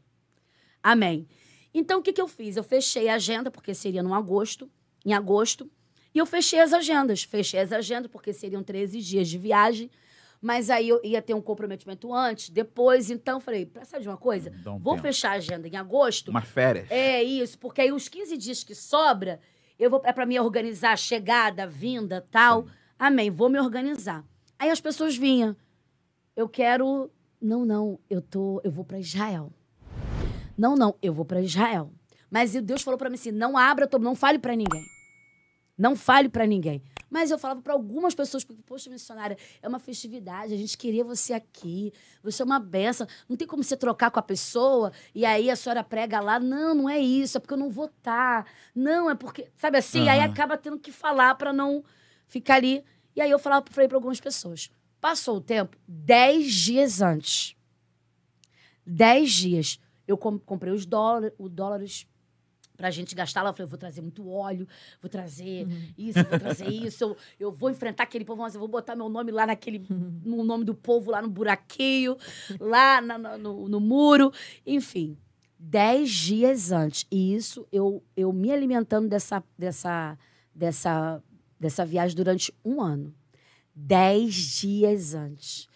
[0.83, 1.29] Amém.
[1.75, 2.57] Então, o que, que eu fiz?
[2.57, 4.71] Eu fechei a agenda, porque seria no agosto,
[5.05, 5.71] em agosto,
[6.15, 7.23] e eu fechei as agendas.
[7.25, 9.91] Fechei as agendas, porque seriam 13 dias de viagem,
[10.41, 13.11] mas aí eu ia ter um comprometimento antes, depois.
[13.11, 14.51] Então, eu falei, sabe de uma coisa?
[14.67, 15.03] Um vou tempo.
[15.03, 16.31] fechar a agenda em agosto.
[16.31, 16.91] Uma férias.
[16.91, 19.39] É isso, porque aí os 15 dias que sobra,
[19.79, 22.65] eu vou é para me organizar a chegada, a vinda, tal.
[22.65, 22.71] Sim.
[22.99, 24.25] Amém, vou me organizar.
[24.59, 25.55] Aí as pessoas vinham.
[26.35, 27.11] Eu quero.
[27.41, 29.53] Não, não, eu tô, eu vou para Israel.
[30.57, 31.91] Não, não, eu vou para Israel.
[32.31, 34.85] Mas Deus falou para mim assim: não abra, não fale para ninguém.
[35.77, 36.83] Não fale para ninguém.
[37.11, 41.03] Mas eu falava para algumas pessoas, porque, poxa, missionária, é uma festividade, a gente queria
[41.03, 41.93] você aqui,
[42.23, 45.57] você é uma benção, não tem como você trocar com a pessoa e aí a
[45.57, 46.39] senhora prega lá.
[46.39, 48.45] Não, não é isso, é porque eu não vou estar.
[48.45, 48.51] Tá.
[48.75, 50.03] Não, é porque, sabe assim?
[50.03, 50.11] Uhum.
[50.11, 51.83] Aí acaba tendo que falar para não
[52.29, 52.85] ficar ali.
[53.17, 54.71] E aí eu falava, falei para algumas pessoas.
[55.01, 57.57] Passou o tempo, dez dias antes.
[58.87, 62.07] Dez dias eu comprei os dólares, os dólares
[62.81, 63.51] pra gente gastar lá.
[63.51, 64.67] Eu falei, eu vou trazer muito óleo,
[65.03, 65.89] vou trazer uhum.
[65.99, 67.05] isso, vou trazer isso.
[67.05, 69.85] Eu, eu vou enfrentar aquele povo, mas eu vou botar meu nome lá naquele.
[69.91, 70.21] Uhum.
[70.25, 72.17] no nome do povo, lá no buraquinho,
[72.59, 74.33] lá na, no, no muro.
[74.67, 75.19] Enfim,
[75.59, 77.07] dez dias antes.
[77.11, 80.19] E isso eu, eu me alimentando dessa, dessa,
[80.55, 81.23] dessa,
[81.59, 83.15] dessa viagem durante um ano.
[83.75, 85.69] Dez dias antes.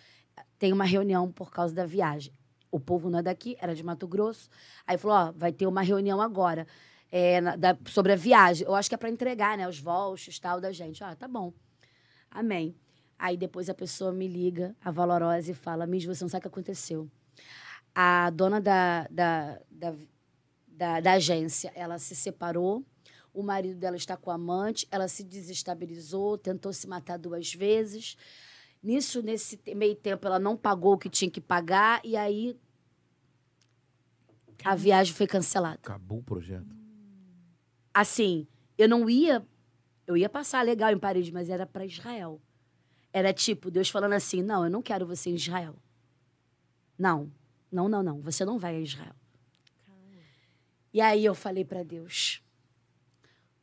[0.59, 2.33] Tem uma reunião por causa da viagem
[2.75, 4.51] o povo não é daqui, era de Mato Grosso.
[4.85, 6.67] Aí falou: ó, vai ter uma reunião agora
[7.17, 8.67] é, na- da- sobre a viagem.
[8.67, 9.69] Eu acho que é para entregar, né?
[9.69, 11.05] Os vouchers tal da gente.
[11.05, 11.53] Ah, tá bom.
[12.29, 12.75] Amém.
[13.17, 16.43] Aí depois a pessoa me liga, a valorosa, e fala: Miss, você não sabe o
[16.43, 17.09] que aconteceu.
[17.95, 19.95] A dona da, da, da,
[20.67, 22.85] da, da agência, ela se separou.
[23.33, 28.17] O marido dela está com a amante, ela se desestabilizou, tentou se matar duas vezes.
[28.83, 32.57] Nisso, nesse meio tempo, ela não pagou o que tinha que pagar, e aí
[34.65, 35.79] a viagem foi cancelada.
[35.83, 36.84] Acabou o projeto.
[37.95, 39.47] Assim, eu não ia.
[40.05, 42.43] Eu ia passar legal em Paris, mas era para Israel.
[43.13, 45.77] Era tipo, Deus falando assim: não, eu não quero você em Israel.
[46.99, 47.33] Não,
[47.71, 48.21] não, não, não.
[48.21, 49.15] Você não vai a Israel.
[50.93, 52.43] E aí eu falei para Deus: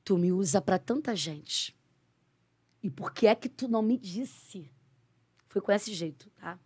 [0.03, 1.75] tu me usa para tanta gente.
[2.81, 4.71] E por que é que tu não me disse?
[5.47, 6.57] Foi com esse jeito, tá?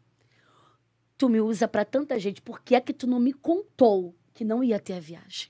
[1.17, 4.45] Tu me usa para tanta gente, por que é que tu não me contou que
[4.45, 5.49] não ia ter a viagem?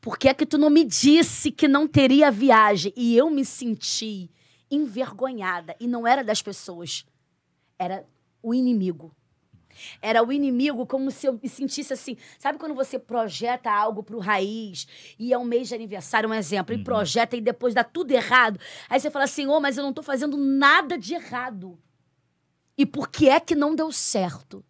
[0.00, 2.92] Por que é que tu não me disse que não teria viagem?
[2.96, 4.30] E eu me senti
[4.70, 5.76] envergonhada.
[5.78, 7.04] E não era das pessoas,
[7.78, 8.06] era
[8.42, 9.14] o inimigo.
[10.00, 12.16] Era o inimigo como se eu me sentisse assim.
[12.38, 14.86] Sabe quando você projeta algo pro raiz
[15.18, 18.60] e é um mês de aniversário, um exemplo, e projeta e depois dá tudo errado?
[18.88, 21.78] Aí você fala assim: ô, mas eu não tô fazendo nada de errado.
[22.76, 24.64] E por que é que não deu certo?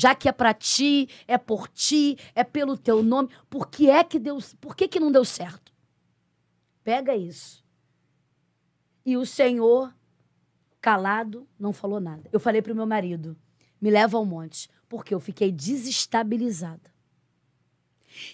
[0.00, 4.02] Já que é para ti, é por ti, é pelo teu nome, por que é
[4.02, 5.74] que deu, por que que não deu certo?
[6.82, 7.62] Pega isso.
[9.04, 9.94] E o Senhor
[10.80, 12.30] calado não falou nada.
[12.32, 13.36] Eu falei pro meu marido,
[13.78, 16.90] me leva ao monte, porque eu fiquei desestabilizada.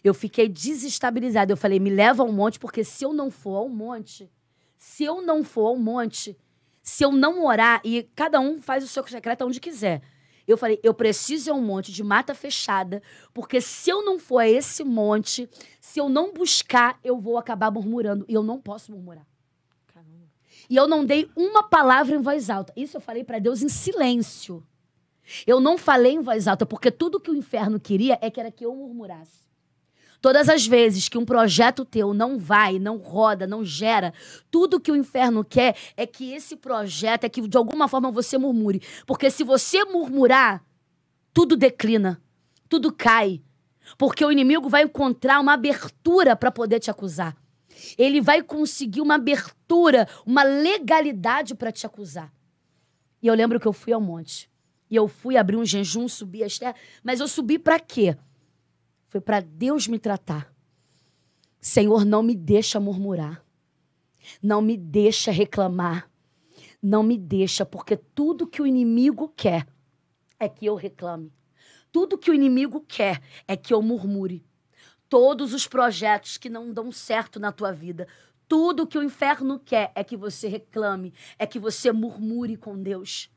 [0.04, 1.52] Eu fiquei desestabilizada.
[1.52, 4.30] Eu falei, me leva ao monte, porque se eu não for ao monte,
[4.78, 6.38] se eu não for ao monte,
[6.80, 10.00] se eu não orar, e cada um faz o seu secreto onde quiser.
[10.46, 13.02] Eu falei, eu preciso ir a um monte de mata fechada,
[13.34, 15.48] porque se eu não for a esse monte,
[15.80, 18.24] se eu não buscar, eu vou acabar murmurando.
[18.28, 19.26] E eu não posso murmurar.
[19.86, 20.26] Caramba.
[20.70, 22.72] E eu não dei uma palavra em voz alta.
[22.76, 24.64] Isso eu falei para Deus em silêncio.
[25.46, 28.50] Eu não falei em voz alta, porque tudo que o inferno queria é que era
[28.50, 29.45] que eu murmurasse.
[30.26, 34.12] Todas as vezes que um projeto teu não vai, não roda, não gera,
[34.50, 38.36] tudo que o inferno quer é que esse projeto, é que de alguma forma você
[38.36, 38.82] murmure.
[39.06, 40.64] Porque se você murmurar,
[41.32, 42.20] tudo declina,
[42.68, 43.40] tudo cai.
[43.96, 47.36] Porque o inimigo vai encontrar uma abertura para poder te acusar.
[47.96, 52.32] Ele vai conseguir uma abertura, uma legalidade para te acusar.
[53.22, 54.50] E eu lembro que eu fui ao monte.
[54.90, 56.74] E eu fui abrir um jejum, subir as terras.
[57.04, 58.16] Mas eu subi para quê?
[59.16, 60.54] Foi para Deus me tratar.
[61.58, 63.42] Senhor, não me deixa murmurar.
[64.42, 66.10] Não me deixa reclamar.
[66.82, 69.66] Não me deixa, porque tudo que o inimigo quer
[70.38, 71.32] é que eu reclame.
[71.90, 74.44] Tudo que o inimigo quer é que eu murmure.
[75.08, 78.06] Todos os projetos que não dão certo na tua vida,
[78.46, 83.30] tudo que o inferno quer é que você reclame, é que você murmure com Deus.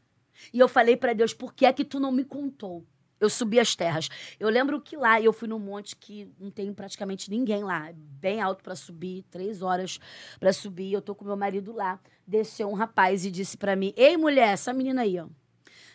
[0.52, 2.86] E eu falei para Deus, por que é que tu não me contou?
[3.20, 4.10] Eu subi as terras.
[4.40, 7.92] Eu lembro que lá eu fui num monte que não tem praticamente ninguém lá.
[7.94, 10.00] Bem alto para subir, três horas
[10.40, 10.94] para subir.
[10.94, 12.00] Eu tô com meu marido lá.
[12.26, 15.28] Desceu um rapaz e disse para mim: Ei, mulher, essa menina aí, ó.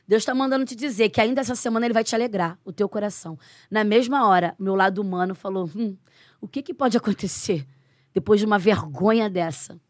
[0.06, 2.88] Deus está mandando te dizer que ainda essa semana ele vai te alegrar, o teu
[2.88, 3.38] coração.
[3.70, 5.96] Na mesma hora, meu lado humano falou: hum,
[6.40, 7.66] o que, que pode acontecer
[8.12, 9.80] depois de uma vergonha dessa?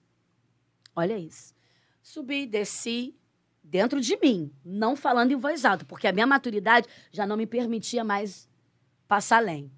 [0.95, 1.53] Olha isso.
[2.01, 3.17] Subi, desci,
[3.65, 7.47] dentro de mim, não falando em voz alta, porque a minha maturidade já não me
[7.47, 8.49] permitia mais
[9.09, 9.73] passar além.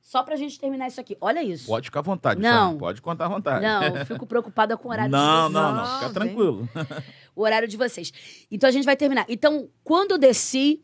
[0.00, 1.16] Só pra gente terminar isso aqui.
[1.20, 1.66] Olha isso.
[1.66, 2.72] Pode ficar à vontade, Não.
[2.72, 3.62] Sam, Pode contar à vontade.
[3.62, 5.52] Não, eu fico preocupada com o horário não, de vocês.
[5.52, 5.76] não, não.
[5.76, 6.14] Não, Fica vem.
[6.14, 6.68] tranquilo.
[7.36, 8.12] O horário de vocês.
[8.50, 9.24] Então a gente vai terminar.
[9.28, 10.82] Então, quando eu desci,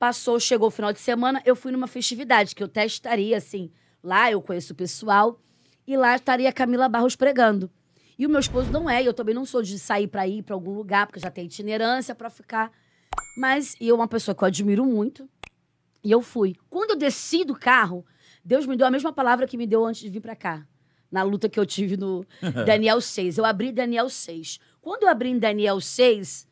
[0.00, 3.70] passou, chegou o final de semana, eu fui numa festividade que eu até estaria assim.
[4.02, 5.38] Lá eu conheço o pessoal
[5.86, 7.70] e lá estaria a Camila Barros pregando.
[8.20, 10.42] E o meu esposo não é, e eu também não sou de sair pra ir
[10.42, 12.70] pra algum lugar, porque já tem itinerância pra ficar.
[13.34, 15.26] Mas eu, uma pessoa que eu admiro muito,
[16.04, 16.54] e eu fui.
[16.68, 18.04] Quando eu desci do carro,
[18.44, 20.66] Deus me deu a mesma palavra que me deu antes de vir pra cá.
[21.10, 22.22] Na luta que eu tive no
[22.66, 23.38] Daniel 6.
[23.38, 24.58] Eu abri Daniel 6.
[24.82, 26.46] Quando eu abri em Daniel 6,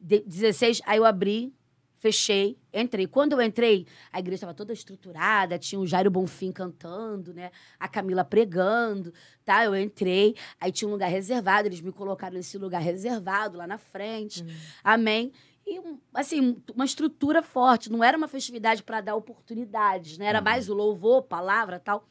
[0.00, 1.52] de- 16, aí eu abri,
[2.00, 3.06] fechei, entrei.
[3.06, 7.50] Quando eu entrei, a igreja estava toda estruturada, tinha o Jairo Bonfim cantando, né?
[7.78, 9.12] A Camila pregando,
[9.44, 9.66] tá?
[9.66, 13.76] Eu entrei, aí tinha um lugar reservado, eles me colocaram nesse lugar reservado lá na
[13.76, 14.42] frente.
[14.82, 15.30] Amém.
[15.66, 15.78] E,
[16.14, 17.92] assim, uma estrutura forte.
[17.92, 20.24] Não era uma festividade para dar oportunidades, né?
[20.24, 22.08] Era mais o louvor, palavra tal.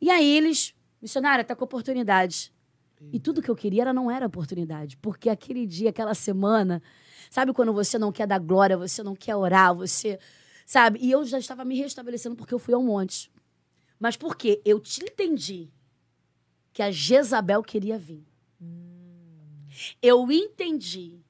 [0.00, 0.72] E aí eles,
[1.02, 2.54] missionária, tá com oportunidade.
[3.12, 4.96] E tudo que eu queria era, não era oportunidade.
[4.98, 6.80] Porque aquele dia, aquela semana,
[7.30, 10.18] sabe quando você não quer dar glória, você não quer orar, você
[10.66, 10.98] Sabe?
[11.00, 13.30] E eu já estava me restabelecendo porque eu fui ao monte.
[14.00, 14.60] Mas por quê?
[14.64, 15.70] Eu te entendi
[16.72, 18.26] que a Jezabel queria vir.
[20.02, 21.20] Eu entendi.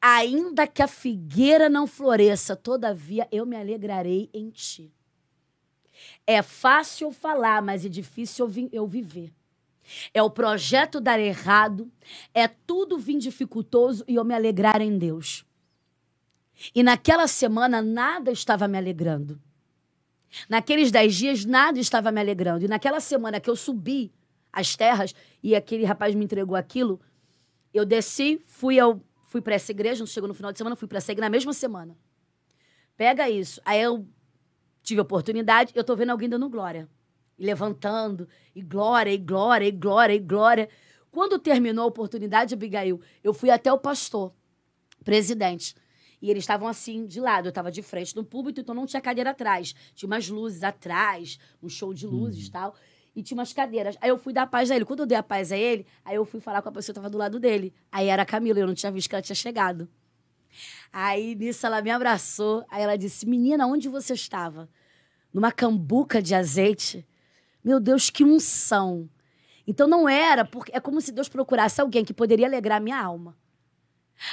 [0.00, 4.90] Ainda que a figueira não floresça, todavia eu me alegrarei em ti.
[6.26, 9.32] É fácil falar, mas é difícil eu, vi- eu viver.
[10.12, 11.90] É o projeto dar errado,
[12.32, 15.44] é tudo vir dificultoso e eu me alegrar em Deus.
[16.74, 19.40] E naquela semana nada estava me alegrando.
[20.48, 22.64] Naqueles dez dias nada estava me alegrando.
[22.64, 24.12] E naquela semana que eu subi
[24.52, 27.00] as terras e aquele rapaz me entregou aquilo,
[27.72, 30.86] eu desci, fui ao fui para essa igreja, não chegou no final de semana, fui
[30.86, 31.96] para essa igreja na mesma semana.
[32.96, 33.60] Pega isso.
[33.64, 34.06] Aí eu
[34.80, 36.88] tive oportunidade, eu tô vendo alguém dando glória.
[37.38, 40.68] E levantando, e glória, e glória, e glória, e glória.
[41.10, 44.32] Quando terminou a oportunidade, Abigail, eu fui até o pastor,
[45.04, 45.74] presidente.
[46.20, 47.46] E eles estavam assim, de lado.
[47.46, 49.74] Eu estava de frente no púlpito, então não tinha cadeira atrás.
[49.94, 52.74] Tinha umas luzes atrás, um show de luzes e tal.
[53.14, 53.94] E tinha umas cadeiras.
[54.00, 54.84] Aí eu fui dar paz a ele.
[54.86, 56.98] Quando eu dei a paz a ele, aí eu fui falar com a pessoa que
[56.98, 57.74] estava do lado dele.
[57.92, 59.86] Aí era a Camila, eu não tinha visto que ela tinha chegado.
[60.92, 62.64] Aí nisso ela me abraçou.
[62.70, 64.68] Aí ela disse: Menina, onde você estava?
[65.32, 67.06] Numa cambuca de azeite.
[67.64, 69.08] Meu Deus, que unção.
[69.66, 73.36] Então não era, porque é como se Deus procurasse alguém que poderia alegrar minha alma.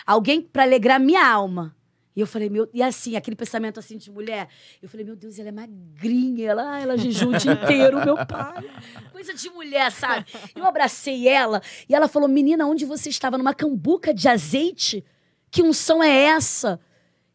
[0.06, 1.76] Alguém para alegrar minha alma.
[2.14, 4.50] E eu falei, meu, e assim, aquele pensamento assim de mulher,
[4.82, 8.18] eu falei, meu Deus, ela é magrinha, ela, ah, ela jejum o dia inteiro, meu
[8.26, 8.70] pai.
[9.14, 10.26] Coisa de mulher, sabe?
[10.54, 13.38] Eu abracei ela e ela falou, menina, onde você estava?
[13.38, 15.06] Numa cambuca de azeite?
[15.50, 16.82] Que unção é essa?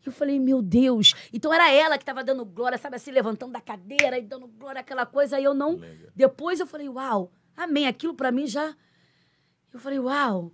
[0.08, 1.14] Eu falei, meu Deus.
[1.32, 4.80] Então era ela que estava dando glória, sabe assim, levantando da cadeira e dando glória,
[4.80, 5.36] aquela coisa.
[5.36, 5.80] Aí eu não.
[6.14, 7.86] Depois eu falei, uau, amém.
[7.86, 8.74] Aquilo pra mim já.
[9.72, 10.52] Eu falei, uau.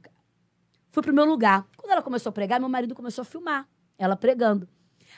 [0.91, 1.67] Fui pro meu lugar.
[1.77, 3.69] Quando ela começou a pregar, meu marido começou a filmar
[3.99, 4.69] ela pregando.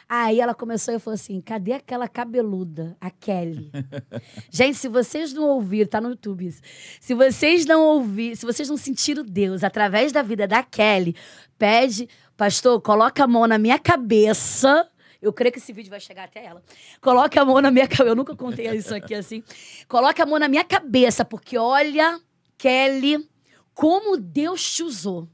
[0.08, 3.70] Aí ela começou e falou assim: cadê aquela cabeluda, a Kelly?
[4.50, 6.60] Gente, se vocês não ouviram, tá no YouTube isso.
[7.00, 11.16] Se vocês não ouviram, se vocês não sentiram Deus através da vida da Kelly,
[11.56, 14.88] pede, pastor, coloca a mão na minha cabeça.
[15.20, 16.62] Eu creio que esse vídeo vai chegar até ela.
[17.00, 18.10] Coloca a mão na minha cabeça.
[18.10, 19.42] Eu nunca contei isso aqui assim.
[19.88, 22.20] Coloca a mão na minha cabeça, porque olha,
[22.58, 23.28] Kelly,
[23.72, 25.28] como Deus te usou.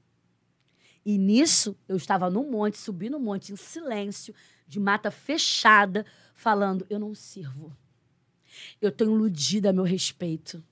[1.04, 4.34] E nisso, eu estava no monte, subi no monte em silêncio,
[4.66, 7.76] de mata fechada, falando: Eu não sirvo.
[8.80, 10.62] Eu estou iludida a meu respeito.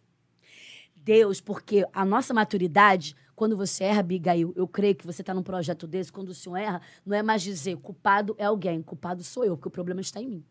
[0.97, 5.45] Deus, porque a nossa maturidade, quando você erra, Abigail, eu creio que você está num
[5.45, 9.45] projeto desse, quando o senhor erra, não é mais dizer culpado é alguém, culpado sou
[9.45, 10.45] eu, porque o problema está em mim.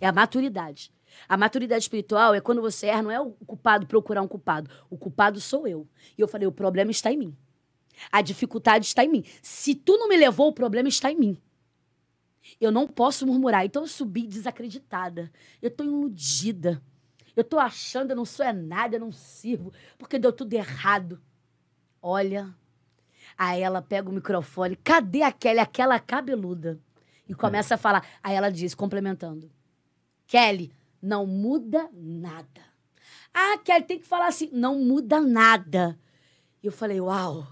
[0.00, 0.90] É a maturidade.
[1.28, 4.68] A maturidade espiritual é quando você erra, não é o culpado procurar um culpado.
[4.90, 5.86] O culpado sou eu.
[6.16, 7.36] E eu falei: o problema está em mim.
[8.10, 9.24] A dificuldade está em mim.
[9.40, 11.38] Se tu não me levou, o problema está em mim.
[12.60, 13.64] Eu não posso murmurar.
[13.64, 15.30] Então eu subi desacreditada.
[15.62, 16.82] Eu estou iludida.
[17.36, 21.20] Eu estou achando, eu não sou é nada, eu não sirvo, porque deu tudo errado.
[22.02, 22.54] Olha.
[23.36, 24.76] Aí ela pega o microfone.
[24.76, 26.80] Cadê a Kelly, aquela cabeluda?
[27.28, 28.04] E começa a falar.
[28.22, 29.50] Aí ela diz, complementando:
[30.26, 32.62] Kelly, não muda nada.
[33.32, 35.98] Ah, Kelly, tem que falar assim: não muda nada.
[36.62, 37.46] E eu falei: uau.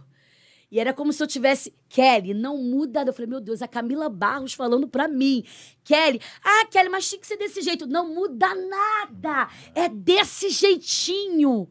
[0.71, 3.05] E era como se eu tivesse, Kelly, não muda.
[3.07, 5.45] Eu falei, meu Deus, a Camila Barros falando pra mim.
[5.85, 7.87] Kelly, ah, Kelly, mas tinha que ser desse jeito.
[7.87, 9.49] Não muda nada.
[9.75, 11.71] É desse jeitinho.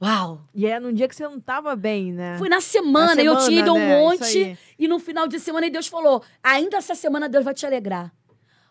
[0.00, 0.44] Uau.
[0.54, 2.38] E é num dia que você não tava bem, né?
[2.38, 4.00] Foi na semana, Na eu tinha ido a um semana, né?
[4.00, 4.58] monte.
[4.78, 8.12] E no final de semana, e Deus falou: ainda essa semana Deus vai te alegrar.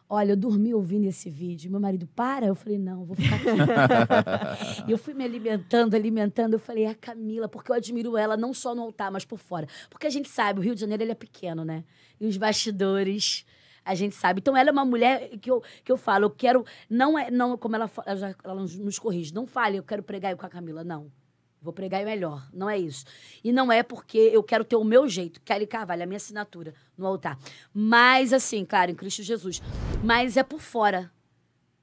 [0.10, 1.70] Olha, eu dormi ouvindo esse vídeo.
[1.70, 2.46] Meu marido, para.
[2.46, 4.88] Eu falei, não, vou ficar aqui.
[4.88, 6.54] e eu fui me alimentando, alimentando.
[6.54, 9.38] Eu falei, é a Camila, porque eu admiro ela não só no altar, mas por
[9.38, 9.68] fora.
[9.90, 11.84] Porque a gente sabe, o Rio de Janeiro ele é pequeno, né?
[12.22, 13.46] E os bastidores,
[13.84, 14.40] a gente sabe.
[14.40, 16.66] Então ela é uma mulher que eu, que eu falo, eu quero.
[16.90, 20.32] Não é, não, como ela, ela, já, ela nos corrige, não fale, eu quero pregar
[20.32, 20.86] eu com a Camila.
[20.86, 21.12] Não.
[21.62, 22.48] Vou pregar melhor.
[22.54, 23.04] Não é isso.
[23.44, 25.42] E não é porque eu quero ter o meu jeito.
[25.42, 27.38] Kelly Carvalho, a minha assinatura no altar.
[27.74, 29.62] Mas, assim, claro, em Cristo Jesus.
[30.04, 31.12] Mas é por fora.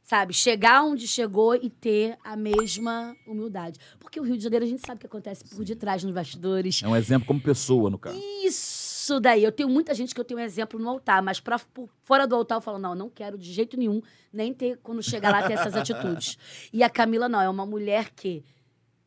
[0.03, 0.35] Sabe?
[0.35, 3.81] Chegar onde chegou e ter a mesma humildade.
[3.99, 6.83] Porque o Rio de Janeiro, a gente sabe o que acontece por detrás, nos bastidores.
[6.83, 8.21] É um exemplo como pessoa, no caso.
[8.45, 9.43] Isso daí.
[9.43, 12.35] Eu tenho muita gente que eu tenho exemplo no altar, mas pra, por fora do
[12.35, 15.55] altar eu falo, não, não quero de jeito nenhum nem ter, quando chegar lá, ter
[15.55, 16.37] essas atitudes.
[16.71, 18.45] E a Camila não, é uma mulher que,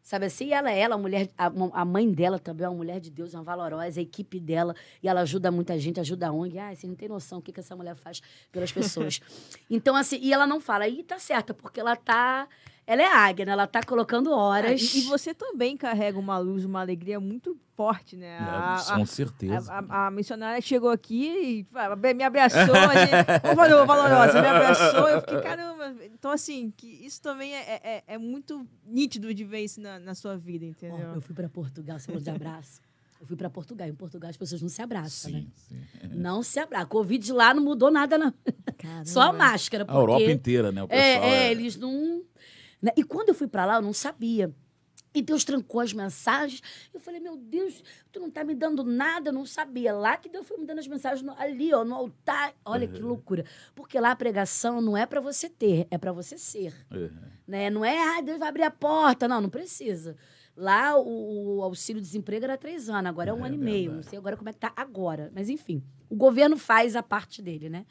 [0.07, 2.97] sabe assim, ela é ela, a mulher, a, a mãe dela também é uma mulher
[2.97, 4.73] de Deus, uma valorosa, a equipe dela,
[5.03, 6.57] e ela ajuda muita gente, ajuda a ONG.
[6.57, 9.19] Ah, você não tem noção o que, que essa mulher faz pelas pessoas.
[9.69, 12.47] então, assim, e ela não fala, e tá certa, porque ela tá
[12.87, 13.51] ela é águia, né?
[13.51, 14.81] Ela tá colocando horas.
[14.81, 18.37] Ah, e, e você também carrega uma luz, uma alegria muito forte, né?
[18.39, 19.73] A, com a- certeza.
[19.73, 22.61] a, a- a missionária chegou aqui e ah, me abraçou,
[23.51, 25.93] ô valor, valorosa, me abraçou, eu fiquei, caramba.
[26.05, 30.15] Então, assim, que isso também é, é, é muito nítido de ver isso na, na
[30.15, 31.13] sua vida, entendeu?
[31.15, 32.81] eu fui pra Portugal, você falou de abraço.
[33.19, 33.87] Eu fui pra Portugal.
[33.87, 35.45] Em Portugal as pessoas não se abraçam, né?
[35.55, 36.07] Sim, sim.
[36.15, 36.87] Não se abraçam.
[36.87, 38.31] Covid lá não mudou nada, não.
[38.77, 39.05] Caramba.
[39.05, 39.83] Só a máscara.
[39.83, 39.99] A Porque...
[39.99, 40.83] Europa inteira, né?
[40.83, 42.21] O pessoal É, é, eles não.
[42.81, 42.91] Né?
[42.95, 44.53] E quando eu fui pra lá, eu não sabia.
[45.13, 46.61] E Deus trancou as mensagens.
[46.93, 47.81] Eu falei, meu Deus,
[48.11, 49.91] tu não tá me dando nada, eu não sabia.
[49.93, 52.53] Lá que Deus foi me dando as mensagens no- ali, ó, no altar.
[52.63, 53.43] Olha que loucura.
[53.73, 56.71] Porque lá a pregação não é pra você ter, é pra você ser.
[56.91, 57.09] É.
[57.47, 57.69] Né?
[57.71, 59.27] Não é, ah, Deus vai abrir a porta.
[59.27, 60.15] Não, não precisa.
[60.55, 63.93] Lá o, o auxílio-desemprego era três anos, agora é um É ano e meio.
[63.93, 65.31] Não sei agora como é que tá agora.
[65.33, 67.85] Mas enfim, o governo faz a parte dele, né?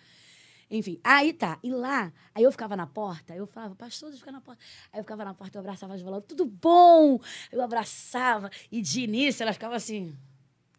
[0.71, 1.59] Enfim, aí tá.
[1.63, 4.63] E lá, aí eu ficava na porta, eu falava, pastor, deixa eu ficar na porta.
[4.93, 7.21] Aí eu ficava na porta, eu abraçava as violas, tudo bom?
[7.53, 8.51] Eu abraçava.
[8.71, 10.17] E de início ela ficava assim.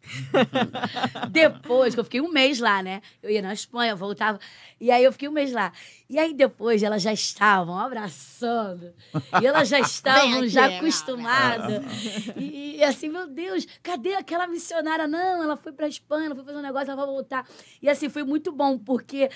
[1.30, 3.02] depois, que eu fiquei um mês lá, né?
[3.22, 4.38] Eu ia na Espanha, voltava.
[4.80, 5.72] E aí eu fiquei um mês lá.
[6.08, 8.94] E aí depois elas já estavam abraçando.
[9.40, 11.84] E elas já estavam aqui, já não, acostumadas.
[12.36, 15.06] E, e assim, meu Deus, cadê aquela missionária?
[15.06, 17.46] Não, ela foi pra Espanha, ela foi fazer um negócio, ela vai voltar.
[17.82, 19.28] E assim, foi muito bom, porque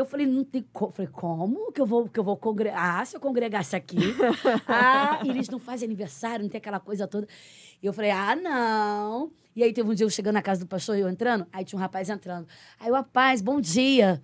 [0.00, 0.92] eu falei, não tem como.
[0.92, 3.00] Falei, como que eu vou, que eu vou congregar?
[3.00, 3.96] Ah, se eu congregasse aqui.
[4.68, 7.26] ah, e eles não fazem aniversário, não tem aquela coisa toda.
[7.82, 9.32] E eu falei, ah, não.
[9.56, 11.64] E aí teve um dia eu chegando na casa do pastor e eu entrando, aí
[11.64, 12.46] tinha um rapaz entrando.
[12.78, 14.22] Aí o rapaz, bom dia.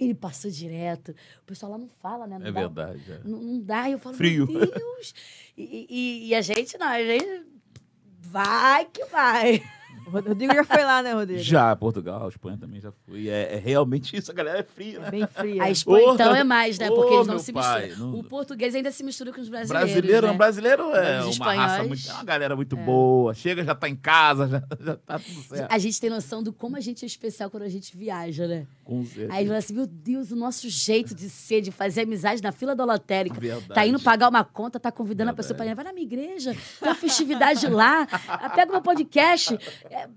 [0.00, 1.10] Ele passou direto.
[1.42, 2.38] O pessoal lá não fala, né?
[2.38, 3.02] Não É dá- verdade.
[3.12, 3.20] é.
[3.24, 3.88] Não, não dá.
[3.88, 4.46] E eu falo, Frio.
[4.46, 5.12] meu Deus.
[5.56, 7.44] E, e- e a gente não, a gente
[8.20, 9.60] vai que vai.
[10.06, 11.40] O Rodrigo já foi lá, né, Rodrigo?
[11.42, 13.28] Já, Portugal, Espanha também já fui.
[13.28, 15.10] É, é realmente isso, a galera é fria, né?
[15.10, 15.62] Bem fria.
[15.62, 16.88] A Espanha, Ô, então, é mais, né?
[16.88, 18.10] Porque ô, eles não se pai, misturam.
[18.12, 19.90] não- O português ainda se mistura com os brasileiros.
[19.92, 20.32] Brasileiro, né?
[20.32, 22.08] um brasileiro é Os uma raça muito.
[22.08, 23.34] É uma galera muito boa.
[23.34, 25.70] Chega, já tá em casa, já, já tá tudo certo.
[25.70, 28.66] A gente tem noção do como a gente é especial quando a gente viaja, né?
[28.84, 29.32] Com certeza.
[29.34, 32.74] Aí fala assim, meu Deus, o nosso jeito de ser, de fazer amizade na fila
[32.74, 33.38] da lotérica.
[33.38, 33.74] Verdade.
[33.74, 35.74] Tá indo pagar uma conta, tá convidando a pessoa para ir.
[35.74, 38.06] Vai na minha igreja, tem uma festividade lá,
[38.54, 39.58] pega meu podcast,
[39.90, 40.08] é,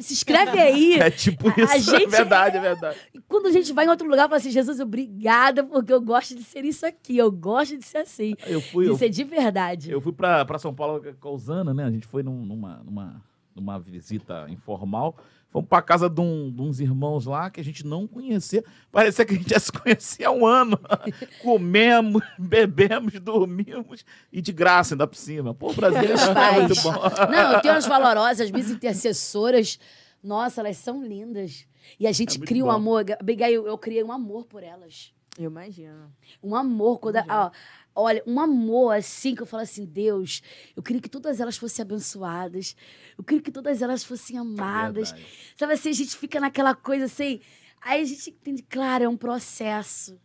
[0.00, 0.98] se inscreve aí.
[1.00, 2.98] É tipo A- a isso, gente é verdade, é verdade.
[3.14, 6.34] E quando a gente vai em outro lugar, fala assim, Jesus, obrigada, porque eu gosto
[6.36, 8.34] de ser isso aqui, eu gosto de ser assim.
[8.46, 9.90] Eu fui, de eu, ser de verdade.
[9.90, 11.84] eu fui pra, pra São Paulo com a Usana, né?
[11.84, 13.22] A gente foi num- numa, numa,
[13.60, 15.16] numa visita informal.
[15.50, 18.62] Fomos pra casa de, um- de uns irmãos lá que a gente não conhecia.
[18.92, 20.78] Parecia que a gente já se conhecia há um ano.
[21.42, 25.54] Comemos, bebemos, dormimos e de graça ainda por cima.
[25.54, 26.92] Pô, o Brasil é muito bom.
[27.30, 29.78] Não, eu tenho as valorosas, minhas intercessoras.
[30.22, 31.66] Nossa, elas são lindas.
[31.98, 32.72] E a gente É cria um bom.
[32.74, 33.04] amor.
[33.18, 35.12] Abigail, eu criei um amor por elas.
[35.38, 36.12] Eu imagino.
[36.42, 36.98] Um amor.
[36.98, 37.52] Quando, ó,
[37.94, 40.42] olha, um amor assim, que eu falo assim, Deus,
[40.74, 42.74] eu queria que todas elas fossem abençoadas.
[43.16, 45.12] Eu queria que todas elas fossem amadas.
[45.12, 45.54] Verdade.
[45.56, 47.40] Sabe assim, a gente fica naquela coisa assim.
[47.80, 50.20] Aí a gente entende, claro, é um processo.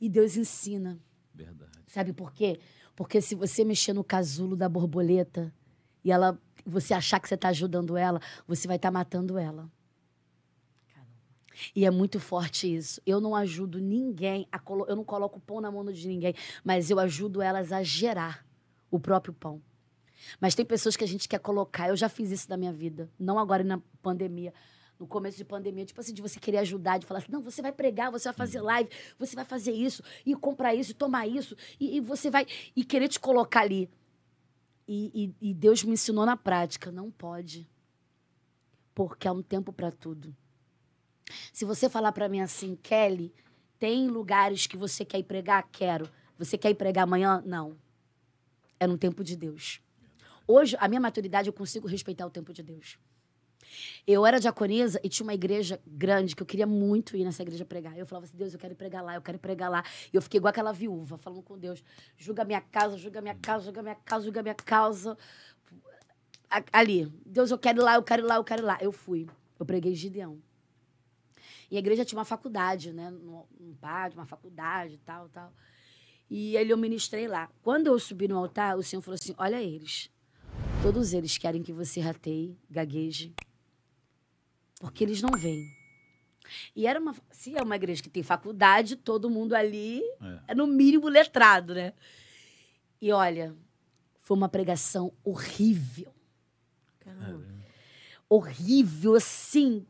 [0.00, 0.96] E Deus ensina.
[1.34, 1.72] Verdade.
[1.88, 2.60] Sabe por quê?
[2.94, 5.52] Porque se você mexer no casulo da borboleta
[6.04, 9.68] e ela você achar que você está ajudando ela, você vai estar matando ela.
[11.74, 13.00] E é muito forte isso.
[13.06, 16.34] Eu não ajudo ninguém, a colo- eu não coloco pão na mão de ninguém,
[16.64, 18.46] mas eu ajudo elas a gerar
[18.90, 19.60] o próprio pão.
[20.40, 21.88] Mas tem pessoas que a gente quer colocar.
[21.88, 24.52] Eu já fiz isso na minha vida, não agora na pandemia.
[24.98, 27.60] No começo de pandemia, tipo assim, de você querer ajudar, de falar assim, não, você
[27.60, 28.88] vai pregar, você vai fazer live,
[29.18, 32.46] você vai fazer isso, e comprar isso, e tomar isso, e, e você vai.
[32.76, 33.90] E querer te colocar ali.
[34.86, 37.68] E, e- e Deus me ensinou na prática, não pode.
[38.94, 40.36] Porque há um tempo para tudo.
[41.52, 43.32] Se você falar para mim assim, Kelly,
[43.78, 45.68] tem lugares que você quer ir pregar?
[45.72, 46.08] Quero.
[46.38, 47.42] Você quer ir pregar amanhã?
[47.44, 47.76] Não.
[48.78, 49.80] É no tempo de Deus.
[50.46, 52.98] Hoje, a minha maturidade, eu consigo respeitar o tempo de Deus.
[54.06, 57.64] Eu era diaconisa e tinha uma igreja grande que eu queria muito ir nessa igreja
[57.64, 57.96] pregar.
[57.96, 59.84] Eu falava assim, Deus, eu quero pregar lá, eu quero pregar lá.
[60.12, 61.82] E eu fiquei igual aquela viúva, falando com Deus,
[62.16, 65.16] julga minha casa, julga minha casa, julga minha casa, julga minha causa.
[66.72, 68.78] Ali, Deus, eu quero ir lá, eu quero ir lá, eu quero ir lá.
[68.80, 69.26] Eu fui.
[69.58, 70.38] Eu preguei Gideão.
[71.72, 73.10] E a igreja tinha uma faculdade, né?
[73.10, 75.50] Um um pátio, uma faculdade e tal, tal.
[76.28, 77.48] E ele eu ministrei lá.
[77.62, 80.10] Quando eu subi no altar, o Senhor falou assim: Olha eles.
[80.82, 83.32] Todos eles querem que você rateie, gagueje,
[84.80, 85.66] porque eles não veem.
[86.76, 87.16] E era uma.
[87.30, 90.40] Se é uma igreja que tem faculdade, todo mundo ali É.
[90.48, 91.94] é no mínimo letrado, né?
[93.00, 93.56] E olha,
[94.18, 96.12] foi uma pregação horrível.
[97.00, 97.46] Caramba.
[98.28, 99.86] Horrível, assim.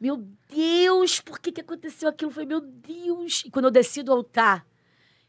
[0.00, 0.16] Meu
[0.48, 2.30] Deus, por que, que aconteceu aquilo?
[2.30, 3.42] Foi, meu Deus.
[3.46, 4.66] E quando eu desci do altar,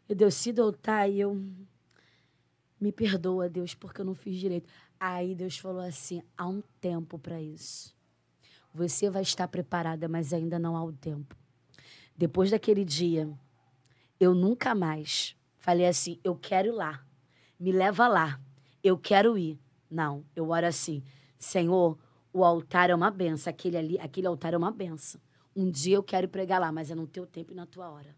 [0.08, 1.42] Eu desci do altar e eu.
[2.80, 4.70] Me perdoa, Deus, porque eu não fiz direito.
[5.00, 7.96] Aí Deus falou assim: há um tempo para isso.
[8.74, 11.36] Você vai estar preparada, mas ainda não há o tempo.
[12.16, 13.28] Depois daquele dia,
[14.20, 17.04] eu nunca mais falei assim: eu quero ir lá.
[17.60, 18.40] Me leva lá.
[18.84, 19.60] Eu quero ir.
[19.90, 21.02] Não, eu oro assim:
[21.38, 21.98] Senhor,
[22.36, 23.50] o altar é uma benção.
[23.50, 25.22] Aquele, ali, aquele altar é uma benção.
[25.56, 28.14] Um dia eu quero pregar lá, mas é no teu tempo e na tua hora.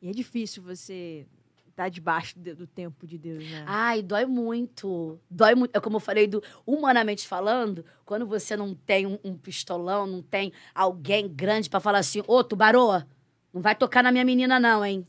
[0.00, 1.26] E é difícil você
[1.68, 3.64] estar debaixo de- do tempo de Deus, né?
[3.66, 5.20] Ai, dói muito.
[5.30, 5.76] Dói muito.
[5.76, 10.22] É como eu falei, do, humanamente falando, quando você não tem um, um pistolão, não
[10.22, 13.02] tem alguém grande pra falar assim, ô, tubarô,
[13.52, 15.06] não vai tocar na minha menina não, hein?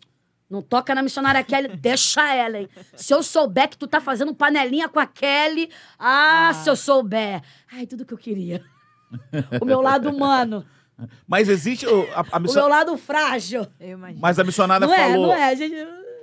[0.51, 2.69] Não toca na missionária Kelly, deixa ela, hein?
[2.95, 6.53] Se eu souber que tu tá fazendo panelinha com a Kelly, ah, Ah.
[6.53, 7.41] se eu souber.
[7.71, 8.61] Ai, tudo que eu queria.
[9.61, 10.65] o meu lado humano,
[11.25, 11.85] Mas existe.
[11.87, 13.65] o- A, a o meu lado frágil.
[13.79, 14.19] Eu imagino.
[14.21, 15.27] Mas a missionária Não é, falou.
[15.27, 15.75] não é, gente.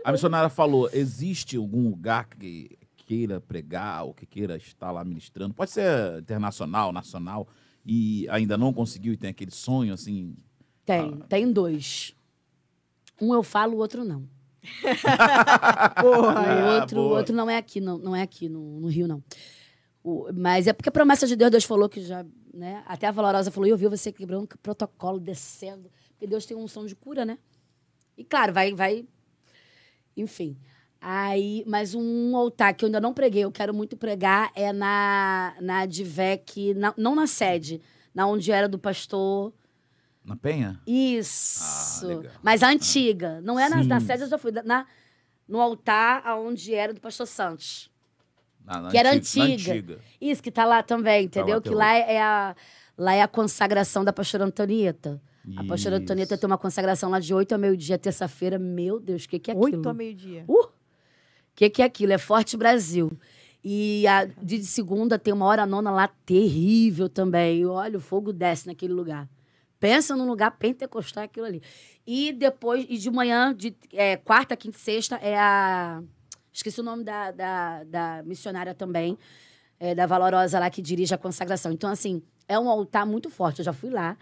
[0.04, 5.54] A missionária falou: existe algum lugar que queira pregar ou que queira estar lá ministrando?
[5.54, 7.48] Pode ser internacional, nacional,
[7.84, 10.36] e ainda não conseguiu e tem aquele sonho assim.
[10.84, 12.14] Tem, tem dois.
[13.20, 14.28] Um eu falo, o outro não.
[16.00, 18.88] Porra, o Ah, outro, o outro não é aqui, não, não é aqui no, no
[18.88, 19.22] Rio, não.
[20.02, 22.82] O- mas é porque a promessa de Deus, Deus falou que já, né?
[22.86, 25.90] Até a Valorosa falou, eu vi você quebrando o protocolo, descendo.
[26.10, 27.38] Porque Deus tem um som de cura, né?
[28.16, 29.04] E claro, vai, vai.
[30.16, 30.56] Enfim.
[31.00, 35.54] Aí, mas um altar que eu ainda não preguei, eu quero muito pregar, é na,
[35.60, 37.80] na Advec, na- não na sede,
[38.12, 39.52] na onde era do pastor.
[40.28, 40.80] Na Penha?
[40.86, 42.22] Isso.
[42.26, 42.30] Ah.
[42.42, 43.40] Mas a antiga.
[43.40, 44.06] Não é na, na Sim.
[44.06, 44.52] sede, eu já fui.
[44.52, 44.86] Na,
[45.48, 47.90] no altar onde era do pastor Santos.
[48.64, 49.72] Na, na Que era antiga- antiga.
[49.72, 49.98] antiga.
[50.20, 51.54] Isso, que tá lá também, entendeu?
[51.54, 52.56] lá até que lá é a,
[52.96, 55.20] lá é a consagração da pastora Antonieta.
[55.56, 56.02] A pastora Isso.
[56.04, 58.58] Antonieta tem uma consagração lá de 8 a meio-dia, terça-feira.
[58.58, 59.64] Meu Deus, o que, que é aquilo?
[59.78, 60.44] Oito a meio-dia.
[60.46, 60.64] Uh!
[60.64, 60.70] O
[61.54, 62.12] que, que é aquilo?
[62.12, 63.10] É Forte Brasil.
[63.64, 67.60] E a de segunda tem uma hora nona lá terrível também.
[67.60, 69.26] E olha, o fogo desce naquele lugar.
[69.80, 71.62] Pensa num lugar pentecostal aquilo ali.
[72.06, 76.02] E depois, e de manhã, de é, quarta, quinta e sexta, é a.
[76.52, 79.16] Esqueci o nome da, da, da missionária também,
[79.78, 81.70] é, da Valorosa lá, que dirige a consagração.
[81.70, 83.60] Então, assim, é um altar muito forte.
[83.60, 84.16] Eu já fui lá.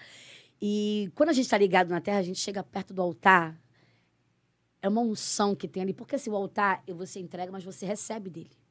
[0.60, 3.58] E quando a gente está ligado na terra, a gente chega perto do altar,
[4.82, 5.94] é uma unção que tem ali.
[5.94, 8.65] Porque assim, o altar você entrega, mas você recebe dele.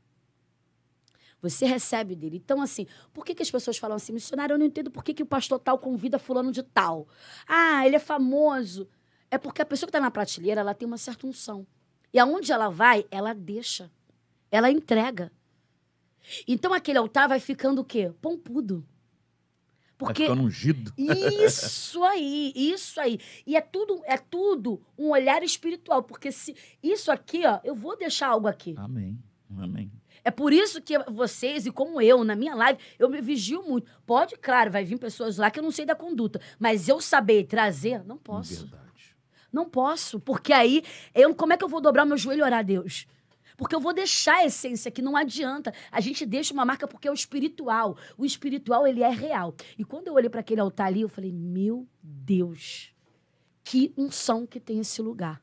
[1.49, 2.37] Você recebe dele.
[2.37, 5.13] Então, assim, por que, que as pessoas falam assim, missionário, eu não entendo por que,
[5.13, 7.07] que o pastor tal convida fulano de tal.
[7.47, 8.87] Ah, ele é famoso.
[9.29, 11.65] É porque a pessoa que está na prateleira, ela tem uma certa unção.
[12.13, 13.91] E aonde ela vai, ela deixa.
[14.51, 15.31] Ela entrega.
[16.47, 18.11] Então, aquele altar vai ficando o quê?
[18.21, 18.85] Pompudo.
[19.97, 20.93] Vai Porque ficando ungido.
[20.97, 23.19] isso aí, isso aí.
[23.45, 27.97] E é tudo, é tudo um olhar espiritual, porque se isso aqui, ó, eu vou
[27.97, 28.75] deixar algo aqui.
[28.77, 29.17] Amém.
[29.57, 29.91] Amém.
[30.25, 33.91] É por isso que vocês e como eu, na minha live, eu me vigio muito.
[34.07, 37.43] Pode, claro, vai vir pessoas lá que eu não sei da conduta, mas eu saber
[37.43, 38.65] trazer, não posso.
[38.65, 39.15] Verdade.
[39.53, 40.83] Não posso, porque aí,
[41.13, 43.05] eu, como é que eu vou dobrar meu joelho e orar a Deus?
[43.55, 45.71] Porque eu vou deixar a essência, que não adianta.
[45.91, 47.95] A gente deixa uma marca porque é o espiritual.
[48.17, 49.55] O espiritual, ele é real.
[49.77, 52.91] E quando eu olhei para aquele altar ali, eu falei, meu Deus,
[53.63, 55.39] que unção que tem esse lugar.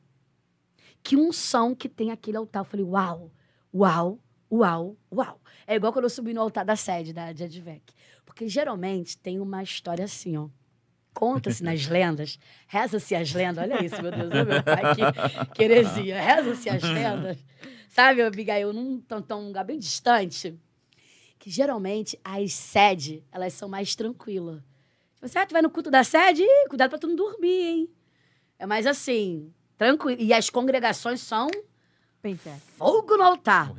[1.01, 2.59] Que unção que tem aquele altar.
[2.59, 3.31] Eu falei, uau,
[3.73, 4.19] uau,
[4.53, 5.41] uau, uau.
[5.65, 7.81] É igual quando eu subi no altar da sede da de Advec.
[8.25, 10.47] Porque geralmente tem uma história assim, ó.
[11.13, 16.19] Conta-se nas lendas, reza-se as lendas, olha isso, meu Deus, meu pai, que, que heresia,
[16.19, 17.37] reza-se as lendas,
[17.87, 20.59] sabe, Abigail, num tão, tão lugar bem distante,
[21.37, 24.61] que geralmente as sedes, elas são mais tranquilas.
[25.13, 27.47] Tipo assim, ah, tu vai no culto da sede, Ih, cuidado pra tu não dormir,
[27.47, 27.89] hein?
[28.57, 30.19] É mais assim, tranquilo.
[30.21, 31.47] E as congregações são
[32.77, 33.71] Fogo no altar.
[33.71, 33.75] O.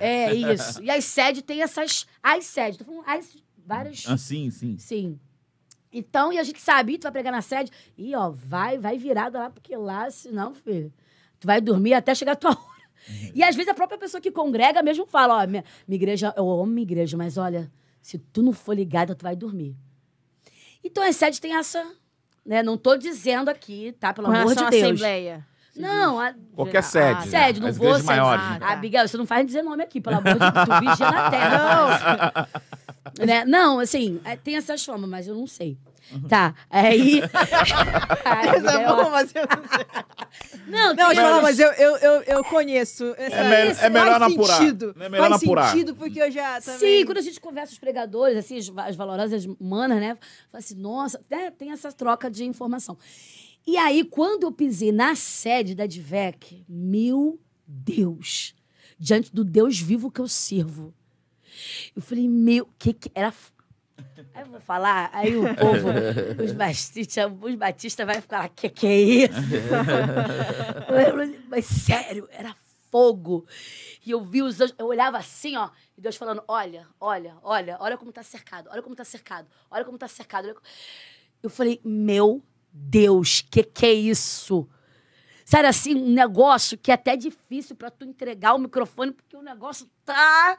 [0.00, 0.82] É isso.
[0.82, 2.06] E as sedes tem essas.
[2.22, 2.76] As sedes.
[2.78, 4.04] Tô falando as várias.
[4.06, 4.78] Ah, sim, sim.
[4.78, 5.18] Sim.
[5.92, 8.98] Então, e a gente sabe, "Ih, tu vai pregar na sede, e ó, vai, vai
[8.98, 10.92] virada lá, porque lá, senão, filho,
[11.40, 12.78] tu vai dormir até chegar a tua hora.
[13.34, 16.50] E às vezes a própria pessoa que congrega mesmo fala, ó, minha, minha igreja, eu
[16.50, 19.74] amo minha igreja, mas olha, se tu não for ligada, tu vai dormir.
[20.84, 21.82] Então as sedes tem essa,
[22.44, 24.82] né, não tô dizendo aqui, tá, pelo Com amor de Deus.
[24.84, 25.46] Assembleia.
[25.78, 27.28] Não, a, Qualquer Ah, sede.
[27.30, 27.46] né?
[27.46, 28.42] Sede, não As vou maiores.
[28.44, 28.68] Ah, tá.
[28.72, 32.48] Abigail, você não faz dizer nome aqui, pelo amor de Deus, tu vigia na terra.
[33.18, 33.24] Não.
[33.26, 33.44] né?
[33.44, 35.78] Não, assim, é, tem essas formas, mas eu não sei.
[36.26, 37.20] Tá, aí...
[38.24, 39.86] Essa é boa, mas eu não sei.
[40.66, 43.14] Não, Não, falar, essas- mas eu, eu, eu, eu conheço.
[43.16, 44.56] Essa, É me- é melhor faz não apurar.
[44.58, 44.94] sentido.
[45.00, 45.70] É melhor faz não apurar.
[45.70, 46.78] sentido, porque eu já também...
[47.00, 50.16] Sim, quando a gente conversa os pregadores, assim, as, as valorosas manas, né?
[50.50, 52.96] Fala assim, nossa, né, tem essa troca de informação.
[53.68, 58.54] E aí, quando eu pisei na sede da Divec, meu Deus,
[58.98, 60.94] diante do Deus vivo que eu sirvo,
[61.94, 63.30] eu falei, meu, que que era.
[64.32, 65.88] Aí eu vou falar, aí o povo,
[66.42, 69.36] os batistas, os batistas vai ficar, que que é isso?
[71.50, 72.56] Mas sério, era
[72.90, 73.46] fogo.
[74.02, 77.76] E eu vi os anjos, eu olhava assim, ó, e Deus falando: olha, olha, olha,
[77.80, 80.56] olha como tá cercado, olha como tá cercado, olha como tá cercado.
[81.42, 82.42] Eu falei, meu
[82.72, 84.68] Deus, que que é isso?
[85.44, 89.42] Sério, assim, um negócio que é até difícil para tu entregar o microfone, porque o
[89.42, 90.58] negócio tá.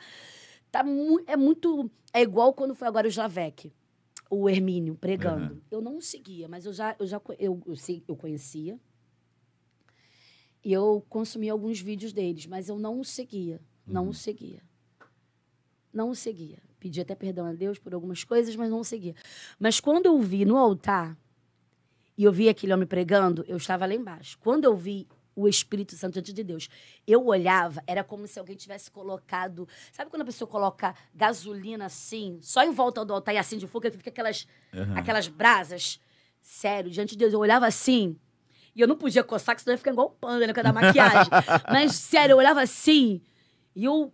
[0.71, 1.91] tá mu é muito.
[2.11, 3.71] É igual quando foi agora o Slavec,
[4.31, 5.53] o Hermínio, pregando.
[5.53, 5.61] Uhum.
[5.69, 7.75] Eu não seguia, mas eu já, eu já eu, eu,
[8.07, 8.79] eu conhecia.
[10.63, 13.61] E eu consumi alguns vídeos deles, mas eu não o seguia.
[13.85, 14.09] Não uhum.
[14.09, 14.63] o seguia.
[15.93, 16.57] Não o seguia.
[16.79, 19.15] Pedi até perdão a Deus por algumas coisas, mas não o seguia.
[19.59, 21.15] Mas quando eu vi no altar
[22.19, 24.37] e eu vi aquele homem pregando, eu estava lá embaixo.
[24.39, 26.69] Quando eu vi o Espírito Santo diante de Deus,
[27.07, 29.65] eu olhava, era como se alguém tivesse colocado.
[29.89, 33.65] Sabe quando a pessoa coloca gasolina assim, só em volta do altar e assim de
[33.67, 34.97] fogo, fica aquelas, uhum.
[34.97, 35.97] aquelas brasas?
[36.41, 38.17] Sério, diante de Deus, eu olhava assim.
[38.75, 40.53] E eu não podia coçar, que senão ia ficar igual um panda, né?
[40.53, 41.31] Com da maquiagem.
[41.71, 43.21] Mas, sério, eu olhava assim.
[43.73, 44.11] E eu.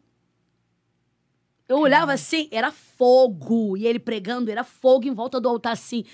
[1.68, 3.76] Eu olhava assim, era fogo.
[3.76, 6.06] E ele pregando, era fogo em volta do altar assim.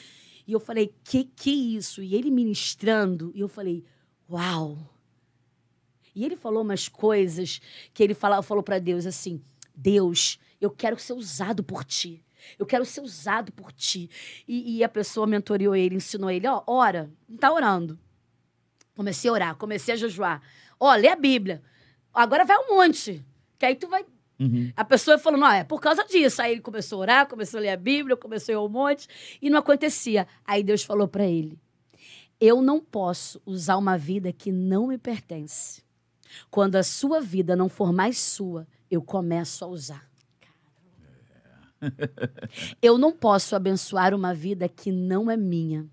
[0.51, 2.03] E eu falei, que que isso?
[2.03, 3.85] E ele ministrando, e eu falei,
[4.29, 4.77] uau.
[6.13, 7.61] E ele falou umas coisas
[7.93, 9.41] que ele falou, falou para Deus assim:
[9.73, 12.21] Deus, eu quero ser usado por ti.
[12.59, 14.09] Eu quero ser usado por ti.
[14.45, 17.97] E, e a pessoa mentoriou ele, ensinou ele: ó, ora, não tá orando.
[18.93, 20.41] Comecei a orar, comecei a jejuar.
[20.77, 21.63] Ó, lê a Bíblia.
[22.13, 23.25] Agora vai um monte.
[23.57, 24.05] Que aí tu vai
[24.41, 24.73] Uhum.
[24.75, 26.41] A pessoa falou, não, é por causa disso.
[26.41, 29.07] Aí ele começou a orar, começou a ler a Bíblia, começou a ir ao monte,
[29.39, 30.27] e não acontecia.
[30.43, 31.59] Aí Deus falou para ele:
[32.39, 35.83] Eu não posso usar uma vida que não me pertence.
[36.49, 40.09] Quando a sua vida não for mais sua, eu começo a usar.
[42.79, 45.87] Eu não posso abençoar uma vida que não é minha.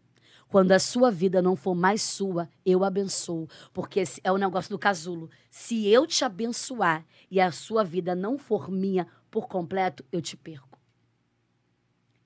[0.48, 3.48] Quando a sua vida não for mais sua, eu abençoo.
[3.72, 5.30] Porque é o negócio do casulo.
[5.50, 10.36] Se eu te abençoar e a sua vida não for minha por completo, eu te
[10.36, 10.78] perco.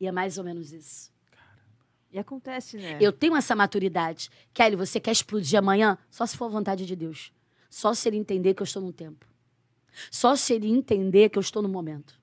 [0.00, 1.12] E é mais ou menos isso.
[2.12, 2.98] E acontece, né?
[3.00, 4.30] Eu tenho essa maturidade.
[4.52, 5.98] Kelly, você quer explodir amanhã?
[6.10, 7.32] Só se for vontade de Deus.
[7.70, 9.26] Só se ele entender que eu estou no tempo.
[10.10, 12.20] Só se ele entender que eu estou no momento.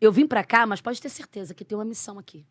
[0.00, 2.44] Eu vim para cá, mas pode ter certeza que tem uma missão aqui.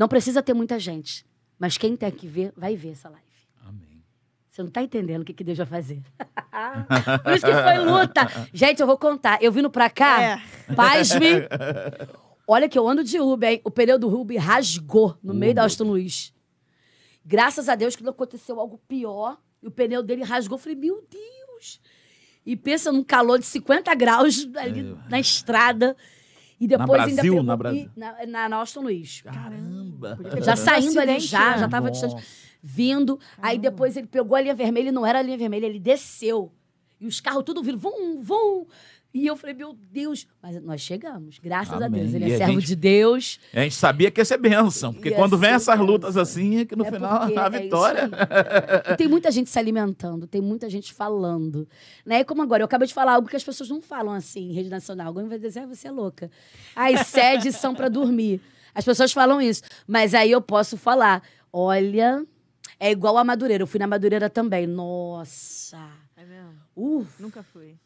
[0.00, 1.26] Não precisa ter muita gente,
[1.58, 3.26] mas quem tem que ver, vai ver essa live.
[3.66, 4.02] Amém.
[4.48, 6.00] Você não está entendendo o que, que Deus vai fazer.
[7.22, 8.48] Por isso que foi luta.
[8.50, 9.42] Gente, eu vou contar.
[9.42, 10.74] Eu vindo pra cá, é.
[10.74, 11.46] pasme.
[12.48, 13.60] Olha que eu ando de Uber, hein?
[13.62, 16.32] O pneu do Uber rasgou no meio da Austin Luiz.
[17.22, 19.36] Graças a Deus que não aconteceu algo pior.
[19.62, 20.56] E o pneu dele rasgou.
[20.56, 21.78] Eu falei, meu Deus.
[22.46, 25.10] E pensa num calor de 50 graus ali é.
[25.10, 25.94] na estrada.
[26.60, 27.90] E depois na Brasil, ainda pegou, na Brasil.
[27.96, 29.22] Na, na, na Austin Luiz.
[29.22, 30.18] Caramba!
[30.42, 32.22] Já saindo ali, já, já tava distante.
[32.62, 33.16] Vindo.
[33.16, 33.48] Caramba.
[33.48, 36.52] Aí depois ele pegou a linha vermelha, e não era a linha vermelha, ele desceu.
[37.00, 38.66] E os carros tudo viram, vum, vum.
[39.12, 41.86] E eu falei, meu Deus, mas nós chegamos, graças Amém.
[41.86, 42.14] a Deus.
[42.14, 43.40] Ele é servo gente, de Deus.
[43.52, 46.76] A gente sabia que ia ser bênção, porque quando vem essas lutas assim, é que
[46.76, 48.08] no é final a é vitória.
[48.88, 51.66] e tem muita gente se alimentando, tem muita gente falando.
[52.06, 52.20] Né?
[52.20, 54.52] E como agora, eu acabei de falar algo que as pessoas não falam assim em
[54.52, 55.08] rede nacional.
[55.08, 56.30] Alguém vai dizer, ah, você é louca.
[56.76, 58.40] As sedes são para dormir.
[58.72, 59.62] As pessoas falam isso.
[59.88, 61.20] Mas aí eu posso falar,
[61.52, 62.24] olha,
[62.78, 63.64] é igual a Madureira.
[63.64, 64.68] Eu fui na Madureira também.
[64.68, 65.80] Nossa.
[66.16, 66.54] É mesmo?
[66.76, 67.20] Uf.
[67.20, 67.76] Nunca fui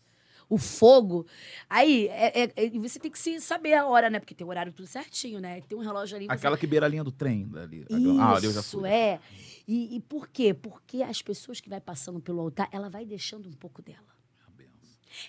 [0.49, 1.27] o fogo.
[1.69, 4.21] Aí, é, é, é, você tem que se saber a hora, né?
[4.21, 5.61] Porque tem o horário tudo certinho, né?
[5.63, 6.27] Tem um relógio ali.
[6.29, 7.51] Aquela que beira a linha do trem.
[7.57, 7.87] Ali.
[7.89, 8.89] Isso, ah, ali eu já fui.
[8.89, 9.21] é.
[9.67, 10.53] E, e por quê?
[10.53, 14.15] Porque as pessoas que vai passando pelo altar, ela vai deixando um pouco dela.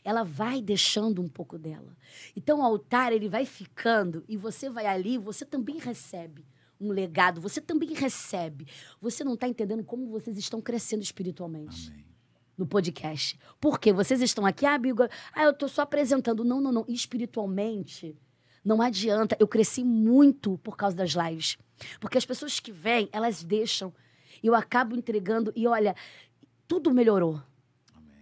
[0.03, 1.95] Ela vai deixando um pouco dela.
[2.35, 6.43] Então, o altar, ele vai ficando e você vai ali, você também recebe
[6.81, 8.67] um legado, você também recebe.
[8.99, 11.91] Você não está entendendo como vocês estão crescendo espiritualmente.
[11.91, 12.04] Amém
[12.57, 13.39] no podcast.
[13.59, 15.03] Porque vocês estão aqui, ah, Bigo,
[15.33, 16.43] ah, eu tô só apresentando.
[16.43, 16.85] Não, não, não.
[16.87, 18.17] Espiritualmente,
[18.63, 19.35] não adianta.
[19.39, 21.57] Eu cresci muito por causa das lives.
[21.99, 23.93] Porque as pessoas que vêm, elas deixam.
[24.41, 25.51] E eu acabo entregando.
[25.55, 25.95] E olha,
[26.67, 27.41] tudo melhorou.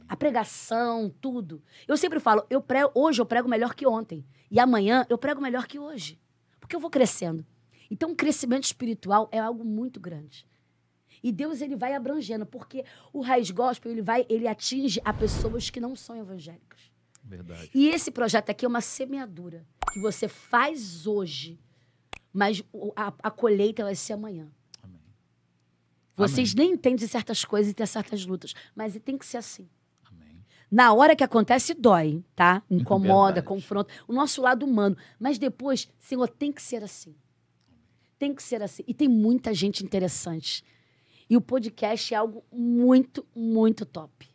[0.07, 1.63] A pregação, tudo.
[1.87, 4.25] Eu sempre falo, eu prego, hoje eu prego melhor que ontem.
[4.51, 6.19] E amanhã eu prego melhor que hoje.
[6.59, 7.45] Porque eu vou crescendo.
[7.89, 10.47] Então, o crescimento espiritual é algo muito grande.
[11.23, 12.83] E Deus ele vai abrangendo, porque
[13.13, 16.91] o raiz gospel ele vai, ele atinge a pessoas que não são evangélicas.
[17.23, 17.71] Verdade.
[17.73, 21.57] E esse projeto aqui é uma semeadura que você faz hoje
[22.33, 22.63] Mas
[22.95, 24.51] a, a colheita vai ser amanhã.
[24.81, 24.99] Amém.
[26.17, 29.69] Vocês nem entendem certas coisas e tem certas lutas, mas tem que ser assim.
[30.03, 30.43] Amém.
[30.69, 32.61] Na hora que acontece, dói, tá?
[32.69, 33.47] Incomoda, Verdade.
[33.47, 33.93] confronta.
[34.07, 34.97] O nosso lado humano.
[35.19, 37.15] Mas depois, Senhor, tem que ser assim.
[38.17, 38.83] Tem que ser assim.
[38.87, 40.63] E tem muita gente interessante.
[41.33, 44.29] E o podcast é algo muito, muito top.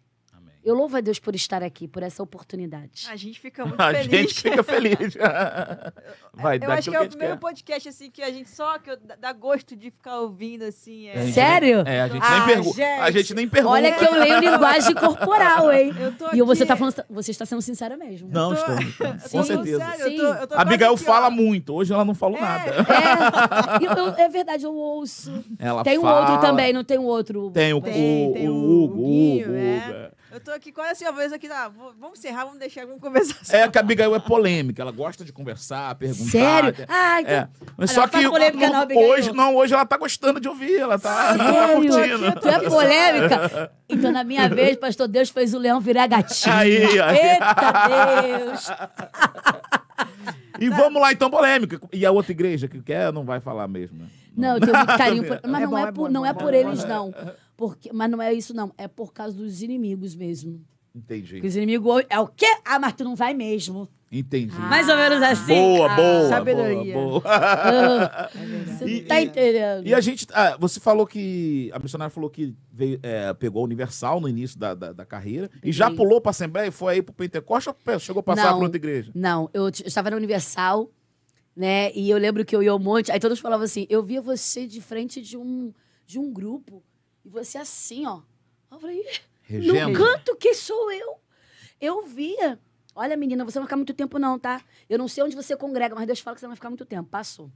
[0.69, 3.07] Eu louvo a Deus por estar aqui, por essa oportunidade.
[3.11, 4.11] A gente fica muito A feliz.
[4.11, 5.15] gente fica feliz.
[6.35, 7.41] Vai Eu acho que é a o gente primeiro quer.
[7.41, 11.09] podcast, assim, que a gente só que eu- dá gosto de ficar ouvindo, assim.
[11.09, 11.23] A É...
[11.25, 11.83] gente Sério?
[11.87, 12.83] É, a gente Ah, nem pergunta.
[12.83, 13.19] A gente.
[13.23, 13.73] gente nem pergunta.
[13.75, 15.93] Olha que eu leio linguagem corporal, hein?
[15.99, 18.29] Eu tô E você aqui- tá falando, você está sendo sincera mesmo.
[18.31, 19.07] Não, tô- estou.
[19.31, 19.79] Com certeza.
[19.97, 21.75] sério, eu tô, eu tô A Abigail fala muito.
[21.75, 22.41] Hoje ela não falou É.
[22.43, 22.71] nada.
[22.71, 25.43] É, eu- eu- é verdade, eu ouço.
[25.59, 26.21] Ela tem um fala.
[26.33, 27.51] outro também, não tem um outro.
[27.51, 29.03] Tem o, Tem, o, tem o o Hugo.
[29.03, 29.45] É.
[29.45, 30.08] Hugo, é.
[30.39, 33.01] Eu tô aqui quase assim, a vez aqui, ah, vou- vamos encerrar, vamos deixar, vamos
[33.01, 33.35] conversar.
[33.57, 36.31] É que a Abigail é polêmica, ela gosta de conversar, perguntar.
[36.31, 36.69] Sério?
[36.71, 37.35] até- Ah, então.
[37.35, 37.49] É.
[37.77, 39.09] Mas Olha, só que polêmica não, Abigail.
[39.11, 41.75] hoje, não, hoje ela tá gostando de ouvir, ela tá, tá Sério?
[41.75, 42.41] curtindo.
[42.41, 43.73] Tu é polêmica?
[43.89, 46.55] Então, na minha vez, pastor Deus fez o leão virar gatinho.
[46.55, 47.17] Aí, aí.
[47.17, 48.69] Eita Deus!
[50.61, 51.81] E vamos lá, então, polêmica.
[51.93, 53.99] E a outra igreja que quer, não vai falar mesmo.
[53.99, 54.07] né?
[54.37, 55.41] Não, eu tenho muito carinho por...
[55.49, 56.89] Mas É não bom, é, é por, bom, não é é por é eles, bom.
[56.89, 57.15] não.
[57.59, 58.73] Porque, mas não é isso, não.
[58.79, 60.65] É por causa dos inimigos mesmo.
[60.95, 61.35] Entendi.
[61.35, 62.47] Porque os inimigos é o quê?
[62.65, 63.89] Ah, mas tu não vai mesmo.
[64.11, 64.55] Entendi.
[64.55, 65.55] Mais ou menos assim.
[65.55, 66.95] Boa, Ah, boa, sabedoria.
[66.95, 67.23] boa, boa.
[67.27, 68.31] ah.
[68.79, 69.87] Você E- tá entendendo.
[69.87, 70.25] E a gente.
[70.33, 71.69] ah, você falou que.
[71.75, 75.51] A missionária falou que veio, é, pegou a Universal no início da, da, da carreira.
[75.63, 75.99] E já Peguei.
[75.99, 78.55] pulou pra Assembleia e foi aí pro Pentecoste ou chegou a passar Não.
[78.55, 79.11] pra outra igreja?
[79.15, 80.89] Não, eu, eu estava na Universal,
[81.55, 81.93] né?
[81.93, 83.11] E eu lembro que eu ia um monte.
[83.13, 85.73] Aí todos falavam assim: eu via você de frente de um,
[86.07, 86.83] de um grupo.
[87.29, 88.23] E você assim, ó.
[88.71, 89.01] Eu falei,
[89.51, 89.99] "Ih, no Regendo.
[89.99, 91.21] canto que sou eu.
[91.79, 92.59] Eu via.
[92.95, 94.63] Olha, menina, você não vai ficar muito tempo, não, tá?
[94.89, 96.87] Eu não sei onde você congrega, mas Deus fala que você não vai ficar muito
[96.87, 97.07] tempo.
[97.11, 97.53] Passou.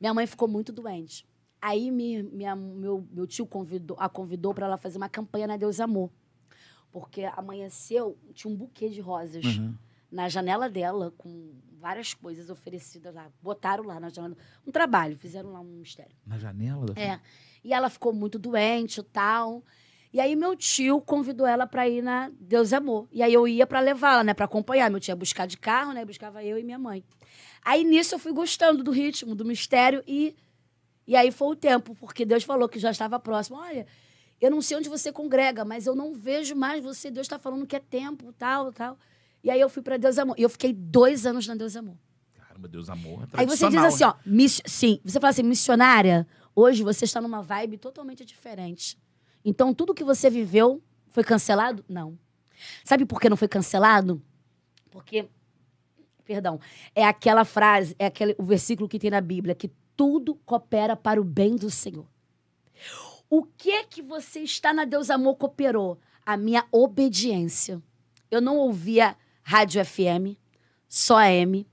[0.00, 1.24] Minha mãe ficou muito doente.
[1.62, 5.56] Aí me- minha- meu, meu tio convidou, a convidou para ela fazer uma campanha na
[5.56, 6.10] Deus Amor.
[6.90, 9.74] Porque amanheceu, tinha um buquê de rosas Uhum.
[10.10, 13.30] na janela dela, com várias coisas oferecidas lá.
[13.40, 14.36] Botaram lá na janela.
[14.66, 16.14] Um trabalho, fizeram lá um mistério.
[16.26, 17.20] Na janela da É.
[17.64, 19.64] E ela ficou muito doente e tal.
[20.12, 23.08] E aí meu tio convidou ela para ir na Deus é Amor.
[23.10, 24.90] E aí eu ia para levá-la, né, para acompanhar.
[24.90, 27.02] Meu tio ia buscar de carro, né, buscava eu e minha mãe.
[27.64, 30.36] Aí nisso eu fui gostando do ritmo, do mistério e
[31.06, 33.58] e aí foi o tempo, porque Deus falou que já estava próximo.
[33.58, 33.86] Olha,
[34.40, 37.10] eu não sei onde você congrega, mas eu não vejo mais você.
[37.10, 38.98] Deus está falando que é tempo, tal, tal.
[39.42, 40.34] E aí eu fui para Deus Amor.
[40.38, 41.96] E eu fiquei dois anos na Deus Amor.
[42.34, 43.24] Caramba, Deus amor.
[43.34, 47.20] É Aí você diz assim, ó, miss- sim, você fala assim, missionária, hoje você está
[47.20, 48.98] numa vibe totalmente diferente.
[49.44, 51.84] Então, tudo que você viveu foi cancelado?
[51.88, 52.18] Não.
[52.84, 54.22] Sabe por que não foi cancelado?
[54.90, 55.28] Porque,
[56.24, 56.58] perdão,
[56.94, 61.20] é aquela frase, é aquele, o versículo que tem na Bíblia, que tudo coopera para
[61.20, 62.06] o bem do Senhor.
[63.28, 65.98] O que que você está na Deus Amor cooperou?
[66.24, 67.82] A minha obediência.
[68.30, 70.38] Eu não ouvia rádio FM,
[70.88, 71.66] só AM.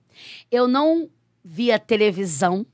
[0.52, 1.10] Eu não
[1.44, 2.66] via televisão.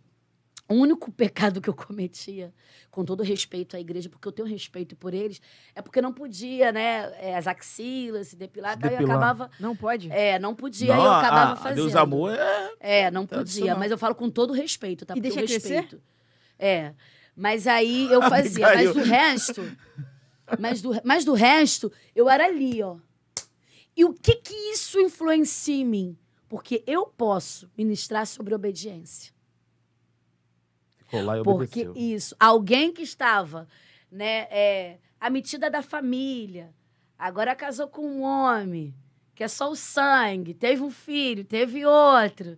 [0.69, 2.53] O único pecado que eu cometia,
[2.91, 5.41] com todo respeito à igreja, porque eu tenho respeito por eles,
[5.73, 7.13] é porque não podia, né?
[7.19, 9.17] é, as axilas, se depilar, Se tal, e eu depilar.
[9.17, 9.51] acabava.
[9.59, 10.11] Não pode?
[10.11, 11.83] É, não podia Não, e eu acabava a, a fazendo.
[11.83, 12.71] Deus amor é.
[12.81, 13.79] É, não podia, Tradicional.
[13.79, 15.13] mas eu falo com todo respeito, tá?
[15.13, 15.73] E Porque deixa eu crescer?
[15.81, 16.01] respeito.
[16.59, 16.93] É.
[17.35, 19.77] Mas aí eu fazia, mas do resto,
[20.59, 22.97] mas do, mas do resto, eu era ali, ó.
[23.95, 26.17] E o que que isso influencia em mim?
[26.49, 29.36] Porque eu posso ministrar sobre obediência.
[31.07, 31.93] Ficou lá e Porque obedeceu.
[31.95, 33.67] isso, alguém que estava,
[34.11, 36.73] né, é, a metida da família,
[37.17, 38.93] agora casou com um homem,
[39.33, 42.57] que é só o sangue, teve um filho, teve outro,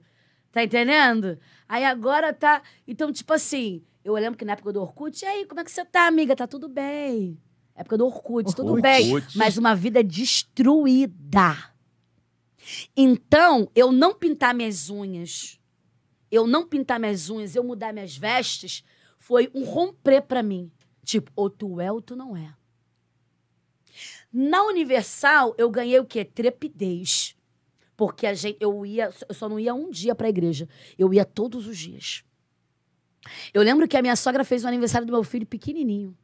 [0.51, 1.37] tá entendendo?
[1.67, 5.45] Aí agora tá, então tipo assim, eu lembro que na época do Orkut, e aí,
[5.45, 6.35] como é que você tá, amiga?
[6.35, 7.37] Tá tudo bem.
[7.75, 8.81] Época do Orkut, tudo Orkut.
[8.81, 9.13] bem.
[9.13, 9.37] Orkut.
[9.37, 11.71] Mas uma vida destruída.
[12.95, 15.58] Então, eu não pintar minhas unhas,
[16.31, 18.83] eu não pintar minhas unhas, eu mudar minhas vestes,
[19.17, 20.71] foi um romper pra mim.
[21.03, 22.53] Tipo, ou tu é ou tu não é.
[24.31, 26.23] Na Universal, eu ganhei o quê?
[26.23, 27.35] Trepidez.
[27.97, 30.69] Porque a gente, eu ia, eu só não ia um dia pra igreja.
[30.97, 32.23] Eu ia todos os dias.
[33.53, 36.17] Eu lembro que a minha sogra fez o aniversário do meu filho pequenininho.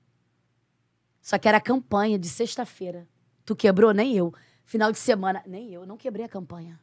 [1.22, 3.08] Só que era campanha de sexta-feira.
[3.44, 3.92] Tu quebrou?
[3.94, 4.34] Nem eu.
[4.64, 5.82] Final de semana, nem eu.
[5.82, 6.80] Eu não quebrei a campanha.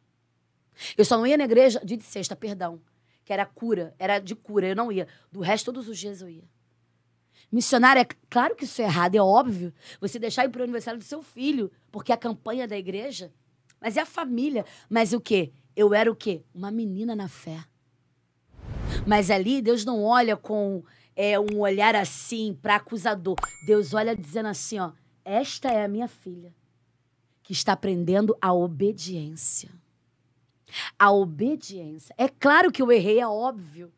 [0.97, 2.81] Eu só não ia na igreja dia de sexta, perdão.
[3.25, 5.07] Que era cura, era de cura, eu não ia.
[5.31, 6.45] Do resto, todos os dias eu ia.
[7.51, 9.73] Missionária, é claro que isso é errado, é óbvio.
[10.01, 13.31] Você deixar ir para o aniversário do seu filho, porque é a campanha da igreja.
[13.81, 14.65] Mas é a família.
[14.89, 15.53] Mas o quê?
[15.77, 16.43] Eu era o quê?
[16.55, 17.65] Uma menina na fé.
[19.07, 20.83] Mas ali Deus não olha com
[21.15, 23.37] é, um olhar assim para acusador.
[23.67, 24.93] Deus olha dizendo assim, ó,
[25.25, 26.55] esta é a minha filha
[27.43, 29.71] que está aprendendo a obediência.
[30.99, 32.15] A obediência.
[32.19, 33.93] É claro que eu errei, é óbvio.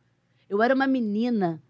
[0.48, 1.62] Eu era uma menina,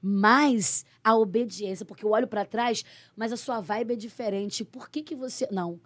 [0.00, 2.84] mas a obediência, porque eu olho para trás,
[3.16, 4.64] mas a sua vibe é diferente.
[4.64, 5.80] Por que que você não?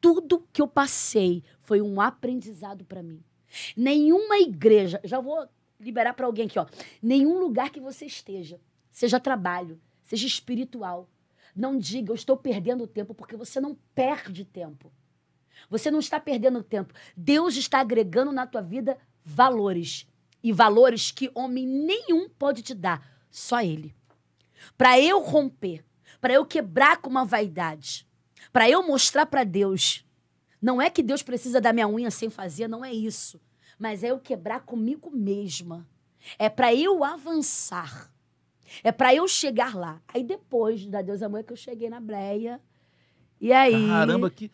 [0.00, 3.22] Tudo que eu passei foi um aprendizado para mim.
[3.76, 6.66] Nenhuma igreja, já vou liberar para alguém aqui, ó.
[7.02, 8.60] Nenhum lugar que você esteja,
[8.90, 11.08] seja trabalho, seja espiritual,
[11.54, 14.92] não diga eu estou perdendo tempo, porque você não perde tempo.
[15.70, 16.94] Você não está perdendo tempo.
[17.16, 20.06] Deus está agregando na tua vida valores.
[20.42, 23.94] E valores que homem nenhum pode te dar, só Ele.
[24.76, 25.82] Para eu romper,
[26.20, 28.06] para eu quebrar com uma vaidade,
[28.52, 30.04] para eu mostrar para Deus.
[30.60, 33.40] Não é que Deus precisa da minha unha sem fazer, não é isso.
[33.78, 35.86] Mas é eu quebrar comigo mesma.
[36.38, 38.10] É para eu avançar.
[38.82, 40.00] É para eu chegar lá.
[40.08, 42.60] Aí depois da Deus Amor é que eu cheguei na Breia.
[43.40, 43.88] E aí.
[43.88, 44.50] Caramba, que.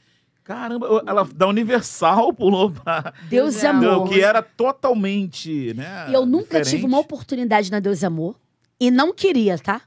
[0.51, 3.15] Caramba, ela da Universal pulou pra.
[3.29, 4.09] Deus Amor.
[4.09, 6.11] Que era totalmente, né?
[6.11, 6.70] E eu nunca diferente.
[6.70, 8.35] tive uma oportunidade na Deus Amor.
[8.81, 9.81] E não queria, tá?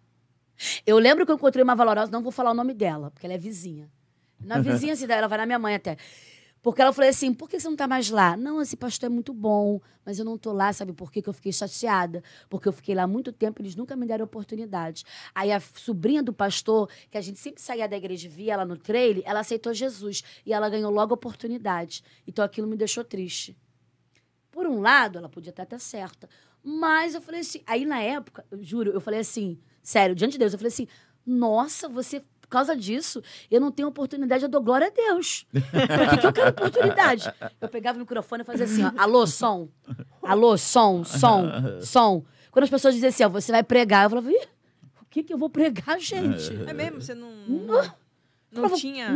[0.87, 3.33] Eu lembro que eu encontrei uma valorosa, não vou falar o nome dela, porque ela
[3.33, 3.89] é vizinha.
[4.39, 5.97] Na vizinha, assim, ela vai na minha mãe até.
[6.63, 8.37] Porque ela falou assim: por que você não tá mais lá?
[8.37, 11.21] Não, esse pastor é muito bom, mas eu não tô lá, sabe por quê?
[11.21, 12.23] que eu fiquei chateada?
[12.49, 15.03] Porque eu fiquei lá muito tempo, eles nunca me deram oportunidade.
[15.35, 18.65] Aí a sobrinha do pastor, que a gente sempre saía da igreja e via ela
[18.65, 20.23] no trailer, ela aceitou Jesus.
[20.45, 22.01] E ela ganhou logo oportunidade.
[22.25, 23.57] Então aquilo me deixou triste.
[24.49, 26.29] Por um lado, ela podia até estar certa.
[26.63, 30.37] Mas eu falei assim, aí na época, eu juro, eu falei assim, sério, diante de
[30.37, 30.87] Deus, eu falei assim,
[31.25, 35.45] nossa, você, causa disso, eu não tenho oportunidade, eu dou glória a Deus.
[35.51, 37.33] Por que, que eu quero oportunidade?
[37.59, 39.67] Eu pegava o microfone e fazia assim, ó, alô, som,
[40.21, 41.45] alô, som, som,
[41.81, 42.23] som.
[42.51, 44.47] Quando as pessoas diziam assim, ó, você vai pregar, eu falava, Ih,
[45.01, 46.53] o que que eu vou pregar, gente?
[46.67, 47.01] É mesmo?
[47.01, 47.31] Você não.
[47.47, 48.02] Não.
[48.61, 49.09] Não, tinha.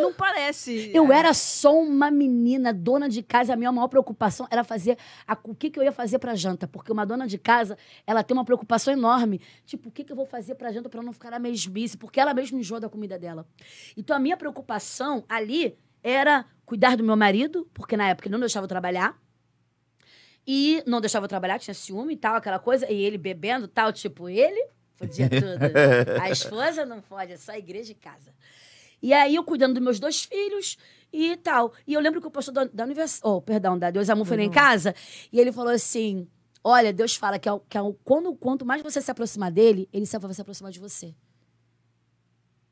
[0.00, 0.90] Não, parece.
[0.94, 3.52] Eu era só uma menina, dona de casa.
[3.52, 6.66] A minha maior preocupação era fazer a- o que, que eu ia fazer pra janta.
[6.66, 7.76] Porque uma dona de casa,
[8.06, 9.40] ela tem uma preocupação enorme.
[9.66, 11.96] Tipo, o que, que eu vou fazer pra janta pra não ficar na mesmice?
[11.96, 13.46] Porque ela mesma enjoa da comida dela.
[13.96, 18.40] Então, a minha preocupação ali era cuidar do meu marido, porque na época ele não
[18.40, 19.18] deixava eu trabalhar.
[20.46, 22.90] E não deixava eu trabalhar, tinha ciúme e tal, aquela coisa.
[22.90, 25.38] E ele bebendo e tal, tipo, ele podia tudo.
[26.22, 28.32] A esposa não pode, é só igreja e casa.
[29.00, 30.76] E aí eu cuidando dos meus dois filhos
[31.12, 31.72] e tal.
[31.86, 33.20] E eu lembro que o pastor da, da Univers...
[33.22, 34.94] Oh, perdão, da Deus Amor foi lá em casa.
[35.32, 36.26] E ele falou assim:
[36.64, 40.04] Olha, Deus fala que, ao- que ao- quando, quanto mais você se aproximar dele, ele
[40.06, 41.14] sempre vai se aproximar de você.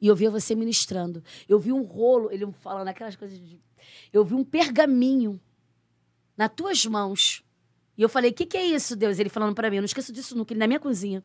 [0.00, 1.22] E eu via você ministrando.
[1.48, 3.58] Eu vi um rolo, ele falando aquelas coisas de.
[4.12, 5.40] Eu vi um pergaminho
[6.36, 7.42] nas tuas mãos.
[7.96, 9.18] E eu falei: O que, que é isso, Deus?
[9.18, 11.24] Ele falando pra mim: Eu não esqueço disso nunca, ele na minha cozinha.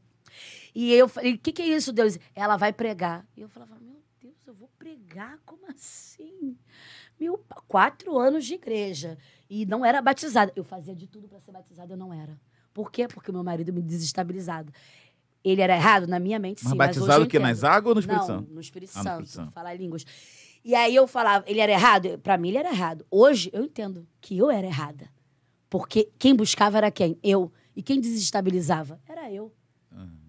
[0.74, 2.18] E eu falei: O que, que é isso, Deus?
[2.34, 3.28] Ela vai pregar.
[3.36, 4.01] E eu falava: Meu
[4.52, 5.40] eu vou pregar?
[5.46, 6.58] Como assim?
[7.20, 9.18] Meu, quatro anos de igreja.
[9.50, 10.52] E não era batizada.
[10.56, 12.38] Eu fazia de tudo para ser batizada, eu não era.
[12.74, 13.08] Por quê?
[13.08, 14.72] Porque meu marido me desestabilizado.
[15.44, 16.68] Ele era errado na minha mente, sim.
[16.68, 17.40] Mas mas batizado eu o quê?
[17.40, 18.54] Nas águas ou no Espírito Não, Santo?
[18.54, 19.24] no Espírito Ah, no Santo.
[19.24, 19.52] Espírito Santo.
[19.54, 20.06] Falar línguas.
[20.64, 22.20] E aí eu falava, ele era errado?
[22.20, 23.06] Pra mim ele era errado.
[23.10, 25.10] Hoje eu entendo que eu era errada.
[25.70, 27.18] Porque quem buscava era quem?
[27.24, 27.52] Eu.
[27.74, 29.00] E quem desestabilizava?
[29.08, 29.52] Era eu.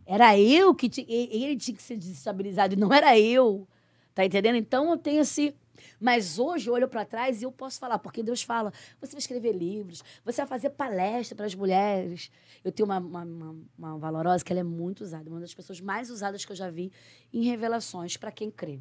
[0.07, 1.07] Era eu que tinha.
[1.09, 3.68] Ele tinha que ser desestabilizado e não era eu.
[4.15, 4.57] Tá entendendo?
[4.57, 5.55] Então eu tenho esse.
[5.99, 9.18] Mas hoje eu olho para trás e eu posso falar, porque Deus fala: você vai
[9.18, 12.31] escrever livros, você vai fazer palestra para as mulheres.
[12.62, 15.81] Eu tenho uma, uma, uma, uma valorosa que ela é muito usada, uma das pessoas
[15.81, 16.92] mais usadas que eu já vi
[17.32, 18.81] em revelações para quem crê.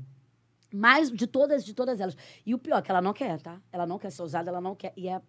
[0.74, 2.16] Mais de todas, de todas elas.
[2.46, 3.62] E o pior, é que ela não quer, tá?
[3.72, 4.94] Ela não quer ser usada, ela não quer.
[4.96, 5.22] E é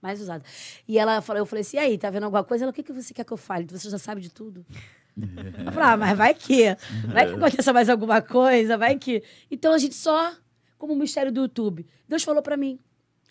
[0.00, 0.44] mais usada.
[0.86, 2.64] E ela falou, eu falei assim, e aí, tá vendo alguma coisa?
[2.64, 3.66] Ela, o que, que você quer que eu fale?
[3.70, 4.66] Você já sabe de tudo?
[5.16, 6.64] Eu falei, ah, mas vai que.
[7.12, 9.22] Vai que aconteça mais alguma coisa, vai que.
[9.50, 10.34] Então a gente só,
[10.78, 11.86] como o mistério do YouTube.
[12.08, 12.78] Deus falou pra mim.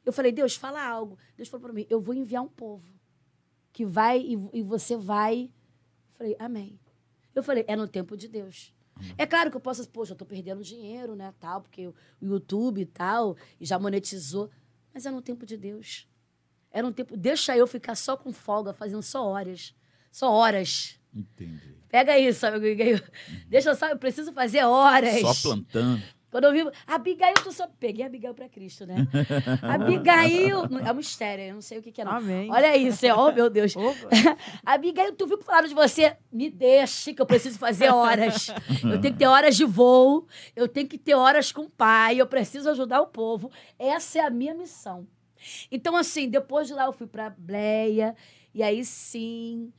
[0.05, 1.17] Eu falei, Deus, fala algo.
[1.37, 2.91] Deus falou pra mim, eu vou enviar um povo
[3.71, 5.43] que vai e, e você vai.
[6.09, 6.79] Eu falei, amém.
[7.33, 8.73] Eu falei, é no tempo de Deus.
[9.17, 12.81] É claro que eu posso, poxa, eu tô perdendo dinheiro, né, tal, porque o YouTube
[12.81, 14.49] e tal, e já monetizou.
[14.93, 16.07] Mas é no tempo de Deus.
[16.71, 19.73] Era um tempo, deixa eu ficar só com folga, fazendo só horas.
[20.11, 20.99] Só horas.
[21.13, 21.75] Entendi.
[21.89, 22.45] Pega isso.
[22.45, 23.01] Abigail.
[23.47, 25.19] Deixa eu só, eu preciso fazer horas.
[25.21, 26.01] Só plantando.
[26.31, 27.67] Quando eu vi, Abigail, tu só.
[27.77, 29.05] Peguei Abigail pra Cristo, né?
[29.61, 30.59] Abigail.
[30.85, 32.13] É um mistério, eu não sei o que, que é, não.
[32.13, 32.49] Amém.
[32.49, 33.75] Olha isso, é, oh meu Deus.
[33.75, 34.07] Opa.
[34.65, 36.15] Abigail, tu viu que falaram de você?
[36.31, 38.47] Me deixe, que eu preciso fazer horas.
[38.81, 40.25] Eu tenho que ter horas de voo,
[40.55, 43.51] eu tenho que ter horas com o pai, eu preciso ajudar o povo.
[43.77, 45.05] Essa é a minha missão.
[45.69, 48.15] Então, assim, depois de lá eu fui pra Bleia,
[48.53, 49.73] e aí sim.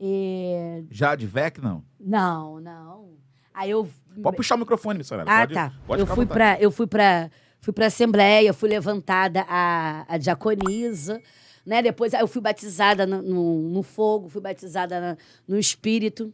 [0.00, 1.82] É, Já de VEC, não?
[1.98, 3.10] Não, não.
[3.52, 3.88] Aí eu.
[4.22, 5.30] Pode puxar o microfone, missionária.
[5.32, 5.72] Ah, pode, tá.
[5.86, 11.20] Pode eu fui pra, eu fui pra, fui pra Assembleia, fui levantada a, a diaconisa,
[11.64, 11.82] né?
[11.82, 16.32] Depois eu fui batizada no, no, no fogo, fui batizada na- no Espírito,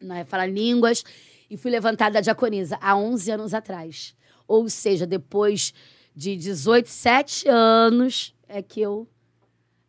[0.00, 0.24] né?
[0.24, 1.04] falar línguas,
[1.50, 4.14] e fui levantada a diaconisa há 11 anos atrás.
[4.46, 5.72] Ou seja, depois
[6.14, 9.06] de 18, 7 anos é que eu...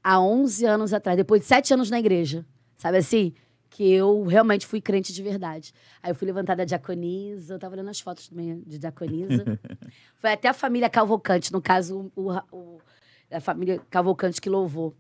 [0.04, 2.46] Há 11 anos atrás, depois de 7 anos na igreja,
[2.78, 3.34] sabe assim?
[3.70, 5.74] Que eu realmente fui crente de verdade.
[6.02, 9.44] Aí eu fui levantada a diaconisa, eu tava olhando as fotos também de diaconisa.
[10.16, 12.80] Foi até a família Cavalcante, no caso, o, o-
[13.30, 14.96] a família Cavalcante que louvou.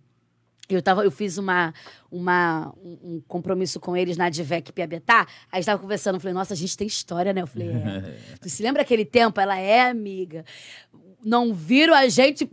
[0.69, 1.73] Eu, tava, eu fiz uma,
[2.11, 5.25] uma, um, compromisso com eles na Advec Piabetá.
[5.49, 7.41] Aí estava conversando, eu falei, nossa, a gente tem história, né?
[7.41, 8.17] Eu falei, é.
[8.41, 9.39] Tu se lembra aquele tempo?
[9.39, 10.43] Ela é, amiga.
[11.23, 12.47] Não viram a gente.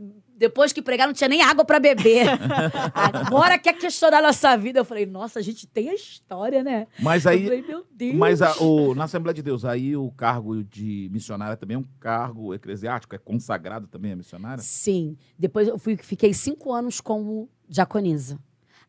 [0.44, 2.26] Depois que pregar, não tinha nem água para beber.
[2.92, 4.80] Agora quer questionar a nossa vida.
[4.80, 6.86] Eu falei, nossa, a gente tem a história, né?
[7.00, 8.14] Mas eu aí, falei, meu Deus.
[8.16, 11.84] mas a- o, na Assembleia de Deus, aí o cargo de missionária também é um
[11.98, 13.14] cargo eclesiástico?
[13.14, 14.62] É consagrado também a missionária?
[14.62, 15.16] Sim.
[15.38, 18.38] Depois eu fui, fiquei cinco anos como diaconisa.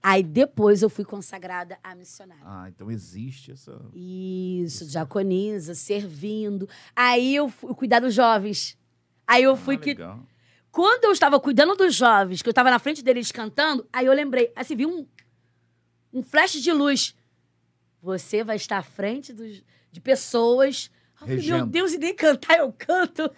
[0.03, 2.43] Aí depois eu fui consagrada a missionária.
[2.45, 3.79] Ah, então existe essa...
[3.93, 6.67] Isso, diaconisa, servindo.
[6.95, 8.77] Aí eu fui cuidar dos jovens.
[9.25, 9.89] Aí eu fui Ah, que.
[9.89, 10.19] legal.
[10.75, 14.11] Quando eu estava cuidando dos jovens, que eu estava na frente deles cantando, aí eu
[14.11, 15.07] lembrei, assim, vi um,
[16.11, 17.15] um flash de luz.
[18.03, 20.91] Você vai estar à frente dos, de pessoas.
[21.13, 21.65] Falei, meu.
[21.65, 23.31] Deus, e nem cantar eu canto.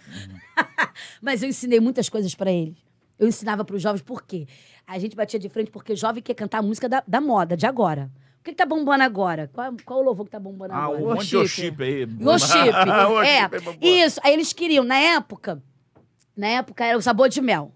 [1.22, 2.80] Mas eu ensinei muitas coisas para eles.
[3.20, 4.48] Eu ensinava para os jovens por quê?
[4.88, 7.68] A gente batia de frente porque jovem quer cantar a música da, da moda, de
[7.68, 8.10] agora.
[8.40, 9.48] O que, que tá bombando agora?
[9.54, 11.02] Qual, qual o louvor que tá bombando Ah, agora?
[11.02, 11.70] monte de Worship.
[11.70, 12.06] worship aí.
[12.20, 12.72] Worship.
[13.14, 14.20] Worship é, é isso.
[14.24, 15.62] Aí eles queriam, na época,
[16.38, 17.74] na época era o sabor de mel.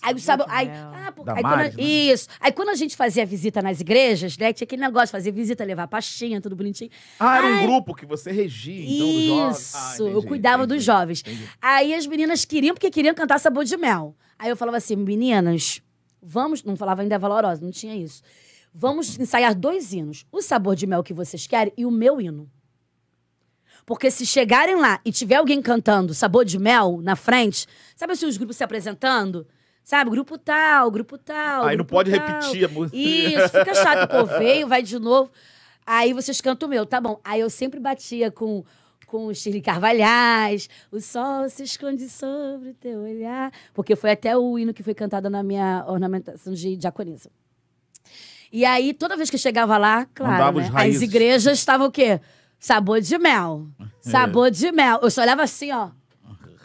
[0.00, 0.46] Aí o sabor.
[0.46, 0.90] de Aí, mel.
[0.94, 1.82] ah, pô, aí quando Maris, né?
[1.82, 2.28] Isso.
[2.40, 4.52] Aí quando a gente fazia visita nas igrejas, né?
[4.52, 6.90] Tinha aquele negócio, fazer visita, levar pastinha, tudo bonitinho.
[7.18, 9.58] Ah, era um grupo que você regia, então, dos jovens.
[9.60, 11.20] Isso, Ah, eu entendi, cuidava entendi, dos jovens.
[11.20, 11.48] entendi.
[11.60, 14.14] Aí as meninas queriam, porque queriam cantar sabor de mel.
[14.38, 15.82] Aí eu falava assim, meninas,
[16.22, 16.62] vamos.
[16.62, 18.22] Não falava ainda valorosa, não tinha isso.
[18.72, 20.24] Vamos ensaiar dois hinos.
[20.32, 22.48] O sabor de mel que vocês querem e o meu hino.
[23.84, 28.26] Porque se chegarem lá e tiver alguém cantando sabor de mel na frente, sabe assim,
[28.26, 29.46] os grupos se apresentando?
[29.84, 31.64] Sabe, grupo tal, grupo tal.
[31.64, 32.20] Aí não grupo pode tal.
[32.20, 32.96] repetir a música.
[32.96, 34.08] Isso, fica chato.
[34.08, 35.30] Pô, veio, vai de novo.
[35.84, 37.20] Aí vocês cantam o meu, tá bom.
[37.24, 38.64] Aí eu sempre batia com,
[39.08, 40.68] com o Shirley Carvalhais.
[40.92, 43.52] O sol se esconde sobre o teu olhar.
[43.74, 47.28] Porque foi até o hino que foi cantado na minha ornamentação de diaconisa.
[48.52, 52.20] E aí, toda vez que eu chegava lá, claro, né, as igrejas estavam o quê?
[52.62, 53.66] Sabor de mel.
[54.00, 55.00] Sabor de mel.
[55.02, 55.90] Eu só olhava assim, ó.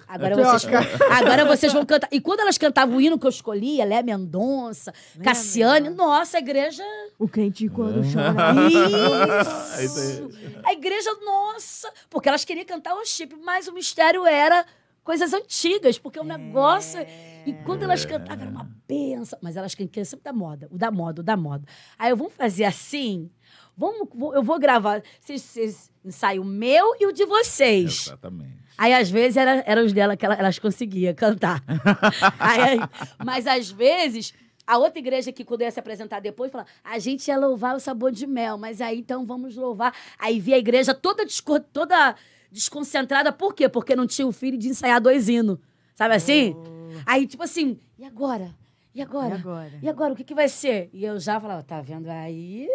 [0.07, 0.73] Agora vocês,
[1.09, 2.07] agora vocês vão cantar.
[2.11, 4.93] E quando elas cantavam o hino que eu escolhia, Lé Mendonça,
[5.23, 6.83] Cassiane, nossa, a igreja.
[7.17, 8.35] O crente quando chora.
[9.75, 10.29] É isso Isso!
[10.63, 11.91] A igreja, nossa!
[12.11, 14.67] Porque elas queriam cantar o chip, mas o mistério era
[15.03, 17.01] coisas antigas, porque o negócio.
[17.43, 19.39] E quando elas cantavam, era uma benção.
[19.41, 21.65] Mas elas queriam sempre da moda, o da moda, o da moda.
[21.97, 23.31] Aí eu vamos fazer assim.
[23.77, 25.03] Vamos, vou- eu vou gravar.
[25.19, 28.07] Vocês, vocês ensaiam o meu e o de vocês.
[28.07, 28.57] Exatamente.
[28.77, 31.63] Aí, às vezes, era, eram os dela que ela- elas conseguiam cantar.
[32.39, 32.79] Aí,
[33.23, 34.33] mas, às vezes,
[34.65, 37.79] a outra igreja que, quando ia se apresentar depois, falava, a gente ia louvar o
[37.79, 39.93] sabor de mel, mas aí, então, vamos louvar.
[40.19, 42.15] Aí, via a igreja toda, desco- toda
[42.51, 43.31] desconcentrada.
[43.31, 43.67] Por quê?
[43.69, 45.57] Porque não tinha o filho de ensaiar dois hinos.
[45.95, 46.55] Sabe assim?
[47.05, 48.53] Aí, tipo assim, e agora?
[48.97, 49.35] E agora?
[49.35, 49.79] E agora?
[49.83, 50.89] E agora, o que, que vai ser?
[50.91, 52.67] E eu já falava, tá vendo aí?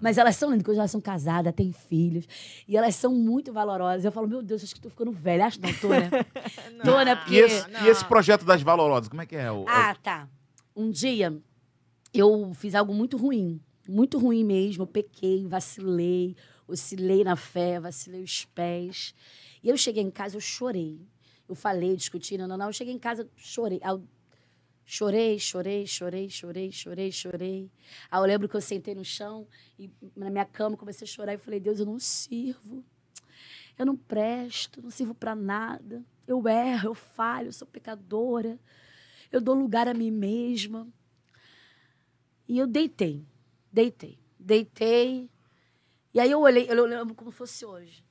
[0.00, 2.26] Mas elas são lindas, porque elas são casadas, têm filhos.
[2.66, 4.04] E elas são muito valorosas.
[4.04, 5.46] Eu falo, meu Deus, acho que tô ficando velha.
[5.46, 6.10] Acho que não tô, né?
[6.84, 7.14] tô, né?
[7.14, 7.32] Porque...
[7.32, 9.52] E esse, e esse projeto das valorosas, como é que é?
[9.52, 10.28] O, Ah, tá.
[10.74, 11.40] Um dia,
[12.12, 13.60] eu fiz algo muito ruim.
[13.88, 14.82] Muito ruim mesmo.
[14.82, 16.34] Eu pequei, vacilei,
[16.66, 19.14] oscilei na fé, vacilei os pés.
[19.62, 21.00] E eu cheguei em casa, eu chorei.
[21.48, 22.66] Eu falei, discuti, não, não, não.
[22.66, 23.80] Eu cheguei em casa, chorei.
[23.80, 24.02] Eu
[24.90, 27.70] Chorei, chorei, chorei, chorei, chorei, chorei.
[28.10, 29.46] Aí eu lembro que eu sentei no chão
[29.78, 32.82] e na minha cama comecei a chorar e falei: Deus, eu não sirvo.
[33.78, 36.02] Eu não presto, não sirvo para nada.
[36.26, 38.58] Eu erro, eu falho, eu sou pecadora.
[39.30, 40.88] Eu dou lugar a mim mesma.
[42.48, 43.26] E eu deitei,
[43.70, 45.30] deitei, deitei.
[46.14, 48.02] E aí eu olhei, eu lembro como fosse hoje.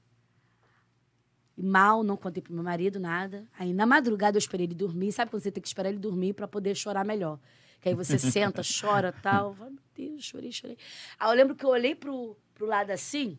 [1.58, 3.48] E mal, não contei pro meu marido nada.
[3.58, 5.12] Aí na madrugada eu esperei ele dormir.
[5.12, 7.40] Sabe quando você tem que esperar ele dormir para poder chorar melhor?
[7.82, 9.56] Que aí você senta, chora tal.
[9.56, 10.78] Fala, Meu Deus, chorei, chorei.
[11.20, 13.38] Aí eu lembro que eu olhei pro, pro lado assim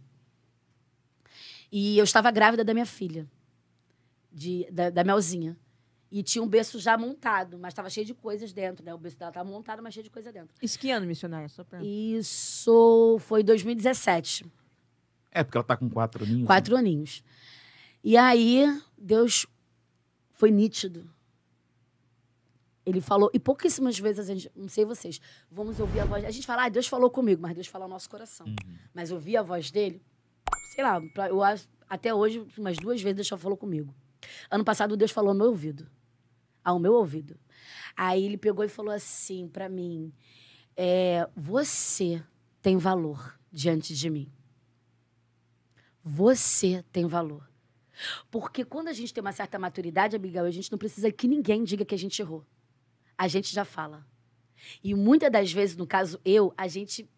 [1.70, 3.26] e eu estava grávida da minha filha,
[4.32, 5.56] de, da, da Melzinha.
[6.10, 8.94] E tinha um berço já montado, mas estava cheio de coisas dentro, né?
[8.94, 10.56] O berço dela estava montado, mas cheio de coisa dentro.
[10.62, 11.48] Isso que ano, missionária?
[11.50, 11.82] Só pra...
[11.82, 14.46] Isso foi 2017.
[15.30, 16.46] É, porque ela tá com quatro ninhos.
[16.46, 17.22] Quatro aninhos.
[18.02, 18.64] E aí,
[18.96, 19.46] Deus
[20.32, 21.08] foi nítido.
[22.86, 25.20] Ele falou, e pouquíssimas vezes a gente, não sei vocês,
[25.50, 26.24] vamos ouvir a voz.
[26.24, 28.46] A gente fala, ah, Deus falou comigo, mas Deus fala ao nosso coração.
[28.94, 30.00] Mas ouvir a voz dele,
[30.74, 33.94] sei lá, pra- eu acho- até hoje, umas duas vezes Deus falou comigo.
[34.50, 35.86] Ano passado, Deus falou no meu ouvido.
[36.64, 37.38] Ao meu ouvido.
[37.96, 40.12] Aí ele pegou e falou assim pra mim:
[40.76, 42.22] é, Você
[42.62, 44.30] tem valor diante de mim.
[46.02, 47.47] Você tem valor.
[48.30, 51.64] Porque quando a gente tem uma certa maturidade, Abigail, a gente não precisa que ninguém
[51.64, 52.44] diga que a gente errou.
[53.16, 54.06] A gente já fala.
[54.82, 57.08] E muitas das vezes, no caso eu, a gente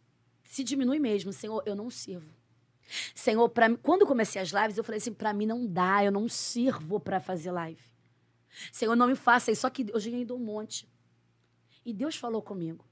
[0.44, 1.32] se diminui mesmo.
[1.32, 2.34] Senhor, eu não sirvo.
[3.14, 6.10] Senhor, pra mim, quando comecei as lives, eu falei assim: pra mim não dá, eu
[6.10, 7.82] não sirvo pra fazer live.
[8.72, 9.62] Senhor, não me faça isso.
[9.62, 10.88] Só que eu ainda um monte.
[11.84, 12.84] E Deus falou comigo.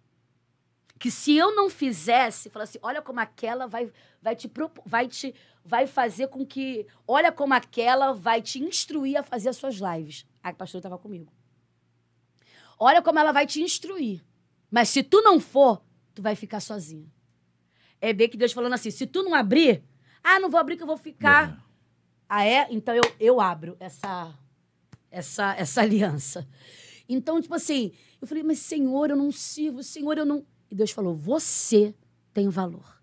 [0.99, 4.51] Que se eu não fizesse, fala assim, olha como aquela vai, vai te
[4.85, 9.57] vai te vai fazer com que, olha como aquela vai te instruir a fazer as
[9.57, 10.27] suas lives.
[10.43, 11.31] A pastora estava comigo.
[12.78, 14.25] Olha como ela vai te instruir.
[14.70, 15.83] Mas se tu não for,
[16.15, 17.07] tu vai ficar sozinha.
[18.01, 19.83] É bem que Deus falando assim, se tu não abrir,
[20.23, 21.65] ah, não vou abrir que eu vou ficar.
[22.28, 22.67] Ah, é?
[22.70, 24.35] Então eu, eu abro essa,
[25.10, 26.47] essa, essa aliança.
[27.09, 30.44] Então, tipo assim, eu falei, mas Senhor, eu não sirvo, Senhor, eu não.
[30.70, 31.94] E Deus falou, você
[32.32, 33.00] tem valor.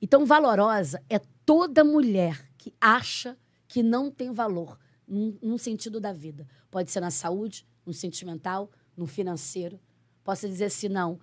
[0.00, 3.36] Então, valorosa é toda mulher que acha
[3.66, 6.46] que não tem valor num, num sentido da vida.
[6.70, 9.80] Pode ser na saúde, no sentimental, no financeiro.
[10.22, 11.18] Posso dizer assim, não,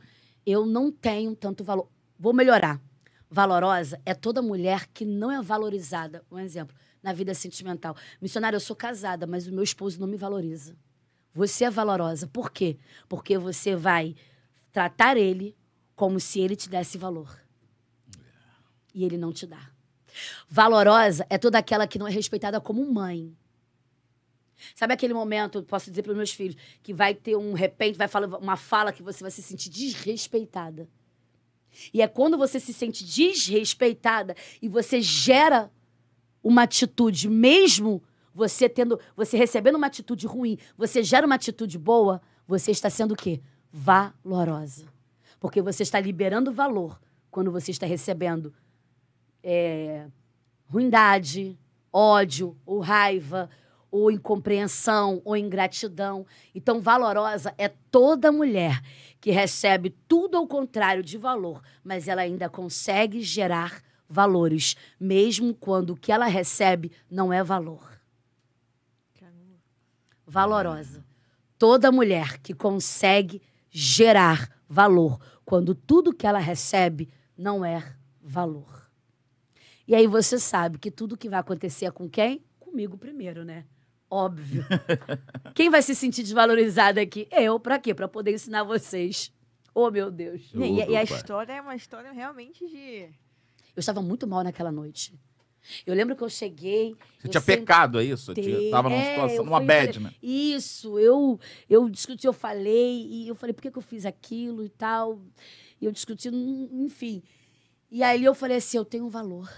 [0.46, 1.90] eu não tenho tanto valor.
[2.20, 2.82] Vou melhorar.
[3.30, 6.24] Valorosa é toda mulher que não é valorizada.
[6.30, 7.96] Um exemplo, na vida sentimental.
[8.22, 10.76] Missionária, eu sou casada, mas o meu esposo não me valoriza.
[11.34, 12.28] Você é valorosa.
[12.28, 12.78] Por quê?
[13.08, 14.16] Porque você vai
[14.72, 15.56] tratar ele
[15.96, 17.40] como se ele te desse valor.
[18.94, 19.72] E ele não te dá.
[20.50, 23.36] Valorosa é toda aquela que não é respeitada como mãe.
[24.76, 28.08] Sabe aquele momento, posso dizer para os meus filhos, que vai ter um repente, vai
[28.08, 30.88] falar uma fala que você vai se sentir desrespeitada.
[31.94, 35.72] E é quando você se sente desrespeitada e você gera
[36.44, 42.22] uma atitude, mesmo você tendo, você recebendo uma atitude ruim, você gera uma atitude boa,
[42.48, 43.42] você está sendo o quê?
[43.72, 44.86] Valorosa.
[45.40, 48.54] Porque você está liberando valor quando você está recebendo
[49.44, 50.08] é,
[50.68, 51.58] ruindade,
[51.92, 53.50] ódio, ou raiva,
[53.90, 56.26] ou incompreensão, ou ingratidão.
[56.56, 58.82] Então, valorosa é toda mulher
[59.20, 65.92] que recebe tudo ao contrário de valor, mas ela ainda consegue gerar valores, mesmo quando
[65.92, 67.90] o que ela recebe não é valor.
[70.26, 71.04] Valorosa.
[71.58, 73.42] Toda mulher que consegue
[73.72, 78.88] gerar valor quando tudo que ela recebe não é valor.
[79.88, 82.44] E aí você sabe que tudo que vai acontecer é com quem?
[82.60, 83.66] Comigo primeiro, né?
[84.10, 84.66] Óbvio.
[85.56, 87.28] quem vai se sentir desvalorizada aqui?
[87.32, 87.94] Eu, pra quê?
[87.94, 89.32] Pra poder ensinar vocês.
[89.74, 90.52] Oh, meu Deus.
[90.54, 93.04] E, e- e a história é uma história realmente de.
[93.74, 95.18] Eu estava muito mal naquela noite.
[95.86, 96.96] Eu lembro que eu cheguei.
[97.20, 98.34] Você eu tinha sentei- pecado, é isso?
[98.72, 100.12] Tava numa É, situação, numa bad, né?
[100.22, 104.64] Isso, eu, eu discuti, eu falei, e eu falei, por que, que eu fiz aquilo
[104.66, 105.22] e tal?
[105.80, 107.22] E eu discuti, enfim.
[107.92, 109.52] E ali eu falei assim, eu tenho valor.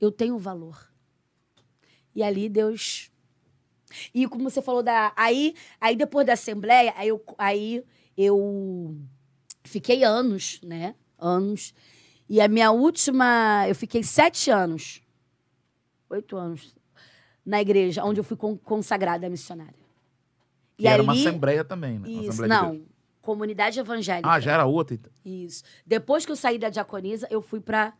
[0.00, 0.88] Eu tenho valor.
[2.14, 3.10] E ali Deus.
[4.14, 5.12] E como você falou da.
[5.16, 7.84] Aí, aí depois da Assembleia, aí eu, aí
[8.16, 8.96] eu
[9.64, 10.94] fiquei anos, né?
[11.18, 11.74] Anos.
[12.28, 13.66] E a minha última.
[13.68, 15.02] Eu fiquei sete anos.
[16.10, 16.74] Oito anos.
[17.46, 19.74] Na igreja, onde eu fui con- consagrada missionária.
[20.76, 22.08] Que era uma assembleia também, né?
[22.08, 22.82] Isso, assembleia não.
[23.22, 24.28] Comunidade evangélica.
[24.28, 24.94] Ah, já era outra.
[24.94, 25.12] então.
[25.24, 25.62] Isso.
[25.86, 27.92] Depois que eu saí da diaconisa, eu fui pra,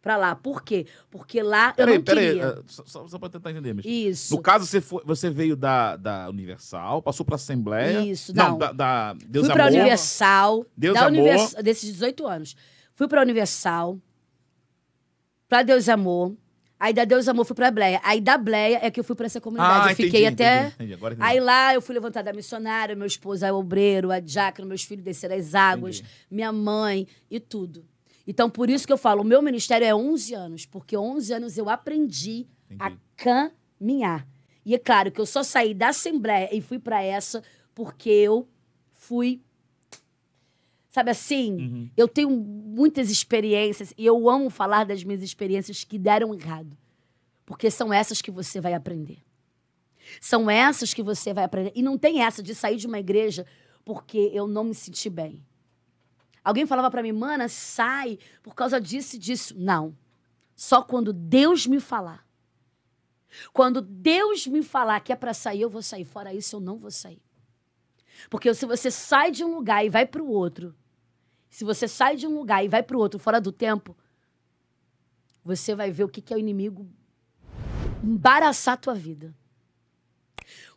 [0.00, 0.34] pra lá.
[0.34, 0.86] Por quê?
[1.10, 2.26] Porque lá eu Peraí, não peraí.
[2.28, 2.44] queria.
[2.58, 3.92] eh, Só, só, tentar entender, Michel.
[3.92, 4.34] Isso.
[4.34, 8.00] No caso, você, foi- você veio da, da Universal, passou pra Assembleia.
[8.00, 8.56] Isso, não.
[8.58, 9.66] da, da Deus fui pra.
[9.66, 10.66] Universal.
[10.76, 11.18] Deus da Amor.
[11.20, 12.56] Univers- Desses 18 anos.
[12.94, 13.98] Fui pra Universal.
[15.48, 16.34] Pra Deus Amor.
[16.82, 18.00] Aí da Deus Amor fui pra Bleia.
[18.02, 19.72] Aí da Bleia é que eu fui pra essa comunidade.
[19.72, 20.66] Ah, eu entendi, fiquei até.
[20.66, 21.16] entendi, entendi.
[21.20, 25.04] Aí lá eu fui levantada a missionária, meu esposo é obreiro, a diácono, meus filhos
[25.04, 27.84] desceram as águas, minha mãe e tudo.
[28.26, 31.56] Então, por isso que eu falo, o meu ministério é 11 anos, porque 11 anos
[31.56, 32.48] eu aprendi
[32.80, 34.26] a caminhar.
[34.66, 38.48] E é claro que eu só saí da Assembleia e fui para essa porque eu
[38.90, 39.40] fui.
[40.92, 41.54] Sabe assim?
[41.54, 41.90] Uhum.
[41.96, 46.76] Eu tenho muitas experiências e eu amo falar das minhas experiências que deram errado.
[47.46, 49.24] Porque são essas que você vai aprender.
[50.20, 51.72] São essas que você vai aprender.
[51.74, 53.46] E não tem essa de sair de uma igreja
[53.86, 55.42] porque eu não me senti bem.
[56.44, 59.54] Alguém falava para mim, mana, sai por causa disso e disso.
[59.56, 59.96] Não.
[60.54, 62.22] Só quando Deus me falar.
[63.54, 66.04] Quando Deus me falar que é para sair, eu vou sair.
[66.04, 67.22] Fora isso, eu não vou sair.
[68.28, 70.76] Porque se você sai de um lugar e vai para o outro,
[71.52, 73.94] se você sai de um lugar e vai para o outro fora do tempo,
[75.44, 76.88] você vai ver o que, que é o inimigo
[78.02, 79.34] embaraçar a tua vida.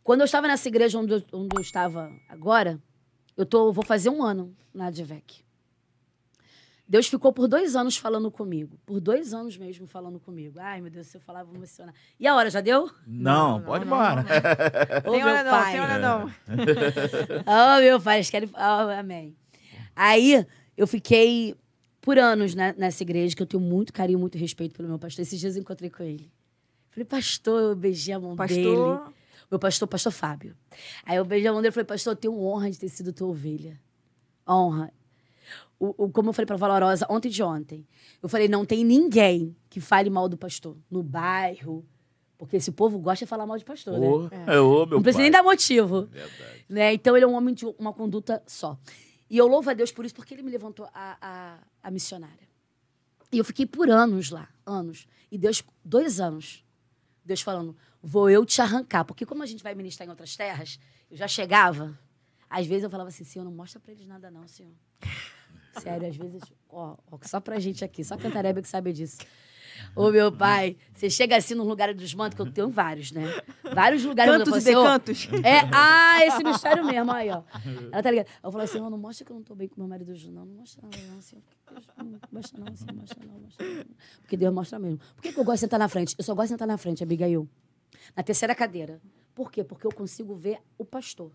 [0.04, 2.78] Quando eu estava nessa igreja onde eu, onde eu estava agora,
[3.38, 5.46] eu tô, vou fazer um ano na Advec.
[6.86, 8.78] Deus ficou por dois anos falando comigo.
[8.86, 10.60] Por dois anos mesmo falando comigo.
[10.60, 11.96] Ai, meu Deus, se eu falar, vou emocionar.
[12.20, 12.92] E a hora, já deu?
[13.08, 14.26] Não, pode ir embora.
[15.08, 16.32] Ô, Tem hora não, tem hora não.
[17.48, 18.50] Oh, meu pai, eles querem.
[18.54, 19.36] Oh, amém.
[19.96, 20.46] Aí,
[20.78, 21.56] eu fiquei
[22.02, 25.24] por anos né, nessa igreja, que eu tenho muito carinho, muito respeito pelo meu pastor.
[25.24, 26.32] Esses dias eu encontrei com ele.
[26.92, 28.76] Falei, pastor, eu beijei a mão dele.
[28.76, 29.14] Pastor,
[29.52, 30.56] Meu pastor, pastor Fábio.
[31.06, 33.12] Aí eu beijei a mão dele e falei, pastor, eu tenho honra de ter sido
[33.12, 33.80] tua ovelha.
[34.48, 34.94] Honra.
[35.80, 37.86] O, o- como eu falei pra Valorosa ontem de ontem,
[38.24, 41.86] eu falei, não tem ninguém que fale mal do pastor no bairro,
[42.38, 44.08] porque esse povo gosta de falar mal de pastor, né?
[44.08, 45.24] Ô, é, ô, meu Não precisa pai.
[45.24, 46.04] nem dar motivo.
[46.06, 46.66] Verdade.
[46.70, 46.94] Né?
[46.94, 48.78] Então ele é um homem de uma conduta só.
[49.30, 52.48] E eu louvo a Deus por isso, porque ele me levantou a, a, a missionária.
[53.32, 55.08] E eu fiquei por anos lá, anos.
[55.32, 56.64] E Deus, dois anos,
[57.24, 59.04] Deus falando, vou eu te arrancar.
[59.04, 60.80] Porque como a gente vai ministrar em outras terras,
[61.10, 61.98] eu já chegava,
[62.50, 64.74] às vezes eu falava assim, Senhor, não mostra pra eles nada não, Senhor.
[65.82, 69.18] Sério, às vezes, ó, ó, só pra gente aqui, só Cantareba que sabe disso.
[69.96, 73.24] Ô, meu pai, você chega assim num lugar dos mantos, que eu tenho vários, né?
[73.74, 75.46] Vários lugares eu cantos falo e assim, decantos.
[75.46, 77.44] é, ah, esse mistério mesmo, aí, ó.
[77.92, 78.30] Ela tá ligada.
[78.44, 80.30] Eu falo assim, não, não mostra que eu não tô bem com meu marido hoje,
[80.32, 80.46] não.
[80.46, 81.38] Não mostra não, não, assim,
[81.98, 83.86] não mostra não, assim, mostra não, mostra não.
[84.22, 85.00] Porque Deus mostra mesmo.
[85.16, 86.16] Por que, que eu gosto de sentar na frente?
[86.18, 87.48] Eu só gosto de sentar na frente, Abigail.
[88.16, 89.02] Na terceira cadeira.
[89.34, 89.64] Por quê?
[89.64, 91.32] Porque eu consigo ver o pastor.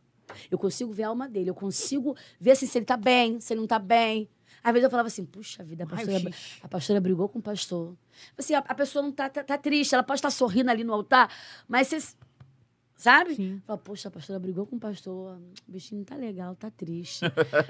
[0.51, 1.51] Eu consigo ver a alma dele.
[1.51, 4.29] Eu consigo ver assim, se ele tá bem, se ele não tá bem.
[4.63, 6.19] Às vezes eu falava assim, puxa vida, a pastora,
[6.63, 7.95] a pastora brigou com o pastor.
[8.37, 10.93] Assim, a, a pessoa não tá, tá, tá triste, ela pode estar sorrindo ali no
[10.93, 11.33] altar,
[11.69, 11.99] mas você.
[12.97, 13.35] Sabe?
[13.35, 13.63] Sim.
[13.67, 17.25] Fala, poxa, a pastora brigou com o pastor, o bichinho não tá legal, tá triste.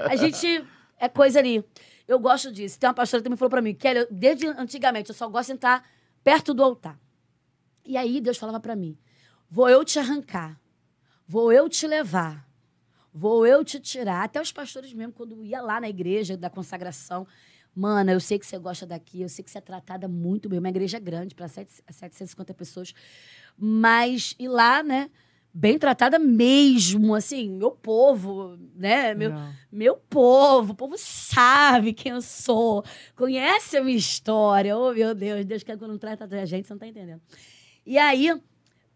[0.09, 0.65] a gente.
[0.99, 1.65] É coisa ali.
[2.07, 2.79] Eu gosto disso.
[2.79, 5.47] Tem uma pastora que também falou pra mim, Kelly, eu- desde antigamente, eu só gosto
[5.47, 5.83] de sentar
[6.23, 6.99] perto do altar.
[7.87, 8.99] E aí Deus falava pra mim:
[9.49, 10.61] vou eu te arrancar,
[11.27, 12.47] vou eu te levar,
[13.13, 14.25] vou eu te tirar.
[14.25, 17.27] Até os pastores mesmo, quando ia lá na igreja da consagração,
[17.75, 20.59] mana, eu sei que você gosta daqui, eu sei que você é tratada muito bem.
[20.59, 22.95] Uma igreja grande, para 750 pessoas.
[23.57, 25.11] Mas, e lá, né?
[25.53, 29.15] Bem tratada mesmo, assim, meu povo, né?
[29.15, 29.33] Meu,
[29.71, 32.85] meu povo, o povo sabe quem eu sou,
[33.17, 34.79] conhece a minha história.
[34.79, 37.21] Oh, meu Deus, Deus quer que eu não trata a gente, você não tá entendendo.
[37.85, 38.41] E aí,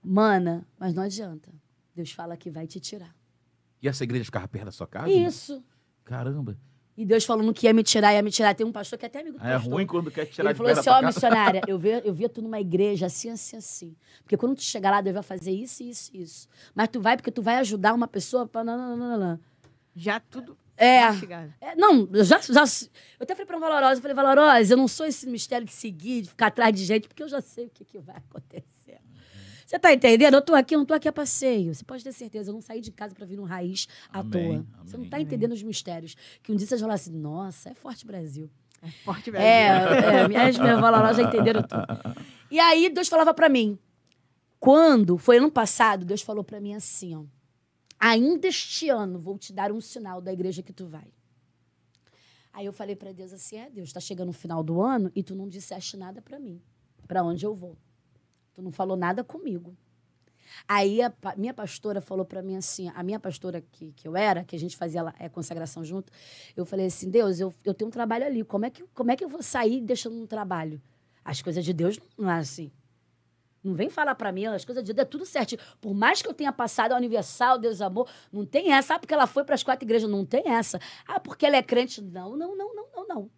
[0.01, 1.51] mana, mas não adianta.
[1.93, 3.13] Deus fala que vai te tirar.
[3.85, 5.11] E essa igreja ficava perto da sua casa?
[5.11, 5.63] Isso.
[6.05, 6.57] Caramba.
[6.97, 8.55] E Deus falando que ia me tirar, ia me tirar.
[8.55, 9.73] Tem um pastor que é até amigo do É pastor.
[9.75, 11.07] ruim quando quer tirar Ele de falou assim, ó, casa.
[11.07, 13.97] missionária, eu via, eu via tu numa igreja assim, assim, assim.
[14.23, 16.49] Porque quando tu chegar lá, Deus vai fazer isso, isso, isso.
[16.75, 18.65] Mas tu vai porque tu vai ajudar uma pessoa pra...
[18.65, 19.41] Não, não, não, não, não.
[19.95, 21.01] Já tudo É,
[21.61, 22.63] é, não, eu já, já.
[22.63, 26.23] Eu até falei pra Valorosa, eu falei, Valorosa, eu não sou esse mistério de seguir,
[26.23, 29.01] de ficar atrás de gente, porque eu já sei o que, que vai acontecer.
[29.67, 30.35] Você tá entendendo?
[30.35, 31.75] Eu tô aqui, eu não tô aqui a passeio.
[31.75, 34.31] Você pode ter certeza, eu não saí de casa pra vir no raiz à Amém,
[34.31, 34.67] toa.
[34.85, 35.11] Você não amém.
[35.11, 36.15] tá entendendo os mistérios.
[36.43, 38.51] Que um dia você vai falar assim, nossa, é forte Brasil.
[38.83, 39.49] É forte Brasil.
[39.49, 41.85] É, é minhas, minhas valorosas já entenderam tudo.
[42.51, 43.79] E aí Deus falava pra mim,
[44.61, 47.25] quando foi ano passado, Deus falou pra mim assim, ó,
[47.99, 51.07] ainda este ano vou te dar um sinal da igreja que tu vai.
[52.53, 55.23] Aí eu falei pra Deus assim, é Deus, tá chegando o final do ano e
[55.23, 56.63] tu não disseste nada pra mim,
[57.09, 57.77] pra onde eu vou.
[58.55, 59.77] Tu não falou nada comigo.
[60.69, 64.45] Aí a minha pastora falou pra mim assim, a minha pastora que, que eu era,
[64.45, 66.13] que a gente fazia é, consagração junto,
[66.57, 69.17] eu falei assim, Deus, eu, eu tenho um trabalho ali, como é, que, como é
[69.17, 70.81] que eu vou sair deixando um trabalho?
[71.25, 72.71] As coisas de Deus não é assim.
[73.63, 75.57] Não vem falar pra mim, as coisas de Deus é tudo certo.
[75.81, 78.95] Por mais que eu tenha passado a Universal, Deus Amor, não tem essa.
[78.95, 80.79] Ah, porque ela foi para as quatro igrejas, não tem essa.
[81.09, 82.03] Ah, porque ela é crente.
[82.03, 83.31] Não, não, não, não, não, não.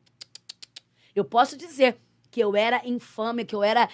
[1.14, 1.96] Eu posso dizer
[2.28, 3.88] que eu era infame, que eu era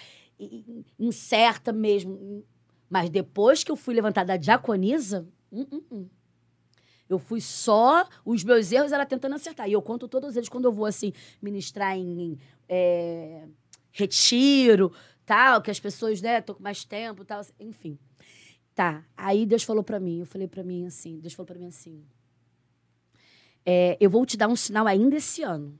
[0.99, 2.43] incerta mesmo.
[2.89, 6.07] Mas depois que eu fui levantada da diaconisa, hum, hum, hum.
[7.09, 8.07] eu fui só.
[8.25, 9.67] Os meus erros era tentando acertar.
[9.67, 12.21] E eu conto todos eles quando eu vou, assim, ministrar em.
[12.21, 12.39] em,
[12.69, 13.47] é,
[13.91, 14.91] retiro,
[15.25, 17.99] tal, que as pessoas, né, tô com mais tempo, tal, assim, enfim.
[18.75, 19.05] Tá.
[19.15, 22.03] Aí Deus falou pra mim, eu falei pra mim assim, Deus falou pra mim assim,
[23.65, 25.77] é, eu vou te dar um sinal ainda esse ano.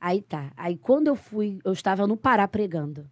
[0.00, 0.52] Aí tá.
[0.56, 3.10] Aí quando eu fui, eu estava no Pará pregando.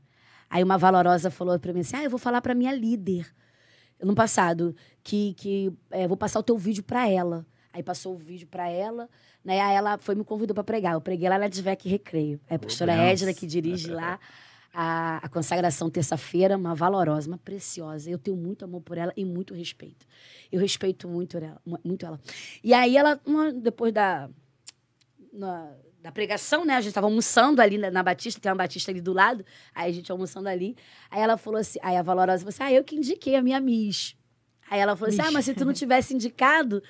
[0.49, 3.27] Aí uma valorosa falou pra mim assim: "Ah, eu vou falar pra minha líder,
[4.01, 7.45] ano passado, que, que é, vou passar o teu vídeo pra ela.
[7.73, 9.09] Aí passou o vídeo pra ela,
[9.45, 9.61] né?
[9.61, 10.95] Aí ela foi me convidou pra pregar.
[10.95, 12.41] Eu preguei lá na Desvec Recreio.
[12.49, 13.07] Aí a pastora benção.
[13.09, 14.19] Edna, que dirige lá
[14.73, 18.09] a, a consagração terça-feira, uma valorosa, uma preciosa.
[18.11, 20.07] Eu tenho muito amor por ela e muito respeito.
[20.51, 21.61] Eu respeito muito ela.
[21.67, 22.19] mu- Muito ela.
[22.65, 24.31] E aí ela, uma- depois da,
[25.33, 25.71] na-
[26.07, 26.75] da pregação, né?
[26.75, 29.45] A gente tava almoçando ali na, na Batista, tem uma Batista ali do lado.
[29.75, 30.77] Aí a gente almoçando ali.
[31.11, 33.59] Aí ela falou assim, aí a Valorosa falou assim, ah, eu que indiquei a minha
[33.59, 34.15] Miss.
[34.71, 36.81] Aí ela falou assim, ah, mas se tu não tivesse indicado,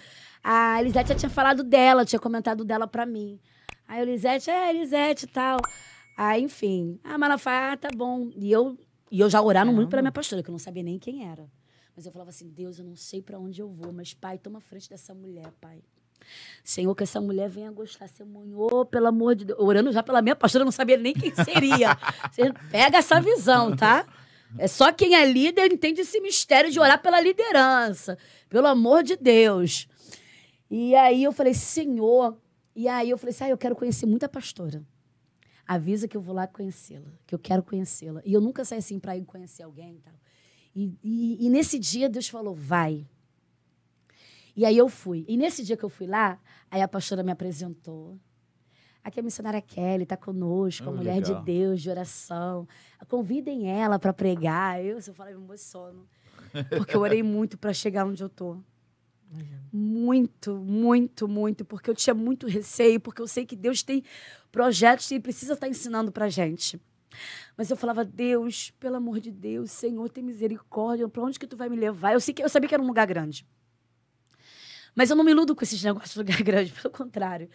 [0.45, 3.41] a Elisete já tinha falado dela, tinha comentado dela pra mim.
[3.89, 5.57] Aí a Elisete, é, Elisete e tal.
[6.15, 7.01] Aí, enfim.
[7.03, 8.31] Ah, mas ela fala, ah, tá bom.
[8.37, 8.79] E eu,
[9.11, 11.51] e eu já orando muito pela minha pastora, que eu não sabia nem quem era.
[11.97, 14.61] Mas eu falava assim, Deus, eu não sei pra onde eu vou, mas, pai, toma
[14.61, 15.83] frente dessa mulher, pai.
[16.65, 19.59] Senhor, que essa mulher venha gostar, Senhor, pelo amor de Deus.
[19.59, 21.97] Orando já pela minha pastora, eu não sabia nem quem seria.
[22.31, 24.07] Você pega essa visão, tá?
[24.59, 28.17] É só quem é líder entende esse mistério de orar pela liderança.
[28.49, 29.89] Pelo amor de Deus.
[30.71, 32.37] E aí eu falei, Senhor.
[32.75, 34.85] E aí eu falei assim, ah, eu quero conhecer muita pastora.
[35.67, 38.21] Avisa que eu vou lá conhecê-la, que eu quero conhecê-la.
[38.25, 40.15] E eu nunca saí assim para ir conhecer alguém e tal.
[40.75, 43.07] E, e, e nesse dia Deus falou, vai.
[44.57, 45.25] E aí eu fui.
[45.29, 48.19] E nesse dia que eu fui lá, aí a pastora me apresentou.
[49.05, 51.39] Aqui é a missionária Kelly, está conosco, a Oh, mulher legal.
[51.41, 52.67] de Deus, de oração.
[53.09, 54.83] Convidem ela para pregar.
[54.85, 56.09] Eu, se eu falar, eu me emociono.
[56.77, 58.57] Porque eu orei muito para chegar onde eu tô.
[59.73, 61.65] Muito, muito, muito.
[61.65, 64.03] Porque eu tinha muito receio, porque eu sei que Deus tem
[64.51, 66.81] projetos e precisa estar ensinando pra gente.
[67.57, 71.57] Mas eu falava, Deus, pelo amor de Deus, Senhor, tem misericórdia, pra onde que tu
[71.57, 72.13] vai me levar?
[72.13, 73.47] Eu, sei que, eu sabia que era um lugar grande.
[74.97, 77.51] Mas eu não me iludo com esses negócios de lugar grande, pelo contrário.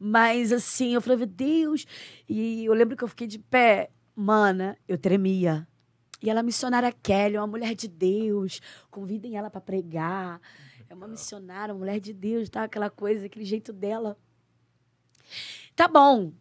[0.00, 1.86] Mas assim, eu falava, Deus.
[2.26, 5.68] E eu lembro que eu fiquei de pé, mana, eu tremia.
[6.22, 8.60] E ela, é missionária Kelly, uma mulher de Deus,
[8.90, 10.40] convidem ela para pregar.
[10.88, 12.64] É uma missionária, uma mulher de Deus, tá?
[12.64, 14.16] Aquela coisa, aquele jeito dela.
[15.76, 16.32] Tá bom.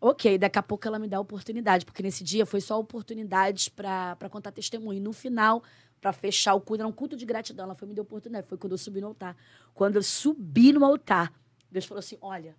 [0.00, 3.68] Ok, daqui a pouco ela me dá a oportunidade, porque nesse dia foi só oportunidades
[3.68, 5.00] para contar testemunho.
[5.00, 5.62] No final,
[6.02, 7.64] para fechar o culto, era um culto de gratidão.
[7.64, 8.48] Ela foi me deu oportunidade.
[8.48, 9.36] Foi quando eu subi no altar.
[9.72, 11.32] Quando eu subi no altar,
[11.70, 12.56] Deus falou assim: olha,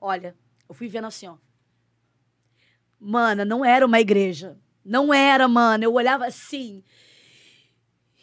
[0.00, 0.36] olha,
[0.68, 1.36] eu fui vendo assim, ó.
[3.00, 4.56] Mana, não era uma igreja.
[4.84, 5.84] Não era, mana.
[5.84, 6.84] Eu olhava assim.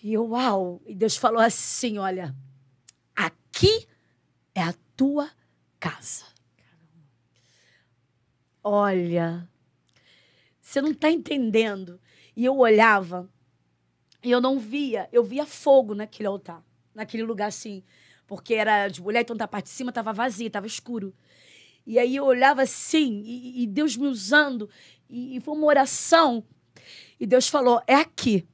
[0.02, 0.82] E eu, uau.
[0.86, 2.34] E Deus falou assim: olha,
[3.14, 3.86] aqui
[4.56, 5.30] é a tua
[5.82, 6.24] casa.
[8.64, 9.50] Olha,
[10.62, 12.00] você não está entendendo.
[12.38, 13.30] E eu olhava
[14.26, 17.84] e eu não via, eu via fogo naquele altar, naquele lugar assim,
[18.26, 21.14] porque era de mulher, então da parte de cima estava vazia, estava escuro.
[21.86, 24.68] E aí eu olhava assim, e, e Deus me usando,
[25.08, 26.44] e, e foi uma oração,
[27.20, 28.48] e Deus falou: é aqui.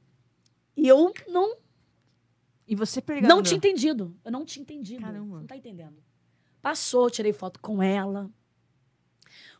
[0.76, 1.56] E eu não,
[2.66, 3.34] E você pregando.
[3.34, 4.16] não tinha entendido.
[4.24, 5.02] Eu não tinha entendido.
[5.02, 5.38] Caramba.
[5.38, 6.02] Não tá entendendo.
[6.60, 8.30] Passou, tirei foto com ela.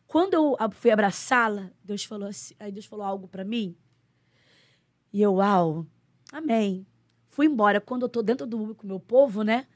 [0.06, 3.76] Quando eu fui abraçá-la, Deus falou assim, aí Deus falou algo pra mim.
[5.12, 5.86] E eu, uau,
[6.32, 6.86] amém.
[7.28, 7.80] Fui embora.
[7.80, 9.66] Quando eu tô dentro do com o meu povo, né?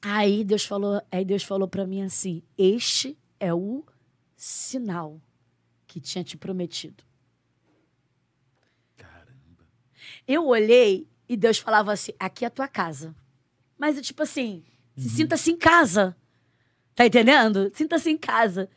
[0.00, 3.84] Aí Deus falou, aí Deus falou para mim assim: "Este é o
[4.36, 5.20] sinal
[5.86, 7.04] que tinha te prometido".
[8.96, 9.66] Caramba.
[10.26, 13.14] Eu olhei e Deus falava assim: aqui é a tua casa.
[13.78, 14.64] Mas é tipo assim,
[14.96, 16.16] se sinta-se em casa.
[16.94, 17.70] Tá entendendo?
[17.74, 18.68] Sinta-se em casa.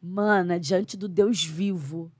[0.00, 2.12] Mana, diante do Deus vivo,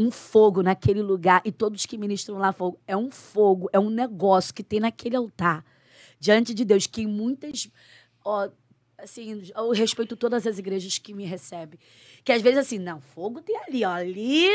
[0.00, 3.90] um fogo naquele lugar, e todos que ministram lá fogo, é um fogo, é um
[3.90, 5.62] negócio que tem naquele altar,
[6.18, 7.70] diante de Deus, que muitas.
[8.24, 8.48] Ó,
[8.96, 11.78] assim, eu respeito todas as igrejas que me recebem.
[12.24, 14.48] Que às vezes assim, não, fogo tem ali, ó, ali,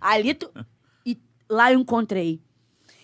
[0.00, 0.48] ali tu.
[1.04, 1.18] E
[1.50, 2.40] lá eu encontrei.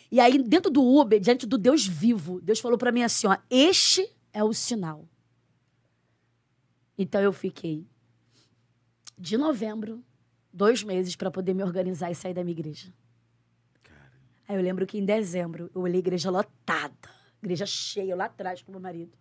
[0.09, 3.36] E aí, dentro do Uber, diante do Deus vivo, Deus falou pra mim assim: ó,
[3.51, 5.09] este é o sinal.
[6.97, 7.85] Então eu fiquei
[9.19, 10.05] de novembro,
[10.52, 12.92] dois meses, para poder me organizar e sair da minha igreja.
[14.48, 17.08] Aí eu lembro que em dezembro eu olhei a igreja lotada,
[17.42, 19.12] igreja cheia, lá atrás com meu marido.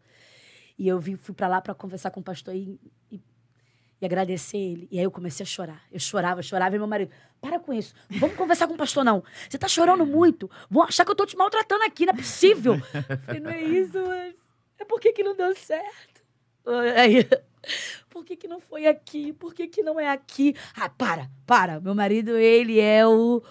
[0.77, 2.79] E eu vim, fui para lá para conversar com o pastor e,
[3.11, 3.21] e,
[4.01, 4.87] e agradecer ele.
[4.91, 5.83] E aí eu comecei a chorar.
[5.91, 7.93] Eu chorava, chorava, e meu marido, para com isso.
[8.09, 9.23] Não vamos conversar com o pastor, não.
[9.47, 10.49] Você tá chorando muito.
[10.69, 12.73] Vão achar que eu tô te maltratando aqui, não é possível.
[12.73, 14.35] Eu falei, não é isso, mas
[14.79, 16.23] é por que, que não deu certo?
[16.97, 17.27] Aí,
[18.09, 19.33] por que, que não foi aqui?
[19.33, 20.55] Por que, que não é aqui?
[20.75, 21.79] Ah, para, para.
[21.79, 23.41] Meu marido, ele é o.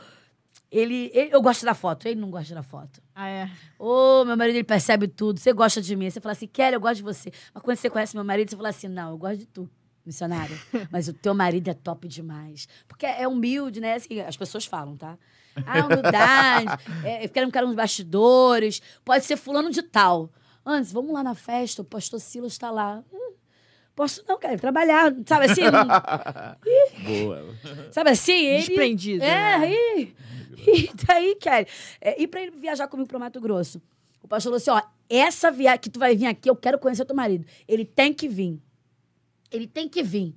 [0.71, 3.03] Ele, ele- eu gosto da foto, ele não gosta da foto.
[3.15, 3.51] Ah, é.
[3.79, 5.41] Ô, meu marido, ele percebe tudo.
[5.41, 6.09] Você gosta de mim.
[6.09, 7.33] Você fala assim, Kelly, eu gosto de você.
[7.53, 9.69] Mas quando você conhece meu marido, você fala assim, não, eu gosto de tu.
[10.07, 10.57] missionária,
[10.91, 12.69] mas o teu marido é top demais.
[12.87, 13.95] Porque é humilde, né?
[13.95, 15.19] Assim, as pessoas falam, tá?
[15.67, 16.71] Ah, humildade,
[17.05, 20.31] é, eu quero um cara nos bastidores, pode ser fulano de tal.
[20.65, 23.03] Antes, vamos lá na festa, o pastor Silas está lá.
[23.13, 23.33] Hum,
[24.01, 25.61] Posso não, quero trabalhar, sabe assim?
[25.65, 25.87] não-
[27.05, 27.45] Boa.
[27.93, 28.33] sabe assim?
[28.47, 29.71] Ele, Desprendido, É, né?
[29.71, 30.15] e,
[30.67, 31.67] e daí, Kelly,
[32.01, 33.79] é, e pra ele viajar comigo pro Mato Grosso.
[34.23, 37.05] O pastor falou assim, ó, essa viagem que tu vai vir aqui, eu quero conhecer
[37.05, 37.45] teu marido.
[37.69, 38.59] Ele tem que vir.
[39.53, 40.35] Ele tem que vir.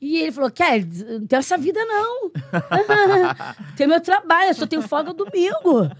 [0.00, 0.84] E ele falou, Kelly,
[1.18, 2.30] não tenho essa vida, não.
[3.76, 5.90] tem meu trabalho, eu só tenho folga domingo.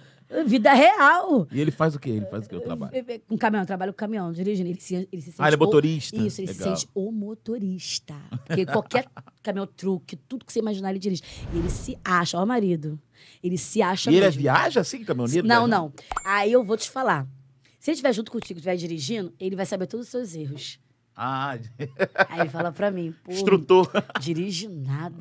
[0.46, 1.46] Vida real.
[1.52, 2.10] E ele faz o quê?
[2.10, 2.56] Ele faz o quê?
[2.56, 2.92] O trabalho.
[3.28, 4.68] Com caminhão, trabalho com caminhão, dirigindo.
[4.70, 6.16] Ele se, ele se sente Ah, ele é o- motorista.
[6.16, 6.76] Isso, ele Legal.
[6.76, 8.14] se sente o motorista.
[8.46, 9.06] Porque qualquer
[9.42, 11.22] caminhão truque, tudo que você imaginar, ele dirige.
[11.52, 12.98] E ele se acha, ó, marido.
[13.42, 14.40] Ele se acha E ele é mesmo.
[14.42, 15.46] viaja assim, caminhoneiro?
[15.46, 15.68] Não, viaja?
[15.82, 15.92] não.
[16.24, 17.26] Aí eu vou te falar.
[17.78, 20.78] Se ele estiver junto contigo, estiver dirigindo, ele vai saber todos os seus erros.
[21.14, 21.58] Ah,
[22.28, 23.90] Aí ele fala pra mim, pô, instrutor.
[24.18, 25.14] dirige nada.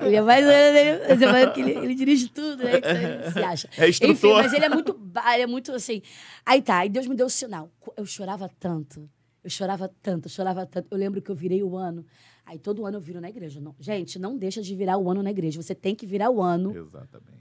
[0.00, 2.72] ele é mais ele, que ele, ele dirige tudo, né?
[2.78, 3.68] Então se acha.
[3.78, 4.14] É instrutor.
[4.14, 5.00] Enfim, mas ele é muito,
[5.34, 6.02] ele é muito assim.
[6.44, 7.70] Aí tá, aí Deus me deu o sinal.
[7.96, 9.08] Eu chorava tanto.
[9.42, 10.88] Eu chorava tanto, eu chorava tanto.
[10.90, 12.04] Eu lembro que eu virei o ano.
[12.44, 13.60] Aí todo ano eu viro na igreja.
[13.60, 15.62] Não, gente, não deixa de virar o ano na igreja.
[15.62, 16.76] Você tem que virar o ano.
[16.76, 17.40] Exatamente.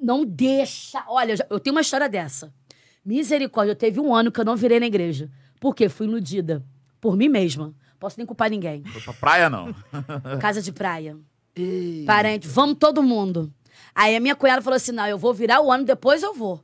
[0.00, 1.04] Não deixa.
[1.08, 2.52] Olha, eu tenho uma história dessa.
[3.04, 5.30] Misericórdia, eu teve um ano que eu não virei na igreja.
[5.60, 5.88] Por quê?
[5.88, 6.64] Fui iludida.
[7.00, 7.74] Por mim mesma.
[7.98, 8.84] Posso nem culpar ninguém.
[8.84, 9.74] Foi pra praia, não.
[10.40, 11.16] Casa de praia.
[12.06, 13.52] Parente, vamos todo mundo.
[13.94, 16.60] Aí a minha cunhada falou assim: não, eu vou virar o ano, depois eu vou.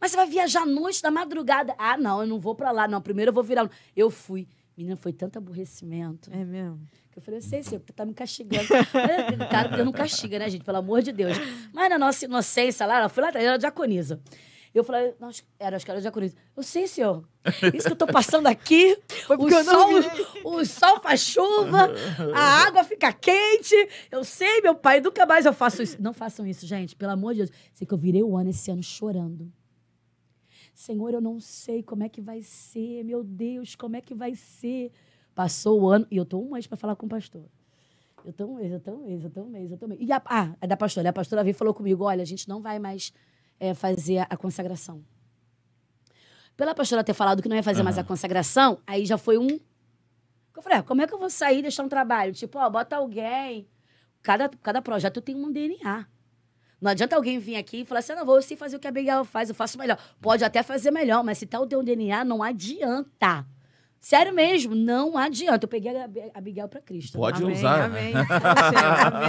[0.00, 1.74] Mas você vai viajar à noite, da madrugada.
[1.78, 2.86] Ah, não, eu não vou pra lá.
[2.88, 3.62] Não, primeiro eu vou virar.
[3.62, 3.70] o ano.
[3.96, 4.48] Eu fui.
[4.76, 6.30] Menina, foi tanto aborrecimento.
[6.32, 6.80] É mesmo.
[7.12, 8.66] Que eu falei, eu sei, senhor, porque tá me castigando.
[9.50, 10.64] Cara, Deus não castiga, né, gente?
[10.64, 11.36] Pelo amor de Deus.
[11.72, 14.20] Mas na nossa inocência lá, eu fui lá atrás, era diaconisa.
[14.74, 16.34] Eu falei, nós, era, acho que era diaconisa.
[16.56, 17.24] Eu sei, senhor.
[17.72, 18.98] Isso que eu tô passando aqui,
[19.30, 21.92] o sol, o sol faz chuva,
[22.34, 23.76] a água fica quente.
[24.10, 26.02] Eu sei, meu pai, nunca mais eu faço isso.
[26.02, 27.50] Não façam isso, gente, pelo amor de Deus.
[27.72, 29.52] Sei que eu virei o ano esse ano chorando.
[30.74, 34.34] Senhor, eu não sei como é que vai ser, meu Deus, como é que vai
[34.34, 34.90] ser.
[35.36, 37.44] Passou o ano e eu tô um mês para falar com o pastor.
[38.24, 39.88] Eu tô um mês, eu tô um mês, eu tô um mês, eu tô um
[39.90, 40.00] mês.
[40.00, 41.08] E a, ah, é da pastora.
[41.10, 43.12] A pastora veio e falou comigo: olha, a gente não vai mais
[43.64, 45.02] é, fazer a, consagração.
[46.56, 49.58] Pela pastora ter falado que não ia fazer mais a consagração, aí já foi um.
[50.56, 52.32] Eu falei, ah, como é que eu vou sair e deixar um trabalho?
[52.32, 53.66] Tipo, ó, bota alguém.
[54.22, 56.06] Cada, cada projeto tem um DNA.
[56.80, 58.86] Não adianta alguém vir aqui e falar assim, ah, não, vou sim fazer o que
[58.86, 59.98] a Abigail faz, eu faço melhor.
[60.20, 63.46] Pode até fazer melhor, mas se tá o teu DNA, não adianta.
[64.06, 65.64] Sério mesmo, não adianta.
[65.64, 67.16] Eu peguei a Ab- a Abigail pra Cristo.
[67.16, 67.84] Pode Amém, usar.
[67.84, 68.12] Amém.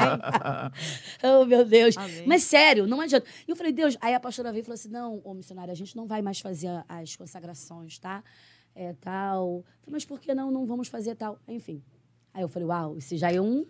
[1.23, 1.95] Oh, meu Deus.
[1.97, 2.23] Amém.
[2.27, 3.25] Mas sério, não adianta.
[3.47, 5.75] E eu falei, Deus, aí a pastora veio e falou assim: não, ô missionária, a
[5.75, 8.23] gente não vai mais fazer as consagrações, tá?
[8.75, 9.59] É tal.
[9.59, 10.51] Eu falei, mas por que não?
[10.51, 11.39] Não vamos fazer tal.
[11.47, 11.81] Enfim.
[12.33, 13.65] Aí eu falei, uau, isso já é um.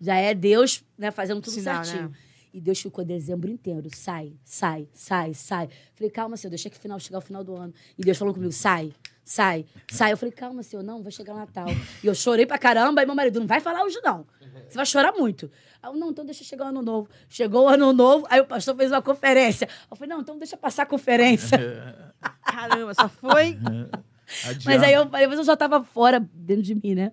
[0.00, 2.08] Já é Deus, né, fazendo tudo Sinal, certinho.
[2.08, 2.16] né?
[2.54, 3.88] E Deus ficou dezembro inteiro.
[3.94, 5.68] Sai, sai, sai, sai.
[5.94, 7.72] Falei, calma, senhor, deixa que final chegar o final do ano.
[7.96, 8.92] E Deus falou comigo, sai,
[9.24, 10.12] sai, sai.
[10.12, 11.66] Eu falei, calma, senhor, não, vai chegar o Natal.
[12.02, 14.26] E eu chorei pra caramba, aí meu marido, não vai falar hoje, não.
[14.68, 15.50] Você vai chorar muito.
[15.82, 17.08] Aí eu, não, então deixa chegar o ano novo.
[17.28, 19.68] Chegou o ano novo, aí o pastor fez uma conferência.
[19.90, 21.58] Eu falei, não, então deixa passar a conferência.
[22.44, 23.58] Caramba, só foi.
[24.64, 27.12] Mas aí eu falei, mas eu já tava fora dentro de mim, né?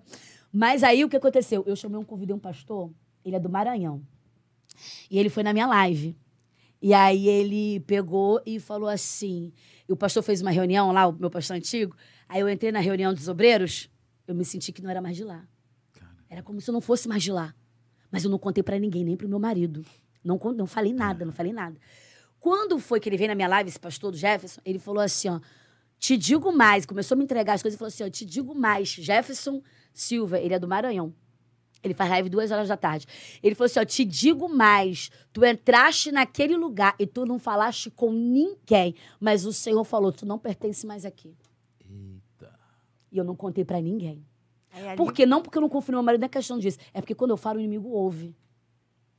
[0.50, 1.62] Mas aí o que aconteceu?
[1.66, 2.90] Eu chamei um, convidei um pastor,
[3.24, 4.02] ele é do Maranhão.
[5.10, 6.16] E ele foi na minha live.
[6.82, 9.52] E aí ele pegou e falou assim:
[9.88, 11.94] e o pastor fez uma reunião lá, o meu pastor antigo.
[12.28, 13.90] Aí eu entrei na reunião dos obreiros,
[14.26, 15.46] eu me senti que não era mais de lá.
[16.28, 17.54] Era como se eu não fosse mais de lá.
[18.10, 19.84] Mas eu não contei pra ninguém, nem pro meu marido.
[20.22, 21.76] Não, não falei nada, não falei nada.
[22.38, 25.28] Quando foi que ele veio na minha live, esse pastor do Jefferson, ele falou assim,
[25.28, 25.40] ó,
[25.98, 28.54] te digo mais, começou a me entregar as coisas e falou assim, ó, te digo
[28.54, 31.14] mais, Jefferson Silva, ele é do Maranhão.
[31.82, 33.06] Ele faz live duas horas da tarde.
[33.42, 37.90] Ele falou assim, ó, te digo mais, tu entraste naquele lugar e tu não falaste
[37.90, 41.34] com ninguém, mas o Senhor falou, tu não pertence mais aqui.
[41.80, 42.52] Eita.
[43.10, 44.24] E eu não contei pra ninguém.
[44.72, 45.24] Aí ali Por quê?
[45.24, 46.78] Não porque eu não confio no meu marido, não é questão disso.
[46.92, 48.36] É porque quando eu falo, o inimigo ouve.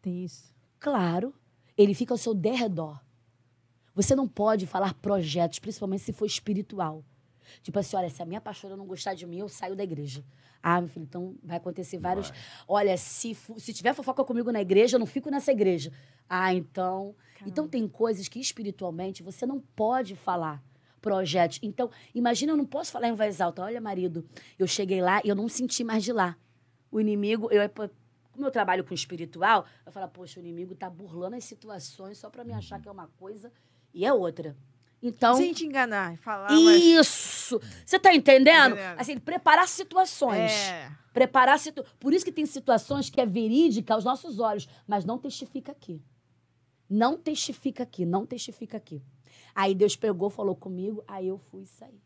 [0.01, 0.53] Tem isso.
[0.79, 1.33] Claro,
[1.77, 2.99] ele fica ao seu derredor.
[3.93, 7.03] Você não pode falar projetos, principalmente se for espiritual.
[7.61, 10.23] Tipo assim, olha, se a minha pastora não gostar de mim, eu saio da igreja.
[10.61, 12.29] Ah, meu filho, então vai acontecer vários.
[12.29, 12.39] Vai.
[12.67, 15.91] Olha, se, se tiver fofoca comigo na igreja, eu não fico nessa igreja.
[16.29, 17.15] Ah, então.
[17.45, 20.63] Então tem coisas que espiritualmente você não pode falar.
[21.01, 21.59] Projetos.
[21.63, 23.63] Então, imagina, eu não posso falar em voz alta.
[23.63, 24.23] Olha, marido,
[24.59, 26.37] eu cheguei lá e eu não senti mais de lá.
[26.91, 27.67] O inimigo, eu,
[28.31, 32.29] como eu trabalho com espiritual, eu falo, poxa, o inimigo tá burlando as situações só
[32.29, 33.51] pra me achar que é uma coisa
[33.93, 34.55] e é outra.
[35.01, 37.30] Então, Sem te enganar, falar, mas isso!
[37.57, 37.83] Isso.
[37.85, 38.75] Você tá entendendo?
[38.97, 40.51] Assim, preparar situações.
[40.51, 40.91] É.
[41.13, 41.83] Preparar situ...
[41.99, 46.01] Por isso que tem situações que é verídica aos nossos olhos, mas não testifica aqui.
[46.89, 49.01] Não testifica aqui, não testifica aqui.
[49.53, 52.01] Aí Deus pegou, falou comigo, aí eu fui sair.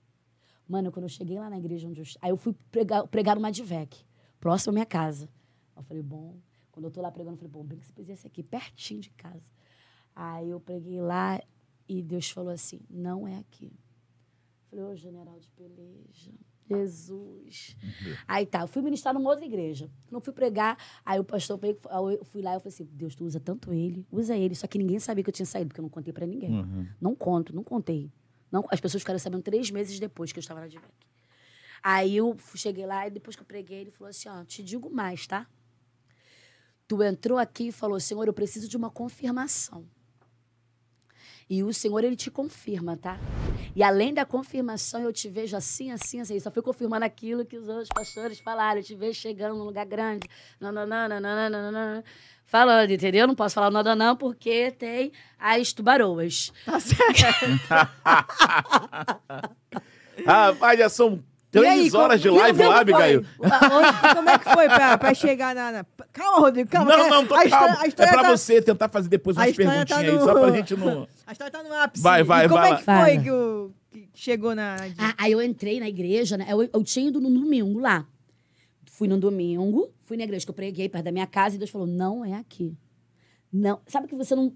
[0.67, 2.05] Mano, quando eu cheguei lá na igreja onde eu...
[2.21, 4.03] Aí eu fui pregar, pregar uma Advec,
[4.39, 5.29] próximo à minha casa.
[5.75, 6.37] Eu falei, bom...
[6.71, 9.09] Quando eu tô lá pregando, eu falei, bom, bem que você fizesse aqui, pertinho de
[9.11, 9.49] casa.
[10.13, 11.41] Aí eu preguei lá
[11.87, 13.71] e Deus falou assim, não é aqui.
[14.71, 16.31] Eu falei, ô general de peleja,
[16.67, 17.75] Jesus.
[18.27, 19.89] Aí tá, eu fui ministrar numa outra igreja.
[20.09, 21.77] Não fui pregar, aí o pastor veio,
[22.19, 24.55] eu fui lá e eu falei assim: Deus, tu usa tanto ele, usa ele.
[24.55, 26.51] Só que ninguém sabia que eu tinha saído, porque eu não contei pra ninguém.
[26.51, 26.87] Uhum.
[26.99, 28.11] Não conto, não contei.
[28.51, 30.85] Não, as pessoas ficaram sabendo três meses depois que eu estava na Advec.
[31.83, 34.89] Aí eu cheguei lá e depois que eu preguei, ele falou assim: ó, te digo
[34.89, 35.47] mais, tá?
[36.87, 39.87] Tu entrou aqui e falou, Senhor, eu preciso de uma confirmação.
[41.49, 43.19] E o Senhor, ele te confirma, tá?
[43.75, 46.39] E além da confirmação, eu te vejo assim, assim, assim.
[46.39, 48.79] Só fui confirmando aquilo que os outros pastores falaram.
[48.79, 50.27] Eu te vejo chegando num lugar grande.
[50.59, 52.03] Não, não, não, não, não, não, não, não.
[52.45, 53.27] Falando, entendeu?
[53.27, 56.51] Não posso falar nada não, porque tem as tubaroas.
[56.65, 57.25] Tá certo.
[60.25, 61.23] Rapaz, já são
[61.63, 62.79] E aí, três horas de como- live como lá?
[62.79, 63.25] Abigail.
[63.41, 66.95] Aonde- Como é que foi pra, pra chegar na, na- Calma, Rodrigo, calma.
[66.97, 67.65] Não, que não, tô a calmo.
[67.73, 70.25] história- a É pra tá- você tentar fazer depois umas história perguntinhas tá aí, no-
[70.25, 71.07] só pra gente não...
[71.27, 72.03] A história tá no ápice.
[72.03, 72.77] Vai, vai, e como vai é lá.
[72.77, 74.75] que foi que, o, que chegou na...
[74.77, 76.45] na- Ah, aí eu entrei na igreja, né?
[76.49, 78.05] Eu, eu tinha ido no domingo lá.
[78.91, 81.69] Fui no domingo, fui na igreja que eu preguei perto da minha casa e Deus
[81.69, 82.77] falou: não é aqui.
[83.51, 83.79] Não.
[83.87, 84.53] Sabe que você não.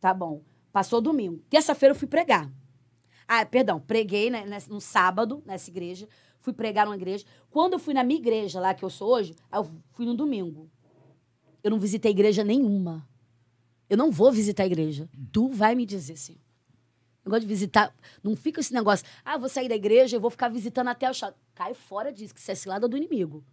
[0.00, 0.42] Tá bom.
[0.72, 1.40] Passou domingo.
[1.50, 2.50] Terça-feira eu fui pregar.
[3.32, 6.08] Ah, perdão, preguei né, no sábado nessa igreja.
[6.40, 7.24] Fui pregar numa igreja.
[7.48, 10.68] Quando eu fui na minha igreja lá que eu sou hoje, eu fui no domingo.
[11.62, 13.08] Eu não visitei igreja nenhuma.
[13.88, 15.08] Eu não vou visitar a igreja.
[15.30, 16.40] Tu vai me dizer, Senhor.
[17.24, 17.94] Gosto de visitar.
[18.20, 19.06] Não fica esse negócio.
[19.24, 21.32] Ah, vou sair da igreja, eu vou ficar visitando até o chão.
[21.54, 23.44] Cai fora disso, que isso é cilada do inimigo.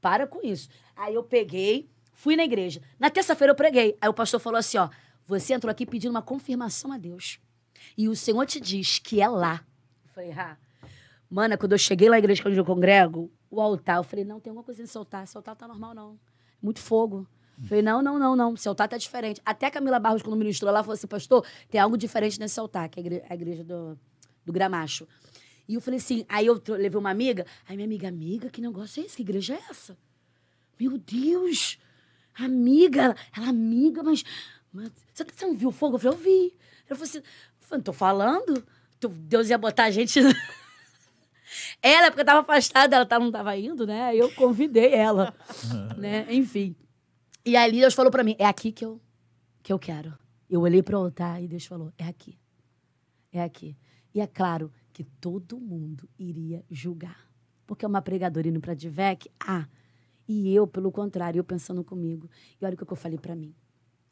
[0.00, 0.68] Para com isso.
[0.96, 2.82] Aí eu peguei, fui na igreja.
[2.98, 3.96] Na terça-feira eu preguei.
[4.00, 4.88] Aí o pastor falou assim: ó,
[5.24, 7.38] você entrou aqui pedindo uma confirmação a Deus.
[7.96, 9.64] E o Senhor te diz que é lá.
[10.06, 10.56] Eu falei, ah.
[11.30, 14.40] Mana, quando eu cheguei lá na igreja onde eu congrego, o altar, eu falei, não,
[14.40, 15.24] tem alguma coisa de soltar.
[15.24, 16.18] Esse altar tá normal, não.
[16.62, 17.26] Muito fogo.
[17.60, 18.54] Eu Falei, não, não, não, não.
[18.54, 19.40] Esse altar tá diferente.
[19.44, 22.88] Até a Camila Barros, quando ministrou lá, falou assim, pastor, tem algo diferente nesse altar,
[22.88, 23.98] que é a igre- a igreja do,
[24.44, 25.06] do Gramacho.
[25.68, 29.02] E eu falei assim, aí eu levei uma amiga, aí minha amiga, amiga, que negócio
[29.02, 29.16] é esse?
[29.16, 29.98] Que igreja é essa?
[30.80, 31.78] Meu Deus!
[32.38, 34.24] Amiga, ela, amiga, mas,
[34.72, 35.96] mas você, você não viu o fogo?
[35.96, 36.56] Eu falei, eu vi.
[36.88, 37.22] Ela falou assim,
[37.68, 38.64] falei, tô falando?
[39.00, 40.20] Deus ia botar a gente...
[41.82, 44.14] Ela, porque eu tava afastada, ela não tava indo, né?
[44.14, 45.34] Eu convidei ela,
[45.96, 46.26] né?
[46.28, 46.76] Enfim.
[47.44, 49.00] E ali Deus falou pra mim, é aqui que eu,
[49.62, 50.16] que eu quero.
[50.50, 52.38] Eu olhei pro altar e Deus falou, é aqui.
[53.32, 53.76] É aqui.
[54.14, 57.28] E é claro que todo mundo iria julgar.
[57.66, 59.66] Porque é uma pregadora indo pra Divec, ah,
[60.26, 62.28] e eu, pelo contrário, eu pensando comigo.
[62.60, 63.54] E olha o que eu falei pra mim.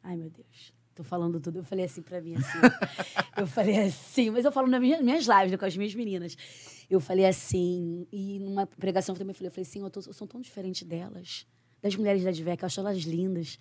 [0.01, 0.73] Ai, meu Deus.
[0.97, 1.59] Tô falando tudo.
[1.59, 2.57] Eu falei assim pra mim, assim.
[3.37, 6.35] eu falei assim, mas eu falo nas minhas, minhas lives né, com as minhas meninas.
[6.89, 10.13] Eu falei assim, e numa pregação eu também falei, eu falei assim, eu, tô, eu
[10.13, 11.45] sou tão diferente delas,
[11.83, 13.59] das mulheres da Divec, eu acho elas lindas.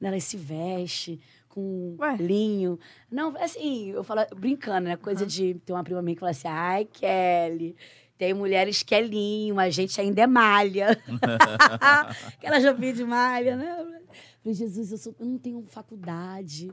[0.00, 2.16] né, Elas se vestem com Ué?
[2.16, 2.78] linho.
[3.10, 4.96] Não, assim, eu falo brincando, né?
[4.96, 7.74] Coisa de ter uma prima minha que fala assim, ai, Kelly,
[8.16, 10.96] tem mulheres que é linho, a gente ainda é malha.
[12.38, 13.98] Aquela jopinha de malha, né?
[14.48, 16.70] Falei, Jesus, eu, sou- eu não tenho faculdade.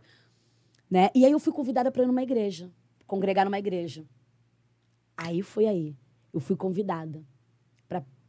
[0.90, 1.10] Né?
[1.14, 2.72] E aí eu fui convidada para ir numa igreja,
[3.06, 4.06] congregar numa igreja.
[5.18, 5.96] Aí foi aí.
[6.34, 7.22] Eu fui convidada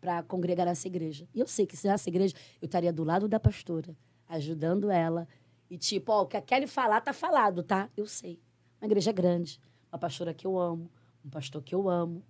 [0.00, 1.28] para congregar nessa igreja.
[1.34, 3.96] E eu sei que se nessa igreja eu estaria do lado da pastora,
[4.28, 5.28] ajudando ela.
[5.70, 7.88] E tipo, ó, o que a Kelly falar, tá falado, tá?
[7.96, 8.40] Eu sei.
[8.80, 9.60] Uma igreja grande,
[9.92, 10.90] uma pastora que eu amo,
[11.24, 12.22] um pastor que eu amo.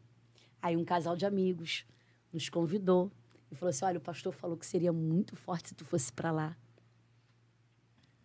[0.60, 1.86] Aí um casal de amigos
[2.32, 3.10] nos convidou
[3.50, 6.30] e falou assim: olha, o pastor falou que seria muito forte se tu fosse para
[6.30, 6.56] lá.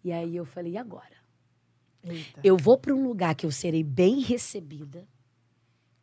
[0.03, 1.21] E aí eu falei: e agora?
[2.03, 2.41] Eita.
[2.43, 5.07] Eu vou para um lugar que eu serei bem recebida,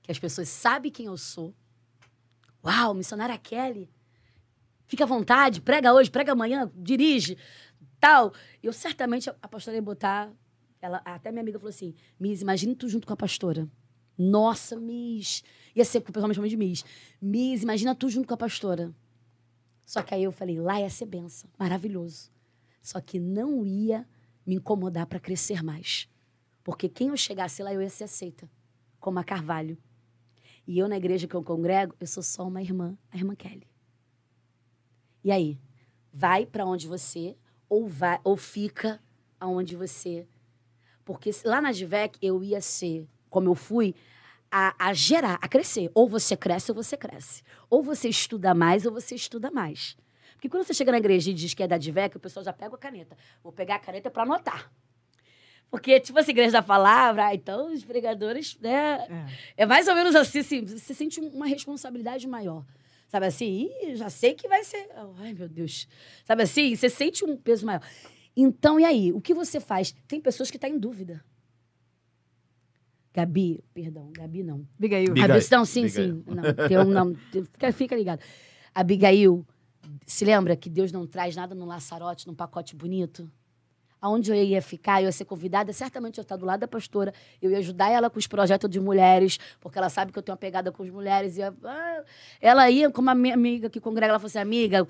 [0.03, 1.55] que as pessoas sabem quem eu sou.
[2.65, 3.91] Uau, missionária Kelly.
[4.87, 7.37] Fica à vontade, prega hoje, prega amanhã, dirige,
[8.01, 8.33] tal.
[8.63, 10.33] Eu certamente a pastora ia botar.
[10.81, 13.69] Ela, até minha amiga falou assim: Miss, imagina tu junto com a pastora.
[14.17, 15.43] Nossa, Miss.
[15.75, 16.85] Ia ser porque o pessoal me chama de Miss.
[17.21, 18.95] Miss, imagina tu junto com a pastora.
[19.85, 22.31] Só que aí eu falei: lá ia ser benção, maravilhoso.
[22.81, 24.07] Só que não ia
[24.47, 26.09] me incomodar para crescer mais.
[26.65, 28.51] Porque quem eu chegasse lá, eu ia ser aceita,
[28.99, 29.79] como a Carvalho.
[30.67, 33.67] E eu, na igreja que eu congrego, eu sou só uma irmã, a irmã Kelly.
[35.25, 35.59] E aí?
[36.13, 37.37] Vai para onde você,
[37.69, 39.01] ou vai, ou fica
[39.39, 40.27] aonde você.
[41.05, 43.95] Porque lá na Divec eu ia ser, como eu fui,
[44.51, 45.91] a, a gerar, a crescer.
[45.95, 47.43] Ou você cresce ou você cresce.
[47.71, 49.97] Ou você estuda mais ou você estuda mais.
[50.39, 52.53] Porque quando você chega na igreja e diz que é da DIVEC, o pessoal já
[52.53, 53.17] pega a caneta.
[53.43, 54.73] Vou pegar a caneta para anotar.
[55.69, 59.05] Porque, tipo assim, igreja da palavra, ah, então os pregadores, né?
[59.57, 59.63] É.
[59.65, 62.65] é mais ou menos assim, assim, você sente uma responsabilidade maior.
[63.09, 63.69] Sabe assim?
[63.83, 64.89] Ih, já sei que vai ser.
[65.19, 65.89] Ai, meu Deus.
[66.25, 66.77] Sabe assim?
[66.77, 67.83] Você sente um peso maior.
[68.37, 69.13] Então, e aí?
[69.13, 69.93] O que você faz?
[70.07, 71.25] Tem pessoas que estão tá em dúvida.
[73.13, 74.65] Gabi, perdão, Gabi não.
[74.79, 75.11] Abigail.
[75.11, 75.43] Abigail.
[75.51, 76.15] Não, sim, Abigail.
[76.15, 76.25] sim.
[76.25, 78.21] Não, tem um, não, fica, fica ligado.
[78.73, 79.45] Abigail,
[80.07, 83.31] se lembra que Deus não traz nada no laçarote, num pacote bonito?
[84.01, 86.69] Aonde eu ia ficar, eu ia ser convidada, certamente eu ia estar do lado da
[86.69, 90.23] pastora, eu ia ajudar ela com os projetos de mulheres, porque ela sabe que eu
[90.23, 91.37] tenho uma pegada com as mulheres.
[91.37, 92.05] E ah,
[92.41, 94.87] ela ia, como a minha amiga que congrega, ela falou assim, amiga,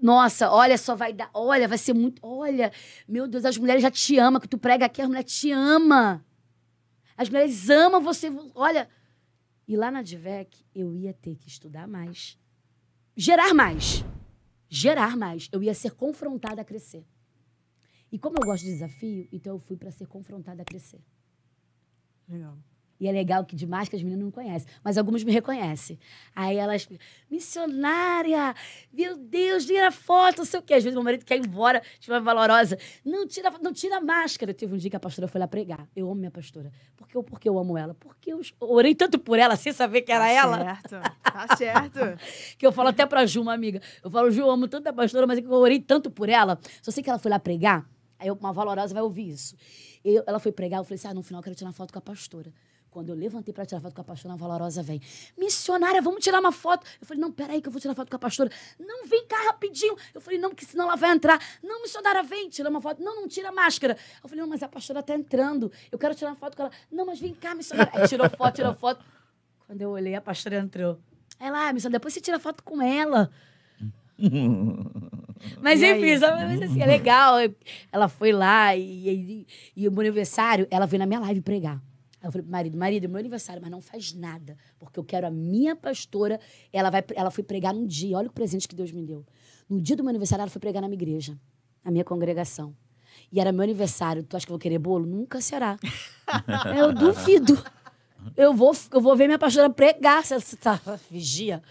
[0.00, 2.70] nossa, olha, só vai dar, olha, vai ser muito, olha,
[3.08, 6.20] meu Deus, as mulheres já te amam, que tu prega aqui, as mulheres te amam.
[7.16, 8.88] As mulheres amam você, olha.
[9.66, 12.38] E lá na DVEC, eu ia ter que estudar mais,
[13.16, 14.04] gerar mais,
[14.68, 15.48] gerar mais.
[15.52, 17.04] Eu ia ser confrontada a crescer.
[18.10, 21.00] E como eu gosto de desafio, então eu fui para ser confrontada a crescer.
[22.28, 22.56] Legal.
[22.98, 25.98] E é legal que de máscara as meninas não conhecem, mas algumas me reconhecem.
[26.34, 26.88] Aí elas,
[27.30, 28.54] missionária,
[28.92, 30.74] meu Deus, tira foto, não sei o quê.
[30.74, 32.78] Às vezes meu marido quer ir embora, tipo, uma valorosa.
[33.04, 34.54] Não tira, não tira máscara.
[34.54, 35.88] Teve um dia que a pastora foi lá pregar.
[35.94, 36.72] Eu amo minha pastora.
[36.96, 37.94] Por que, por que eu amo ela?
[37.94, 40.56] Porque eu orei tanto por ela, sem saber que era tá ela.
[40.58, 42.00] Certo, tá certo.
[42.56, 43.80] que eu falo até pra Ju, uma amiga.
[44.02, 46.58] Eu falo, Ju, eu amo tanto a pastora, mas é eu orei tanto por ela.
[46.80, 47.84] Só sei que ela foi lá pregar.
[48.18, 49.56] Aí uma valorosa vai ouvir isso.
[50.04, 51.98] Eu, ela foi pregar, eu falei assim: ah, no final eu quero tirar foto com
[51.98, 52.52] a pastora.
[52.94, 55.00] Quando eu levantei para tirar foto com a pastora, a valorosa vem.
[55.36, 56.86] Missionária, vamos tirar uma foto.
[57.00, 58.48] Eu falei, não, peraí que eu vou tirar foto com a pastora.
[58.78, 59.96] Não, vem cá rapidinho.
[60.14, 61.44] Eu falei, não, que senão ela vai entrar.
[61.60, 63.02] Não, missionária, vem, tira uma foto.
[63.02, 63.98] Não, não tira a máscara.
[64.22, 65.72] Eu falei, não, mas a pastora tá entrando.
[65.90, 66.72] Eu quero tirar uma foto com ela.
[66.88, 67.90] Não, mas vem cá, missionária.
[67.92, 69.04] Aí tirou foto, tirou foto.
[69.66, 70.96] Quando eu olhei, a pastora entrou.
[71.40, 73.28] Ela, ah, missionária, depois você tira foto com ela.
[75.60, 77.34] Mas e enfim, só, mas, assim, é legal.
[77.92, 81.82] Ela foi lá e, e, e o meu aniversário, ela veio na minha live pregar.
[82.24, 85.04] Aí eu falei pro marido, marido, é meu aniversário, mas não faz nada, porque eu
[85.04, 86.40] quero a minha pastora,
[86.72, 89.26] ela vai, ela foi pregar num dia, olha o presente que Deus me deu.
[89.68, 91.38] No dia do meu aniversário, ela foi pregar na minha igreja,
[91.84, 92.74] na minha congregação.
[93.30, 95.04] E era meu aniversário, tu acha que eu vou querer bolo?
[95.04, 95.76] Nunca será.
[96.74, 97.62] eu duvido.
[98.34, 100.80] Eu vou, eu vou ver minha pastora pregar, se essa
[101.10, 101.62] vigia.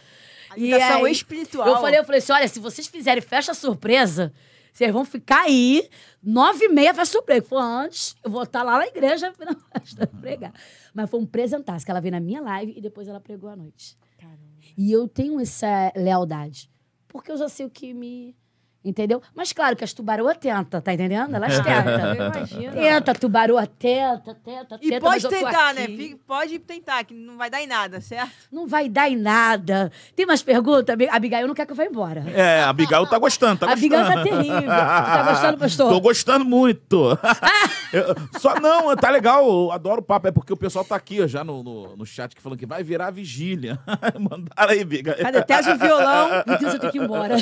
[0.56, 1.68] E aí, espiritual.
[1.68, 4.32] Eu falei, eu falei assim: olha, se vocês fizerem festa surpresa,
[4.74, 5.88] vocês vão ficar aí,
[6.22, 7.46] nove e meia festa surpresa.
[7.46, 10.52] Foi antes, eu vou estar lá na igreja na festa pregar.
[10.94, 13.56] Mas foi um presentaço, que ela veio na minha live e depois ela pregou à
[13.56, 13.96] noite.
[14.18, 14.40] Caramba.
[14.76, 16.72] E eu tenho essa lealdade.
[17.08, 18.36] Porque eu já sei o que me
[18.84, 19.22] Entendeu?
[19.34, 21.34] Mas claro que as tubaroas tentam, tá entendendo?
[21.34, 22.16] Elas tentam.
[22.16, 22.72] Imagina.
[22.74, 24.96] Tenta, tubaroa tenta, tenta, e tenta.
[24.98, 25.88] E pode tentar, né?
[26.28, 28.32] Pode tentar, que não vai dar em nada, certo?
[28.52, 29.90] Não vai dar em nada.
[30.16, 30.96] Tem mais perguntas?
[31.10, 32.26] A Abigail não quer que eu vá embora.
[32.34, 33.96] É, a Abigail tá gostando, tá gostando.
[33.96, 34.70] A Abigail tá terrível.
[34.70, 35.90] Tá gostando, pastor?
[35.90, 37.18] Tô gostando muito.
[37.94, 40.28] eu, só não, tá legal, eu adoro o papo.
[40.28, 42.66] É porque o pessoal tá aqui ó, já no, no, no chat que falando que
[42.66, 43.80] vai virar vigília.
[44.20, 45.18] Mandaram aí, Abigail.
[45.18, 45.42] Cadê?
[45.44, 46.30] Tese o violão.
[46.46, 47.36] Meu Deus, eu tenho que ir embora.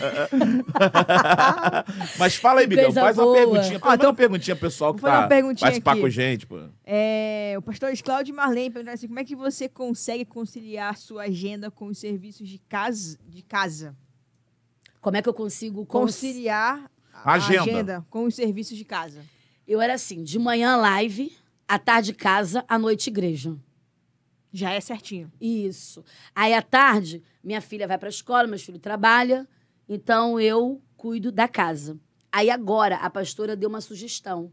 [2.18, 3.28] Mas fala aí, Miguel, faz boa.
[3.28, 3.80] uma perguntinha.
[3.82, 6.02] Ó, então, uma perguntinha pessoal que tá participar aqui.
[6.02, 6.48] com a gente.
[6.48, 6.60] Pô.
[6.86, 11.70] É, o pastor Cláudio Marlene perguntou assim, como é que você consegue conciliar sua agenda
[11.70, 13.18] com os serviços de casa?
[13.28, 13.96] De casa?
[15.00, 17.62] Como é que eu consigo conciliar a agenda.
[17.62, 19.24] agenda com os serviços de casa?
[19.68, 21.32] Eu era assim, de manhã live,
[21.68, 23.56] à tarde casa, à noite igreja.
[24.54, 25.32] Já é certinho.
[25.40, 26.04] Isso.
[26.36, 29.48] Aí à tarde, minha filha vai para a escola, meu filho trabalha,
[29.88, 32.00] então eu cuido da casa.
[32.32, 34.52] Aí agora a pastora deu uma sugestão.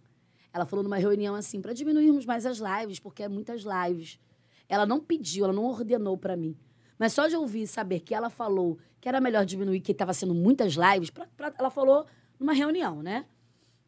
[0.51, 4.19] Ela falou numa reunião assim, para diminuirmos mais as lives, porque é muitas lives.
[4.67, 6.57] Ela não pediu, ela não ordenou para mim.
[6.99, 10.33] Mas só de ouvir saber que ela falou que era melhor diminuir, que estava sendo
[10.35, 12.07] muitas lives, pra, pra, ela falou
[12.41, 13.27] numa reunião, né?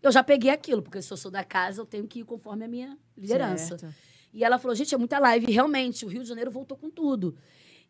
[0.02, 2.66] Eu já peguei aquilo, porque se eu sou da casa, eu tenho que ir conforme
[2.66, 3.78] a minha liderança.
[3.78, 3.94] Certo.
[4.34, 5.46] E ela falou, gente, é muita live.
[5.48, 7.34] E realmente, o Rio de Janeiro voltou com tudo.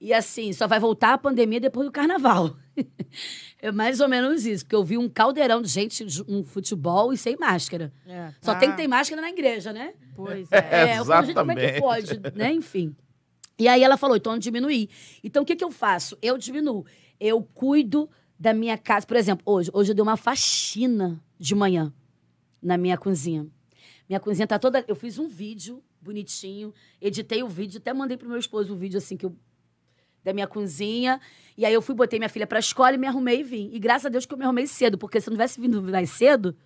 [0.00, 2.56] E assim, só vai voltar a pandemia depois do carnaval.
[3.62, 7.16] é mais ou menos isso, porque eu vi um caldeirão de gente um futebol e
[7.16, 7.92] sem máscara.
[8.06, 8.32] É.
[8.40, 9.92] Só tem que ter máscara na igreja, né?
[10.16, 10.56] Pois é.
[10.56, 12.52] é, é eu falei, gente, como é que pode, né?
[12.52, 12.96] Enfim.
[13.58, 14.88] E aí ela falou, então diminuir.
[15.22, 16.16] Então o que, que eu faço?
[16.22, 16.86] Eu diminuo.
[17.18, 18.08] Eu cuido
[18.38, 19.06] da minha casa.
[19.06, 21.92] Por exemplo, hoje, hoje eu dei uma faxina de manhã
[22.62, 23.46] na minha cozinha.
[24.08, 24.82] Minha cozinha tá toda.
[24.88, 28.96] Eu fiz um vídeo bonitinho, editei o vídeo, até mandei pro meu esposo o vídeo
[28.96, 29.36] assim que eu
[30.24, 31.20] da minha cozinha.
[31.56, 33.70] E aí eu fui, botei minha filha pra escola e me arrumei e vim.
[33.72, 35.82] E graças a Deus que eu me arrumei cedo, porque se eu não tivesse vindo
[35.82, 36.56] mais cedo,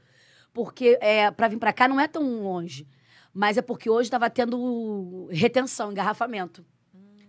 [0.52, 2.86] porque é, pra vir pra cá não é tão longe.
[3.32, 6.64] Mas é porque hoje estava tendo retenção, engarrafamento.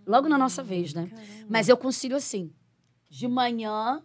[0.06, 1.10] Logo na nossa vez, né?
[1.48, 2.52] Mas eu concilio assim.
[3.08, 4.00] De manhã,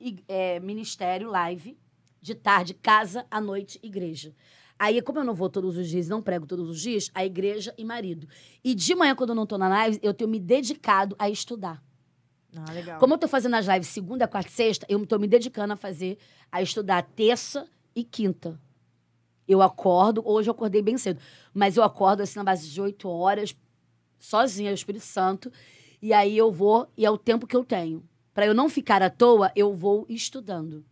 [0.00, 1.78] e- é, ministério, live.
[2.22, 4.34] De tarde, casa, à noite, igreja.
[4.82, 7.72] Aí, como eu não vou todos os dias, não prego todos os dias, a igreja
[7.78, 8.26] e marido.
[8.64, 11.80] E de manhã, quando eu não tô na live, eu tenho me dedicado a estudar.
[12.56, 12.98] Ah, legal.
[12.98, 15.76] Como eu tô fazendo as lives segunda, quarta e sexta, eu tô me dedicando a
[15.76, 16.18] fazer,
[16.50, 18.60] a estudar terça e quinta.
[19.46, 21.20] Eu acordo, hoje eu acordei bem cedo,
[21.54, 23.54] mas eu acordo assim na base de oito horas,
[24.18, 25.52] sozinha, o Espírito Santo,
[26.02, 28.02] e aí eu vou, e é o tempo que eu tenho.
[28.34, 30.84] Para eu não ficar à toa, eu vou estudando.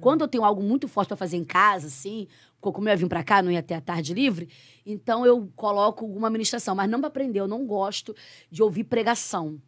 [0.00, 2.26] Quando eu tenho algo muito forte para fazer em casa, assim,
[2.60, 4.48] co- como eu ia vir para cá, não ia ter a tarde livre,
[4.84, 8.14] então eu coloco alguma ministração, mas não para aprender, eu não gosto
[8.50, 9.60] de ouvir pregação.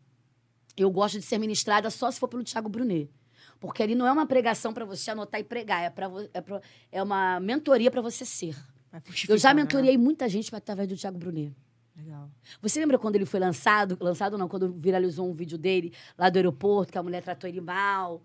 [0.76, 3.10] Eu gosto de ser ministrada só se for pelo Tiago Brunet.
[3.60, 6.60] Porque ali não é uma pregação para você anotar e pregar, é, pra, é, pra-
[6.90, 8.56] é uma mentoria para você ser.
[9.28, 9.62] Eu já né?
[9.62, 11.54] mentoriei muita gente através do Tiago Brunet.
[11.96, 12.30] Legal.
[12.60, 13.96] Você lembra quando ele foi lançado?
[14.00, 17.60] Lançado não, quando viralizou um vídeo dele lá do aeroporto, que a mulher tratou ele
[17.60, 18.22] mal.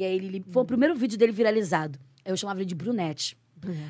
[0.00, 0.42] E aí ele.
[0.50, 1.98] Foi o primeiro vídeo dele viralizado.
[2.24, 3.36] Aí eu chamava ele de Brunete.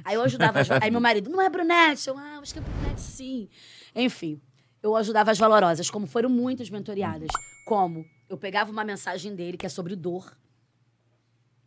[0.05, 0.59] Aí eu ajudava.
[0.61, 2.09] as- aí meu marido, não é Brunete?
[2.09, 3.49] Eu, ah, acho que é Brunete sim.
[3.95, 4.41] Enfim,
[4.83, 7.29] eu ajudava as valorosas, como foram muitas mentoriadas.
[7.65, 8.05] Como?
[8.29, 10.37] Eu pegava uma mensagem dele, que é sobre dor.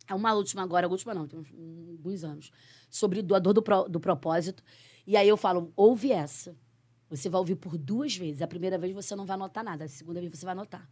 [0.06, 2.50] É uma última agora, a última não, tem uns, uns alguns anos.
[2.90, 4.62] Sobre a dor do, pro- do propósito.
[5.06, 6.54] E aí eu falo, ouve essa.
[7.08, 8.42] Você vai ouvir por duas vezes.
[8.42, 10.86] A primeira vez você não vai anotar nada, a segunda vez você vai anotar.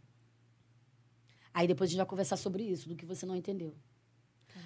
[1.53, 3.75] Aí depois a gente vai conversar sobre isso, do que você não entendeu.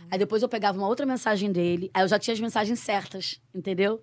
[0.09, 3.41] Aí depois eu pegava uma outra mensagem dele, aí eu já tinha as mensagens certas,
[3.53, 4.01] entendeu?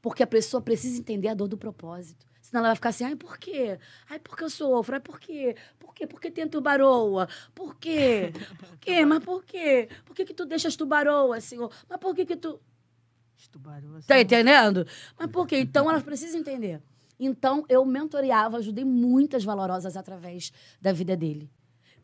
[0.00, 2.26] Porque a pessoa precisa entender a dor do propósito.
[2.40, 3.78] Senão ela vai ficar assim, ai, por quê?
[4.08, 4.94] Ai, por que eu sofro?
[4.94, 5.56] Ai, por quê?
[5.78, 6.06] Por quê?
[6.06, 7.26] Por que tem tubaroa?
[7.54, 8.32] Por quê?
[8.60, 9.04] Por quê?
[9.06, 9.88] Mas por quê?
[10.04, 11.72] Por que que tu deixas tubaroa, Senhor?
[11.88, 12.60] Mas por que que tu...
[13.50, 14.06] Tubarão, assim.
[14.06, 14.86] Tá entendendo?
[15.18, 15.56] Mas por quê?
[15.64, 16.82] Então elas precisam entender.
[17.18, 21.50] Então eu mentoreava, ajudei muitas valorosas através da vida dele.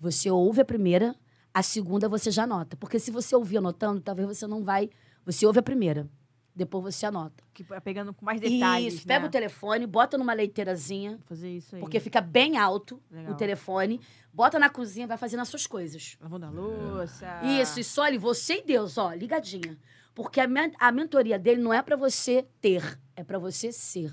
[0.01, 1.15] Você ouve a primeira,
[1.55, 2.77] a segunda você já anota.
[2.77, 4.89] Porque se você ouvir anotando, talvez você não vai.
[5.27, 6.09] Você ouve a primeira,
[6.57, 7.45] depois você anota.
[7.53, 9.29] Que pegando com mais detalhes, Isso, pega né?
[9.29, 11.81] o telefone, bota numa leiteirazinha, Vou fazer isso aí.
[11.81, 13.33] porque fica bem alto Legal.
[13.33, 14.01] o telefone,
[14.33, 16.17] bota na cozinha, vai fazendo as suas coisas.
[16.21, 17.27] Lavando a louça.
[17.61, 19.79] Isso, e só ali, você e Deus, ó, ligadinha.
[20.15, 24.11] Porque a, men- a mentoria dele não é pra você ter, é pra você ser.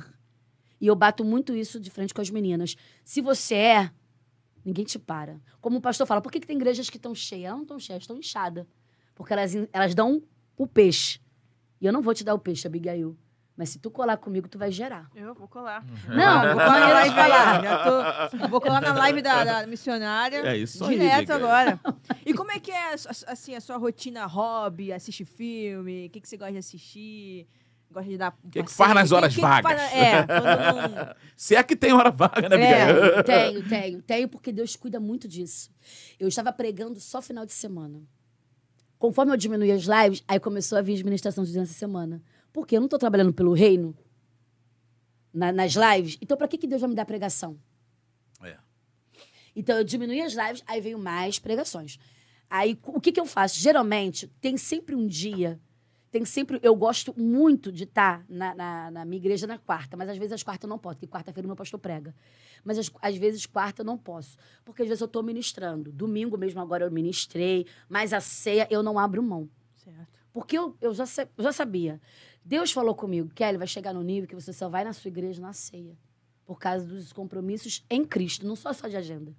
[0.79, 2.75] E eu bato muito isso de frente com as meninas.
[3.03, 3.91] Se você é,
[4.67, 5.39] ninguém te para.
[5.61, 7.45] Como o pastor fala, por que, que tem igrejas que estão cheias?
[7.45, 8.65] Elas não estão cheias, estão inchadas.
[9.15, 10.21] Porque elas, elas dão
[10.57, 11.21] o peixe.
[11.79, 13.17] E eu não vou te dar o peixe, Abigail.
[13.55, 15.09] Mas se tu colar comigo, tu vai gerar.
[15.15, 15.83] Eu vou colar.
[16.07, 18.29] Não, vou colar na live falar.
[18.29, 20.45] tô, vou colar na live da, da missionária.
[20.45, 21.79] É isso aí, Direto agora.
[22.25, 24.91] E como é que é assim, a sua rotina hobby?
[24.91, 26.05] Assiste filme?
[26.05, 27.47] O que, que você gosta de assistir?
[27.91, 28.37] Gosta de dar.
[28.43, 29.81] O que que faz nas horas vagas?
[29.93, 31.15] é, quando não.
[31.35, 33.23] Se é que tem hora vaga, né, É.
[33.23, 35.71] Tenho, tenho, tenho, porque Deus cuida muito disso.
[36.19, 38.01] Eu estava pregando só final de semana.
[38.99, 42.21] Conforme eu diminuí as lives, aí começou a vir as ministrações durante a semana.
[42.51, 43.95] Porque eu não estou trabalhando pelo reino
[45.33, 47.57] na- nas lives, então para que, que Deus vai me dar pregação?
[48.43, 48.57] É.
[49.55, 51.99] Então eu diminuí as lives, aí veio mais pregações.
[52.49, 53.59] Aí o que, que eu faço?
[53.59, 55.59] Geralmente, tem sempre um dia.
[56.11, 56.59] Tem sempre.
[56.63, 60.33] Eu gosto muito de estar na, na, na minha igreja na quarta, mas às vezes
[60.33, 62.15] as quartas eu não posso, porque quarta-feira o meu pastor prega.
[62.63, 65.91] Mas às, às vezes quarta eu não posso, porque às vezes eu estou ministrando.
[65.91, 69.49] Domingo mesmo agora eu ministrei, mas a ceia eu não abro mão.
[69.75, 70.07] Certo.
[70.31, 71.05] Porque eu, eu, já,
[71.37, 71.99] eu já sabia.
[72.43, 75.41] Deus falou comigo, Kelly, vai chegar no nível que você só vai na sua igreja
[75.41, 75.97] na ceia.
[76.45, 79.35] Por causa dos compromissos em Cristo, não só só de agenda.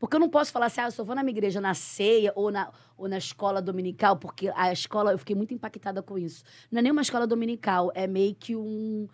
[0.00, 2.32] Porque eu não posso falar assim, ah, eu só vou na minha igreja na ceia
[2.34, 6.42] ou na, ou na escola dominical, porque a escola, eu fiquei muito impactada com isso.
[6.72, 9.06] Não é nem uma escola dominical, é meio que um,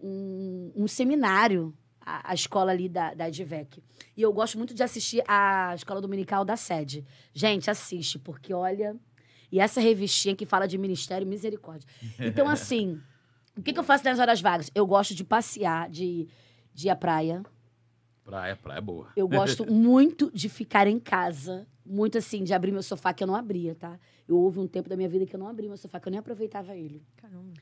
[0.00, 3.80] um, um seminário, a, a escola ali da, da Advec.
[4.16, 7.06] E eu gosto muito de assistir a escola dominical da sede.
[7.32, 8.96] Gente, assiste, porque olha.
[9.50, 11.86] E essa revistinha que fala de ministério, misericórdia.
[12.18, 13.00] Então, assim,
[13.56, 14.72] o que, que eu faço nas horas vagas?
[14.74, 16.26] Eu gosto de passear, de,
[16.74, 17.44] de ir à praia.
[18.24, 19.08] Praia, praia é boa.
[19.16, 21.66] Eu gosto muito de ficar em casa.
[21.84, 23.98] Muito assim, de abrir meu sofá, que eu não abria, tá?
[24.28, 26.10] Eu houve um tempo da minha vida que eu não abria meu sofá, que eu
[26.12, 27.02] nem aproveitava ele.
[27.16, 27.52] Caramba.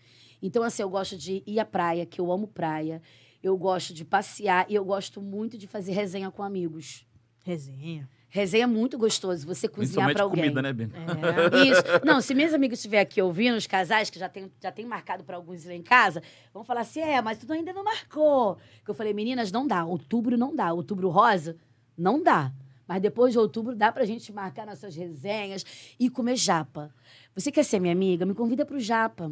[0.42, 3.00] Então, assim, eu gosto de ir à praia, que eu amo praia.
[3.42, 7.06] Eu gosto de passear e eu gosto muito de fazer resenha com amigos.
[7.44, 8.08] Resenha.
[8.32, 10.44] Resenha é muito gostoso, você cozinhar pra alguém.
[10.44, 10.88] comida, né, Ben?
[10.94, 11.68] É.
[11.68, 11.82] Isso.
[12.04, 15.24] Não, se meus amigos estiverem aqui ouvindo, os casais que já tem, já tem marcado
[15.24, 16.22] para alguns ir lá em casa,
[16.54, 18.56] vão falar assim: é, mas tu ainda não marcou.
[18.84, 19.84] Que eu falei, meninas, não dá.
[19.84, 20.72] Outubro não dá.
[20.72, 21.56] Outubro rosa,
[21.98, 22.52] não dá.
[22.86, 25.64] Mas depois de outubro dá pra gente marcar nossas resenhas
[25.98, 26.94] e comer japa.
[27.34, 28.24] Você quer ser minha amiga?
[28.24, 29.30] Me convida pro japa.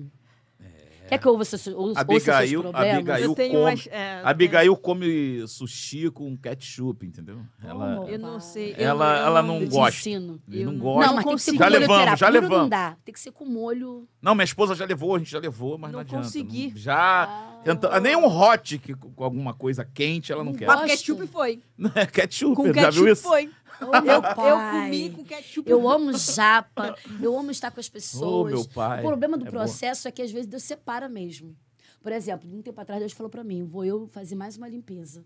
[1.08, 2.94] Quer que eu ouça, ouça, ouça Abigail- seus problemas?
[2.96, 3.62] Abigail- Eu tenho come.
[3.64, 3.86] umas.
[3.90, 7.40] é, A Abigail come sushi com ketchup, entendeu?
[7.64, 8.04] Ela?
[8.08, 8.74] Eu não sei.
[8.78, 10.08] Ela- eu ela não gosta.
[10.08, 11.06] eu não- gosta.
[11.06, 11.56] Não, mas tem que ser consigo.
[11.58, 12.16] com Já molho levamos, terapia.
[12.16, 12.70] já Puro não levamos.
[12.70, 12.96] dá.
[13.04, 14.08] Tem que ser com molho...
[14.20, 16.24] Não, minha esposa já levou, a gente já levou, mas não, Não adianta.
[16.24, 16.72] consegui.
[16.76, 17.24] Já.
[17.24, 17.60] Ah.
[17.64, 18.00] Tenta...
[18.00, 20.66] Nem um hot que, com alguma coisa quente ela não, Não quer.
[20.66, 21.60] Mas ketchup foi.
[22.12, 23.22] ketchup, Com já viu ketchup isso?
[23.22, 23.50] foi.
[23.80, 24.82] Ô, Eu, meu eu pai.
[24.84, 25.70] comi com ketchup.
[25.70, 28.52] Eu amo japa, eu amo estar com as pessoas.
[28.52, 29.00] meu pai.
[29.00, 31.56] O problema do É processo é que às vezes Deus separa mesmo.
[32.00, 35.24] Por exemplo, um tempo atrás Deus falou pra mim, vou eu fazer mais uma limpeza.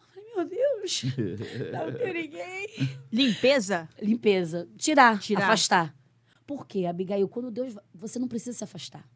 [0.00, 1.02] Eu falei, meu Deus,
[1.72, 2.98] não tem ninguém.
[3.12, 3.88] Limpeza?
[4.00, 4.68] Limpeza.
[4.76, 5.44] Tirar, Tirar.
[5.44, 5.94] afastar.
[6.46, 7.28] Por quê, Abigail?
[7.28, 7.74] Quando Deus...
[7.94, 9.08] Você não precisa se afastar.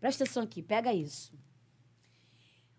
[0.00, 1.32] Presta atenção aqui, pega isso.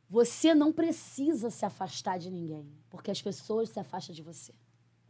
[0.09, 4.53] Você não precisa se afastar de ninguém, porque as pessoas se afastam de você.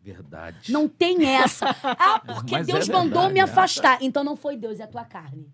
[0.02, 0.72] Verdade.
[0.72, 1.66] Não tem essa.
[1.84, 3.44] Ah, porque Mas é Deus mandou verdade, me é.
[3.44, 3.98] afastar.
[4.02, 5.52] Então não foi Deus, é a tua carne.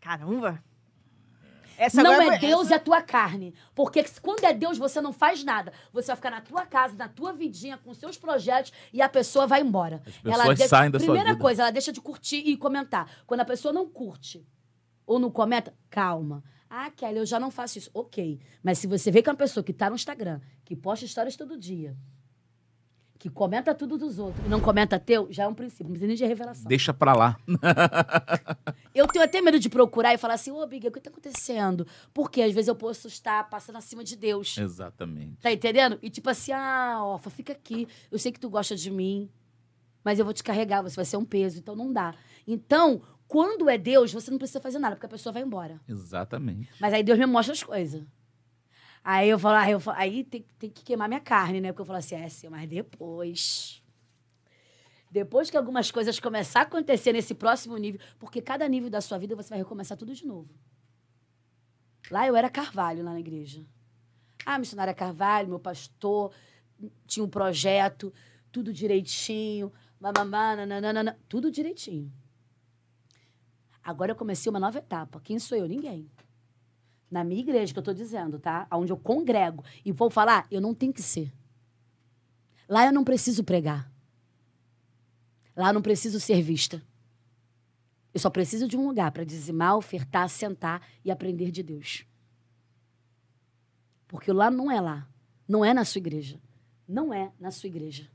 [0.00, 0.62] Caramba.
[1.76, 3.54] Essa não é foi- Deus, essa- é a tua carne.
[3.74, 5.72] Porque quando é Deus, você não faz nada.
[5.92, 9.46] Você vai ficar na tua casa, na tua vidinha, com seus projetos e a pessoa
[9.46, 10.02] vai embora.
[10.04, 11.40] As pessoas saem da sua Primeira vida.
[11.40, 13.08] coisa, ela deixa de curtir e comentar.
[13.26, 14.44] Quando a pessoa não curte
[15.06, 16.42] ou não comenta, calma.
[16.68, 17.90] Ah, Kelly, eu já não faço isso.
[17.94, 18.40] Ok.
[18.62, 21.36] Mas se você vê que é uma pessoa que tá no Instagram, que posta histórias
[21.36, 21.96] todo dia,
[23.18, 25.86] que comenta tudo dos outros e não comenta teu, já é um princípio.
[25.86, 26.68] Não precisa nem de revelação.
[26.68, 27.36] Deixa pra lá.
[28.94, 31.86] Eu tenho até medo de procurar e falar assim, ô, Biga, o que tá acontecendo?
[32.14, 34.56] Porque às vezes eu posso estar passando acima de Deus.
[34.58, 35.36] Exatamente.
[35.40, 35.98] Tá entendendo?
[36.02, 37.86] E tipo assim, ah, Orfa, fica aqui.
[38.10, 39.30] Eu sei que tu gosta de mim,
[40.02, 42.14] mas eu vou te carregar, você vai ser um peso, então não dá.
[42.46, 45.80] Então, quando é Deus, você não precisa fazer nada, porque a pessoa vai embora.
[45.86, 46.70] Exatamente.
[46.80, 48.02] Mas aí Deus me mostra as coisas.
[49.02, 51.72] Aí eu falo, aí, eu falo, aí tem, tem que queimar minha carne, né?
[51.72, 53.82] Porque eu falo assim, é, sim, mas depois.
[55.10, 59.16] Depois que algumas coisas começar a acontecer nesse próximo nível, porque cada nível da sua
[59.18, 60.50] vida você vai recomeçar tudo de novo.
[62.10, 63.64] Lá eu era Carvalho, lá na igreja.
[64.44, 66.32] Ah, missionária Carvalho, meu pastor,
[67.06, 68.12] tinha um projeto,
[68.52, 72.12] tudo direitinho, mamamá, nananana, tudo direitinho.
[73.82, 75.20] Agora eu comecei uma nova etapa.
[75.20, 75.66] Quem sou eu?
[75.66, 76.10] Ninguém.
[77.10, 78.66] Na minha igreja, que eu tô dizendo, tá?
[78.70, 79.64] Onde eu congrego.
[79.84, 81.32] E vou falar, eu não tenho que ser.
[82.68, 83.90] Lá eu não preciso pregar.
[85.56, 86.82] Lá eu não preciso ser vista.
[88.12, 92.04] Eu só preciso de um lugar para dizimar, ofertar, sentar e aprender de Deus.
[94.06, 95.08] Porque lá não é lá.
[95.46, 96.40] Não é na sua igreja.
[96.86, 98.08] Não é na sua igreja.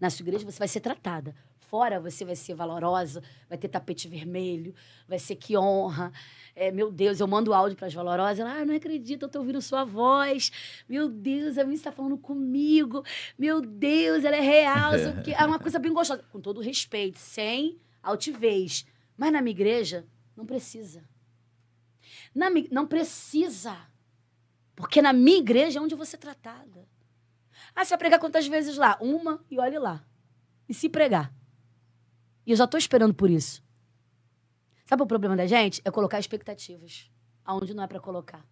[0.00, 1.34] Na sua igreja você vai ser tratada.
[1.68, 4.72] Fora você vai ser valorosa, vai ter tapete vermelho,
[5.08, 6.12] vai ser que honra.
[6.54, 8.38] É, meu Deus, eu mando áudio para as valorosas.
[8.38, 10.52] Ela, ah, não acredito, eu tô ouvindo sua voz.
[10.88, 13.04] Meu Deus, a minha está falando comigo.
[13.36, 14.92] Meu Deus, ela é real.
[15.24, 15.34] quê.
[15.36, 16.22] É uma coisa bem gostosa.
[16.30, 18.86] Com todo respeito, sem altivez.
[19.16, 21.02] Mas na minha igreja, não precisa.
[22.32, 23.76] Na não precisa.
[24.76, 26.86] Porque na minha igreja é onde vou ser tratada.
[27.74, 28.96] Ah, você vai pregar quantas vezes lá?
[29.00, 30.04] Uma e olhe lá.
[30.68, 31.32] E se pregar?
[32.46, 33.62] E eu já estou esperando por isso.
[34.84, 35.82] Sabe o problema da gente?
[35.84, 37.10] É colocar expectativas
[37.44, 38.44] aonde não é para colocar.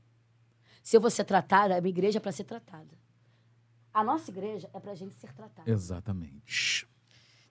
[0.83, 2.91] Se eu vou ser tratada, a minha igreja é para ser tratada.
[3.93, 5.71] A nossa igreja é para a gente ser tratada.
[5.71, 6.87] Exatamente.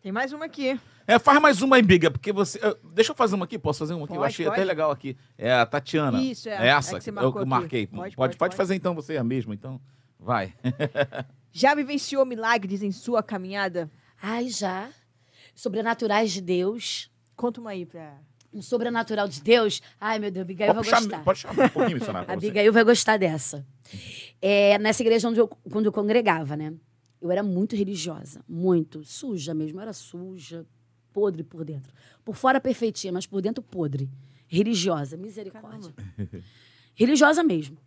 [0.02, 0.78] Tem mais uma aqui.
[1.08, 2.60] É, faz mais uma aí, Biga, porque você.
[2.94, 4.14] Deixa eu fazer uma aqui, posso fazer uma aqui?
[4.14, 4.58] eu Pode, achei pode.
[4.60, 5.18] até legal aqui.
[5.38, 6.22] É a Tatiana.
[6.22, 6.68] Isso, é.
[6.68, 7.48] Essa É que você eu que aqui.
[7.48, 7.88] marquei.
[7.88, 8.56] Pode, Pode, pode, pode, pode.
[8.58, 9.80] fazer então você a mesma, então.
[10.20, 10.54] Vai.
[11.54, 13.90] Já vivenciou milagres em sua caminhada?
[14.22, 14.90] Ai, já.
[15.56, 17.12] Sobrenaturais de Deus.
[17.36, 18.20] Conta uma aí pra.
[18.52, 19.82] Um sobrenatural de Deus.
[20.00, 21.24] Ai, meu Deus, Abigail Pode vai puxar, gostar.
[21.24, 22.32] pode chamar um pouquinho, missionário.
[22.32, 23.66] Abigail vai gostar dessa.
[24.40, 26.72] É, nessa igreja onde eu, quando eu congregava, né?
[27.20, 29.04] Eu era muito religiosa, muito.
[29.04, 30.68] Suja mesmo, eu era suja,
[31.12, 31.92] podre por dentro.
[32.24, 34.08] Por fora perfeitinha, mas por dentro podre.
[34.48, 35.92] Religiosa, misericórdia.
[36.94, 37.78] Religiosa mesmo.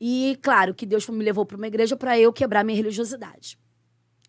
[0.00, 3.56] E claro que Deus me levou para uma igreja para eu quebrar minha religiosidade.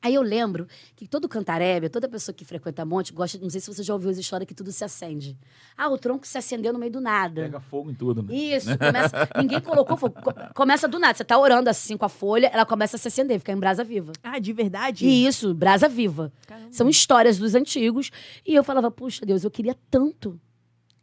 [0.01, 3.67] Aí eu lembro que todo cantarébia, toda pessoa que frequenta monte, gosta, não sei se
[3.67, 5.37] você já ouviu as histórias que tudo se acende.
[5.77, 7.41] Ah, o tronco se acendeu no meio do nada.
[7.41, 8.33] Pega fogo em tudo, né?
[8.33, 10.15] Isso, começa, ninguém colocou fogo.
[10.21, 11.15] Co- Começa do nada.
[11.17, 13.83] Você tá orando assim com a folha, ela começa a se acender, fica em brasa
[13.83, 14.13] viva.
[14.23, 15.05] Ah, de verdade?
[15.05, 16.31] E isso, brasa viva.
[16.47, 16.71] Caramba.
[16.71, 18.09] São histórias dos antigos.
[18.45, 20.39] E eu falava, puxa Deus, eu queria tanto.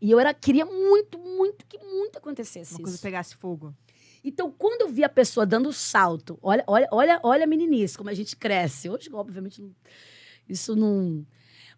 [0.01, 3.03] E eu era, queria muito, muito, que muito acontecesse Uma coisa isso.
[3.03, 3.75] pegasse fogo.
[4.29, 8.11] Então, quando eu vi a pessoa dando salto, olha, olha, olha, olha a meninice, como
[8.11, 8.91] a gente cresce.
[8.91, 9.71] Hoje, obviamente, não-
[10.49, 11.25] isso não.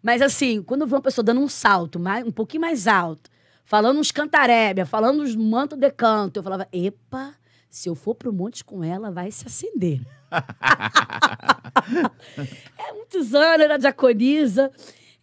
[0.01, 3.29] Mas assim, quando eu vi uma pessoa dando um salto, mais, um pouquinho mais alto,
[3.63, 7.35] falando uns cantarébia, falando uns manto de canto, eu falava, epa,
[7.69, 10.01] se eu for pro monte com ela, vai se acender.
[12.79, 14.71] é muitos anos, era diaconisa.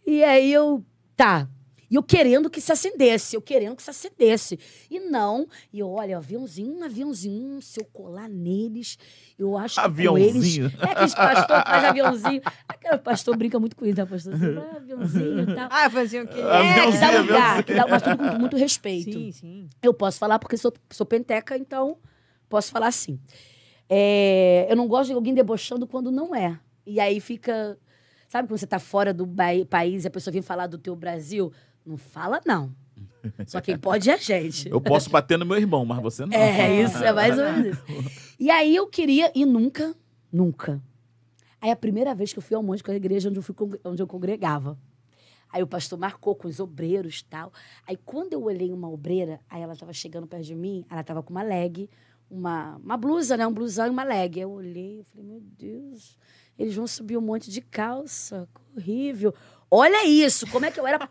[0.05, 0.81] E aí eu,
[1.15, 1.49] tá.
[1.89, 4.59] E eu querendo que se acendesse, eu querendo que se acendesse.
[4.91, 5.47] E não.
[5.71, 8.97] E eu, olha, aviãozinho, um aviãozinho, se eu colar neles,
[9.39, 10.65] eu acho que com Aviãozinho.
[10.65, 10.81] eles...
[10.83, 12.41] É que esse pastor faz aviãozinho.
[12.67, 14.33] Aquele pastor brinca muito com isso, né, pastor?
[14.33, 15.67] Assim, ah, aviãozinho e tal.
[15.71, 16.39] Ah, fazia o quê?
[16.39, 17.63] É, que dá Aviãozinho, lugar, aviãozinho.
[17.63, 19.11] que dá, mas tudo com muito respeito.
[19.13, 19.69] Sim, sim.
[19.81, 21.97] Eu posso falar porque sou, sou penteca, então
[22.49, 23.19] posso falar assim.
[23.89, 26.59] É, eu não gosto de alguém debochando quando não é.
[26.85, 27.77] E aí fica.
[28.27, 29.25] Sabe quando você tá fora do
[29.69, 31.51] país e a pessoa vem falar do teu Brasil?
[31.87, 32.75] Não fala, não.
[33.47, 34.69] Só quem pode é a gente.
[34.69, 36.33] Eu posso bater no meu irmão, mas você não.
[36.33, 37.83] É, isso, é mais ou menos isso.
[38.39, 39.95] E aí eu queria, e nunca,
[40.31, 40.79] nunca.
[41.59, 43.55] Aí a primeira vez que eu fui ao monte com a igreja onde eu, fui,
[43.83, 44.77] onde eu congregava.
[45.49, 47.51] Aí o pastor marcou com os obreiros e tal.
[47.87, 51.23] Aí quando eu olhei uma obreira, aí ela estava chegando perto de mim, ela estava
[51.23, 51.89] com uma leg,
[52.29, 53.47] uma, uma blusa, né?
[53.47, 54.39] Um blusão e uma leg.
[54.39, 56.15] Eu olhei e falei, meu Deus,
[56.59, 59.33] eles vão subir um monte de calça, horrível.
[59.69, 61.09] Olha isso, como é que eu era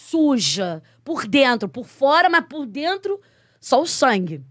[0.00, 3.20] suja, por dentro, por fora, mas por dentro,
[3.60, 4.42] só o sangue.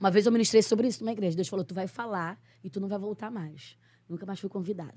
[0.00, 1.36] Uma vez eu ministrei sobre isso numa igreja.
[1.36, 3.76] Deus falou: tu vai falar e tu não vai voltar mais.
[4.08, 4.94] Nunca mais fui convidada.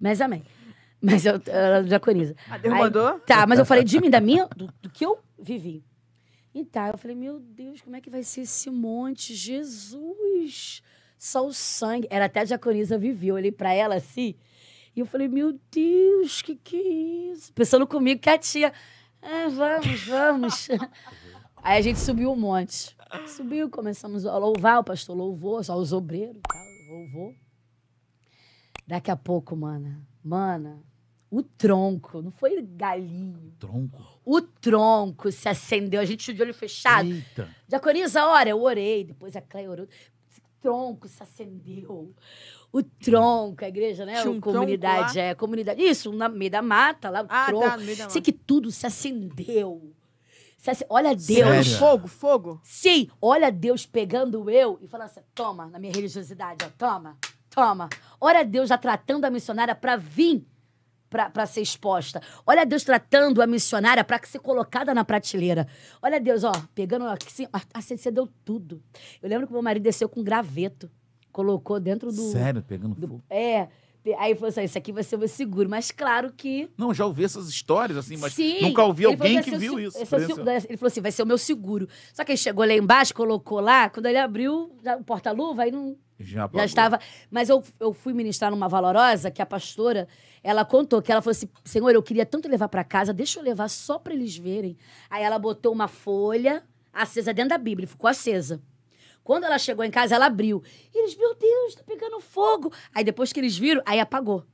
[0.00, 0.42] Mas amém.
[1.00, 2.34] Mas eu era diaconisa.
[2.48, 3.20] Ah, Deus Aí- mandou?
[3.20, 5.84] Tá, mas eu falei de mim, da minha, do, do que eu vivi.
[6.54, 9.34] E tá, eu falei, meu Deus, como é que vai ser esse monte?
[9.34, 10.82] Jesus!
[11.18, 12.06] Só o sangue.
[12.10, 13.28] Era até a diaconisa Vivi.
[13.28, 14.34] Eu olhei pra ela assim.
[14.94, 17.52] E eu falei, meu Deus, que que é isso?
[17.52, 18.72] Pensando comigo que a tia.
[19.22, 20.68] "Ah, vamos, vamos.
[21.62, 22.96] Aí a gente subiu um monte.
[23.28, 27.34] Subiu, começamos a louvar, o pastor louvou, só os obreiros, tal, louvou.
[28.86, 30.82] Daqui a pouco, mana, mana,
[31.30, 34.02] o tronco, não foi galinho, Tronco.
[34.24, 37.08] o tronco se acendeu, a gente de olho fechado.
[37.08, 37.48] Eita.
[37.68, 39.86] Diaconisa, ora, eu orei, depois a Cleia orou.
[40.30, 42.14] Esse tronco se acendeu.
[42.72, 44.20] O tronco, a igreja, né?
[44.22, 45.82] Tinha um a comunidade, é, comunidade.
[45.82, 47.64] Isso, na meio da mata, lá, o Ah, tronco.
[47.68, 48.22] tá, no meio da Sei mata.
[48.22, 49.92] que tudo se acendeu.
[50.56, 51.26] Se ace- Olha Deus.
[51.66, 51.78] Sério?
[51.78, 52.60] Fogo, fogo.
[52.64, 57.18] Sim, olha Deus pegando eu e falando assim: toma, na minha religiosidade, ó, toma,
[57.50, 57.88] toma.
[58.20, 60.46] Olha Deus já tratando a missionária para vir
[61.10, 62.22] para ser exposta.
[62.46, 65.68] Olha Deus tratando a missionária para ser colocada na prateleira.
[66.00, 68.82] Olha Deus, ó, pegando assim, ó, assim, você deu tudo.
[69.22, 70.90] Eu lembro que meu marido desceu com um graveto,
[71.32, 72.30] colocou dentro do.
[72.30, 73.24] Sério, pegando do- fogo.
[73.30, 73.68] é.
[74.18, 75.70] Aí falou assim: isso aqui vai ser o meu seguro.
[75.70, 79.54] Mas claro que Não, já ouvi essas histórias, assim, mas Sim, nunca ouvi alguém que
[79.54, 79.96] o viu isso.
[79.96, 80.06] é ele
[80.76, 81.88] falou assim, vai ser o meu seguro.
[82.12, 85.96] Só que ele chegou lá embaixo, colocou lá, quando ele abriu o porta-luva, aí não,
[86.18, 86.98] Já, já estava...
[87.30, 90.08] Mas eu, eu fui ministrar numa valorosa, que a pastora,
[90.42, 93.44] ela contou, que ela falou assim, Senhor, eu queria tanto levar para casa, deixa eu
[93.44, 94.76] levar só para eles verem.
[95.08, 98.60] Aí ela botou uma folha acesa dentro da Bíblia, ficou acesa.
[99.24, 100.62] Quando ela chegou em casa, ela abriu.
[100.94, 102.72] E eles, meu Deus, tá pegando fogo.
[102.94, 104.44] Aí depois que eles viram, aí apagou.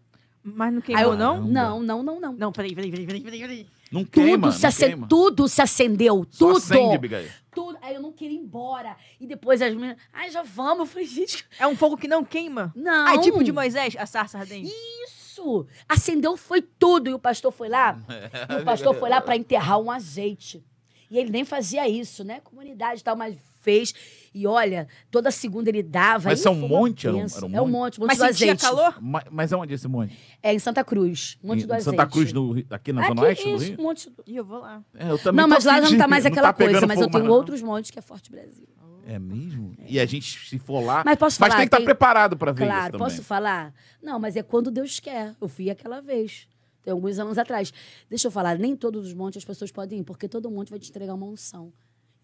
[0.43, 1.41] Mas não Aí queimou, eu, não?
[1.43, 2.33] Não, não, não, não.
[2.33, 3.67] Não, peraí, peraí, peraí, peraí, peraí, peraí.
[3.91, 5.09] Não Tudo, queima, se não queima.
[5.09, 6.57] tudo se acendeu, Só tudo.
[6.59, 7.79] acende, tudo.
[7.81, 8.97] Aí eu não queria ir embora.
[9.19, 10.81] E depois as meninas, ai, já vamos.
[10.81, 12.73] Eu falei, gente, É um fogo que não queima?
[12.77, 13.07] não.
[13.07, 14.71] Ah, é tipo de Moisés, a sarça ardente.
[15.05, 15.67] Isso.
[15.89, 17.09] Acendeu foi tudo.
[17.09, 17.99] E o pastor foi lá.
[18.51, 20.63] e o pastor foi lá para enterrar um azeite.
[21.11, 22.41] E ele nem fazia isso, né?
[22.41, 23.37] Comunidade e tal, mas
[23.69, 23.95] fez.
[24.35, 26.29] E olha, toda segunda ele dava.
[26.29, 27.07] Mas e isso é um monte?
[27.07, 27.99] Era um- era um É um monte?
[27.99, 28.61] monte, monte Mas do sentia azeite.
[28.63, 29.03] calor?
[29.03, 30.17] Ma- Mas é onde esse monte?
[30.43, 31.97] É em Santa Cruz, monte Em do azeite.
[31.97, 33.83] Santa Cruz, no, aqui na Zona Aqui, Oeste do isso, Rio?
[33.83, 34.23] monte do...
[34.27, 34.83] Ih, eu vou lá.
[34.95, 37.05] É, eu também Não, tô mas lá não tá mais aquela pegando coisa, mas eu
[37.05, 37.37] fogo tenho mais não.
[37.39, 38.69] outros montes que é Forte Brasil.
[39.07, 39.75] É mesmo?
[39.89, 41.03] E a gente, se for lá...
[41.05, 43.07] Mas posso Mas falar, tem que estar tem- preparado pra ver isso Claro, também.
[43.07, 43.73] posso falar?
[44.03, 45.35] Não, mas é quando Deus quer.
[45.41, 46.47] Eu fui aquela vez.
[46.85, 47.73] Tem alguns anos atrás.
[48.11, 50.79] Deixa eu falar, nem todos os montes as pessoas podem ir, porque todo monte vai
[50.79, 51.73] te entregar uma unção.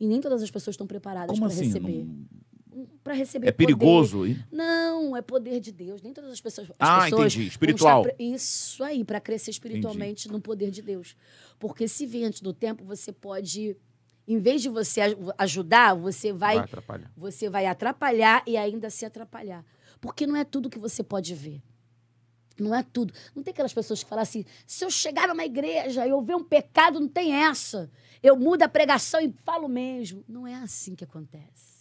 [0.00, 1.64] E nem todas as pessoas estão preparadas para assim?
[1.66, 2.04] receber.
[2.04, 2.44] Não-
[3.04, 3.66] Para receber É poder.
[3.66, 4.44] perigoso ir?
[4.50, 6.02] Não, é poder de Deus.
[6.02, 6.68] Nem todas as pessoas.
[6.70, 7.48] As Ah, pessoas entendi.
[7.48, 8.02] Espiritual.
[8.02, 11.16] pre- Isso aí, para crescer espiritualmente no poder de Deus.
[11.58, 13.76] Porque se vir antes do tempo, você pode.
[14.26, 17.12] Em vez de você aj- ajudar, você vai Vai atrapalhar.
[17.16, 19.64] você vai atrapalhar e ainda se atrapalhar.
[20.00, 21.62] Porque não é tudo que você pode ver.
[22.58, 23.12] Não é tudo.
[23.34, 26.36] Não tem aquelas pessoas que falam assim: se eu chegar numa igreja e eu ver
[26.36, 27.90] um pecado, não tem essa.
[28.22, 30.24] Eu mudo a pregação e falo mesmo.
[30.28, 31.74] Não é assim que acontece.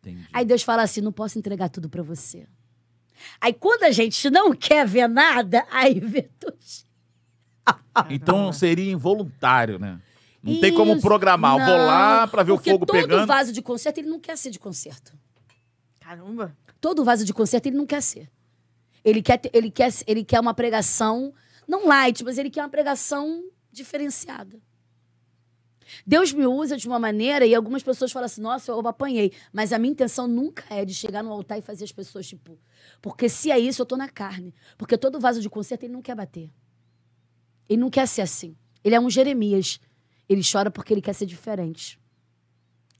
[0.00, 0.26] Entendi.
[0.32, 2.46] Aí Deus fala assim: não posso entregar tudo para você.
[3.40, 6.56] Aí quando a gente não quer ver nada, aí vê tudo.
[8.10, 10.00] Então seria involuntário, né?
[10.42, 11.02] Não tem como Isso.
[11.02, 11.58] programar.
[11.60, 13.26] Eu vou Não, lá pra ver o fogo todo pegando.
[13.28, 15.12] vaso de concerto, ele não quer ser de concerto.
[16.00, 16.56] Caramba.
[16.80, 18.28] todo vaso de concerto ele não quer ser.
[19.04, 21.32] Ele quer, ele quer, ele quer uma pregação,
[21.66, 24.60] não light, mas ele quer uma pregação diferenciada.
[26.06, 29.32] Deus me usa de uma maneira e algumas pessoas falam assim: nossa, eu apanhei.
[29.52, 32.58] Mas a minha intenção nunca é de chegar no altar e fazer as pessoas, tipo.
[33.00, 34.54] Porque se é isso, eu tô na carne.
[34.78, 36.50] Porque todo vaso de concerto ele não quer bater.
[37.68, 38.56] Ele não quer ser assim.
[38.82, 39.80] Ele é um Jeremias.
[40.28, 42.00] Ele chora porque ele quer ser diferente.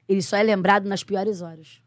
[0.08, 1.80] Ele só é lembrado nas piores horas.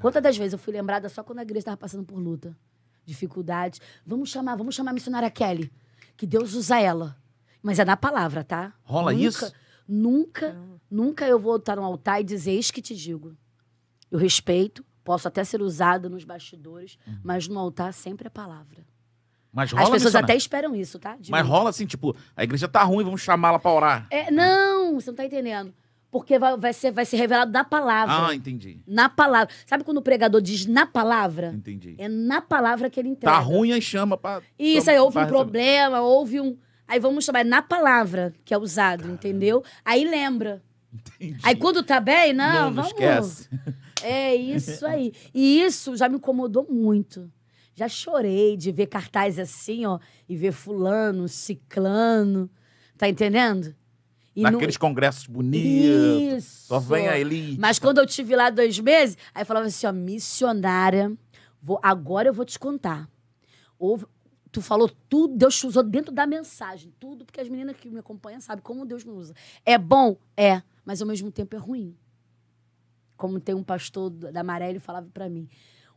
[0.00, 2.56] Quantas das vezes eu fui lembrada só quando a igreja estava passando por luta,
[3.04, 3.80] dificuldades?
[4.06, 5.72] Vamos chamar, vamos chamar a missionária Kelly,
[6.16, 7.16] que Deus usa ela.
[7.62, 8.72] Mas é na palavra, tá?
[8.82, 9.52] Rola nunca, isso?
[9.86, 10.56] Nunca,
[10.90, 13.36] nunca eu vou estar no altar e dizer, eis que te digo.
[14.10, 17.18] Eu respeito, posso até ser usada nos bastidores, Uhum.
[17.22, 18.84] mas no altar sempre é palavra.
[19.52, 21.14] Mas rola As pessoas até esperam isso, tá?
[21.16, 21.48] De Mas mim.
[21.50, 24.06] rola assim, tipo, a igreja tá ruim, vamos chamá-la pra orar.
[24.10, 25.74] É, não, você não tá entendendo.
[26.12, 28.28] Porque vai, vai ser, vai ser revelado na palavra.
[28.28, 28.78] Ah, entendi.
[28.86, 29.52] Na palavra.
[29.64, 31.54] Sabe quando o pregador diz na palavra?
[31.54, 31.94] Entendi.
[31.96, 33.34] É na palavra que ele entrega.
[33.34, 34.42] Tá ruim, aí chama pra.
[34.58, 35.42] Isso, aí houve um resolver.
[35.42, 36.58] problema, houve um.
[36.86, 39.64] Aí vamos chamar, é na palavra que é usado, entendeu?
[39.82, 40.62] Aí lembra.
[40.92, 41.40] Entendi.
[41.42, 42.90] Aí quando tá bem, não, não, não vamos.
[42.90, 43.48] esquece.
[44.04, 45.12] É isso aí.
[45.32, 47.30] E isso já me incomodou muito.
[47.72, 52.50] Já chorei de ver cartaz assim, ó, e ver fulano, ciclano.
[52.98, 53.76] Tá entendendo?
[54.34, 56.44] E Naqueles congressos bonitos.
[56.44, 56.66] Isso.
[56.68, 57.60] Só vem a elite.
[57.60, 61.12] Mas quando eu tive lá dois meses, aí falava assim, ó, missionária,
[61.60, 63.08] vou, agora eu vou te contar.
[63.78, 64.06] Houve-
[64.50, 67.98] tu falou tudo, Deus te usou dentro da mensagem, tudo, porque as meninas que me
[67.98, 69.34] acompanham sabem como Deus me usa.
[69.66, 70.16] É bom?
[70.36, 71.94] É, mas ao mesmo tempo é ruim.
[73.16, 75.48] Como tem um pastor da Maré, ele falava pra mim,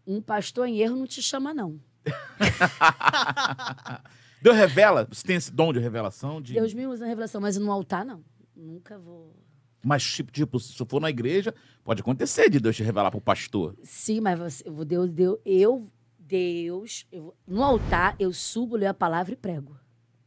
[0.05, 1.79] um pastor em erro não te chama, não.
[4.41, 5.07] Deus revela.
[5.11, 6.41] Você tem esse dom de revelação?
[6.41, 6.53] De...
[6.53, 8.23] Deus me usa na revelação, mas no altar, não.
[8.55, 9.35] Nunca vou...
[9.83, 13.75] Mas, tipo, tipo, se for na igreja, pode acontecer de Deus te revelar pro pastor.
[13.83, 15.85] Sim, mas você, eu vou- Deus, Deus, eu,
[16.17, 19.77] Deus, eu no altar eu subo, leio a palavra e prego.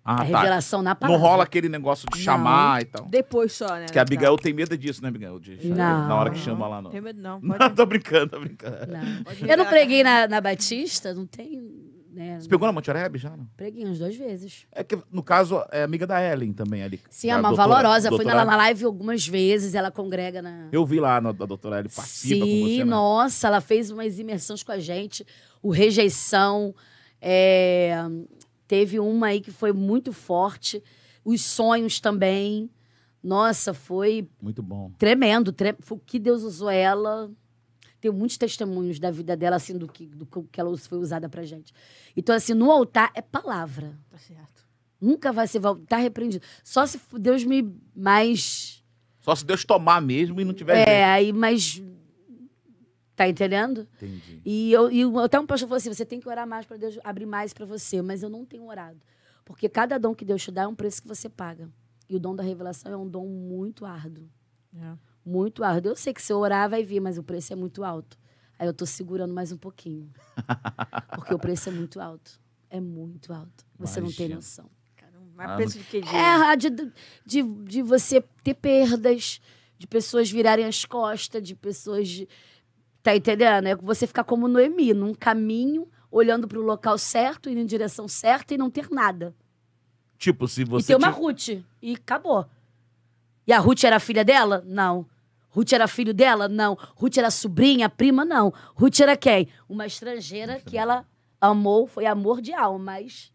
[0.05, 0.23] Ah, a tá.
[0.23, 1.21] revelação na Não palavra.
[1.27, 3.07] rola aquele negócio de chamar e tal.
[3.07, 3.87] Depois só, né?
[3.87, 5.39] Que a Abigail tem medo disso, né, Abigail?
[5.41, 6.09] De- Não.
[6.09, 6.81] Na hora que chama lá.
[6.81, 7.41] Não tem medo, não.
[7.43, 8.87] Não, Pode, tô brincando, tô brincando.
[8.87, 9.47] Não.
[9.49, 11.61] Eu não preguei na, na Batista, não tem.
[12.11, 13.47] Né, Você pegou na Monte Oreb já, não?
[13.57, 14.67] Preguei umas duas vezes.
[14.73, 17.01] É que, no caso, é amiga da Ellen também ali.
[17.11, 18.09] Sim, é uma doutora- valorosa.
[18.09, 20.69] Fui doutora- na, na live algumas vezes, ela congrega na.
[20.73, 22.85] Eu vi lá no, da doutora Ellen, participa Sim, com você, né?
[22.85, 25.25] nossa, ela fez umas imersões com a gente.
[25.63, 26.75] O Rejeição.
[27.21, 27.95] é,
[28.67, 30.83] teve uma aí que foi muito forte.
[31.25, 32.71] Os sonhos também.
[33.23, 34.93] Nossa, foi Muito bom.
[34.97, 35.53] tremendo.
[35.53, 35.75] Tre...
[36.07, 37.31] Que Deus usou ela.
[38.01, 41.43] Tenho muitos testemunhos da vida dela, assim, do que, do que ela foi usada pra
[41.43, 41.73] gente.
[42.17, 43.99] Então, assim, no altar é palavra.
[44.11, 44.67] Tá certo.
[45.01, 46.45] Nunca vai ser voltar repreendido.
[46.63, 48.85] Só se Deus me mais.
[49.21, 51.05] Só se Deus tomar mesmo e não tiver É, jeito.
[51.07, 51.83] aí mais.
[53.15, 53.87] Tá entendendo?
[53.97, 54.41] Entendi.
[54.45, 56.99] E, eu, e até um pastor falou assim: você tem que orar mais para Deus
[57.03, 58.01] abrir mais para você.
[58.01, 59.01] Mas eu não tenho orado.
[59.45, 61.69] Porque cada dom que Deus te dá é um preço que você paga.
[62.09, 64.29] E o dom da revelação é um dom muito árduo.
[64.75, 64.93] É.
[65.29, 65.93] Muito árduo.
[65.93, 68.19] Eu sei que se eu orar vai vir, mas o preço é muito alto.
[68.59, 70.11] Aí eu tô segurando mais um pouquinho.
[71.15, 72.41] Porque o preço é muito alto.
[72.71, 73.67] É muito alto.
[73.79, 74.71] Você não tem noção.
[74.97, 76.53] Caramba, mais Ah, preço de que dia?
[76.53, 76.71] É de,
[77.27, 79.39] de, de você ter perdas,
[79.79, 82.09] de pessoas virarem as costas, de pessoas.
[82.09, 82.29] de-
[83.03, 83.67] Tá entendendo?
[83.69, 88.09] É você ficar como Noemi, num caminho, olhando para o local certo, indo em direção
[88.09, 89.35] certa e não ter nada.
[90.19, 90.87] Tipo, se e você.
[90.89, 91.49] ter uma ti- Ruth.
[91.83, 92.47] E acabou.
[93.47, 94.63] E a Ruth era filha dela?
[94.67, 95.07] Não.
[95.49, 96.49] Ruth era filho dela?
[96.49, 96.77] Não.
[96.95, 98.25] Ruth era sobrinha, prima?
[98.25, 98.53] Não.
[98.75, 99.49] Ruth era quem?
[99.69, 101.07] Uma estrangeira que ela
[101.41, 103.33] amou, foi amor de alma, mas.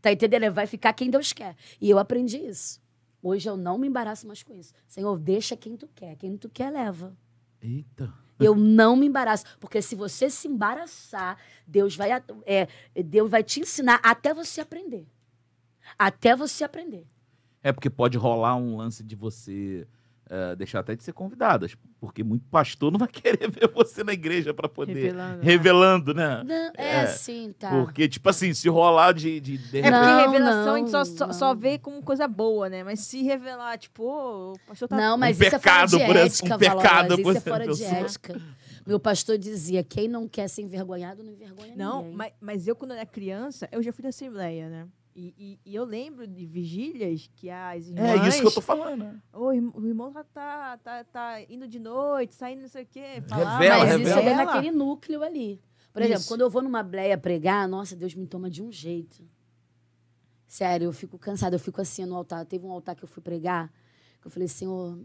[0.00, 0.52] Tá entendendo?
[0.52, 1.56] Vai ficar quem Deus quer.
[1.80, 2.80] E eu aprendi isso.
[3.22, 4.72] Hoje eu não me embaraço mais com isso.
[4.86, 6.16] Senhor, deixa quem tu quer.
[6.16, 7.16] Quem tu quer, leva.
[7.60, 8.12] Eita.
[8.38, 9.44] Eu não me embaraço.
[9.58, 11.36] Porque se você se embaraçar,
[11.66, 12.10] Deus vai,
[12.46, 12.68] é,
[13.04, 15.06] Deus vai te ensinar até você aprender.
[15.98, 17.06] Até você aprender.
[17.62, 19.86] É porque pode rolar um lance de você
[20.30, 21.66] eh, deixar até de ser convidada.
[22.00, 24.94] Porque muito pastor não vai querer ver você na igreja pra poder.
[24.94, 25.44] Revelando, né?
[25.44, 26.42] Revelando, né?
[26.44, 27.70] Não, é, É, sim, tá.
[27.70, 29.40] Porque, tipo assim, se rolar de.
[29.40, 31.32] de, de É Não, porque revelação a gente só, não, só, não.
[31.34, 32.84] só vê como coisa boa, né?
[32.84, 34.96] Mas se revelar, tipo, ô, o pastor tá.
[34.96, 37.22] Não, mas Um isso é fora pecado de por essa- ética, um pecado Valorosa.
[37.22, 37.90] por Isso é fora de pessoa.
[38.00, 38.40] ética.
[38.86, 42.16] Meu pastor dizia, quem não quer ser envergonhado, não envergonha Não, ninguém.
[42.16, 44.86] mas, mas eu, quando era criança, eu já fui da Assembleia, né?
[45.20, 48.20] E, e, e eu lembro de vigílias que as irmãs.
[48.24, 49.20] É isso que eu tô falando, né?
[49.32, 52.86] Ô, irm- o irmão tá, tá, tá, tá indo de noite, saindo não sei o
[52.86, 53.20] quê.
[53.26, 54.20] Falava, Revela, mas revela.
[54.20, 55.60] isso é naquele núcleo ali.
[55.92, 56.28] Por exemplo, Isso.
[56.28, 59.28] quando eu vou numa bleia pregar, nossa, Deus me toma de um jeito.
[60.46, 62.46] Sério, eu fico cansada, eu fico assim no altar.
[62.46, 63.72] Teve um altar que eu fui pregar,
[64.20, 64.96] que eu falei, Senhor,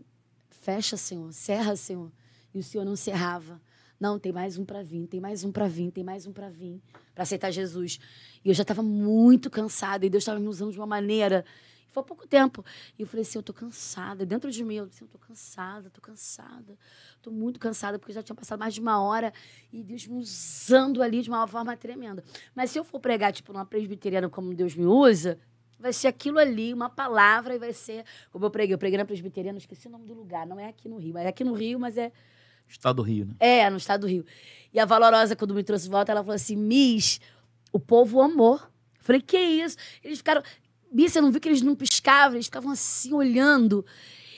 [0.52, 2.12] fecha, Senhor, serra, Senhor.
[2.54, 3.60] E o Senhor não cerrava.
[4.04, 6.50] Não, tem mais um para vir, tem mais um para vir, tem mais um para
[6.50, 6.82] vir,
[7.16, 8.02] para aceitar Jesus.
[8.44, 11.46] E eu já estava muito cansada, e Deus estava me usando de uma maneira.
[11.88, 12.66] Foi há pouco tempo.
[13.00, 14.26] E eu falei assim, eu tô cansada.
[14.26, 16.78] Dentro de mim, eu disse, eu tô cansada, tô cansada.
[17.22, 19.32] Tô muito cansada, porque já tinha passado mais de uma hora
[19.72, 22.26] e Deus me usando ali de uma forma tremenda.
[22.54, 25.40] Mas se eu for pregar, tipo, numa presbiteriana como Deus me usa,
[25.80, 28.04] vai ser aquilo ali, uma palavra, e vai ser.
[28.34, 30.90] Como eu preguei, eu preguei na presbiteriana, esqueci o nome do lugar, não é aqui
[30.90, 32.12] no Rio, é aqui no Rio, mas é.
[32.68, 33.36] Estado do Rio, né?
[33.40, 34.26] É, no estado do Rio.
[34.74, 37.20] E a Valorosa, quando me trouxe de volta, ela falou assim: Miss,
[37.72, 38.56] o povo amou.
[38.56, 39.78] Eu falei, que isso?
[40.04, 40.42] Eles ficaram.
[40.92, 42.36] Miss, você não viu que eles não piscavam?
[42.36, 43.86] Eles ficavam assim, olhando.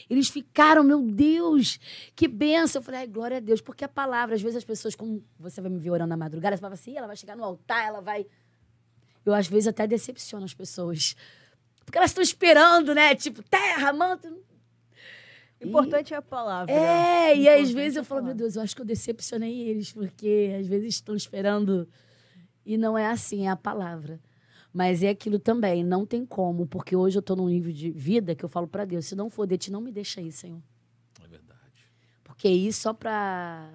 [0.09, 1.79] Eles ficaram, meu Deus,
[2.15, 2.79] que benção.
[2.79, 5.61] Eu falei, ai, glória a Deus, porque a palavra, às vezes as pessoas, como você
[5.61, 8.01] vai me ver orando na madrugada, você fala assim, ela vai chegar no altar, ela
[8.01, 8.25] vai.
[9.25, 11.15] Eu, às vezes, até decepciono as pessoas.
[11.83, 13.15] Porque elas estão esperando, né?
[13.15, 14.27] Tipo, terra, manto.
[15.61, 16.71] O importante é a palavra.
[16.71, 17.37] É, né?
[17.37, 18.35] e às vezes é eu falo, meu.
[18.35, 21.87] Deus, eu acho que eu decepcionei eles, porque às vezes estão esperando.
[22.65, 24.19] E não é assim, é a palavra.
[24.73, 28.35] Mas é aquilo também, não tem como, porque hoje eu tô num nível de vida
[28.35, 30.61] que eu falo pra Deus, se não for de ti, não me deixa aí, Senhor.
[31.23, 31.89] É verdade.
[32.21, 33.69] Porque ir só pra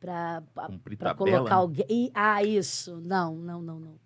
[0.00, 1.60] tabela, colocar né?
[1.60, 1.86] alguém.
[1.90, 2.96] e- ah, isso.
[3.02, 4.00] Não, não, não, não.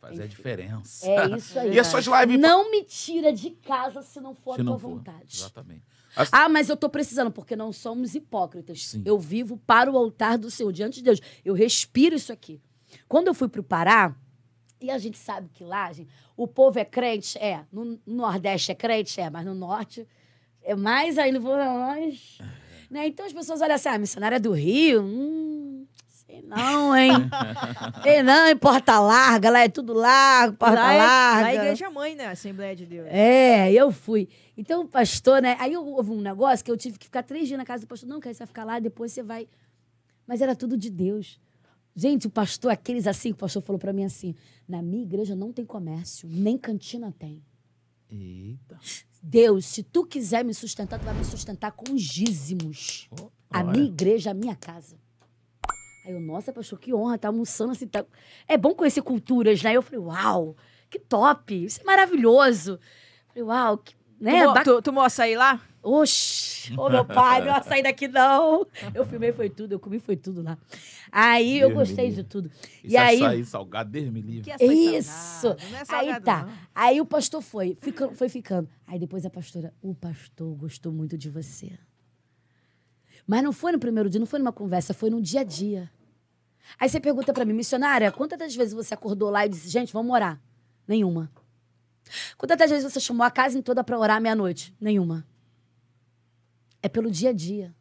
[0.00, 1.06] Fazer a diferença.
[1.06, 1.74] É isso aí.
[1.74, 2.40] E as suas lives...
[2.40, 4.90] Não me tira de casa se não for Se a tua for.
[4.92, 5.36] vontade.
[5.36, 5.84] Exatamente.
[6.18, 8.84] As- Ah, mas eu tô precisando, porque não somos hipócritas.
[8.86, 9.02] Sim.
[9.04, 11.20] Eu vivo para o altar do Senhor, diante de Deus.
[11.44, 12.60] Eu respiro isso aqui.
[13.08, 14.14] Quando eu fui pro Pará,
[14.80, 17.36] e a gente sabe que lá, gente, o povo é crente?
[17.38, 17.64] É.
[17.72, 19.20] No Nordeste é crente?
[19.20, 19.28] É.
[19.28, 20.06] Mas no Norte
[20.62, 21.38] é mais ainda.
[21.40, 22.38] vou mais.
[22.90, 23.06] Né?
[23.08, 25.02] Então as pessoas olham assim, ah, missionária do Rio?
[25.02, 25.67] Hum,
[26.42, 27.10] não, hein?
[28.02, 31.42] sei não, em Porta Larga, lá é tudo largo, Porta Lá é, Larga.
[31.42, 32.26] lá é igreja mãe, né?
[32.26, 33.06] Assembleia de Deus.
[33.10, 34.28] É, eu fui.
[34.56, 35.56] Então, o pastor, né?
[35.60, 37.86] Aí eu- houve um negócio que eu tive que ficar três dias na casa do
[37.88, 38.08] pastor.
[38.08, 39.48] Não, aí você vai ficar lá, depois você vai.
[40.26, 41.40] Mas era tudo de Deus.
[41.94, 44.34] Gente, o pastor, aqueles assim, o pastor falou pra mim assim:
[44.68, 47.42] na minha igreja não tem comércio, nem cantina tem.
[48.10, 48.78] Eita.
[49.22, 53.08] Deus, se tu quiser me sustentar, tu vai me sustentar com os dízimos.
[53.20, 54.96] Oh, A minha igreja, a minha casa.
[56.08, 57.86] Aí eu, nossa, pastor, que honra, tá almoçando assim.
[57.86, 58.02] Tá...
[58.48, 59.74] É bom conhecer culturas, né?
[59.74, 60.56] Eu falei, uau,
[60.88, 62.80] que top, isso é maravilhoso.
[63.28, 64.38] Falei, uau, que, né?
[64.40, 65.60] Tomou, ba- tu, tomou açaí lá?
[65.82, 68.66] Oxi, ô meu pai, não ia sair daqui não.
[68.94, 70.56] Eu filmei, foi tudo, eu comi, foi tudo lá.
[71.12, 72.50] Aí eu gostei de tudo.
[72.82, 74.42] Esse E aí, açaí salgado, Deus me livre.
[74.44, 75.10] Que açaí isso.
[75.40, 76.42] salgado, é Aí salgado, tá.
[76.46, 76.52] não.
[76.74, 78.68] Aí o pastor foi, fica- foi ficando.
[78.86, 81.78] Aí depois a pastora, o pastor gostou muito de você.
[83.26, 85.90] Mas não foi no primeiro dia, não foi numa conversa, foi no dia a dia.
[86.78, 90.12] Aí você pergunta pra mim, missionária, quantas vezes você acordou lá e disse, gente, vamos
[90.12, 90.40] orar?
[90.86, 91.30] Nenhuma.
[92.36, 94.74] Quantas vezes você chamou a casa toda pra orar meia-noite?
[94.80, 95.26] Nenhuma.
[96.82, 97.74] É pelo dia a dia.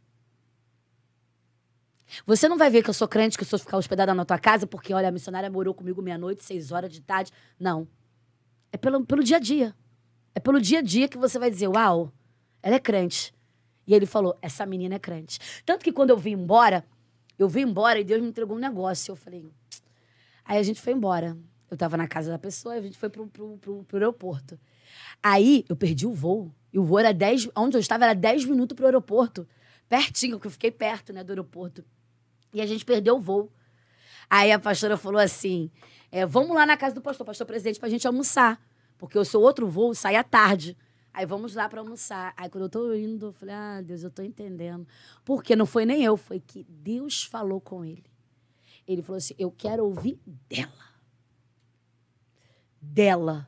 [2.26, 4.40] Você não vai ver que eu sou crente, que eu sou ficar hospedada na tua
[4.40, 7.32] casa, porque, olha, a missionária morou comigo meia-noite, seis horas de tarde.
[7.60, 7.88] Não.
[8.72, 9.76] É pelo, pelo dia a dia.
[10.34, 12.12] É pelo dia a dia que você vai dizer, uau,
[12.62, 13.34] ela é crente.
[13.86, 15.40] E ele falou, essa menina é crente.
[15.66, 16.86] Tanto que quando eu vim embora,
[17.38, 19.12] eu vim embora e Deus me entregou um negócio.
[19.12, 19.52] Eu falei.
[20.44, 21.38] Aí a gente foi embora.
[21.70, 24.60] Eu tava na casa da pessoa e a gente foi pro, pro, pro, pro aeroporto.
[25.22, 26.52] Aí eu perdi o voo.
[26.72, 27.50] E o voo era 10.
[27.56, 29.48] Onde eu estava era 10 minutos pro aeroporto.
[29.90, 31.84] Pertinho, que eu fiquei perto, né, do aeroporto.
[32.54, 33.52] E a gente perdeu o voo.
[34.30, 35.70] Aí a pastora falou assim:
[36.12, 38.62] é, vamos lá na casa do pastor, pastor presidente, pra gente almoçar.
[38.98, 40.78] Porque o seu outro voo sai à tarde.
[41.18, 42.32] Aí vamos lá pra almoçar.
[42.38, 44.88] Aí quando eu tô indo, eu falei, ah, Deus, eu tô entendendo.
[45.26, 48.06] Porque não foi nem eu, foi que Deus falou com ele.
[48.88, 50.94] Ele falou assim: eu quero ouvir dela.
[52.80, 53.48] Dela.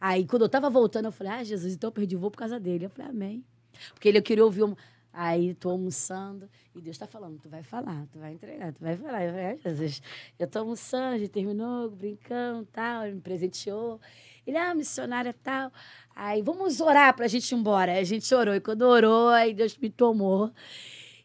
[0.00, 2.38] Aí quando eu tava voltando, eu falei, ah, Jesus, então eu perdi o voo por
[2.38, 2.86] causa dele.
[2.86, 3.44] Eu falei, amém.
[3.92, 4.74] Porque ele queria ouvir um.
[5.12, 8.96] Aí tô almoçando e Deus tá falando, tu vai falar, tu vai entregar, tu vai
[8.96, 9.24] falar.
[9.24, 10.00] Eu falei, ah, Jesus,
[10.38, 14.00] eu tô almoçando, a gente terminou, brincando, tal, ele me presenteou.
[14.46, 15.72] Ele, ah, missionária tal.
[16.14, 17.92] Aí, vamos orar pra gente ir embora.
[17.92, 18.54] Aí a gente orou.
[18.54, 20.52] E quando orou, aí Deus me tomou.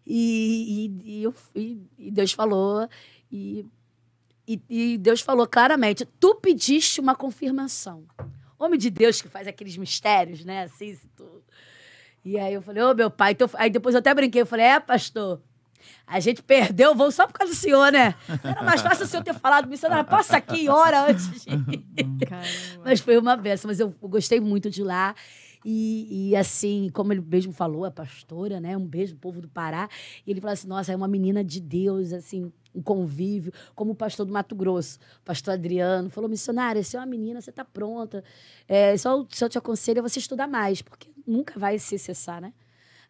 [0.06, 2.90] E, e, e eu, e, Deus falou.
[3.32, 3.66] E,
[4.48, 8.06] e, Deus falou claramente: tu pediste uma confirmação.
[8.58, 10.64] Homem de Deus que faz aqueles mistérios, né?
[10.64, 11.44] Assim, se tu...
[12.26, 13.32] E aí eu falei, ô meu pai.
[13.32, 15.42] Então, aí depois eu até brinquei, eu falei, é, pastor.
[16.06, 18.16] A gente perdeu o voo só por causa do senhor, né?
[18.44, 21.46] Era mais fácil o senhor ter falado, missionário, passa aqui e ora antes.
[22.84, 23.70] Mas foi uma benção.
[23.70, 25.16] Mas eu gostei muito de lá.
[25.66, 28.78] E, e, assim, como ele mesmo falou, a pastora, né?
[28.78, 29.90] Um beijo povo do Pará.
[30.26, 33.96] E ele falou assim: nossa, é uma menina de Deus, assim, um convívio, como o
[33.96, 37.66] pastor do Mato Grosso, o pastor Adriano, falou: missionária, você é uma menina, você tá
[37.66, 38.24] pronta.
[38.68, 42.54] É, só, só te aconselho você estudar mais, porque nunca vai se cessar, né?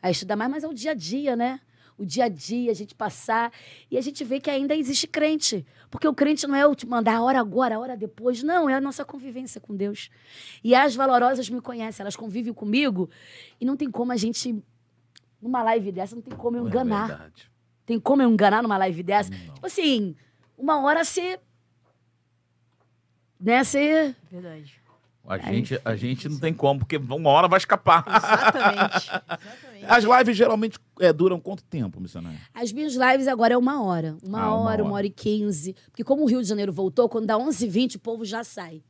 [0.01, 1.59] A estudar mais, mas é o dia a dia, né?
[1.99, 3.51] O dia a dia, a gente passar.
[3.91, 5.65] E a gente vê que ainda existe crente.
[5.91, 8.41] Porque o crente não é o te mandar a hora agora, a hora depois.
[8.41, 10.09] Não, é a nossa convivência com Deus.
[10.63, 13.09] E as valorosas me conhecem, elas convivem comigo.
[13.59, 14.63] E não tem como a gente,
[15.41, 17.07] numa live dessa, não tem como eu É enganar.
[17.07, 17.51] verdade.
[17.85, 19.29] Tem como eu enganar numa live dessa?
[19.29, 19.53] Não.
[19.55, 20.15] Tipo assim,
[20.57, 21.37] uma hora você.
[23.39, 24.15] Né, você.
[24.31, 24.81] Verdade.
[25.27, 28.03] A gente, a gente não tem como, porque uma hora vai escapar.
[28.07, 29.06] Exatamente.
[29.07, 29.85] Exatamente.
[29.88, 32.39] As lives geralmente é, duram quanto tempo, missionário?
[32.53, 34.17] As minhas lives agora é uma hora.
[34.23, 34.93] Uma Ah, uma hora, uma hora.
[34.95, 35.75] hora e quinze.
[35.91, 38.81] Porque como o Rio de Janeiro voltou, quando dá 11h20, o povo já sai.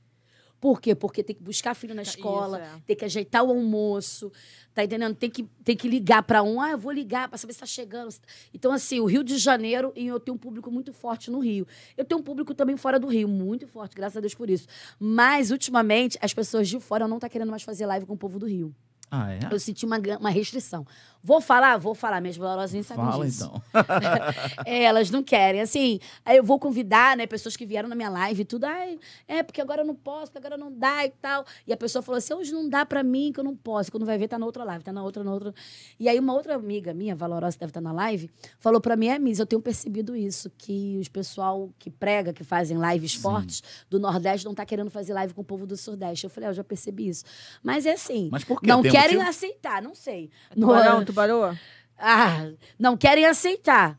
[0.59, 0.93] Por quê?
[0.93, 2.69] Porque tem que buscar filho na Isso, escola, é.
[2.85, 4.31] tem que ajeitar o almoço,
[4.73, 5.15] tá entendendo?
[5.15, 7.65] Tem que, tem que ligar para um, ah, eu vou ligar para saber se tá
[7.65, 8.13] chegando.
[8.53, 11.65] Então, assim, o Rio de Janeiro, e eu tenho um público muito forte no Rio.
[11.95, 14.67] Eu tenho um público também fora do Rio, muito forte, graças a Deus por isso.
[14.99, 18.37] Mas, ultimamente, as pessoas de fora não estão querendo mais fazer live com o povo
[18.37, 18.75] do Rio.
[19.11, 19.39] Ah, é?
[19.49, 20.85] Eu senti uma, uma restrição.
[21.23, 21.77] Vou falar?
[21.77, 22.21] Vou falar.
[22.21, 23.45] Minhas valorosinhas sabem Fala disso.
[23.45, 23.61] então.
[24.65, 25.61] É, elas não querem.
[25.61, 28.65] Assim, aí eu vou convidar, né, pessoas que vieram na minha live e tudo.
[28.65, 31.45] Ai, é, porque agora eu não posso, porque agora não dá e tal.
[31.67, 33.91] E a pessoa falou assim: hoje não dá pra mim, que eu não posso.
[33.91, 35.53] Quando vai ver, tá na outra live, tá na outra, na outra.
[35.99, 39.07] E aí, uma outra amiga minha, valorosa, que deve estar na live, falou pra mim:
[39.07, 43.63] é, Miss, eu tenho percebido isso, que os pessoal que prega, que fazem lives fortes
[43.89, 46.25] do Nordeste, não tá querendo fazer live com o povo do Sudeste.
[46.25, 47.23] Eu falei: ah, eu já percebi isso.
[47.63, 48.29] Mas é assim.
[48.31, 48.67] Mas por quê?
[48.67, 49.29] Não Tem querem motivo?
[49.29, 50.29] aceitar, não sei.
[50.53, 51.57] Tubarão, tubarão?
[51.97, 53.97] Ah, não querem aceitar.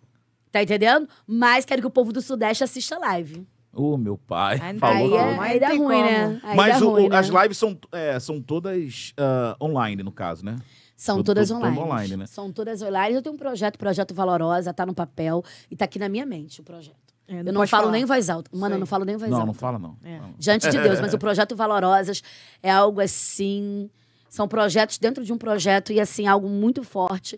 [0.52, 1.08] Tá entendendo?
[1.26, 3.47] Mas querem que o povo do Sudeste assista a live.
[3.72, 4.58] Ô, meu pai.
[4.60, 5.16] Aí não falou aí, tudo.
[5.16, 5.40] é, tudo.
[5.42, 5.90] Aí aí dá ruim, como.
[6.05, 6.40] né?
[6.42, 7.18] Aí Mas dá o- ruim, o- né?
[7.18, 10.56] as lives são, é, são todas ah, online, no caso, né?
[10.97, 11.78] São todas tudo online.
[11.78, 12.26] online, né?
[12.26, 13.14] São todas online.
[13.14, 16.60] Eu tenho um projeto, Projeto Valorosa, tá no papel e tá aqui na minha mente
[16.60, 16.97] o projeto.
[17.28, 17.92] É, eu não falo falar.
[17.92, 18.50] nem em voz alta.
[18.52, 18.78] Mano, eu Sei.
[18.80, 19.47] não falo nem em voz não, alta.
[19.47, 19.97] não fala não.
[20.02, 20.18] É.
[20.18, 20.34] Não.
[20.36, 22.22] Diante de Deus, mas o projeto Valorosas
[22.60, 23.89] é algo assim.
[24.31, 27.36] São projetos dentro de um projeto e assim, algo muito forte.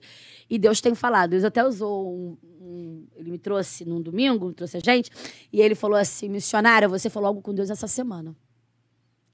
[0.48, 1.30] E Deus tem falado.
[1.30, 2.36] Deus até usou um.
[2.60, 5.10] um- ele me trouxe num domingo, trouxe a gente,
[5.52, 8.36] e ele falou assim: missionária, você falou algo com Deus essa semana.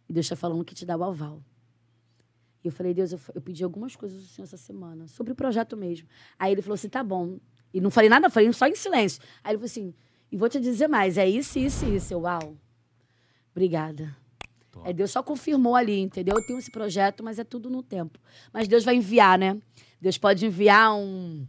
[0.08, 1.42] E Deus está falando que te dá o aval.
[2.64, 5.36] E eu falei, Deus, eu, eu pedi algumas coisas do Senhor essa semana, sobre o
[5.36, 6.08] projeto mesmo.
[6.38, 7.38] Aí ele falou assim: tá bom.
[7.74, 9.20] E não falei nada, falei só em silêncio.
[9.42, 9.92] Aí ele falou assim:
[10.30, 12.16] e vou te dizer mais, é isso, isso isso.
[12.16, 12.56] Uau.
[13.50, 14.16] Obrigada.
[14.70, 14.86] Top.
[14.86, 16.36] Aí Deus só confirmou ali, entendeu?
[16.36, 18.18] Eu tenho esse projeto, mas é tudo no tempo.
[18.52, 19.58] Mas Deus vai enviar, né?
[20.00, 21.46] Deus pode enviar um,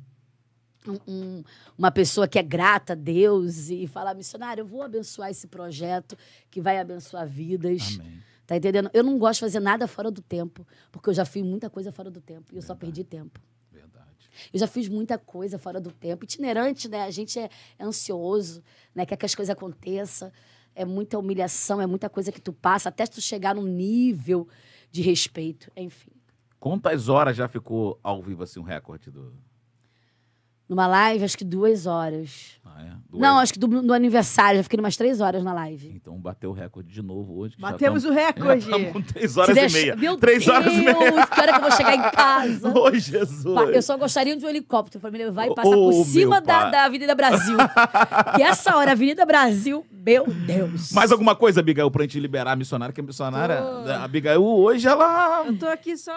[0.88, 1.44] um- um-
[1.78, 6.18] uma pessoa que é grata a Deus e falar, missionário, eu vou abençoar esse projeto
[6.50, 7.98] que vai abençoar vidas.
[8.00, 8.20] Amém.
[8.48, 8.90] Tá entendendo?
[8.94, 11.92] Eu não gosto de fazer nada fora do tempo, porque eu já fiz muita coisa
[11.92, 13.40] fora do tempo e eu só perdi tempo.
[13.72, 14.08] Verdade.
[14.52, 16.24] Eu já fiz muita coisa fora do tempo.
[16.24, 17.04] Itinerante, né?
[17.04, 18.64] A gente é, é ansioso,
[18.96, 19.06] né?
[19.06, 20.32] Quer que as coisas aconteçam.
[20.80, 24.48] É muita humilhação, é muita coisa que tu passa, até tu chegar num nível
[24.90, 25.70] de respeito.
[25.76, 26.12] Enfim.
[26.58, 29.34] Quantas horas já ficou ao vivo assim um recorde do.
[30.70, 32.60] Numa live, acho que duas horas.
[32.64, 32.90] Ah, é?
[33.10, 34.58] Do Não, acho que do, do aniversário.
[34.60, 35.92] Já fiquei umas três horas na live.
[35.96, 37.56] Então bateu o recorde de novo hoje.
[37.60, 38.62] Batemos tamo- o recorde.
[38.70, 39.96] Já estamos com três horas e deixa- meia.
[39.96, 40.94] Meu três Deus, horas e meia.
[41.28, 42.70] que hora que eu vou chegar em casa?
[42.80, 43.70] Ô, Jesus.
[43.74, 46.70] Eu só gostaria de um helicóptero para me levar e passar por meu cima da,
[46.70, 47.58] da Avenida Brasil.
[48.36, 50.92] que essa hora, Avenida Brasil, meu Deus.
[50.92, 52.94] Mais alguma coisa, Abigail, pra gente liberar a missionária?
[52.94, 53.90] Que a missionária, Tô.
[53.92, 55.46] a Abigail, hoje ela...
[55.48, 56.14] Eu tô aqui só,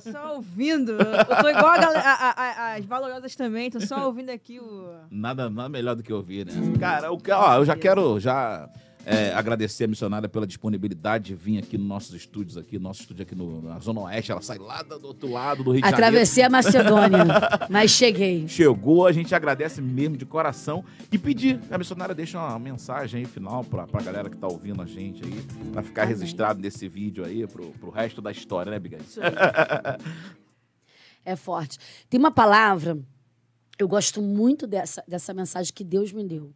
[0.00, 0.92] só ouvindo.
[0.92, 4.58] Eu tô igual a galera- a- a- a- as valorosas também, tô só ouvindo aqui
[4.58, 4.88] o.
[5.10, 6.52] Nada, nada melhor do que ouvir, né?
[6.78, 8.68] Cara, o que- ó, eu já quero já
[9.04, 13.22] é, agradecer a missionária pela disponibilidade de vir aqui nos nossos estúdios, aqui, nosso estúdio
[13.24, 14.30] aqui no, na Zona Oeste.
[14.30, 16.06] Ela sai lá do outro lado do Rio de Janeiro.
[16.06, 17.24] Atravessei a Macedônia,
[17.68, 18.46] mas cheguei.
[18.46, 23.20] Chegou, a gente agradece mesmo de coração e pedir que a missionária deixe uma mensagem
[23.20, 26.14] aí final pra, pra galera que tá ouvindo a gente aí, pra ficar Amém.
[26.14, 28.80] registrado nesse vídeo aí pro, pro resto da história, né?
[29.00, 29.32] Isso aí.
[31.24, 31.78] É forte.
[32.08, 32.98] Tem uma palavra,
[33.78, 36.52] eu gosto muito dessa, dessa mensagem que Deus me deu,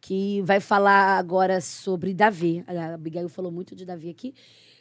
[0.00, 2.64] que vai falar agora sobre Davi.
[2.66, 4.34] A Abigail falou muito de Davi aqui,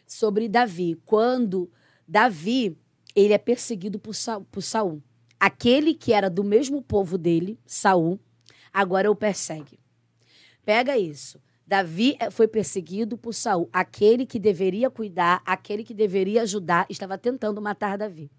[0.05, 0.99] sobre Davi.
[1.05, 1.71] Quando
[2.07, 2.77] Davi,
[3.15, 5.01] ele é perseguido por, Sa por Saul.
[5.39, 8.19] Aquele que era do mesmo povo dele, Saul,
[8.71, 9.79] agora o persegue.
[10.65, 11.39] Pega isso.
[11.65, 13.69] Davi eh, foi perseguido por Saul.
[13.71, 18.29] Aquele que deveria cuidar, aquele que deveria ajudar, estava tentando matar Davi.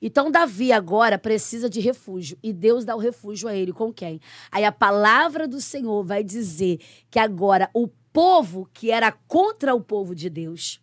[0.00, 2.38] Então, Davi agora precisa de refúgio.
[2.42, 3.72] E Deus dá o refúgio a ele.
[3.72, 4.20] Com quem?
[4.50, 6.80] Aí a palavra do Senhor vai dizer
[7.10, 10.80] que agora o povo que era contra o povo de Deus,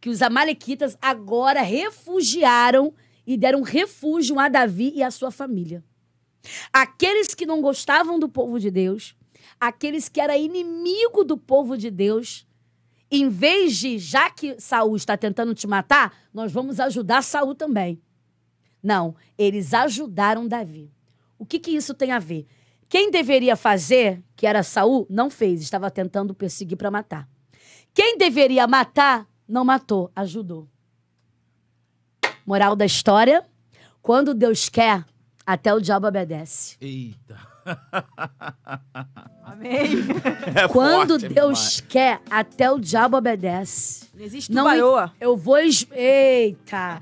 [0.00, 2.94] que os Amalequitas agora refugiaram
[3.26, 5.84] e deram refúgio a Davi e a sua família.
[6.72, 9.14] Aqueles que não gostavam do povo de Deus,
[9.58, 12.46] aqueles que eram inimigo do povo de Deus,
[13.10, 18.00] em vez de, já que Saul está tentando te matar, nós vamos ajudar Saul também.
[18.82, 20.92] Não, eles ajudaram Davi.
[21.38, 22.46] O que, que isso tem a ver?
[22.88, 27.28] Quem deveria fazer, que era Saul, não fez, estava tentando perseguir para matar.
[27.92, 30.68] Quem deveria matar, não matou, ajudou.
[32.46, 33.44] Moral da história:
[34.00, 35.04] quando Deus quer,
[35.44, 36.76] até o diabo obedece.
[36.80, 37.38] Eita.
[39.60, 39.90] Amém.
[40.54, 44.08] É Quando forte Deus quer, até o diabo obedece.
[44.14, 45.12] Não existe Não tubaroa.
[45.20, 45.58] Eu vou.
[45.58, 47.00] es- Eita!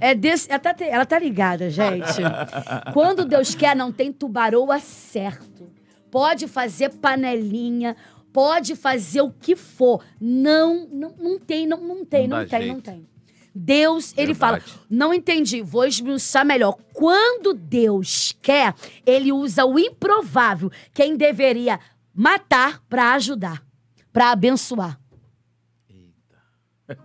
[0.00, 0.50] É desse...
[0.50, 2.20] ela, tá, te- ela tá ligada, gente.
[2.92, 5.70] Quando Deus quer, não tem tubaroa certo.
[6.10, 7.96] Pode fazer panelinha,
[8.32, 10.02] pode fazer o que for.
[10.20, 12.74] Não, não, não tem, não, não tem, Não não, tem, jeito.
[12.74, 13.06] não tem.
[13.54, 14.80] Deus, ele fala, Verdade.
[14.88, 16.76] não entendi, vou esmiuçar melhor.
[16.92, 18.74] Quando Deus quer,
[19.04, 21.80] ele usa o improvável, quem deveria
[22.20, 23.64] matar para ajudar,
[24.12, 25.00] para abençoar.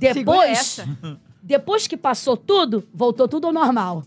[0.00, 0.80] Segura Depois,
[1.42, 4.02] depois que passou tudo, voltou tudo ao normal.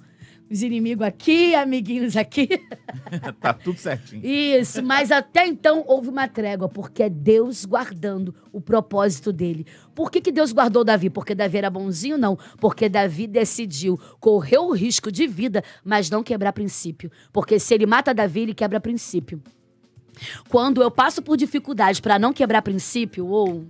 [0.49, 2.47] Os inimigos aqui, amiguinhos aqui.
[3.39, 4.25] tá tudo certinho.
[4.25, 9.67] Isso, mas até então houve uma trégua, porque é Deus guardando o propósito dele.
[9.93, 11.09] Por que, que Deus guardou Davi?
[11.09, 12.17] Porque Davi era bonzinho?
[12.17, 12.37] Não.
[12.59, 17.11] Porque Davi decidiu, correu o risco de vida, mas não quebrar princípio.
[17.31, 19.41] Porque se ele mata Davi, ele quebra princípio.
[20.49, 23.65] Quando eu passo por dificuldade para não quebrar princípio, ou.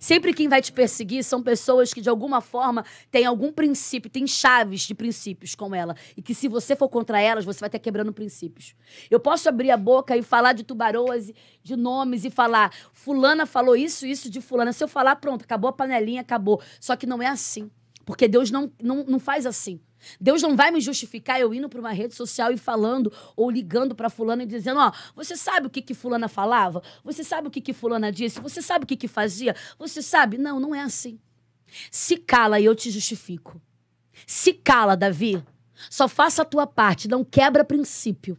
[0.00, 4.26] Sempre quem vai te perseguir são pessoas que, de alguma forma, têm algum princípio, têm
[4.26, 5.94] chaves de princípios com ela.
[6.16, 8.74] E que, se você for contra elas, você vai estar quebrando princípios.
[9.10, 11.30] Eu posso abrir a boca e falar de tubaroas,
[11.62, 14.72] de nomes, e falar, Fulana falou isso, isso de Fulana.
[14.72, 16.62] Se eu falar, pronto, acabou a panelinha, acabou.
[16.80, 17.70] Só que não é assim.
[18.04, 19.80] Porque Deus não, não, não faz assim.
[20.20, 23.94] Deus não vai me justificar eu indo para uma rede social e falando ou ligando
[23.94, 26.82] para fulana e dizendo, ó, você sabe o que que fulana falava?
[27.04, 28.40] Você sabe o que que fulana disse?
[28.40, 29.54] Você sabe o que que fazia?
[29.78, 30.38] Você sabe?
[30.38, 31.18] Não, não é assim.
[31.90, 33.60] Se cala e eu te justifico.
[34.26, 35.42] Se cala, Davi.
[35.90, 38.38] Só faça a tua parte, não quebra princípio.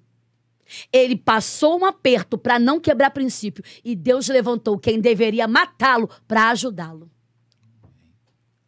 [0.92, 6.50] Ele passou um aperto para não quebrar princípio e Deus levantou quem deveria matá-lo para
[6.50, 7.12] ajudá-lo.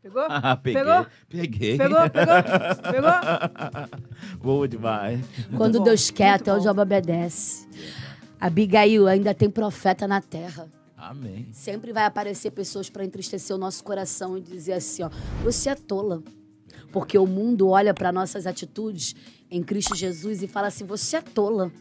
[0.08, 0.26] Pegou?
[0.30, 0.84] Ah, peguei.
[0.84, 1.06] Pegou?
[1.28, 1.78] Peguei.
[1.78, 2.10] Pegou?
[2.10, 2.92] Pegou?
[2.92, 4.00] Pegou?
[4.42, 5.20] Boa demais.
[5.56, 6.60] Quando bom, Deus quer, até o.
[6.60, 7.68] Job obedece.
[8.40, 10.72] Abigail, ainda tem profeta na terra.
[10.96, 11.48] Amém.
[11.52, 15.10] Sempre vai aparecer pessoas para entristecer o nosso coração e dizer assim, ó,
[15.44, 16.24] você é tola.
[16.92, 19.16] Porque o mundo olha para nossas atitudes
[19.52, 21.72] em Cristo Jesus e fala assim, você é tola.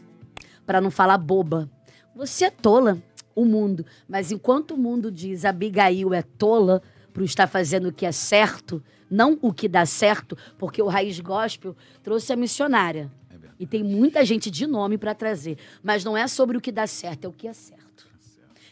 [0.65, 1.69] Para não falar boba.
[2.15, 2.97] Você é tola,
[3.35, 3.85] o mundo.
[4.07, 6.81] Mas enquanto o mundo diz Abigail é tola
[7.17, 8.79] por estar fazendo o que é certo,
[9.09, 13.11] não o que dá certo, porque o Raiz Gospel trouxe a missionária.
[13.31, 13.35] É.
[13.59, 15.57] E tem muita gente de nome para trazer.
[15.81, 18.07] Mas não é sobre o que dá certo, é o que é certo.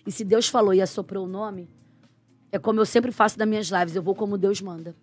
[0.05, 1.67] E se Deus falou e assoprou o nome,
[2.51, 4.95] é como eu sempre faço das minhas lives, eu vou como Deus manda.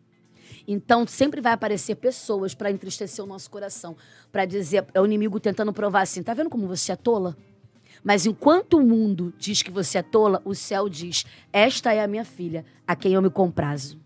[0.65, 3.97] Então sempre vai aparecer pessoas para entristecer o nosso coração,
[4.31, 7.37] para dizer, é o inimigo tentando provar assim, tá vendo como você é tola?
[8.03, 12.09] Mas enquanto o mundo diz que você é tola, o céu diz: esta é a
[12.09, 14.01] minha filha, a quem eu me comprazo.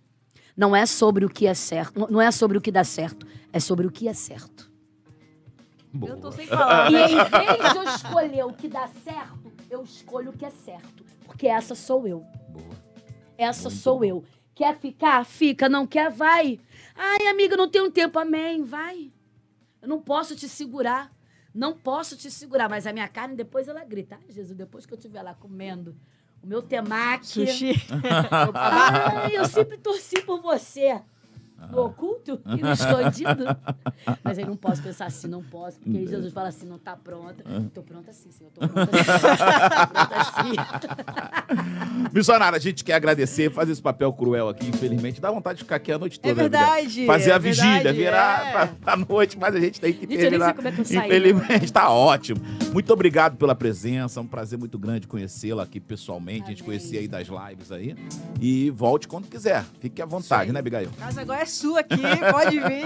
[0.57, 3.61] Não é sobre o que é certo, não é sobre o que dá certo, é
[3.61, 4.71] sobre o que é certo.
[5.93, 6.13] Boa.
[6.13, 7.11] Eu tô sem palavras.
[7.11, 10.51] E em vez de eu escolher o que dá certo, eu escolho o que é
[10.51, 11.05] certo.
[11.25, 12.21] Porque essa sou eu.
[12.51, 12.87] Boa.
[13.39, 14.05] Essa Muito sou bom.
[14.05, 14.25] eu.
[14.55, 15.25] Quer ficar?
[15.25, 15.69] Fica.
[15.69, 16.11] Não quer?
[16.11, 16.59] Vai.
[16.95, 18.19] Ai, amiga, não tenho tempo.
[18.19, 18.63] Amém.
[18.63, 19.11] Vai.
[19.83, 21.13] Eu não posso te segurar.
[21.57, 22.69] Não posso te segurar.
[22.69, 24.19] Mas a minha carne, depois ela grita.
[24.23, 25.97] Ai, Jesus, depois que eu estiver lá comendo
[26.43, 27.27] o meu temaki.
[27.27, 27.73] Sushi.
[28.55, 31.01] Ai, eu sempre torci por você.
[31.71, 33.45] No oculto e no escondido.
[34.23, 35.79] Mas aí não posso pensar assim, não posso.
[35.81, 37.45] Porque aí Jesus fala assim, não tá pronta.
[37.75, 38.51] Tô pronta sim, Senhor.
[38.53, 39.03] Tô pronta sim.
[39.87, 42.11] Tô pronta sim.
[42.13, 45.21] Missionária, a gente quer agradecer, fazer esse papel cruel aqui, infelizmente.
[45.21, 46.33] Dá vontade de ficar aqui a noite toda.
[46.33, 47.07] É né, verdade.
[47.07, 48.53] Fazer a é vigília, verdade, virar é.
[48.53, 50.47] pra, pra noite, mas a gente tem que Gente, eu nem terminar.
[50.47, 52.41] sei como é que eu saí, Infelizmente, tá ótimo.
[52.73, 56.79] Muito obrigado pela presença, é um prazer muito grande conhecê-la aqui pessoalmente, a gente Amém.
[56.79, 57.97] conhecer aí das lives aí.
[58.41, 59.65] E volte quando quiser.
[59.81, 60.91] Fique à vontade, né, Abigail?
[60.99, 61.97] Casa agora é sua aqui,
[62.31, 62.85] pode vir.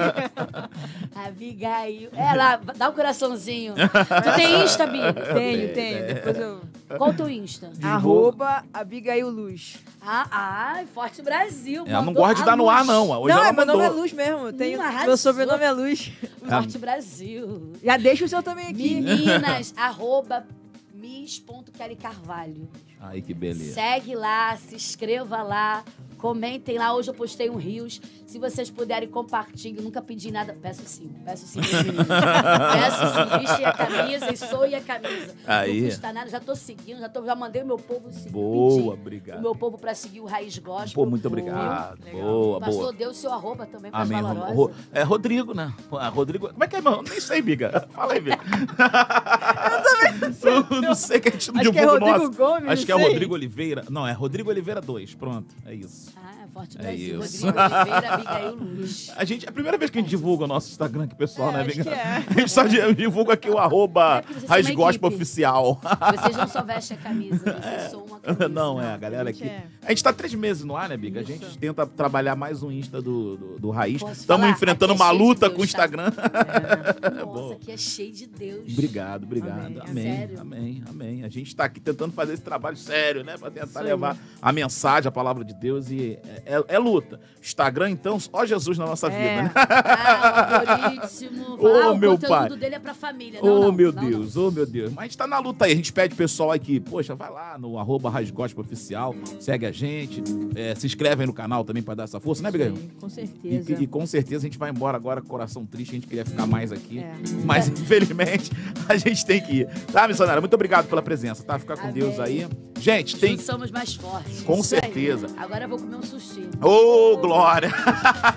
[1.27, 2.11] Abigail.
[2.13, 3.75] É lá, dá o coraçãozinho.
[3.75, 4.99] Tu tem Insta, Bi?
[5.35, 6.07] Tenho, tenho.
[6.07, 6.61] Depois eu.
[6.97, 7.71] Qual o teu Insta?
[7.83, 9.77] Arroba Abigail Luz.
[10.03, 11.85] Ah, ai, Forte Brasil.
[11.87, 13.11] Ela não mandou gosta de dar no ar, não.
[13.11, 14.01] Hoje não, ela é, meu nome é mandou.
[14.01, 14.53] Luz mesmo.
[14.53, 16.11] Tenho, Hum, meu sobrenome é Luz.
[16.49, 17.73] Forte Brasil.
[17.83, 19.01] Já deixa o seu também aqui.
[19.01, 20.47] Meninas, arroba
[20.95, 22.69] miss.kelly Carvalho.
[23.01, 23.75] Ai, que beleza.
[23.75, 25.83] Segue lá, se inscreva lá,
[26.19, 26.95] comentem lá.
[26.95, 28.01] Hoje eu postei um Rios.
[28.31, 29.83] Se vocês puderem, compartilhem.
[29.83, 30.57] Nunca pedi nada.
[30.63, 33.39] Peço sim, peço sim, peço sim.
[33.41, 35.35] Vestem a camisa e soe a camisa.
[35.45, 35.81] Aí.
[35.81, 38.31] Não custa nada, já tô seguindo, já, tô, já mandei o meu povo seguir.
[38.31, 39.43] Boa, pedir O obrigado.
[39.43, 40.93] meu povo pra seguir o Raiz Gospel.
[40.95, 42.05] Pô, muito obrigado.
[42.05, 42.21] Legal.
[42.23, 42.93] Boa, Pastor, boa.
[42.93, 44.21] dê o seu arroba também para Amém.
[44.21, 44.57] Ro- valorosas.
[44.57, 45.75] Ro- é Rodrigo, né?
[45.91, 46.49] Ah, Rodrigo.
[46.51, 47.03] Como é que é, irmão?
[47.03, 47.89] Nem sei, biga.
[47.91, 48.39] Fala aí, biga.
[48.39, 50.81] Eu também não sei.
[50.83, 52.31] Não sei que a gente não Acho que é o Rodrigo nosso.
[52.33, 52.95] Gomes, Acho que é.
[52.95, 53.85] Rodrigo Oliveira.
[53.91, 55.15] Não, é Rodrigo Oliveira 2.
[55.17, 56.13] Pronto, é isso.
[56.17, 57.21] Ah, Forte É Brasil.
[57.21, 57.47] isso.
[57.47, 59.13] Rodrigo Oliveira, Abigail Luz.
[59.17, 61.51] A gente, é a primeira vez que a gente divulga o nosso Instagram aqui, pessoal,
[61.51, 62.25] É, né, que é.
[62.29, 65.07] A gente só di- divulga aqui o arroba É.
[65.07, 65.81] Oficial.
[66.17, 68.49] Vocês não só vestem a camisa, vocês são uma camisa.
[68.49, 69.53] Não, é, a galera a gente aqui.
[69.53, 69.65] é.
[69.85, 71.21] A gente tá três meses no ar, né, Biga?
[71.21, 71.59] A gente Isso.
[71.59, 74.01] tenta trabalhar mais um Insta do, do, do Raiz.
[74.01, 74.53] Posso Estamos falar?
[74.57, 75.65] enfrentando Aqui é uma de luta Deus, com o tá?
[75.67, 76.13] Instagram.
[76.13, 77.25] É.
[77.25, 78.73] Nossa, aqui é cheio de Deus.
[78.73, 79.67] Obrigado, obrigado.
[79.67, 79.81] Amém.
[79.89, 80.17] Amém.
[80.17, 80.41] Sério?
[80.41, 81.25] Amém, amém.
[81.25, 83.37] A gente tá aqui tentando fazer esse trabalho sério, né?
[83.39, 83.87] Pra tentar aí.
[83.87, 87.21] levar a mensagem, a palavra de Deus e é, é- luta.
[87.43, 89.11] Instagram, então, ó Jesus na nossa É.
[89.11, 89.53] vida, né?
[89.55, 91.09] Ah.
[91.59, 92.49] Ô, ah, o meu conteúdo pai.
[92.57, 93.41] dele é pra família.
[93.43, 94.11] Ô, Não, não, meu não, não.
[94.11, 94.91] Deus, ô, meu Deus.
[94.93, 95.73] Mas a gente tá na luta aí.
[95.73, 98.11] A gente pede pessoal aqui, poxa, vai lá no arroba
[98.57, 100.23] Oficial, segue a gente,
[100.55, 102.77] é, se inscreve aí no canal também pra dar essa força, né, Abigail?
[102.77, 103.83] Sim, Com E, certeza.
[103.83, 106.73] e com certeza a gente vai embora agora coração triste, a gente queria ficar mais
[106.73, 106.99] aqui.
[106.99, 107.13] É.
[107.45, 108.51] Mas, infelizmente,
[108.89, 109.69] a gente tem que ir.
[109.93, 110.41] Tá, missionária?
[110.41, 111.59] Muito obrigado pela presença, tá?
[111.59, 111.95] Fica com Amém.
[111.95, 112.47] Deus aí.
[112.79, 113.31] Gente, tem.
[113.33, 114.43] Juntos somos mais fortes.
[114.43, 114.81] Com Isso aí.
[114.81, 115.27] certeza.
[115.37, 116.30] Agora eu vou comer um sushi.
[116.63, 117.71] Ô, glória!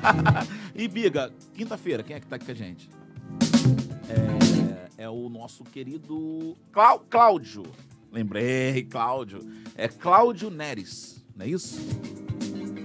[0.75, 2.89] e, Biga, quinta-feira, quem é que tá aqui com a gente?
[4.97, 7.63] É, é o nosso querido Clá- Cláudio.
[8.11, 9.39] Lembrei, Cláudio.
[9.75, 11.79] É Cláudio Neres, não é isso?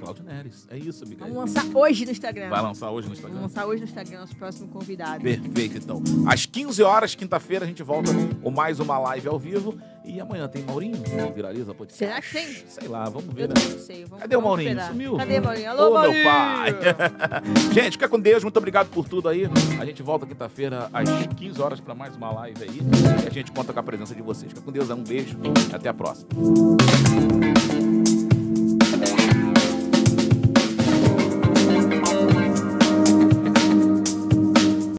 [0.08, 1.26] Cláudio Neres, é isso, Biga.
[1.26, 2.48] Vamos lançar hoje no Instagram.
[2.48, 3.40] Vai lançar hoje no Vamos Instagram?
[3.42, 5.22] lançar hoje no Instagram nosso próximo convidado.
[5.22, 6.02] Perfeito, então.
[6.26, 8.10] Às 15 horas, quinta-feira, a gente volta
[8.42, 9.78] com mais uma live ao vivo.
[10.06, 10.96] E amanhã tem Maurinho?
[11.34, 11.98] Viraliza podcast.
[11.98, 12.46] Será que tem?
[12.66, 13.54] Sei lá, vamos ver, Eu né?
[13.70, 14.04] não sei.
[14.06, 14.70] Vamos, Cadê o vamos Maurinho?
[14.70, 14.90] esperar.
[14.90, 15.16] Sumiu?
[15.18, 15.70] Cadê o Maurinho?
[15.70, 16.14] Alô, Ô, Maurinho!
[16.14, 16.74] meu pai!
[17.74, 18.42] gente, fica com Deus.
[18.42, 19.42] Muito obrigado por tudo aí.
[19.78, 21.06] A gente volta quinta-feira às
[21.36, 22.80] 15 horas para mais uma live aí.
[23.22, 24.50] E a gente conta com a presença de vocês.
[24.50, 24.88] Fica com Deus.
[24.88, 25.36] Um beijo.
[25.74, 26.28] Até a próxima.